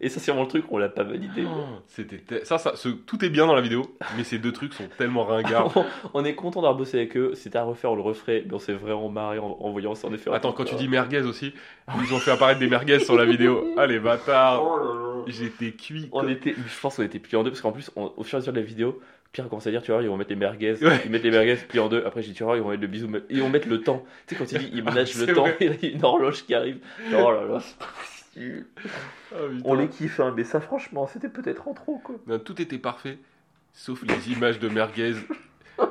Et 0.00 0.08
ça, 0.08 0.20
c'est 0.20 0.30
vraiment 0.30 0.44
le 0.44 0.48
truc, 0.48 0.64
on 0.70 0.78
l'a 0.78 0.88
pas 0.88 1.02
validé. 1.04 1.44
Oh, 1.46 1.64
C'était 1.88 2.18
te- 2.18 2.44
ça, 2.44 2.58
ça, 2.58 2.76
ce- 2.76 2.88
tout 2.88 3.24
est 3.24 3.28
bien 3.28 3.46
dans 3.46 3.54
la 3.54 3.60
vidéo, 3.60 3.96
mais 4.16 4.24
ces 4.24 4.38
deux 4.38 4.52
trucs 4.52 4.72
sont 4.74 4.88
tellement 4.98 5.24
ringards. 5.24 5.76
on, 5.76 5.84
on 6.14 6.24
est 6.24 6.34
content 6.34 6.60
d'avoir 6.60 6.76
bossé 6.76 6.96
avec 6.98 7.16
eux. 7.16 7.32
C'était 7.34 7.58
à 7.58 7.62
refaire, 7.64 7.92
on 7.92 7.96
le 7.96 8.02
referait, 8.02 8.44
mais 8.46 8.54
on 8.54 8.58
s'est 8.58 8.72
vraiment 8.74 9.08
marré 9.08 9.38
en, 9.38 9.46
en 9.60 9.70
voyant 9.70 9.94
ça. 9.94 10.08
En 10.08 10.12
effet, 10.14 10.30
Attends, 10.32 10.52
quand 10.52 10.64
tu 10.64 10.74
dis 10.76 10.88
merguez 10.88 11.22
aussi, 11.22 11.54
ils 12.04 12.14
ont 12.14 12.18
fait 12.18 12.30
apparaître 12.32 12.60
des 12.60 12.68
merguez 12.68 12.98
sur 13.00 13.16
la 13.16 13.24
vidéo. 13.24 13.64
Ah 13.78 13.86
les 13.86 13.98
bâtards. 13.98 14.62
Oh. 14.64 15.24
J'étais 15.26 15.72
cuit. 15.72 16.08
On 16.12 16.20
comme- 16.20 16.30
était, 16.30 16.54
je 16.54 16.80
pense 16.80 16.96
qu'on 16.96 17.02
était 17.02 17.18
pliés 17.18 17.36
en 17.36 17.42
deux 17.44 17.50
parce 17.50 17.60
qu'en 17.60 17.72
plus, 17.72 17.90
on- 17.96 18.12
au 18.16 18.22
fur 18.24 18.34
et 18.34 18.36
à 18.36 18.40
mesure 18.40 18.52
de 18.52 18.58
la 18.60 18.64
vidéo, 18.64 19.00
Pierre 19.32 19.48
commence 19.50 19.66
à 19.66 19.70
dire, 19.70 19.82
tu 19.82 19.92
vois, 19.92 20.00
ils 20.02 20.08
vont 20.08 20.16
mettre 20.16 20.30
les 20.30 20.36
merguez, 20.36 20.82
Ouais. 20.82 21.00
ils 21.04 21.10
mettent 21.10 21.24
les 21.24 21.30
merguez 21.30 21.56
pliés 21.56 21.82
en 21.82 21.88
deux. 21.88 22.02
Après, 22.06 22.22
j'ai 22.22 22.28
dit, 22.28 22.34
tu 22.34 22.44
vois, 22.44 22.56
ils 22.56 22.62
vont 22.62 22.70
mettre 22.70 22.80
le 22.80 22.86
bisou, 22.88 23.08
ils 23.28 23.40
vont 23.42 23.50
mettre 23.50 23.68
le 23.68 23.82
temps. 23.82 24.02
Tu 24.26 24.34
sais, 24.34 24.38
quand 24.38 24.50
il 24.52 24.58
dit, 24.58 24.70
ils 24.72 24.82
managent 24.84 25.12
c'est 25.12 25.26
le 25.26 25.34
temps, 25.34 25.42
vrai. 25.42 25.56
il 25.60 25.66
y 25.66 25.92
a 25.92 25.94
une 25.96 26.04
horloge 26.04 26.44
qui 26.44 26.54
arrive. 26.54 26.78
Oh 27.12 27.30
là 27.32 27.44
là, 27.44 27.58
c'est 27.60 28.15
Ah. 28.36 29.36
On 29.64 29.74
les 29.74 29.88
kiffe, 29.88 30.20
hein, 30.20 30.32
mais 30.36 30.44
ça, 30.44 30.60
franchement, 30.60 31.06
c'était 31.06 31.28
peut-être 31.28 31.68
en 31.68 31.74
trop, 31.74 31.98
quoi. 31.98 32.16
Non, 32.26 32.38
tout 32.38 32.60
était 32.60 32.78
parfait, 32.78 33.18
sauf 33.72 34.02
les 34.02 34.32
images 34.32 34.58
de 34.58 34.68
merguez, 34.68 35.14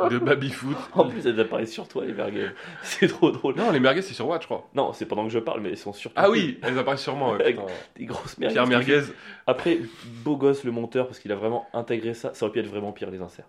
de 0.10 0.18
baby-foot. 0.18 0.78
En 0.94 1.08
plus, 1.08 1.26
elles 1.26 1.40
apparaissent 1.40 1.72
sur 1.72 1.88
toi, 1.88 2.06
les 2.06 2.14
merguez. 2.14 2.50
C'est 2.84 3.08
trop 3.08 3.32
drôle. 3.32 3.56
Non, 3.56 3.72
les 3.72 3.80
merguez, 3.80 4.02
c'est 4.02 4.14
sur 4.14 4.28
Watch, 4.28 4.44
je 4.44 4.48
crois. 4.48 4.70
Non, 4.74 4.94
c'est 4.94 5.06
pendant 5.06 5.24
que 5.26 5.32
je 5.32 5.40
parle, 5.40 5.62
mais 5.62 5.70
elles 5.70 5.78
sont 5.78 5.94
surtout 5.94 6.16
Ah 6.18 6.30
oui, 6.30 6.60
elles 6.62 6.78
apparaissent 6.78 7.02
sur 7.04 7.16
moi. 7.16 7.36
ouais, 7.38 7.56
des 7.96 8.06
grosses 8.06 8.38
merguez. 8.38 8.54
Pierre 8.54 8.68
Merguez. 8.68 9.04
Après, 9.48 9.80
beau 10.24 10.38
gosse 10.38 10.64
le 10.64 10.72
monteur, 10.72 11.08
parce 11.08 11.20
qu'il 11.20 11.32
a 11.32 11.36
vraiment 11.36 11.68
intégré 11.74 12.14
ça. 12.14 12.34
Ça 12.34 12.46
aurait 12.46 12.54
pu 12.54 12.60
être 12.60 12.68
vraiment 12.68 12.92
pire, 12.92 13.12
les 13.12 13.22
inserts. 13.22 13.48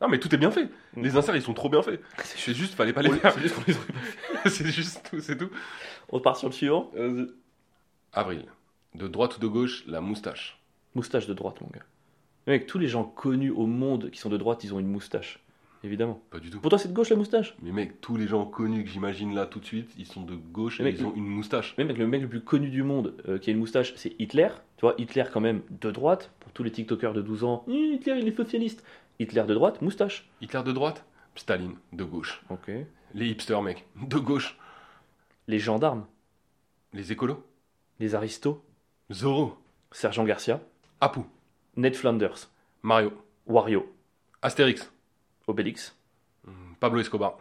Non, 0.00 0.08
mais 0.08 0.18
tout 0.18 0.32
est 0.34 0.38
bien 0.38 0.50
fait. 0.50 0.68
Les 0.96 1.16
inserts, 1.16 1.36
ils 1.36 1.42
sont 1.42 1.54
trop 1.54 1.70
bien 1.70 1.82
faits. 1.82 2.00
C'est 2.22 2.52
juste, 2.52 2.74
fallait 2.74 2.92
pas 2.92 3.02
les 3.02 3.10
faire. 3.12 3.32
c'est 3.32 3.40
juste 3.40 3.56
c'est 4.46 4.66
juste 4.66 5.08
tout, 5.10 5.20
c'est 5.20 5.36
tout. 5.36 5.50
On 6.10 6.20
part 6.20 6.36
sur 6.36 6.48
le 6.48 6.52
suivant. 6.52 6.90
Avril. 8.16 8.46
De 8.94 9.08
droite 9.08 9.36
ou 9.36 9.40
de 9.40 9.46
gauche, 9.46 9.84
la 9.86 10.00
moustache. 10.00 10.58
Moustache 10.94 11.26
de 11.26 11.34
droite, 11.34 11.60
mon 11.60 11.68
gars. 11.68 11.84
Mec, 12.46 12.66
tous 12.66 12.78
les 12.78 12.88
gens 12.88 13.04
connus 13.04 13.50
au 13.50 13.66
monde 13.66 14.10
qui 14.10 14.18
sont 14.18 14.30
de 14.30 14.38
droite, 14.38 14.64
ils 14.64 14.72
ont 14.72 14.78
une 14.78 14.86
moustache. 14.86 15.38
Évidemment. 15.84 16.22
Pas 16.30 16.38
du 16.38 16.48
tout. 16.48 16.58
Pour 16.58 16.70
toi, 16.70 16.78
c'est 16.78 16.88
de 16.88 16.94
gauche 16.94 17.10
la 17.10 17.16
moustache? 17.16 17.54
Mais 17.60 17.72
mec, 17.72 18.00
tous 18.00 18.16
les 18.16 18.26
gens 18.26 18.46
connus 18.46 18.84
que 18.84 18.90
j'imagine 18.90 19.34
là 19.34 19.44
tout 19.44 19.60
de 19.60 19.66
suite, 19.66 19.90
ils 19.98 20.06
sont 20.06 20.22
de 20.22 20.34
gauche 20.34 20.80
et 20.80 20.82
mec, 20.82 20.96
ils 20.98 21.04
ont 21.04 21.14
une 21.14 21.26
moustache. 21.26 21.74
Mais 21.76 21.84
mec, 21.84 21.98
le 21.98 22.06
mec 22.06 22.22
le 22.22 22.28
plus 22.28 22.40
connu 22.40 22.70
du 22.70 22.82
monde 22.82 23.14
euh, 23.28 23.38
qui 23.38 23.50
a 23.50 23.52
une 23.52 23.58
moustache, 23.58 23.92
c'est 23.96 24.18
Hitler. 24.18 24.48
Tu 24.78 24.80
vois, 24.80 24.94
Hitler, 24.96 25.24
quand 25.30 25.42
même, 25.42 25.60
de 25.68 25.90
droite. 25.90 26.32
Pour 26.40 26.52
tous 26.52 26.62
les 26.62 26.72
TikTokers 26.72 27.12
de 27.12 27.20
12 27.20 27.44
ans, 27.44 27.64
Hitler, 27.68 28.18
il 28.18 28.26
est 28.28 28.36
socialiste. 28.36 28.82
Hitler 29.18 29.44
de 29.46 29.52
droite, 29.52 29.82
moustache. 29.82 30.26
Hitler 30.40 30.62
de 30.62 30.72
droite, 30.72 31.04
Staline 31.34 31.74
de 31.92 32.04
gauche. 32.04 32.42
Ok. 32.48 32.70
Les 33.12 33.28
hipsters, 33.28 33.60
mec, 33.60 33.84
de 34.00 34.16
gauche. 34.16 34.56
Les 35.48 35.58
gendarmes, 35.58 36.06
Les 36.94 37.12
écolos, 37.12 37.44
les 38.00 38.14
aristos, 38.14 38.62
Zorro, 39.12 39.56
Sergent 39.92 40.24
Garcia, 40.24 40.60
Apu, 41.00 41.20
Ned 41.76 41.94
Flanders, 41.94 42.50
Mario, 42.82 43.12
Wario, 43.46 43.92
Astérix, 44.42 44.90
Obélix, 45.46 45.96
hmm, 46.46 46.74
Pablo 46.80 47.00
Escobar, 47.00 47.38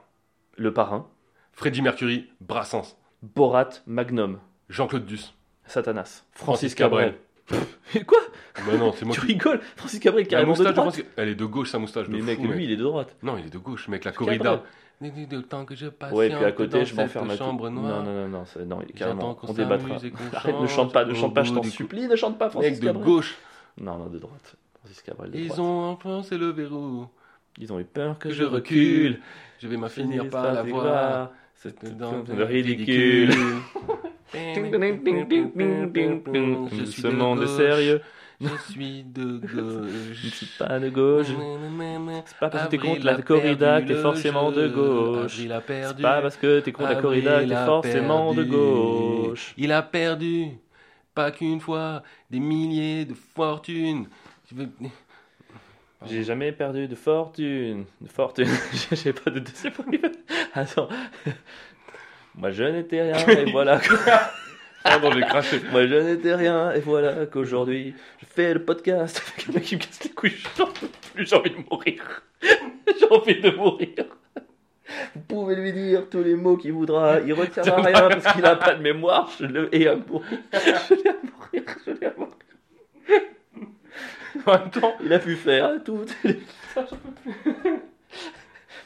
Le 0.57 0.73
Parrain, 0.73 1.07
Freddie 1.53 1.81
Mercury, 1.81 2.29
Brassens, 2.41 2.97
Borat, 3.21 3.69
Magnum, 3.87 4.39
Jean-Claude 4.69 5.05
Duss, 5.05 5.33
Satanas, 5.65 6.23
Francis 6.31 6.33
Francis 6.33 6.75
Cabrel. 6.75 7.17
Cabrel. 7.47 8.05
Quoi 8.05 8.19
Bah 8.65 8.77
non, 8.77 8.91
c'est 8.93 9.05
moi 9.05 9.13
Tu 9.13 9.21
qui. 9.21 9.27
rigoles 9.27 9.61
Francis 9.75 9.99
Cabrel, 9.99 10.23
La 10.23 10.29
carrément 10.29 10.53
de 10.53 10.57
je 10.63 10.69
droite. 10.69 11.01
qu'elle 11.15 11.29
est 11.29 11.35
de 11.35 11.45
gauche, 11.45 11.69
sa 11.71 11.77
moustache. 11.79 12.07
De 12.07 12.13
Mais 12.13 12.21
mec, 12.21 12.39
lui, 12.39 12.63
il 12.63 12.71
est 12.71 12.75
de 12.77 12.83
droite. 12.83 13.15
Non, 13.23 13.37
il 13.37 13.45
est 13.45 13.49
de 13.49 13.57
gauche, 13.57 13.87
mec, 13.87 14.03
la 14.03 14.11
Cabrel. 14.11 14.61
De 15.01 15.41
temps 15.41 15.65
que 15.65 15.75
je 15.75 15.87
patiente 15.87 16.17
Ouais, 16.17 16.29
puis 16.29 16.45
à 16.45 16.51
côté, 16.53 16.85
je 16.85 16.95
m'enferme 16.95 17.29
à 17.29 17.35
chambre 17.37 17.69
Non, 17.69 17.81
noire. 17.81 18.01
non, 18.03 18.13
non, 18.13 18.27
non, 18.29 18.43
non, 18.65 18.79
J'attends 18.95 18.95
carrément. 18.95 19.37
On 19.43 19.53
débattra. 19.53 19.97
Arrête, 20.33 20.55
ne 20.61 20.67
chante 20.67 20.93
pas, 20.93 21.03
ne 21.05 21.13
chante 21.13 21.33
pas, 21.33 21.43
je 21.43 21.53
t'en 21.53 21.63
supplie, 21.63 22.07
ne 22.07 22.15
chante 22.15 22.37
pas, 22.37 22.49
Francis 22.49 22.71
Mec 22.71 22.79
de 22.79 22.85
Cabrel. 22.87 23.03
gauche, 23.05 23.37
Non, 23.79 23.97
non, 23.97 24.07
de 24.07 24.19
droite. 24.19 24.55
Francis 24.79 25.01
Cabrel, 25.01 25.31
ils 25.33 25.59
ont 25.59 25.91
enfoncé 25.91 26.37
le 26.37 26.47
verrou. 26.47 27.07
Ils 27.57 27.71
ont 27.73 27.79
eu 27.79 27.83
peur 27.85 28.17
que 28.19 28.29
je 28.31 28.43
recule. 28.43 29.19
Je 29.59 29.67
vais 29.67 29.77
m'en 29.77 29.89
finir 29.89 30.29
par 30.29 30.53
la 30.53 30.63
voir. 30.63 31.31
C'est 31.55 31.97
Dans 31.97 32.23
le 32.27 32.43
ridicule. 32.43 33.31
Ce 34.33 34.59
de 37.07 37.15
monde 37.15 37.43
est 37.43 37.47
sérieux. 37.47 38.01
Je 38.41 38.71
suis 38.71 39.03
de 39.03 39.41
Je 39.45 39.55
ne 39.55 39.61
gauche. 39.61 40.31
suis 40.31 40.45
pas 40.59 40.79
de 40.79 40.89
gauche. 40.89 41.27
C'est 42.25 42.37
pas 42.39 42.49
parce 42.49 42.65
que 42.65 42.69
t'es 42.69 42.77
contre 42.77 43.05
la 43.05 43.21
corrida 43.21 43.81
que 43.81 43.87
t'es 43.87 43.95
forcément 43.95 44.51
de 44.51 44.67
gauche. 44.67 45.37
C'est 45.37 45.65
perdu. 45.65 46.01
pas 46.01 46.21
parce 46.21 46.37
que 46.37 46.59
t'es 46.59 46.71
contre 46.71 46.89
la 46.89 47.01
corrida 47.01 47.43
que 47.43 47.49
t'es 47.49 47.65
forcément 47.65 48.33
de 48.33 48.43
gauche. 48.43 49.53
Il 49.57 49.71
a 49.71 49.81
perdu, 49.81 50.49
pas 51.13 51.31
qu'une 51.31 51.61
fois, 51.61 52.03
des 52.29 52.39
milliers 52.39 53.05
de 53.05 53.13
fortunes. 53.13 54.07
J'ai 56.05 56.23
jamais 56.23 56.51
perdu 56.51 56.87
de 56.87 56.95
fortune. 56.95 57.85
De 58.01 58.07
fortune. 58.07 58.47
J'ai 58.91 59.13
pas 59.13 59.31
de 59.31 59.39
deuxième. 59.39 59.73
Attends. 60.53 60.89
Moi 62.35 62.51
je 62.51 62.63
n'étais 62.63 63.01
rien 63.13 63.27
et 63.27 63.45
voilà. 63.51 63.79
Pardon, 64.85 65.11
j'ai 65.11 65.21
craché. 65.21 65.59
Moi 65.71 65.87
je 65.87 65.95
n'étais 65.95 66.33
rien 66.35 66.71
et 66.71 66.79
voilà 66.79 67.25
qu'aujourd'hui 67.25 67.93
je 68.21 68.25
fais 68.25 68.53
le 68.53 68.63
podcast 68.63 69.21
avec 69.35 69.49
un 69.49 69.53
mec 69.53 69.63
qui 69.63 69.75
me 69.75 69.81
casse 69.81 70.03
les 70.03 70.11
couilles. 70.11 70.33
J'en 70.57 70.67
peux 70.67 70.87
plus, 71.13 71.25
j'ai 71.27 71.35
envie 71.35 71.49
de 71.49 71.57
mourir. 71.69 72.21
J'ai 72.99 73.09
envie 73.11 73.41
de 73.41 73.49
mourir. 73.49 74.05
Vous 75.15 75.21
pouvez 75.27 75.55
lui 75.55 75.73
dire 75.73 76.07
tous 76.09 76.21
les 76.23 76.35
mots 76.35 76.55
qu'il 76.55 76.71
voudra. 76.73 77.19
Il 77.21 77.33
retiendra 77.33 77.81
rien 77.81 78.07
parce 78.09 78.33
qu'il 78.33 78.45
a 78.45 78.55
pas 78.55 78.75
de 78.75 78.81
mémoire. 78.83 79.29
Je 79.39 79.45
le 79.45 79.73
hais 79.75 79.87
à 79.87 79.95
mourir. 79.95 80.27
Je 80.53 80.93
l'ai 80.93 81.09
à 81.09 81.15
mourir. 81.23 81.63
Je 81.85 81.91
l'ai 81.91 82.05
à 82.05 82.13
mourir. 82.15 82.31
En 84.45 84.51
même 84.59 84.69
temps, 84.69 84.93
Il 85.03 85.11
a 85.11 85.19
pu 85.19 85.35
faire 85.35 85.83
tout. 85.83 86.05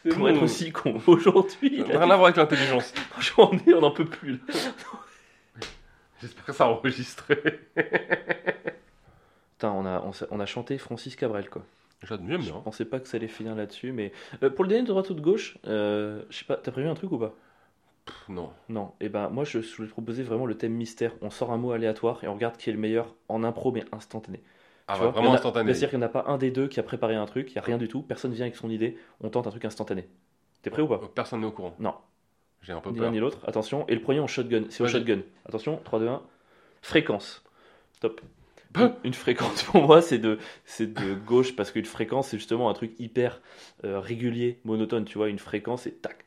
Pour 0.09 0.17
bon. 0.17 0.27
être 0.29 0.41
aussi 0.43 0.71
con 0.71 1.01
aujourd'hui. 1.05 1.79
N'a 1.81 1.99
rien 1.99 2.01
à 2.01 2.15
voir 2.15 2.23
avec 2.25 2.37
l'intelligence. 2.37 2.93
Franchement, 3.11 3.51
on 3.75 3.81
n'en 3.81 3.91
peut 3.91 4.05
plus. 4.05 4.33
là. 4.47 4.53
J'espère 6.21 6.45
que 6.45 6.53
ça 6.53 6.65
a 6.65 6.67
enregistré. 6.69 7.37
Putain, 9.57 9.71
on 9.71 9.85
a, 9.85 10.03
on, 10.31 10.39
a 10.39 10.45
chanté 10.45 10.77
Francis 10.77 11.15
Cabrel, 11.15 11.49
quoi. 11.49 11.63
J'aime 12.03 12.27
Je 12.39 12.51
bien. 12.51 12.63
pensais 12.63 12.85
pas 12.85 12.99
que 12.99 13.07
ça 13.07 13.17
allait 13.17 13.27
finir 13.27 13.55
là-dessus, 13.55 13.91
mais 13.91 14.11
euh, 14.43 14.49
pour 14.49 14.63
le 14.63 14.69
dernier 14.69 14.83
de 14.83 14.87
droite 14.87 15.09
ou 15.09 15.13
de 15.13 15.21
gauche, 15.21 15.57
euh, 15.67 16.23
je 16.29 16.37
sais 16.39 16.45
pas, 16.45 16.57
t'as 16.57 16.71
prévu 16.71 16.87
un 16.87 16.95
truc 16.95 17.11
ou 17.11 17.17
pas? 17.19 17.35
Pff, 18.05 18.29
Non. 18.29 18.53
Non. 18.69 18.93
Et 19.01 19.09
ben 19.09 19.29
moi, 19.29 19.43
je 19.43 19.57
voulais 19.59 19.87
te 19.87 19.91
proposer 19.93 20.23
vraiment 20.23 20.45
le 20.45 20.57
thème 20.57 20.73
mystère. 20.73 21.13
On 21.21 21.29
sort 21.29 21.51
un 21.51 21.57
mot 21.57 21.71
aléatoire 21.71 22.23
et 22.23 22.27
on 22.27 22.35
regarde 22.35 22.55
qui 22.57 22.69
est 22.69 22.73
le 22.73 22.79
meilleur 22.79 23.15
en 23.27 23.43
impro, 23.43 23.71
mais 23.71 23.83
instantané. 23.91 24.41
Ah, 24.87 24.93
Tu 24.93 24.99
vois, 24.99 25.11
vraiment 25.11 25.33
a- 25.33 25.35
instantané. 25.35 25.73
C'est-à-dire 25.73 25.89
qu'il 25.89 25.99
n'y 25.99 26.05
en 26.05 26.07
a 26.07 26.11
pas 26.11 26.25
un 26.27 26.37
des 26.37 26.51
deux 26.51 26.67
qui 26.67 26.79
a 26.79 26.83
préparé 26.83 27.15
un 27.15 27.25
truc, 27.25 27.49
il 27.51 27.53
n'y 27.53 27.59
a 27.59 27.63
rien 27.63 27.77
du 27.77 27.87
tout, 27.87 28.01
personne 28.03 28.31
vient 28.33 28.45
avec 28.45 28.55
son 28.55 28.69
idée, 28.69 28.97
on 29.21 29.29
tente 29.29 29.47
un 29.47 29.51
truc 29.51 29.65
instantané. 29.65 30.07
T'es 30.61 30.69
prêt 30.69 30.81
ou 30.81 30.87
pas? 30.87 31.01
Personne 31.15 31.41
n'est 31.41 31.47
au 31.47 31.51
courant. 31.51 31.75
Non. 31.79 31.95
J'ai 32.61 32.73
un 32.73 32.81
peu 32.81 32.91
Ni 32.91 32.99
l'un 32.99 33.11
ni 33.11 33.19
l'autre, 33.19 33.39
attention. 33.47 33.85
Et 33.87 33.95
le 33.95 34.01
premier 34.01 34.19
en 34.19 34.27
shotgun, 34.27 34.63
c'est 34.69 34.83
au 34.83 34.87
shotgun. 34.87 35.21
Attention, 35.45 35.79
3, 35.83 35.99
2, 35.99 36.07
1. 36.07 36.21
Fréquence. 36.81 37.43
Top. 37.99 38.21
Bah. 38.71 38.97
Une 39.03 39.13
fréquence 39.13 39.63
pour 39.71 39.81
moi, 39.81 40.01
c'est 40.01 40.19
de, 40.19 40.37
c'est 40.65 40.93
de 40.93 41.13
gauche 41.13 41.55
parce 41.55 41.71
qu'une 41.71 41.85
fréquence, 41.85 42.29
c'est 42.29 42.37
justement 42.37 42.69
un 42.69 42.73
truc 42.73 42.93
hyper 42.99 43.41
euh, 43.83 43.99
régulier, 43.99 44.59
monotone. 44.65 45.05
Tu 45.05 45.17
vois, 45.17 45.29
une 45.29 45.39
fréquence, 45.39 45.83
c'est 45.83 46.01
tac. 46.01 46.25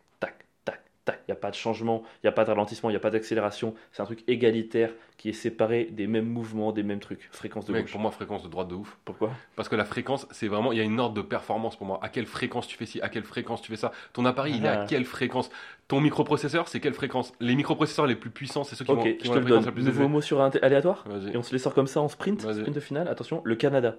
Il 1.09 1.15
n'y 1.29 1.33
a 1.33 1.37
pas 1.37 1.51
de 1.51 1.57
changement, 1.57 2.05
il 2.23 2.27
n'y 2.27 2.29
a 2.29 2.33
pas 2.33 2.45
de 2.45 2.51
ralentissement, 2.51 2.89
il 2.89 2.93
n'y 2.93 2.97
a 2.97 3.01
pas 3.01 3.11
d'accélération. 3.11 3.75
C'est 3.91 4.03
un 4.03 4.05
truc 4.05 4.23
égalitaire 4.29 4.91
qui 5.17 5.31
est 5.31 5.33
séparé 5.33 5.87
des 5.91 6.07
mêmes 6.07 6.27
mouvements, 6.29 6.71
des 6.71 6.85
mêmes 6.85 7.01
trucs. 7.01 7.29
Fréquence 7.33 7.65
de 7.67 7.73
Mec, 7.73 7.83
gauche. 7.83 7.91
pour 7.93 8.01
moi, 8.01 8.13
fréquence 8.13 8.45
de 8.45 8.49
droite 8.49 8.69
de 8.69 8.77
ouf. 8.77 8.99
Pourquoi? 9.05 9.31
Parce 9.57 9.69
que 9.69 9.75
la 9.75 9.85
fréquence, 9.85 10.29
c'est 10.31 10.47
vraiment, 10.47 10.71
il 10.71 10.79
y 10.79 10.81
a 10.81 10.85
une 10.85 11.01
ordre 11.01 11.17
de 11.17 11.23
performance 11.23 11.75
pour 11.75 11.89
moi. 11.89 11.99
À 12.03 12.09
quelle 12.09 12.27
fréquence 12.27 12.69
tu 12.69 12.77
fais 12.77 12.87
ci, 12.87 13.01
à 13.01 13.09
quelle 13.09 13.25
fréquence 13.25 13.63
tu 13.63 13.71
fais 13.73 13.77
ça? 13.77 13.91
Ton 14.13 14.25
appareil, 14.25 14.55
il 14.57 14.65
est 14.65 14.69
à 14.69 14.83
Ah. 14.83 14.87
quelle 14.89 15.05
fréquence? 15.05 15.51
Ton 15.89 16.01
microprocesseur, 16.01 16.69
c'est 16.69 16.79
quelle 16.79 16.95
fréquence? 16.95 17.33
Les 17.41 17.57
microprocesseurs 17.57 18.07
les 18.07 18.15
plus 18.17 18.31
puissants, 18.31 18.63
c'est 18.63 18.77
ceux 18.77 18.85
qui, 18.85 18.93
Ok, 18.93 18.99
vont, 18.99 19.05
qui 19.05 19.25
je 19.25 19.31
ont 19.31 19.35
te 19.35 19.39
la 19.39 19.41
le 19.41 19.43
fréquence 19.47 19.65
donne. 19.65 19.65
la 19.67 19.73
plus 19.73 19.85
Nouveau 19.85 20.07
mot 20.09 20.21
sur 20.21 20.41
un 20.41 20.51
aléatoire? 20.63 21.05
Et 21.33 21.37
on 21.37 21.43
se 21.43 21.53
les 21.53 21.59
sort 21.59 21.75
comme 21.75 21.89
ça 21.89 22.01
en 22.01 22.07
sprint, 22.09 22.41
sprint 22.43 22.71
de 22.75 22.81
finale? 22.81 23.09
Attention, 23.09 23.43
le 23.45 23.57
Canada. 23.57 23.97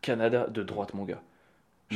Canada 0.00 0.46
de 0.48 0.62
droite, 0.62 0.94
mon 0.94 1.04
gars. 1.04 1.22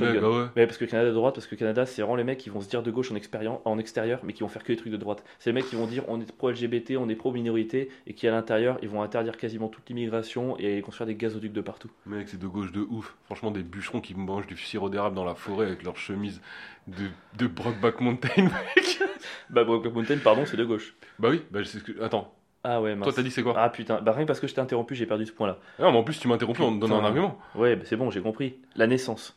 Mec, 0.01 0.15
Shotgun. 0.15 0.21
ah 0.27 0.31
ouais. 0.31 0.47
Ouais, 0.57 0.67
parce 0.67 0.79
que 0.79 0.85
Canada 0.85 1.09
de 1.11 1.15
droite, 1.15 1.35
parce 1.35 1.47
que 1.47 1.55
Canada, 1.55 1.87
c'est 1.87 2.03
vraiment 2.03 2.17
les 2.17 2.25
mecs 2.25 2.39
qui 2.39 2.51
vont 2.51 2.61
se 2.61 2.69
dire 2.69 2.83
de 2.83 2.91
gauche 2.91 3.11
en, 3.13 3.15
expérience, 3.15 3.61
en 3.65 3.79
extérieur, 3.79 4.21
mais 4.23 4.33
qui 4.33 4.41
vont 4.43 4.49
faire 4.49 4.63
que 4.65 4.73
des 4.73 4.77
trucs 4.79 4.93
de 4.93 4.97
droite. 4.97 5.25
C'est 5.39 5.51
les 5.51 5.55
mecs 5.55 5.67
qui 5.69 5.77
vont 5.77 5.87
dire 5.87 6.05
on 6.09 6.21
est 6.21 6.31
pro-LGBT, 6.33 6.93
on 6.99 7.09
est 7.09 7.15
pro-minorité, 7.15 7.91
et 8.07 8.15
qui 8.15 8.27
à 8.29 8.31
l'intérieur, 8.31 8.79
ils 8.83 8.89
vont 8.89 9.03
interdire 9.03 9.37
quasiment 9.37 9.69
toute 9.69 9.89
l'immigration 9.89 10.57
et 10.59 10.81
construire 10.83 11.07
des 11.07 11.15
gazoducs 11.15 11.53
de 11.53 11.61
partout. 11.61 11.91
Mec, 12.07 12.29
c'est 12.29 12.39
de 12.41 12.47
gauche 12.47 12.73
de 12.73 12.81
ouf. 12.81 13.17
Franchement, 13.27 13.51
des 13.51 13.63
bûcherons 13.63 14.01
qui 14.01 14.15
mangent 14.15 14.47
du 14.47 14.57
sirop 14.57 14.89
d'érable 14.89 15.17
dans 15.17 15.25
la 15.25 15.35
forêt 15.35 15.67
avec 15.67 15.83
leur 15.83 15.97
chemise 15.97 16.41
de, 16.87 17.09
de 17.37 17.47
Brockback 17.47 18.01
Mountain, 18.01 18.43
mec. 18.77 19.03
Bah, 19.51 19.65
Brokeback 19.65 19.95
Mountain, 19.95 20.19
pardon, 20.23 20.45
c'est 20.47 20.57
de 20.57 20.65
gauche. 20.65 20.95
bah 21.19 21.29
oui, 21.31 21.43
bah 21.51 21.61
c'est 21.65 21.79
ce 21.79 21.85
que. 21.85 22.03
Attends, 22.03 22.33
Ah 22.65 22.81
ouais, 22.81 22.95
mince. 22.95 23.05
toi 23.05 23.13
t'as 23.15 23.23
dit 23.23 23.31
c'est 23.31 23.43
quoi? 23.43 23.55
Ah 23.57 23.69
putain, 23.71 24.01
bah 24.01 24.13
rien 24.13 24.23
que 24.23 24.27
parce 24.29 24.41
que 24.41 24.47
je 24.47 24.55
t'ai 24.55 24.61
interrompu, 24.61 24.95
j'ai 24.95 25.07
perdu 25.07 25.27
ce 25.27 25.33
point-là. 25.33 25.59
Non, 25.79 25.93
mais 25.93 25.99
en 25.99 26.03
plus 26.05 26.19
tu 26.19 26.29
m'as 26.29 26.35
interrompu 26.37 26.63
en 26.63 26.71
me 26.71 26.81
donnant 26.81 27.01
un 27.01 27.05
argument. 27.05 27.39
Ouais, 27.55 27.77
bah, 27.77 27.83
c'est 27.87 27.97
bon, 27.97 28.11
j'ai 28.11 28.21
compris. 28.23 28.57
La 28.77 28.87
naissance 28.87 29.37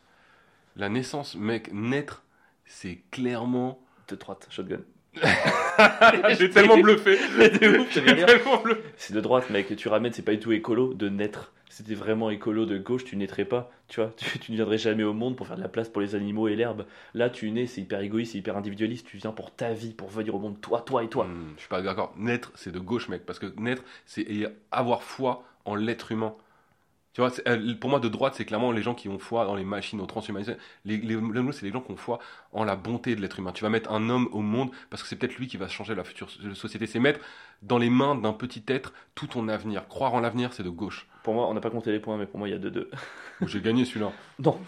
La 0.76 0.88
naissance, 0.88 1.34
mec, 1.34 1.70
naître, 1.72 2.24
c'est 2.64 3.02
clairement. 3.10 3.80
de 4.08 4.16
droite, 4.16 4.46
shotgun. 4.50 4.80
J'ai 6.38 6.50
tellement 6.54 6.78
bluffé. 6.78 7.18
C'est 8.96 9.12
de 9.12 9.20
droite, 9.20 9.50
mec. 9.50 9.74
Tu 9.76 9.88
ramènes, 9.88 10.12
c'est 10.12 10.22
pas 10.22 10.32
du 10.32 10.38
tout 10.40 10.52
écolo 10.52 10.94
de 10.94 11.08
naître. 11.08 11.52
C'était 11.68 11.94
vraiment 11.94 12.28
écolo 12.28 12.66
de 12.66 12.76
gauche, 12.76 13.04
tu 13.04 13.16
naîtrais 13.16 13.46
pas. 13.46 13.70
Tu 13.88 14.00
vois, 14.00 14.12
tu, 14.16 14.38
tu 14.38 14.52
ne 14.52 14.56
viendrais 14.56 14.76
jamais 14.78 15.04
au 15.04 15.14
monde 15.14 15.36
pour 15.36 15.46
faire 15.46 15.56
de 15.56 15.62
la 15.62 15.68
place 15.68 15.88
pour 15.88 16.02
les 16.02 16.14
animaux 16.14 16.48
et 16.48 16.56
l'herbe. 16.56 16.84
Là, 17.14 17.30
tu 17.30 17.50
nais, 17.50 17.66
c'est 17.66 17.80
hyper 17.80 18.00
égoïste, 18.00 18.32
c'est 18.32 18.38
hyper 18.38 18.56
individualiste. 18.56 19.06
Tu 19.06 19.16
viens 19.16 19.32
pour 19.32 19.54
ta 19.54 19.72
vie, 19.72 19.92
pour 19.94 20.08
venir 20.08 20.34
au 20.34 20.38
monde, 20.38 20.60
toi, 20.60 20.80
toi 20.82 21.02
et 21.02 21.08
toi. 21.08 21.24
Hmm, 21.26 21.52
je 21.56 21.60
suis 21.60 21.68
pas 21.68 21.80
d'accord. 21.80 22.12
Naître, 22.16 22.52
c'est 22.54 22.72
de 22.72 22.78
gauche, 22.78 23.08
mec. 23.08 23.24
Parce 23.24 23.38
que 23.38 23.46
naître, 23.58 23.82
c'est 24.06 24.26
avoir 24.70 25.02
foi 25.02 25.44
en 25.64 25.74
l'être 25.74 26.12
humain. 26.12 26.34
Tu 27.12 27.20
vois, 27.20 27.30
euh, 27.46 27.74
pour 27.74 27.90
moi, 27.90 28.00
de 28.00 28.08
droite, 28.08 28.34
c'est 28.36 28.44
clairement 28.46 28.72
les 28.72 28.82
gens 28.82 28.94
qui 28.94 29.08
ont 29.08 29.18
foi 29.18 29.44
dans 29.44 29.54
les 29.54 29.64
machines, 29.64 30.00
au 30.00 30.06
transhumanisme. 30.06 30.56
Les, 30.86 30.96
les, 30.96 31.16
les 31.16 31.52
c'est 31.52 31.66
les 31.66 31.72
gens 31.72 31.82
qui 31.82 31.92
ont 31.92 31.96
foi 31.96 32.18
en 32.52 32.64
la 32.64 32.74
bonté 32.74 33.14
de 33.14 33.20
l'être 33.20 33.38
humain. 33.38 33.52
Tu 33.52 33.62
vas 33.62 33.68
mettre 33.70 33.92
un 33.92 34.08
homme 34.08 34.28
au 34.32 34.40
monde 34.40 34.70
parce 34.88 35.02
que 35.02 35.08
c'est 35.08 35.16
peut-être 35.16 35.36
lui 35.36 35.46
qui 35.46 35.58
va 35.58 35.68
changer 35.68 35.94
la 35.94 36.04
future 36.04 36.30
so- 36.30 36.54
société. 36.54 36.86
C'est 36.86 37.00
mettre 37.00 37.20
dans 37.60 37.76
les 37.78 37.90
mains 37.90 38.14
d'un 38.14 38.32
petit 38.32 38.64
être 38.66 38.94
tout 39.14 39.26
ton 39.26 39.48
avenir. 39.48 39.88
Croire 39.88 40.14
en 40.14 40.20
l'avenir, 40.20 40.52
c'est 40.54 40.62
de 40.62 40.70
gauche. 40.70 41.06
Pour 41.22 41.34
moi, 41.34 41.48
on 41.48 41.54
n'a 41.54 41.60
pas 41.60 41.70
compté 41.70 41.92
les 41.92 42.00
points, 42.00 42.16
mais 42.16 42.26
pour 42.26 42.38
moi, 42.38 42.48
il 42.48 42.52
y 42.52 42.54
a 42.54 42.58
2-2. 42.58 42.88
J'ai 43.46 43.60
gagné 43.60 43.84
celui-là. 43.84 44.10
Non. 44.38 44.58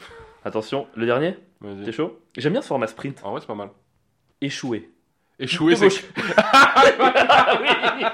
Attention, 0.45 0.87
le 0.95 1.07
dernier, 1.07 1.39
t'es 1.63 1.93
chaud? 1.93 2.21
J'aime 2.37 2.53
bien 2.53 2.63
ce 2.63 2.69
format 2.69 2.87
sprint. 2.87 3.25
En 3.25 3.31
vrai, 3.31 3.41
c'est 3.41 3.47
pas 3.47 3.55
mal. 3.55 3.71
Échoué. 4.43 4.94
Échouer, 5.39 5.73
De 5.75 5.79
c'est. 5.79 5.89
gauche. 5.89 6.05
ah 6.37 6.85
oui 7.61 8.05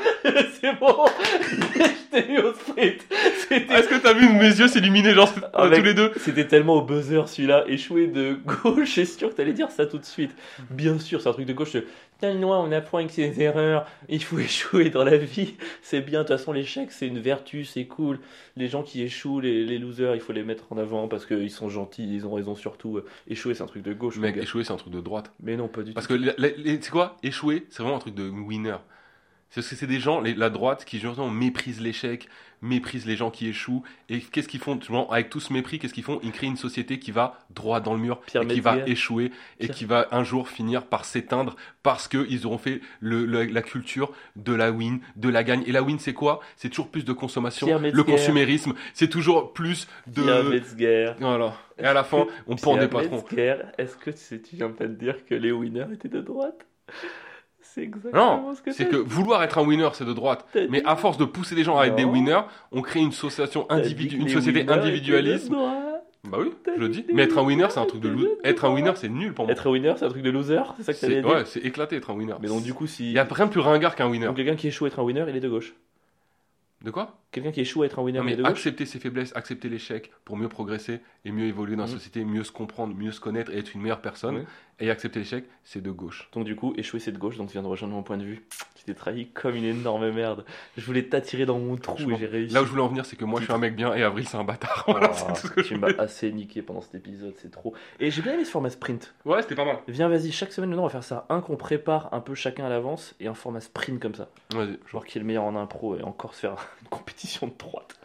C'est 0.61 0.79
bon 0.81 1.05
Je 1.79 2.19
t'ai 2.19 2.33
eu 2.33 2.39
au 2.39 2.55
sprint 2.55 3.03
Est-ce 3.51 3.89
que 3.89 3.97
t'as 3.97 4.15
vu 4.15 4.29
mes 4.31 4.49
yeux 4.49 4.69
s'illuminer, 4.69 5.13
genre, 5.15 5.31
Ah, 5.53 5.69
tous 5.69 5.83
les 5.83 5.95
deux 5.95 6.13
C'était 6.17 6.47
tellement 6.47 6.77
au 6.77 6.83
buzzer 6.83 7.29
celui-là, 7.29 7.65
échoué 7.69 8.07
de 8.07 8.39
gauche, 8.65 8.93
c'est 8.95 9.05
sûr 9.05 9.29
que 9.31 9.35
t'allais 9.35 9.53
dire 9.53 9.71
ça 9.71 9.85
tout 9.87 9.99
de 9.99 10.05
suite. 10.05 10.31
Bien 10.71 10.99
sûr, 10.99 11.21
c'est 11.21 11.29
un 11.29 11.33
truc 11.33 11.47
de 11.47 11.53
gauche. 11.53 11.77
Tellement 12.21 12.61
on 12.63 12.71
apprend 12.71 12.99
avec 12.99 13.11
ses 13.11 13.41
erreurs, 13.41 13.87
il 14.11 14.23
faut 14.23 14.39
échouer 14.41 14.91
dans 14.91 15.05
la 15.05 15.17
vie, 15.17 15.55
c'est 15.83 16.03
bien. 16.03 16.23
De 16.23 16.29
toute 16.29 16.37
façon, 16.37 16.53
l'échec 16.53 16.93
c'est 16.93 17.07
une 17.07 17.19
vertu, 17.19 17.65
c'est 17.65 17.87
cool. 17.87 18.21
Les 18.57 18.69
gens 18.69 18.83
qui 18.83 19.03
échouent, 19.03 19.41
les, 19.41 19.65
les 19.65 19.79
losers, 19.79 20.15
il 20.15 20.21
faut 20.21 20.33
les 20.35 20.43
mettre 20.45 20.71
en 20.71 20.77
avant 20.77 21.09
parce 21.09 21.25
qu'ils 21.25 21.51
sont 21.51 21.71
gentils, 21.71 22.07
ils 22.15 22.27
ont 22.27 22.35
raison 22.35 22.55
surtout. 22.55 22.99
Euh, 22.99 23.07
Échouer 23.27 23.55
c'est 23.55 23.63
un 23.63 23.67
truc 23.67 23.83
de 23.83 23.95
gauche, 23.95 24.19
Mec, 24.19 24.37
échouer, 24.37 24.65
c'est 24.65 24.73
un 24.73 24.77
truc 24.77 24.93
de 24.93 25.01
droite. 25.01 25.33
Mais 25.43 25.57
non, 25.57 25.69
pas 25.69 25.83
du 25.83 25.93
Parce 25.95 26.07
tout. 26.07 26.15
que, 26.15 26.19
la- 26.19 26.35
les- 26.57 26.81
c'est 26.83 26.91
quoi? 26.91 27.17
Échouer, 27.23 27.67
c'est 27.71 27.83
vraiment 27.83 27.97
un 27.97 28.01
truc 28.01 28.15
de 28.15 28.29
winner. 28.29 28.77
C'est 29.51 29.61
parce 29.63 29.69
que 29.71 29.77
c'est 29.77 29.87
des 29.89 30.01
gens, 30.01 30.21
les- 30.21 30.35
la 30.35 30.49
droite, 30.49 30.85
qui 30.85 30.99
justement 31.01 31.29
méprisent 31.29 31.81
l'échec, 31.81 32.29
méprisent 32.63 33.07
les 33.07 33.17
gens 33.17 33.31
qui 33.31 33.49
échouent. 33.49 33.83
Et 34.09 34.21
qu'est-ce 34.21 34.47
qu'ils 34.49 34.61
font? 34.61 34.75
Justement, 34.77 35.11
Avec 35.11 35.29
tout 35.31 35.41
ce 35.41 35.53
mépris, 35.53 35.79
qu'est-ce 35.81 35.95
qu'ils 35.95 36.05
font? 36.05 36.21
Ils 36.23 36.31
créent 36.31 36.47
une 36.47 36.57
société 36.57 36.99
qui 37.01 37.11
va 37.11 37.39
droit 37.51 37.81
dans 37.81 37.95
le 37.95 37.99
mur, 38.01 38.21
Pierre 38.21 38.43
et 38.43 38.47
qui 38.47 38.61
va 38.61 38.77
échouer, 38.87 39.33
et 39.59 39.65
Pierre- 39.65 39.75
qui 39.77 39.85
va 39.87 40.07
un 40.13 40.23
jour 40.23 40.49
finir 40.49 40.85
par 40.87 41.05
s'éteindre 41.05 41.57
parce 41.83 42.07
qu'ils 42.07 42.47
auront 42.47 42.59
fait 42.59 42.81
le, 43.01 43.25
le- 43.25 43.45
la 43.47 43.63
culture 43.63 44.13
de 44.37 44.55
la 44.55 44.71
win, 44.71 45.01
de 45.17 45.29
la 45.29 45.43
gagne. 45.43 45.65
Et 45.67 45.73
la 45.73 45.83
win, 45.83 45.99
c'est 45.99 46.13
quoi? 46.15 46.41
C'est 46.57 46.69
toujours 46.69 46.89
plus 46.91 47.05
de 47.05 47.13
consommation. 47.13 47.67
Le 47.97 48.05
consumérisme, 48.05 48.75
c'est 48.95 49.09
toujours 49.09 49.53
plus 49.53 49.89
de... 50.07 50.23
Pierre 50.23 50.45
Metzger. 50.45 51.13
Voilà. 51.19 51.55
Et 51.79 51.85
à 51.85 51.95
la 51.95 52.05
fin, 52.05 52.27
on 52.47 52.55
pend 52.57 52.75
des 52.77 52.89
patrons. 52.89 53.17
Est-ce 53.79 53.97
que 53.97 54.11
tu, 54.11 54.19
sais, 54.19 54.41
tu 54.41 54.55
viens 54.57 54.71
pas 54.71 54.87
de 54.87 54.95
dire 54.95 55.25
que 55.27 55.35
les 55.35 55.51
winners 55.51 55.87
étaient 55.93 56.09
de 56.09 56.21
droite? 56.21 56.67
C'est 57.73 57.83
exactement 57.83 58.43
Non, 58.43 58.55
ce 58.55 58.63
que 58.63 58.73
c'est 58.73 58.89
que 58.89 58.97
vouloir 58.97 59.43
être 59.45 59.59
un 59.59 59.65
winner, 59.65 59.89
c'est 59.93 60.05
de 60.05 60.13
droite. 60.13 60.45
Mais 60.71 60.83
à 60.85 60.97
force 60.97 61.19
de 61.19 61.25
pousser 61.25 61.55
les 61.55 61.63
gens 61.63 61.79
à 61.79 61.87
être 61.87 61.95
des 61.95 62.05
winners, 62.05 62.43
on 62.73 62.83
crée 62.83 63.01
une 63.01 63.11
association 63.11 63.71
individu, 63.71 64.29
société 64.29 64.69
individualiste. 64.69 65.51
Bah 66.25 66.37
oui, 66.39 66.53
je 66.67 66.81
le 66.81 66.89
dis. 66.91 67.07
Mais 67.15 67.23
être 67.23 67.39
un 67.39 67.43
winner, 67.43 67.69
c'est 67.71 67.81
un 67.81 67.87
truc 67.87 68.03
de 68.03 68.09
loser. 68.09 68.29
Être 68.45 68.67
un 68.67 68.75
winner, 68.75 68.93
c'est 68.97 69.09
nul 69.09 69.33
pour 69.33 69.47
moi. 69.47 69.53
Être 69.53 69.69
un 69.69 69.71
winner, 69.71 69.95
c'est 69.97 70.05
un 70.05 70.11
truc 70.11 70.23
de 70.23 70.31
loser 70.31 70.61
C'est 70.77 70.93
ça 70.93 71.07
que 71.07 71.27
ouais, 71.27 71.45
c'est 71.47 71.61
éclaté 71.61 71.97
être 71.97 72.11
un 72.11 72.15
winner. 72.15 72.35
Mais 72.41 72.49
donc, 72.49 72.63
du 72.63 72.75
coup, 72.75 72.87
si. 72.87 73.11
il 73.11 73.13
y 73.13 73.19
a 73.19 73.25
rien 73.25 73.47
de 73.47 73.51
plus 73.51 73.61
ringard 73.61 73.95
qu'un 73.95 74.09
winner. 74.09 74.27
Donc, 74.27 74.37
quelqu'un 74.37 74.57
qui 74.57 74.69
échoue 74.69 74.85
à 74.85 74.89
être 74.89 74.99
un 74.99 75.03
winner, 75.03 75.25
il 75.29 75.37
est 75.37 75.41
de 75.41 75.49
gauche. 75.49 75.75
De 76.83 76.91
quoi? 76.91 77.20
Quelqu'un 77.33 77.53
qui 77.53 77.61
échoue 77.61 77.83
à 77.83 77.87
être 77.87 77.99
un 77.99 78.03
winner, 78.03 78.19
Non 78.19 78.25
mais 78.25 78.37
de 78.37 78.45
accepter 78.45 78.87
ses 78.87 78.99
faiblesses, 78.99 79.33
accepter 79.37 79.69
l'échec 79.69 80.11
pour 80.25 80.37
mieux 80.37 80.49
progresser 80.49 81.01
et 81.25 81.31
mieux 81.31 81.47
évoluer 81.47 81.77
dans 81.77 81.85
la 81.85 81.89
Mhm. 81.89 81.95
société, 81.95 82.25
mieux 82.25 82.43
se 82.45 82.51
comprendre, 82.53 82.95
mieux 82.95 83.13
se 83.13 83.21
connaître 83.21 83.53
et 83.53 83.59
être 83.59 83.75
une 83.75 83.83
meilleure 83.83 84.01
personne. 84.01 84.45
Et 84.83 84.91
accepter 84.91 85.19
l'échec, 85.19 85.45
c'est 85.63 85.83
de 85.83 85.91
gauche. 85.91 86.31
Donc, 86.33 86.47
du 86.47 86.57
coup, 86.57 86.73
échouer, 86.79 87.01
c'est 87.01 87.13
de 87.13 87.19
gauche. 87.19 87.37
Donc, 87.37 87.49
tu 87.49 87.53
viens 87.53 87.61
de 87.63 87.67
rejoindre 87.67 87.93
mon 87.93 88.03
point 88.03 88.17
de 88.17 88.25
vue. 88.25 88.47
Tu 88.77 88.85
t'es 88.87 88.95
trahi 88.95 89.29
comme 89.29 89.55
une 89.55 89.65
énorme 89.67 90.11
merde. 90.11 90.47
Je 90.79 90.87
voulais 90.87 91.03
t'attirer 91.03 91.45
dans 91.45 91.59
mon 91.59 91.77
trou 91.77 92.11
et 92.11 92.17
j'ai 92.17 92.25
réussi. 92.25 92.55
Là 92.55 92.63
où 92.63 92.65
je 92.65 92.71
voulais 92.71 92.81
en 92.83 92.89
venir, 92.89 93.05
c'est 93.05 93.17
que 93.17 93.27
moi 93.27 93.41
je 93.41 93.45
suis 93.45 93.53
un 93.53 93.59
mec 93.59 93.77
bien 93.77 93.93
et 93.95 94.03
Avril 94.03 94.27
c'est 94.27 94.39
un 94.39 94.45
bâtard. 94.45 94.85
Oh, 94.89 94.93
Voilà, 94.99 95.13
c'est 95.13 95.27
tout 95.27 95.35
ce 95.49 95.53
que 95.53 95.63
je 95.63 95.69
tu 95.69 95.77
m'as 95.77 95.89
assez 95.99 96.33
niqué 96.33 96.63
pendant 96.63 96.81
cet 96.81 96.95
épisode, 96.95 97.35
c'est 97.37 97.51
trop. 97.51 97.75
Et 98.01 98.11
j'ai 98.11 98.23
bien 98.23 98.33
aimé 98.33 98.47
ce 98.47 98.51
format 98.51 98.71
sprint. 98.71 99.13
Ouais, 99.27 99.43
c'était 99.43 99.55
pas 99.55 99.67
mal. 99.67 99.81
Viens, 99.87 100.09
vas-y, 100.09 100.33
chaque 100.33 100.51
semaine, 100.51 100.71
maintenant, 100.71 100.85
on 100.85 100.87
va 100.87 100.93
faire 100.93 101.05
ça. 101.05 101.27
Un 101.29 101.43
qu'on 101.43 101.57
prépare 101.57 102.09
un 102.15 102.21
peu 102.21 102.35
chacun 102.35 102.65
à 102.65 102.71
l'avance 102.71 103.15
et 103.21 103.27
un 103.27 103.35
format 103.35 103.61
sprint 103.61 104.01
comme 104.01 104.15
ça. 104.15 104.31
Vas-y. 104.55 104.79
Voir 104.93 105.05
qui 105.05 105.19
est 105.19 105.21
le 105.21 105.27
meilleur 105.27 105.45
en 105.45 105.57
impro 105.57 105.99
et 105.99 106.03
encore 106.03 106.33
se 106.33 106.41
faire 106.41 106.53
une 106.83 106.89
compétition 106.89 107.20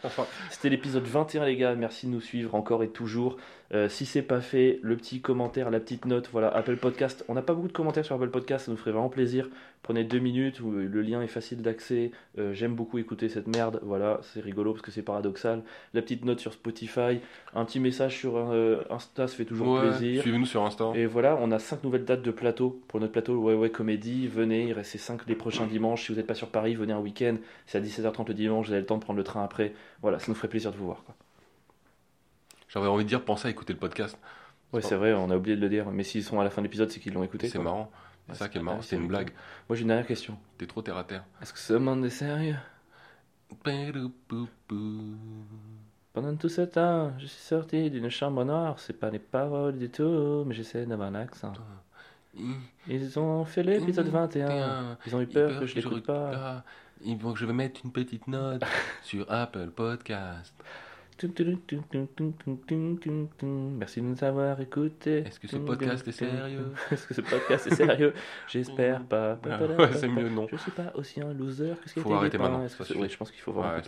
Enfin, 0.03 0.25
C'était 0.49 0.69
l'épisode 0.69 1.03
21, 1.05 1.45
les 1.45 1.55
gars. 1.55 1.75
Merci 1.75 2.07
de 2.07 2.11
nous 2.11 2.21
suivre 2.21 2.55
encore 2.55 2.83
et 2.83 2.89
toujours. 2.89 3.37
Euh, 3.73 3.89
si 3.89 4.05
c'est 4.05 4.21
pas 4.21 4.41
fait, 4.41 4.79
le 4.83 4.95
petit 4.95 5.21
commentaire, 5.21 5.71
la 5.71 5.79
petite 5.79 6.05
note, 6.05 6.29
voilà, 6.31 6.49
Apple 6.49 6.77
Podcast. 6.77 7.25
On 7.27 7.33
n'a 7.33 7.41
pas 7.41 7.53
beaucoup 7.53 7.67
de 7.67 7.73
commentaires 7.73 8.05
sur 8.05 8.15
Apple 8.15 8.29
Podcast, 8.29 8.65
ça 8.65 8.71
nous 8.71 8.77
ferait 8.77 8.91
vraiment 8.91 9.09
plaisir. 9.09 9.49
Prenez 9.85 10.03
deux 10.03 10.17
minutes, 10.17 10.61
où 10.61 10.71
le 10.71 11.01
lien 11.03 11.21
est 11.21 11.27
facile 11.27 11.61
d'accès. 11.61 12.09
Euh, 12.39 12.55
J'aime 12.55 12.73
beaucoup 12.73 12.97
écouter 12.97 13.29
cette 13.29 13.45
merde, 13.45 13.79
voilà, 13.83 14.19
c'est 14.23 14.41
rigolo 14.41 14.71
parce 14.71 14.81
que 14.81 14.89
c'est 14.89 15.03
paradoxal. 15.03 15.61
La 15.93 16.01
petite 16.01 16.25
note 16.25 16.39
sur 16.39 16.53
Spotify, 16.53 17.19
un 17.53 17.65
petit 17.65 17.79
message 17.79 18.17
sur 18.17 18.35
euh, 18.35 18.81
Insta, 18.89 19.27
ça 19.27 19.35
fait 19.35 19.45
toujours 19.45 19.75
ouais, 19.75 19.81
plaisir. 19.81 20.23
suivez-nous 20.23 20.47
sur 20.47 20.63
Insta. 20.63 20.85
Et 20.95 21.05
voilà, 21.05 21.37
on 21.39 21.51
a 21.51 21.59
5 21.59 21.83
nouvelles 21.83 22.03
dates 22.03 22.23
de 22.23 22.31
plateau 22.31 22.81
pour 22.87 22.99
notre 22.99 23.11
plateau 23.11 23.35
Ouais 23.35 23.53
Ouais 23.53 23.69
Comédie. 23.69 24.27
Venez, 24.27 24.63
il 24.69 24.73
reste 24.73 24.89
ces 24.89 24.97
5 24.97 25.27
les 25.27 25.35
prochains 25.35 25.67
dimanches. 25.67 26.05
Si 26.05 26.11
vous 26.11 26.17
n'êtes 26.17 26.25
pas 26.25 26.33
sur 26.33 26.49
Paris, 26.49 26.73
venez 26.73 26.93
un 26.93 26.99
week-end. 26.99 27.35
C'est 27.67 27.77
à 27.77 27.81
17h30 27.81 28.27
le 28.29 28.33
dimanche, 28.33 28.65
vous 28.65 28.71
avez 28.71 28.81
le 28.81 28.87
temps 28.87 28.97
de 28.97 29.03
prendre 29.03 29.17
le 29.17 29.23
train 29.23 29.43
après. 29.43 29.73
Voilà, 30.01 30.17
ça 30.17 30.25
nous 30.29 30.35
ferait 30.35 30.47
plaisir 30.47 30.71
de 30.71 30.77
vous 30.77 30.85
voir. 30.85 31.03
J'avais 32.69 32.87
envie 32.87 33.03
de 33.03 33.09
dire, 33.09 33.23
pensez 33.23 33.49
à 33.49 33.51
écouter 33.51 33.73
le 33.73 33.77
podcast. 33.79 34.17
Ouais, 34.73 34.81
c'est 34.81 34.95
vrai, 34.95 35.13
on 35.13 35.29
a 35.29 35.37
oublié 35.37 35.55
de 35.55 35.61
le 35.61 35.69
dire. 35.69 35.91
Mais 35.91 36.01
s'ils 36.01 36.23
sont 36.23 36.39
à 36.39 36.43
la 36.43 36.49
fin 36.49 36.63
de 36.63 36.65
l'épisode, 36.65 36.89
c'est 36.89 36.99
qu'ils 36.99 37.13
l'ont 37.13 37.23
écouté. 37.23 37.49
C'est 37.49 37.59
marrant. 37.59 37.91
C'est 38.29 38.35
ça 38.35 38.49
qui 38.49 38.57
est 38.57 38.61
marrant, 38.61 38.81
c'est 38.81 38.95
une 38.95 39.07
blague. 39.07 39.31
Moi 39.69 39.75
j'ai 39.75 39.83
une 39.83 39.89
dernière 39.89 40.07
question. 40.07 40.37
T'es 40.57 40.65
trop 40.65 40.81
terre 40.81 40.97
à 40.97 41.03
terre. 41.03 41.23
Est-ce 41.41 41.53
que 41.53 41.59
ce 41.59 41.73
monde 41.73 42.03
est 42.05 42.09
sérieux? 42.09 42.55
Pendant 46.13 46.35
tout 46.35 46.49
ce 46.49 46.61
temps, 46.61 47.13
je 47.19 47.25
suis 47.25 47.41
sorti 47.41 47.89
d'une 47.89 48.09
chambre 48.09 48.43
noire. 48.45 48.79
C'est 48.79 48.99
pas 48.99 49.09
les 49.09 49.19
paroles 49.19 49.77
du 49.77 49.89
tout, 49.89 50.43
mais 50.45 50.55
j'essaie 50.55 50.85
d'avoir 50.85 51.09
un 51.09 51.15
accent. 51.15 51.53
Ils 52.87 53.19
ont 53.19 53.45
fait 53.45 53.63
l'épisode 53.63 54.07
21. 54.07 54.97
Ils 55.05 55.15
ont 55.15 55.21
eu 55.21 55.27
peur 55.27 55.59
que 55.59 55.65
je 55.65 55.75
l'écoute 55.75 56.05
pas. 56.05 56.63
Il 57.03 57.19
faut 57.19 57.33
que 57.33 57.39
je 57.39 57.45
vais 57.45 57.53
mettre 57.53 57.81
une 57.83 57.91
petite 57.91 58.27
note 58.27 58.63
sur 59.03 59.29
Apple 59.31 59.69
Podcast. 59.69 60.53
Merci 63.77 64.01
de 64.01 64.05
nous 64.05 64.23
avoir 64.23 64.59
écoutés. 64.59 65.19
Est-ce 65.19 65.39
que 65.39 65.47
ce 65.47 65.57
podcast 65.57 66.07
est 66.07 66.11
sérieux 66.11 66.73
Est-ce 66.91 67.07
que 67.07 67.13
ce 67.13 67.21
podcast 67.21 67.67
est 67.67 67.75
sérieux 67.75 68.13
J'espère 68.47 69.03
pas. 69.03 69.39
Ouais, 69.45 69.93
c'est 69.93 70.09
mieux, 70.09 70.29
non. 70.29 70.47
Je 70.51 70.57
suis 70.57 70.71
pas 70.71 70.91
aussi 70.95 71.21
un 71.21 71.33
loser 71.33 71.73
que 71.81 71.89
ce 71.89 71.93
qui 71.93 71.99
Faut 72.01 72.13
arrêter 72.13 72.37
maintenant, 72.37 72.67
je 72.67 73.17
pense 73.17 73.31
qu'il 73.31 73.41
faut 73.41 73.53
vraiment. 73.53 73.81